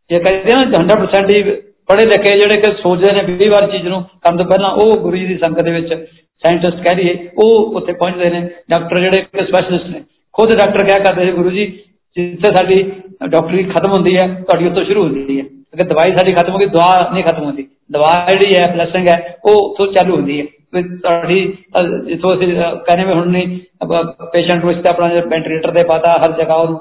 ਜੇ 0.10 0.20
ਕਹਿੰਦੇ 0.20 0.54
ਨਾ 0.54 0.62
100% 0.74 1.30
ਹੀ 1.30 1.44
ਪੜ੍ਹੇ 1.90 2.06
ਲਿਖੇ 2.06 2.38
ਜਿਹੜੇ 2.38 2.62
ਕਿ 2.62 2.72
ਸੋਚਦੇ 2.82 3.12
ਨੇ 3.14 3.22
20 3.26 3.50
ਵਾਰ 3.50 3.70
ਚੀਜ਼ 3.72 3.88
ਨੂੰ 3.88 4.02
ਕਰਨ 4.04 4.38
ਤੋਂ 4.38 4.46
ਪਹਿਲਾਂ, 4.46 4.70
ਉਹ 4.72 4.98
ਗੁਰੂ 5.02 5.18
ਜੀ 5.18 5.26
ਦੀ 5.26 5.38
ਸੰਗਤ 5.38 5.64
ਦੇ 5.64 5.72
ਵਿੱਚ 5.72 5.94
ਸਾਇੰਟਿਸਟ 6.48 6.84
ਕਹਿ 6.84 6.96
ਦਈਏ, 6.96 7.14
ਉਹ 7.38 7.76
ਉੱਥੇ 7.76 7.94
ਪਹੁੰਚਦੇ 7.94 8.30
ਨੇ 8.30 8.42
ਡਾਕਟਰ 8.72 9.02
ਜਿਹੜੇ 9.02 9.44
ਸਪੈਸ਼ਲਿਸਟ 9.44 9.88
ਨੇ। 9.88 10.02
ਖੁਦ 10.34 10.56
ਡਾਕਟਰ 10.56 10.86
ਕਿਹਾ 10.86 10.98
ਕਰਦੇ 11.04 11.26
ਸੀ 11.26 11.32
ਗੁਰੂ 11.32 11.50
ਜੀ, 11.52 11.66
ਜਿੱਥੇ 12.18 12.56
ਸਾਡੀ 12.56 12.76
ਡਾਕਟਰੀ 13.26 13.64
ਖਤਮ 13.66 13.92
ਹੁੰਦੀ 13.92 14.16
ਹੈ, 14.16 14.28
ਤੁਹਾਡੀ 14.42 14.68
ਉੱਥੋਂ 14.68 14.84
ਸ਼ੁਰੂ 14.86 15.04
ਹੁੰਦੀ 15.04 15.40
ਹੈ। 15.40 15.46
ਅਗਰ 15.76 15.88
ਦਵਾਈ 15.88 16.12
ਸਾਡੀ 16.18 16.34
ਖਤਮ 16.34 16.54
ਹੋ 16.54 16.58
ਗਈ 16.58 16.66
ਦਵਾ 16.68 17.10
ਨਹੀਂ 17.14 17.24
ਖਤਮ 17.24 17.44
ਹੁੰਦੀ। 17.44 17.68
ਦਵਾ 17.92 18.14
ਜਿਹੜੀ 18.30 18.56
ਹੈ 18.56 18.68
ਬਲੈਸਿੰਗ 18.74 19.08
ਹੈ, 19.08 19.18
ਉਹ 19.46 19.70
ਉੱਥੋਂ 19.70 19.88
ਚਾਲੂ 19.94 20.16
ਹੁੰਦੀ 20.16 20.40
ਹੈ। 20.40 20.46
ਤੁਹਾਡੀ 21.02 21.42
ਜਿੱਥੋਂ 22.08 22.34
ਅਸੀਂ 22.36 22.48
ਕਹਿੰਦੇ 22.48 23.04
ਵੀ 23.06 23.14
ਹੁਣ 23.14 23.30
ਨਹੀਂ 23.32 23.60
ਪੇਸ਼ੈਂਟ 24.34 24.64
ਨੂੰ 24.64 24.72
ਇਸ 24.72 24.90
ਆਪਣਾ 24.90 25.08
ਵੈਂਟੀਲੇਟਰ 25.28 25.72
ਦੇ 25.72 25.84
ਪਾਤਾ, 25.88 26.18
ਹਰ 26.18 26.32
ਜਗ੍ਹਾ 26.42 26.56
ਉਹਨੂੰ, 26.56 26.80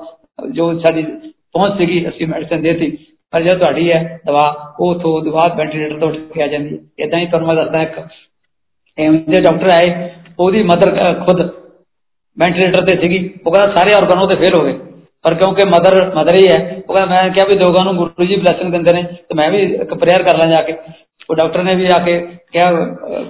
ਜੋ 0.52 0.72
ਸਾਡੀ 0.78 1.02
ਪਹੁੰਚ 1.02 1.78
ਸੀਗੀ, 1.78 2.08
ਅਸੀਂ 2.08 2.26
ਮੈਡੀਸਨ 2.26 2.62
ਦੇਤੀ। 2.62 2.96
ਪਰ 3.32 3.42
ਜੇ 3.42 3.56
ਤੁਹਾਡੀ 3.56 3.90
ਹੈ 3.92 4.20
ਦਵਾ, 4.26 4.46
ਉਹ 4.80 4.94
ਤੋਂ 5.00 5.20
ਦਵਾ 5.24 5.46
ਵੈਂਟੀਲੇਟਰ 5.56 5.98
ਤੋਂ 5.98 6.08
ਉੱਠ 6.08 6.16
ਕੇ 6.34 6.42
ਆ 6.42 6.46
ਜਾਂਦੀ 6.46 6.74
ਹੈ। 6.74 7.04
ਇਦਾਂ 7.04 7.18
ਹੀ 7.18 7.26
ਤੁਹਾਨੂੰ 7.26 7.48
ਮੈਂ 7.48 7.56
ਦੱਸਦਾ 7.56 7.82
ਇੱਕ 7.82 8.00
ਐਮ 8.98 9.16
ਦੇ 9.30 9.40
ਡਾਕਟਰ 9.40 9.70
ਆਏ, 9.70 10.10
ਉਹਦੀ 10.38 10.62
ਮਦਰ 10.64 10.90
ਖੁਦ 11.20 11.40
ਵੈਂਟੀਲੇਟਰ 12.36 12.84
ਤੇ 12.86 12.96
ਸੀਗੀ, 13.00 13.18
ਉਹ 13.46 13.52
ਕਹਿੰਦਾ 13.52 13.74
ਸਾਰੇ 13.76 13.92
ਆਰਗਨ 13.94 14.18
ਉਹਦੇ 14.18 14.34
ਫੇਲ 14.36 14.54
ਹੋ 14.54 14.64
ਗਏ। 14.64 14.74
ਪਰ 15.24 15.34
ਕਿਉਂਕਿ 15.34 15.66
ਮਦਰ 15.68 15.94
ਮਦਰ 16.16 16.36
ਹੀ 16.36 16.44
ਹੈ, 16.46 16.58
ਉਹ 16.78 16.94
ਕਹਿੰਦਾ 16.94 17.14
ਮੈਂ 17.14 17.30
ਕਿਹਾ 17.30 17.46
ਵੀ 17.46 17.58
ਲੋਕਾਂ 17.58 17.84
ਨੂੰ 17.84 17.96
ਗੁਰੂ 17.96 18.24
ਜੀ 18.24 18.36
ਬਲੇਸਿੰਗ 18.36 18.72
ਦਿੰਦੇ 18.72 18.92
ਨੇ, 18.92 19.02
ਤੇ 19.02 19.34
ਮੈਂ 19.34 19.50
ਵੀ 19.50 19.62
ਇੱਕ 19.74 19.94
ਪ੍ਰੇਅਰ 19.94 20.22
ਕਰ 20.22 20.36
ਲਾਂ 20.38 20.48
ਜਾ 20.52 20.62
ਕੇ। 20.62 20.74
ਉਹ 21.30 21.36
ਡਾਕਟਰ 21.36 21.62
ਨੇ 21.62 21.74
ਵੀ 21.74 21.86
ਆ 21.86 21.98
ਕੇ 22.04 22.18
ਕਿਹਾ 22.52 22.72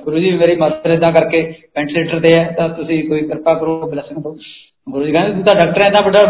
ਗੁਰੂ 0.04 0.18
ਜੀ 0.18 0.30
ਮੇਰੀ 0.38 0.56
ਮਦਰ 0.56 0.90
ਇਦਾਂ 0.90 1.12
ਕਰਕੇ 1.12 1.40
ਵੈਂਟੀਲੇਟਰ 1.76 2.20
ਤੇ 2.20 2.34
ਹੈ, 2.34 2.44
ਤਾਂ 2.58 2.68
ਤੁਸੀਂ 2.68 3.02
ਕੋਈ 3.08 3.20
ਕਿਰਪਾ 3.20 3.54
ਕਰੋ 3.54 3.90
ਬਲੇਸਿੰਗ 3.90 4.18
ਦਿਓ। 4.18 4.36
ਗੁਰੂ 4.86 5.04
ਜੀ 5.04 5.12
ਕਹਿੰਦੇ 5.12 5.32
ਤੂੰ 5.32 5.42
ਤਾਂ 5.44 5.54
ਡਾਕਟਰ 5.54 5.82
ਹੈ 5.82 5.86
ਇੰਨਾ 5.86 6.00
ਵੱਡਾ 6.04 6.20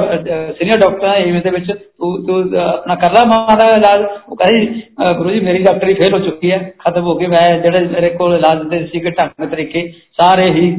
ਸੀਨੀਅਰ 0.59 0.79
ਡਾਕਟਰ 0.81 1.09
ਹੈ 1.09 1.17
ਇਵੇਂ 1.23 1.41
ਦੇ 1.43 1.51
ਵਿੱਚ 1.51 1.67
ਤੂੰ 1.73 2.11
ਤੂੰ 2.27 2.37
ਆਪਣਾ 2.59 2.95
ਕਰ 2.95 3.13
ਲੈ 3.13 3.25
ਮਾਂ 3.29 3.57
ਦਾ 3.57 3.69
ਇਲਾਜ। 3.71 4.05
ਉਹ 4.29 4.37
ਕਹਿੰਦੀ 4.37 4.83
ਗੁਰੂ 5.19 5.31
ਜੀ 5.31 5.41
ਮੇਰੀ 5.41 5.63
ਡਾਕਟਰੀ 5.65 5.95
ਫੇਲ 5.95 6.15
ਹੋ 6.15 6.19
ਚੁੱਕੀ 6.19 6.51
ਹੈ, 6.51 6.59
ਖਤਮ 6.79 7.05
ਹੋ 7.07 7.15
ਗਈ, 7.17 7.27
ਮੈਂ 7.27 7.49
ਜਿਹੜੇ 7.61 7.81
ਮੇਰੇ 7.87 8.11
ਕੋਲ 8.11 8.35
ਇਲਾਜ 8.37 8.63
ਦੇ 8.69 8.79
ਸੀਗੇ 8.87 9.11
ਢੰਗ 9.11 9.49
ਤਰੀਕੇ, 9.51 9.83
ਸਾਰੇ 10.21 10.51
ਹੀ 10.53 10.71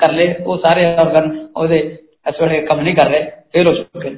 ਕਰ 0.00 0.12
ਲਏ, 0.12 0.34
ਉਹ 0.36 0.58
ਸਾਰੇ 0.66 0.84
ਆਰਗਨ 0.86 1.30
ਉਹਦੇ 1.56 1.78
ਇਸ 2.28 2.40
ਵੇਲੇ 2.40 2.60
ਕੰਮ 2.66 2.80
ਨਹੀਂ 2.80 2.94
ਕਰ 2.94 3.10
ਰਹੇ 3.10 3.30
ਫੇਲ 3.52 3.68
ਹੋ 3.68 3.74
ਚੁੱਕੇ। 3.74 4.16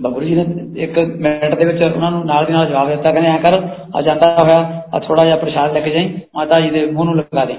ਗੁਰੂ 0.00 0.24
ਜੀ 0.26 0.34
ਨੇ 0.34 0.82
ਇੱਕ 0.84 0.98
ਮਿੰਟ 0.98 1.54
ਦੇ 1.54 1.66
ਵਿੱਚ 1.66 1.84
ਉਹਨਾਂ 1.86 2.10
ਨੂੰ 2.10 2.24
ਨਾਲ 2.26 2.46
ਦੀ 2.46 2.52
ਨਾਲ 2.52 2.66
ਜਵਾਬ 2.68 2.88
ਦਿੱਤਾ, 2.88 3.12
ਕਹਿੰਦੇ 3.12 3.30
ਐ 3.30 3.38
ਕਰ, 3.42 3.60
ਆ 3.96 4.02
ਜਾਂਦਾ 4.02 4.36
ਹੋਇਆ, 4.38 4.82
ਆ 4.94 4.98
ਥੋੜਾ 4.98 5.24
ਜਿਹਾ 5.24 5.36
ਪ੍ਰਸ਼ਾਦ 5.36 5.72
ਲੈ 5.72 5.80
ਕੇ 5.80 5.90
ਜਾਈ, 5.90 6.18
ਮਾਤਾ 6.34 6.60
ਜੀ 6.60 6.70
ਦੇ 6.70 6.86
ਮੂੰਹ 6.86 7.04
ਨੂੰ 7.04 7.16
ਲਗਾ 7.16 7.44
ਦੇ 7.44 7.56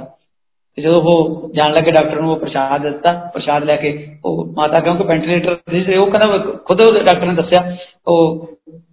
ਤੇ 0.75 0.81
ਜਦੋਂ 0.81 0.95
ਉਹ 0.95 1.49
ਜਾਣ 1.55 1.71
ਲੱਗੇ 1.71 1.91
ਡਾਕਟਰ 1.91 2.21
ਨੂੰ 2.21 2.31
ਉਹ 2.31 2.37
ਪ੍ਰਸ਼ਾਦ 2.37 2.81
ਦਿੱਤਾ, 2.81 3.31
ਪ੍ਰਸ਼ਾਦ 3.33 3.63
ਲੈ 3.63 3.75
ਕੇ 3.75 4.07
ਉਹ 4.25 4.53
ਮਾਤਾ, 4.57 4.79
ਕਿਉਂਕਿ 4.79 5.03
ਵੈਂਟੀਲੇਟਰ 5.03 5.57
ਸੀ, 5.85 5.95
ਉਹ 5.95 6.07
ਕਹਿੰਦਾ 6.07 6.37
ਖੁਦ 6.37 7.05
ਡਾਕਟਰ 7.05 7.25
ਨੇ 7.25 7.33
ਦੱਸਿਆ, 7.33 7.77
ਉਹ 8.07 8.47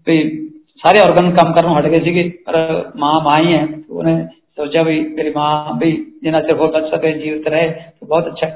ਵੀ 0.07 0.49
ਸਾਰੇ 0.85 0.99
ਆਰਗਨ 0.99 1.30
ਕੰਮ 1.30 1.53
ਕਰਨੋਂ 1.53 1.78
ਹਟ 1.78 1.87
ਗਏ 1.87 2.01
ਸੀਗੇ, 2.01 2.33
ਪਰ 2.47 2.85
ਮਾਂ 2.97 3.14
ਮਾਂ 3.24 3.39
ਹੀ 3.39 3.55
ਹੈ। 3.55 3.66
ਉਹਨੇ 3.91 4.26
ਸੋਚਿਆ 4.57 4.83
ਵੀ 4.83 5.01
ਮੇਰੀ 5.01 5.30
ਮਾਂ 5.30 5.78
ਵੀ 5.78 5.93
ਜਿੰਨਾ 6.22 6.41
ਚਿਰ 6.41 6.57
ਹੋਰ 6.57 6.72
ਬਚ 6.72 6.91
ਸਕੇ, 6.95 7.12
ਜੀਵਤ 7.12 7.49
ਰਹੇ 7.49 7.74
ਬਹੁਤ 8.09 8.26
ਅੱਛਾ 8.26 8.51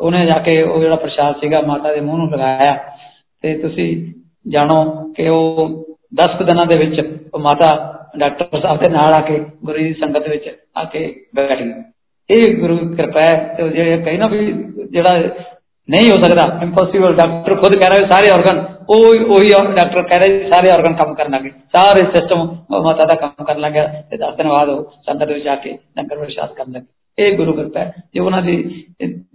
ਉਹਨੇ 0.00 0.26
ਜਾ 0.26 0.38
ਕੇ 0.38 0.62
ਉਹ 0.62 0.80
ਜਿਹੜਾ 0.80 0.96
ਪ੍ਰਸ਼ਾਦ 0.96 1.34
ਸੀਗਾ, 1.40 1.60
ਮਾਤਾ 1.60 1.94
ਦੇ 1.94 2.00
ਮੂੰਹ 2.00 2.18
ਨੂੰ 2.18 2.30
ਲਗਾਇਆ। 2.30 2.78
ਤੇ 3.42 3.58
ਤੁਸੀਂ 3.58 4.12
ਜਾਣੋ 4.50 5.12
ਕਿ 5.16 5.28
ਉਹ 5.28 5.84
10 6.14 6.42
ਦਿਨਾਂ 6.42 6.66
ਦੇ 6.66 6.78
ਵਿੱਚ 6.78 7.20
ਉਹ 7.34 7.38
ਮਾਤਾ 7.38 7.70
ਡਾਕਟਰ 8.18 8.60
ਸਾਹਿਬ 8.60 8.82
ਦੇ 8.82 8.88
ਨਾਲ 8.88 9.14
ਆ 9.14 9.20
ਕੇ 9.20 9.38
ਗੁਰੂ 9.38 9.78
ਦੀ 9.78 9.94
ਸੰਗਤ 9.94 10.28
ਵਿੱਚ 10.28 10.58
ਆ 10.76 10.84
ਕੇ 10.84 11.26
ਬੈਠ 11.34 11.62
ਗਈ। 11.62 11.72
ਇਹ 12.30 12.56
ਗੁਰੂ 12.56 12.76
ਕਿਰਪਾ 12.76 13.20
ਹੈ 13.20 13.54
ਤੇ 13.56 13.68
ਜਿਹੜੇ 13.68 13.98
ਕਹੀ 13.98 14.16
ਨਾ 14.16 14.26
ਵੀ 14.26 14.52
ਜਿਹੜਾ 14.90 15.22
ਨਹੀਂ 15.90 16.10
ਹੋ 16.10 16.14
ਸਕਦਾ 16.22 16.58
ਇੰਪੋਸੀਬਲ 16.62 17.14
ਡਾਕਟਰ 17.14 17.54
ਖੁਦ 17.54 17.76
ਕਹਿ 17.76 17.90
ਰਿਹਾ 17.90 18.10
ਸਾਰੇ 18.10 18.30
ਆਰਗਨ 18.30 18.64
ਉਹ, 18.90 19.06
ਉਹੀ 19.06 19.48
ਡਾਕਟਰ 19.76 20.02
ਕਹਿ 20.02 20.18
ਰਿਹਾ 20.18 20.50
ਸਾਰੇ 20.50 20.70
ਆਰਗਨ 20.70 20.92
ਕੰਮ 20.92 21.14
ਕਰਨ 21.14 21.32
ਲੱਗੇ 21.32 21.48
ਸਾਰੇ 21.48 21.98
ਸਿਸਟਮ 21.98 22.56
ਮਾਤਾ 22.82 23.04
ਦਾ 23.04 23.14
ਕੰਮ 23.14 23.44
ਕਰਨ 23.44 23.60
ਲੱਗਿਆ 23.60 24.02
ਤੇ 24.10 24.16
ਦਸ 24.16 24.36
ਦਿਨ 24.36 24.48
ਬਾਅਦ 24.48 24.68
ਉਹ 24.68 24.84
ਸੰਗਤ 24.84 25.28
ਵਿੱਚ 25.28 25.44
ਜਾ 25.44 25.56
ਕੇ 25.56 25.78
ਲੰਗਰ 25.98 26.16
ਪ੍ਰਸ਼ਾਦ 26.18 26.52
ਕਰਨ 26.52 26.72
ਲੱਗੇ 26.72 26.86
ਇਹ 27.18 27.36
ਗੁਰੂ 27.36 27.52
ਕਿਰਪਾ 27.52 27.80
ਹੈ। 27.80 27.94
ਜੇ 28.14 28.20
ਉਹਨਾਂ 28.20 28.42
ਦੀ 28.42 28.84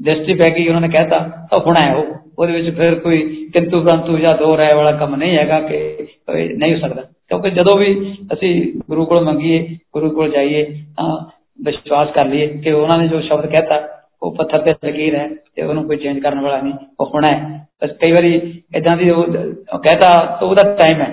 ਦ੍ਰਿਸ਼ਟੀ 0.01 0.33
ਪੈ 0.33 0.49
ਗਈ, 0.49 0.67
ਉਹਨਾਂ 0.67 0.81
ਨੇ 0.81 0.87
ਕਹਿਤਾ 0.87 1.47
ਤਾਂ 1.51 1.59
ਹੋਣਾ 1.59 1.81
ਹੈ 1.81 1.95
ਉਹ। 1.95 2.05
ਉਹਦੇ 2.39 2.61
ਵਿੱਚ 2.61 2.77
ਫਿਰ 2.77 2.95
ਕੋਈ 2.95 3.49
ਕਿੰਤੂ 3.53 3.81
ਪ੍ਰੰਤੂ 3.81 4.17
ਜਾਂ 4.17 4.37
ਦੋ 4.37 4.57
ਰਾਏ 4.57 4.73
ਵਾਲਾ 4.73 4.91
ਕੰਮ 4.91 5.15
ਨਹੀਂ 5.15 5.37
ਹੈਗਾ 5.37 5.61
ਕਿ 5.61 5.97
ਨਹੀਂ 6.57 6.75
ਹੋ 6.75 6.79
ਸਕਦਾ। 6.79 7.01
ਕਿਉਂਕਿ 7.01 7.49
ਜਦੋਂ 7.49 7.77
ਵੀ 7.77 8.17
ਅਸੀਂ 8.33 8.73
ਗੁਰੂ 8.89 9.05
ਕੋਲ 9.05 9.23
ਮੰਗੀਏ, 9.23 9.77
ਗੁਰੂ 9.93 10.09
ਕੋਲ 10.09 10.31
ਜਾਈਏ, 10.31 10.63
ਤਾਂ 10.97 11.34
ਵਿਸ਼ਵਾਸ 11.59 12.09
ਕਰ 12.11 12.27
ਲਈਏ 12.27 12.47
ਕਿ 12.57 12.71
ਉਹਨਾਂ 12.71 12.97
ਨੇ 12.97 13.07
ਜੋ 13.07 13.19
ਸ਼ਬਦ 13.21 13.45
ਕਹਿਤਾ, 13.45 13.81
ਉਹ 14.23 14.35
ਪੱਥਰ 14.35 14.61
ਤੇ 14.61 14.73
ਲਕੀਰ 14.85 15.15
ਹੈ 15.15 15.27
ਤੇ 15.55 15.61
ਉਹਨੂੰ 15.61 15.83
ਕੋਈ 15.83 15.97
ਚੇਂਜ 15.97 16.19
ਕਰਨ 16.19 16.41
ਵਾਲਾ 16.41 16.61
ਨਹੀਂ, 16.61 16.73
ਉਹ 16.99 17.05
ਹੋਣਾ 17.05 17.31
ਹੈ। 17.31 17.67
ਬਸ 17.83 17.91
ਕਈ 18.01 18.11
ਵਾਰੀ 18.11 18.33
ਇਦਾਂ 18.75 18.95
ਦੀ 18.97 19.09
ਉਹ 19.09 19.23
ਕਹਿਤਾ 19.23 20.09
ਤਾਂ 20.39 20.47
ਉਹਦਾ 20.47 20.63
ਟਾਈਮ 20.75 21.01
ਹੈ। 21.01 21.09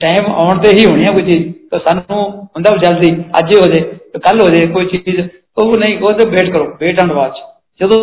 ਟਾਈਮ 0.00 0.26
ਆਉਣ 0.32 0.60
ਤੇ 0.62 0.70
ਹੀ 0.70 0.84
ਹੋਣੀ 0.86 1.02
ਹੈ 1.02 1.12
ਕੋਈ 1.14 1.30
ਚੀਜ਼, 1.30 1.52
ਤਾਂ 1.70 1.78
ਸਾਨੂੰ 1.78 2.20
ਹੁੰਦਾ 2.46 2.76
ਜਲਦੀ, 2.78 3.10
ਅੱਜ 3.38 3.54
ਹੀ 3.54 3.58
ਹੋ 3.58 3.66
ਜੇ 3.72 3.80
ਕੱਲ 4.18 4.40
ਹੋ 4.40 4.48
ਜੇ 4.48 4.66
ਕੋਈ 4.66 4.86
ਚੀਜ਼ 4.86 5.20
ਉਹ 5.58 5.76
ਨਹੀਂ, 5.78 5.98
ਉਹ 5.98 6.12
ਤੇ 6.12 6.28
ਵੇਟ 6.30 6.52
ਕਰੋ 6.54 6.64
ਵੇਟ 6.80 7.00
ਐਂਡ 7.00 7.12
ਵਾਚ 7.12 7.38
ਜਦੋਂ 7.80 7.98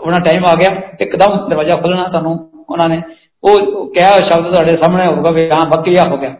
ਆਪਣਾ 0.00 0.18
ਟਾਈਮ 0.18 0.44
ਆ 0.46 0.54
ਗਿਆ, 0.54 0.70
ਇੱਕਦਮ 1.00 1.36
ਦਰਵਾਜ਼ਾ 1.48 1.76
ਖੁੱਲਣਾ 1.76 2.08
ਤੁਹਾਨੂੰ 2.08 2.32
ਉਹਨਾਂ 2.70 2.88
ਨੇ। 2.88 3.00
ਉਹ 3.44 3.86
ਕਿਹਾ 3.94 4.16
ਸ਼ਬਦ 4.18 4.54
ਤੁਹਾਡੇ 4.54 4.74
ਸਾਹਮਣੇ 4.74 5.06
ਹੋਊਗਾ 5.06 5.30
ਵੀ 5.30 5.48
ਹਾਂ 5.50 5.64
ਬੱਕੀਆ 5.66 6.04
ਹੋ 6.04 6.16
ਗਿਆ। 6.16 6.34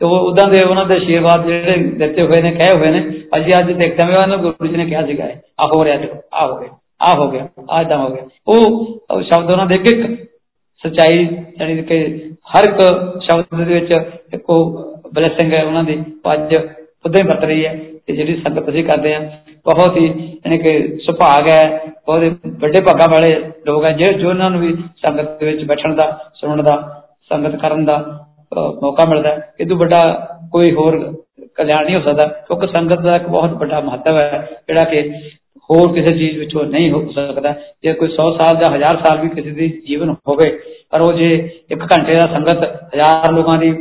ਤੇ 0.00 0.06
ਉਹ 0.06 0.26
ਉਦਾਂ 0.26 0.48
ਦੇ 0.50 0.60
ਉਹਨਾਂ 0.68 0.84
ਦੇ 0.86 0.96
ਆਸ਼ੀਰਵਾਦ 0.96 1.46
ਜਿਹੜੇ 1.46 1.76
ਦਿੱਤੇ 1.98 2.22
ਹੋਏ 2.22 2.40
ਨੇ, 2.42 2.50
ਕਹੇ 2.52 2.78
ਹੋਏ 2.78 2.90
ਨੇ 2.90 3.00
ਅਸੀਂ 3.38 3.52
ਅੱਜ 3.58 3.72
ਦੇਖਦੇ 3.72 4.04
ਹਾਂ 4.04 4.22
ਉਹਨਾਂ 4.22 4.38
ਗੁਰੂ 4.38 4.66
ਜੀ 4.66 4.76
ਨੇ 4.76 4.84
ਕਿਹਾ 4.86 5.04
ਸੀਗਾ 5.06 5.24
ਆ 5.60 5.66
ਹੋ 5.66 5.84
ਰਿਹਾ 5.84 5.96
ਦੇਖੋ, 5.96 6.18
ਆ 6.34 6.46
ਹੋ 6.46 6.58
ਗਿਆ, 6.58 6.68
ਆ 7.00 7.14
ਹੋ 7.18 7.30
ਗਿਆ, 7.30 7.46
ਆ 7.70 7.80
ਇਦਾਂ 7.80 7.98
ਹੋ 7.98 8.08
ਗਿਆ। 8.08 8.22
ਉਹ 8.48 9.22
ਸ਼ਬਦ 9.22 9.50
ਉਹਨਾਂ 9.50 9.66
ਦੇ 9.66 9.80
ਇੱਕ 9.80 10.06
ਸਚਾਈ 10.84 11.24
ਯਾਨੀ 11.60 11.82
ਕਿ 11.82 11.98
ਹਰ 12.54 12.68
ਇੱਕ 12.68 12.80
ਸ਼ਬਦ 13.22 13.64
ਦੇ 13.64 13.74
ਵਿੱਚ 13.74 13.92
ਇੱਕੋ 14.34 14.56
ਬਲੇਸਿੰਗ 15.14 15.52
ਹੈ 15.52 15.64
ਉਹਨਾਂ 15.64 15.82
ਦੀ 15.84 15.98
ਅੱਜ 16.34 16.54
ਉਦਾਂ 17.06 17.22
ਹੀ 17.22 17.26
ਵਰਤ 17.28 17.44
ਰਹੀ 17.44 17.64
ਹੈ 17.66 17.74
ਤੇ 18.06 18.16
ਜਿਹੜੀ 18.16 18.40
ਸੰਗਤ 18.42 18.68
ਅਸੀਂ 18.68 18.84
ਕਰਦੇ 18.84 19.14
ਆ 19.14 19.20
ਬਹੁਤ 19.66 19.96
ਹੀ 19.96 20.06
ਯਾਨੀ 20.06 20.58
ਕਿ 20.58 20.98
ਸੁਭਾਗ 21.06 21.48
ਹੈ, 21.48 21.62
ਬਹੁਤ 22.06 22.46
ਵੱਡੇ 22.62 22.80
ਭਾਗਾਂ 22.80 23.08
ਵਾਲੇ 23.12 23.30
ਲੋਕ 23.66 23.84
ਹੈ 23.84 23.92
ਜਿਹੜੇ 23.92 24.18
ਜੋ 24.18 24.28
ਉਹਨਾਂ 24.28 24.50
ਨੂੰ 24.50 24.60
ਵੀ 24.60 24.74
ਸੰਗਤ 25.06 25.38
ਦੇ 25.40 25.46
ਵਿੱਚ 25.46 25.64
ਬੈਠਣ 25.64 25.94
ਦਾ, 25.94 26.06
ਸੁਣਨ 26.34 26.62
ਦਾ, 26.64 26.76
ਸੰਗਤ 27.30 27.56
ਕਰਨ 27.60 27.84
ਦਾ 27.84 27.96
ਮੌਕਾ 28.52 29.04
ਮਿਲਦਾ 29.04 29.28
ਹੈ 29.28 29.52
ਇਹ 29.60 29.66
ਤੋਂ 29.66 29.76
ਵੱਡਾ 29.76 30.00
ਕੋਈ 30.52 30.72
ਹੋਰ 30.72 30.98
ਕਲਿਆਣ 31.56 31.84
ਨਹੀਂ 31.84 31.96
ਹੋ 31.96 32.02
ਸਕਦਾ, 32.02 32.26
ਕਿਉਂਕਿ 32.46 32.66
ਸੰਗਤ 32.66 33.00
ਦਾ 33.00 33.16
ਇੱਕ 33.16 33.26
ਬਹੁਤ 33.28 33.52
ਵੱਡਾ 33.60 33.80
ਮਹੱਤਵ 33.80 34.18
ਹੈ, 34.18 34.48
ਜਿਹੜਾ 34.68 34.84
ਕਿ 34.84 35.02
ਹੋਰ 35.70 35.92
ਕਿਸੇ 35.94 36.14
ਚੀਜ਼ 36.18 36.38
ਵਿੱਚੋਂ 36.38 36.64
ਨਹੀਂ 36.64 36.90
ਹੋ 36.92 37.00
ਸਕਦਾ। 37.12 37.54
ਜੇ 37.82 37.92
ਕੋਈ 37.92 38.08
100 38.08 38.30
ਸਾਲ 38.36 38.56
ਜਾਂ 38.56 38.70
1000 38.70 38.96
ਸਾਲ 39.04 39.18
ਵੀ 39.20 39.28
ਕਿਸੇ 39.28 39.50
ਦੀ 39.50 39.68
ਜੀਵਨ 39.88 40.14
ਹੋਵੇ, 40.28 40.50
ਪਰ 40.90 41.00
ਉਹ 41.00 41.12
ਜੇ 41.12 41.30
ਇੱਕ 41.70 41.82
ਘੰਟੇ 41.92 42.14
ਦਾ 42.14 42.26
ਸੰਗਤ 42.32 42.64
ਹਜ਼ਾਰ 42.94 43.32
ਲੋਕਾਂ 43.32 43.58
ਦੀ 43.58 43.72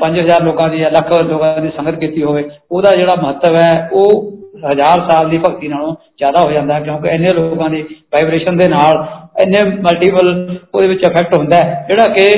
5000 0.00 0.42
ਲੋਕਾਂ 0.42 0.68
ਦੀ 0.68 0.78
ਜਾਂ 0.78 0.90
ਲੱਖ 0.90 1.12
ਲੋਕਾਂ 1.20 1.60
ਦੀ 1.60 1.70
ਸੰਗਤ 1.76 1.98
ਕੀਤੀ 2.00 2.22
ਹੋਵੇ, 2.22 2.48
ਉਹਦਾ 2.72 2.94
ਜਿਹੜਾ 2.96 3.14
ਮਹੱਤਵ 3.14 3.56
ਹੈ, 3.56 3.88
ਉਹ 3.92 4.32
ਹਜ਼ਾਰ 4.64 5.00
ਸਾਲ 5.10 5.28
ਦੀ 5.28 5.38
ਭਗਤੀ 5.38 5.68
ਨਾਲੋਂ 5.68 5.94
ਜ਼ਿਆਦਾ 6.18 6.42
ਹੋ 6.42 6.50
ਜਾਂਦਾ 6.50 6.80
ਕਿਉਂਕਿ 6.80 7.08
ਇੰਨੇ 7.08 7.32
ਲੋਕਾਂ 7.32 7.70
ਦੀ 7.70 7.82
ਵਾਈਬ੍ਰੇਸ਼ਨ 8.12 8.56
ਦੇ 8.56 8.68
ਨਾਲ 8.68 9.04
ਇੰਨੇ 9.42 9.64
ਮਲਟੀਪਲ 9.80 10.28
ਉਹਦੇ 10.74 10.86
ਵਿੱਚ 10.86 11.02
ਇਫੈਕਟ 11.02 11.34
ਹੁੰਦਾ 11.38 11.58
ਜਿਹੜਾ 11.88 12.08
ਕਿ 12.08 12.28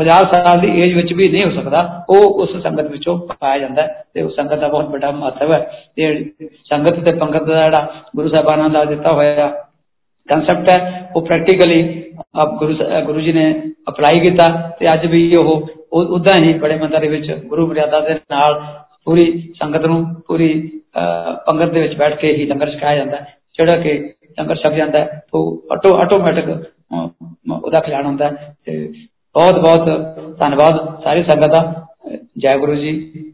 ਹਜ਼ਾਰ 0.00 0.26
ਸਾਲ 0.32 0.60
ਦੀ 0.60 0.68
ਏਜ 0.82 0.92
ਵਿੱਚ 0.94 1.12
ਵੀ 1.12 1.28
ਨਹੀਂ 1.28 1.44
ਹੋ 1.44 1.50
ਸਕਦਾ, 1.50 2.04
ਉਹ 2.10 2.40
ਉਸ 2.42 2.56
ਸੰਗਤ 2.62 2.90
ਵਿੱਚੋਂ 2.90 3.18
ਪਾਇਆ 3.40 3.58
ਜਾਂਦਾ 3.58 3.86
ਤੇ 4.14 4.22
ਉਸ 4.22 4.34
ਸੰਗਤ 4.36 4.58
ਦਾ 4.60 4.68
ਬਹੁਤ 4.68 4.88
ਵੱਡਾ 4.90 5.10
ਮਹੱਤਵ 5.10 5.52
ਹੈ। 5.52 5.60
ਤੇ 5.96 6.24
ਸੰਗਤ 6.70 7.00
ਤੇ 7.04 7.16
ਪੰਗਤ 7.18 7.42
ਦਾ 7.42 7.62
ਜਿਹੜਾ 7.62 8.02
ਗੁਰੂ 8.16 8.28
ਸਾਹਿਬਾਨਾਂ 8.28 8.68
ਦਾ 8.70 8.84
ਦਿੱਤਾ 8.84 9.12
ਹੋਇਆ 9.12 9.48
ਕਨਸੈਪਟ 10.28 10.70
ਹੈ, 10.70 11.10
ਉਹ 11.16 11.26
ਪ੍ਰੈਕਟੀਕਲੀ 11.26 12.04
ਆਪ 12.34 12.54
ਗੁਰੂ 12.58 12.74
ਗੁਰੂ 13.06 13.20
ਜੀ 13.20 13.32
ਨੇ 13.32 13.52
ਅਪਲਾਈ 13.88 14.20
ਕੀਤਾ 14.20 14.44
ਤੇ 14.80 14.86
ਅੱਜ 14.94 15.06
ਵੀ 15.06 15.30
ਉਹ 15.36 15.68
ਉਦਾਂ 15.92 16.34
ਹੀ 16.42 16.52
ਬੜੇ 16.52 16.76
ਮੰਦਰ 16.76 17.00
ਦੇ 17.00 17.08
ਵਿੱਚ 17.08 17.30
ਗੁਰੂ 17.46 17.66
ਮਰਿਆਦਾ 17.66 18.00
ਦੇ 18.00 18.14
ਨਾਲ 18.30 18.62
ਪੂਰੀ 19.04 19.52
ਸੰਗਤ 19.58 19.84
ਨੂੰ 19.86 20.04
ਪੂਰੀ 20.26 20.48
ਪੰਗਤ 21.46 21.72
ਦੇ 21.72 21.82
ਵਿੱਚ 21.82 21.94
ਬੈਠ 21.94 22.18
ਕੇ 22.18 22.32
ਹੀ 22.32 22.46
ਲੰਗਰ 22.46 22.70
ਛਕਾਇਆ 22.70 22.96
ਜਾਂਦਾ 22.96 23.16
ਜਿਹੜਾ 23.54 23.76
ਕਿ 23.76 23.92
ਲੰਗਰ 24.40 24.56
ਛਕ 24.56 24.72
ਜਾਂਦਾ 24.72 25.06
ਉਹ 25.34 25.62
ਆਟੋ, 25.72 25.94
ਆਟੋਮੈਟਿਕ 25.96 26.48
ਉਹਦਾ 27.52 27.80
ਖਿਆਲ 27.80 28.06
ਹੁੰਦਾ 28.06 28.30
ਤੇ 28.64 28.92
ਬਹੁਤ 29.34 29.54
ਬਹੁਤ 29.54 29.86
ਧੰਨਵਾਦ 30.38 31.02
ਸਾਰੀ 31.04 31.22
ਸੰਗਤ 31.22 31.46
ਦਾ। 31.46 31.86
ਜੈ 32.38 32.58
ਗੁਰੂ 32.58 32.74
ਜੀ। 32.74 33.33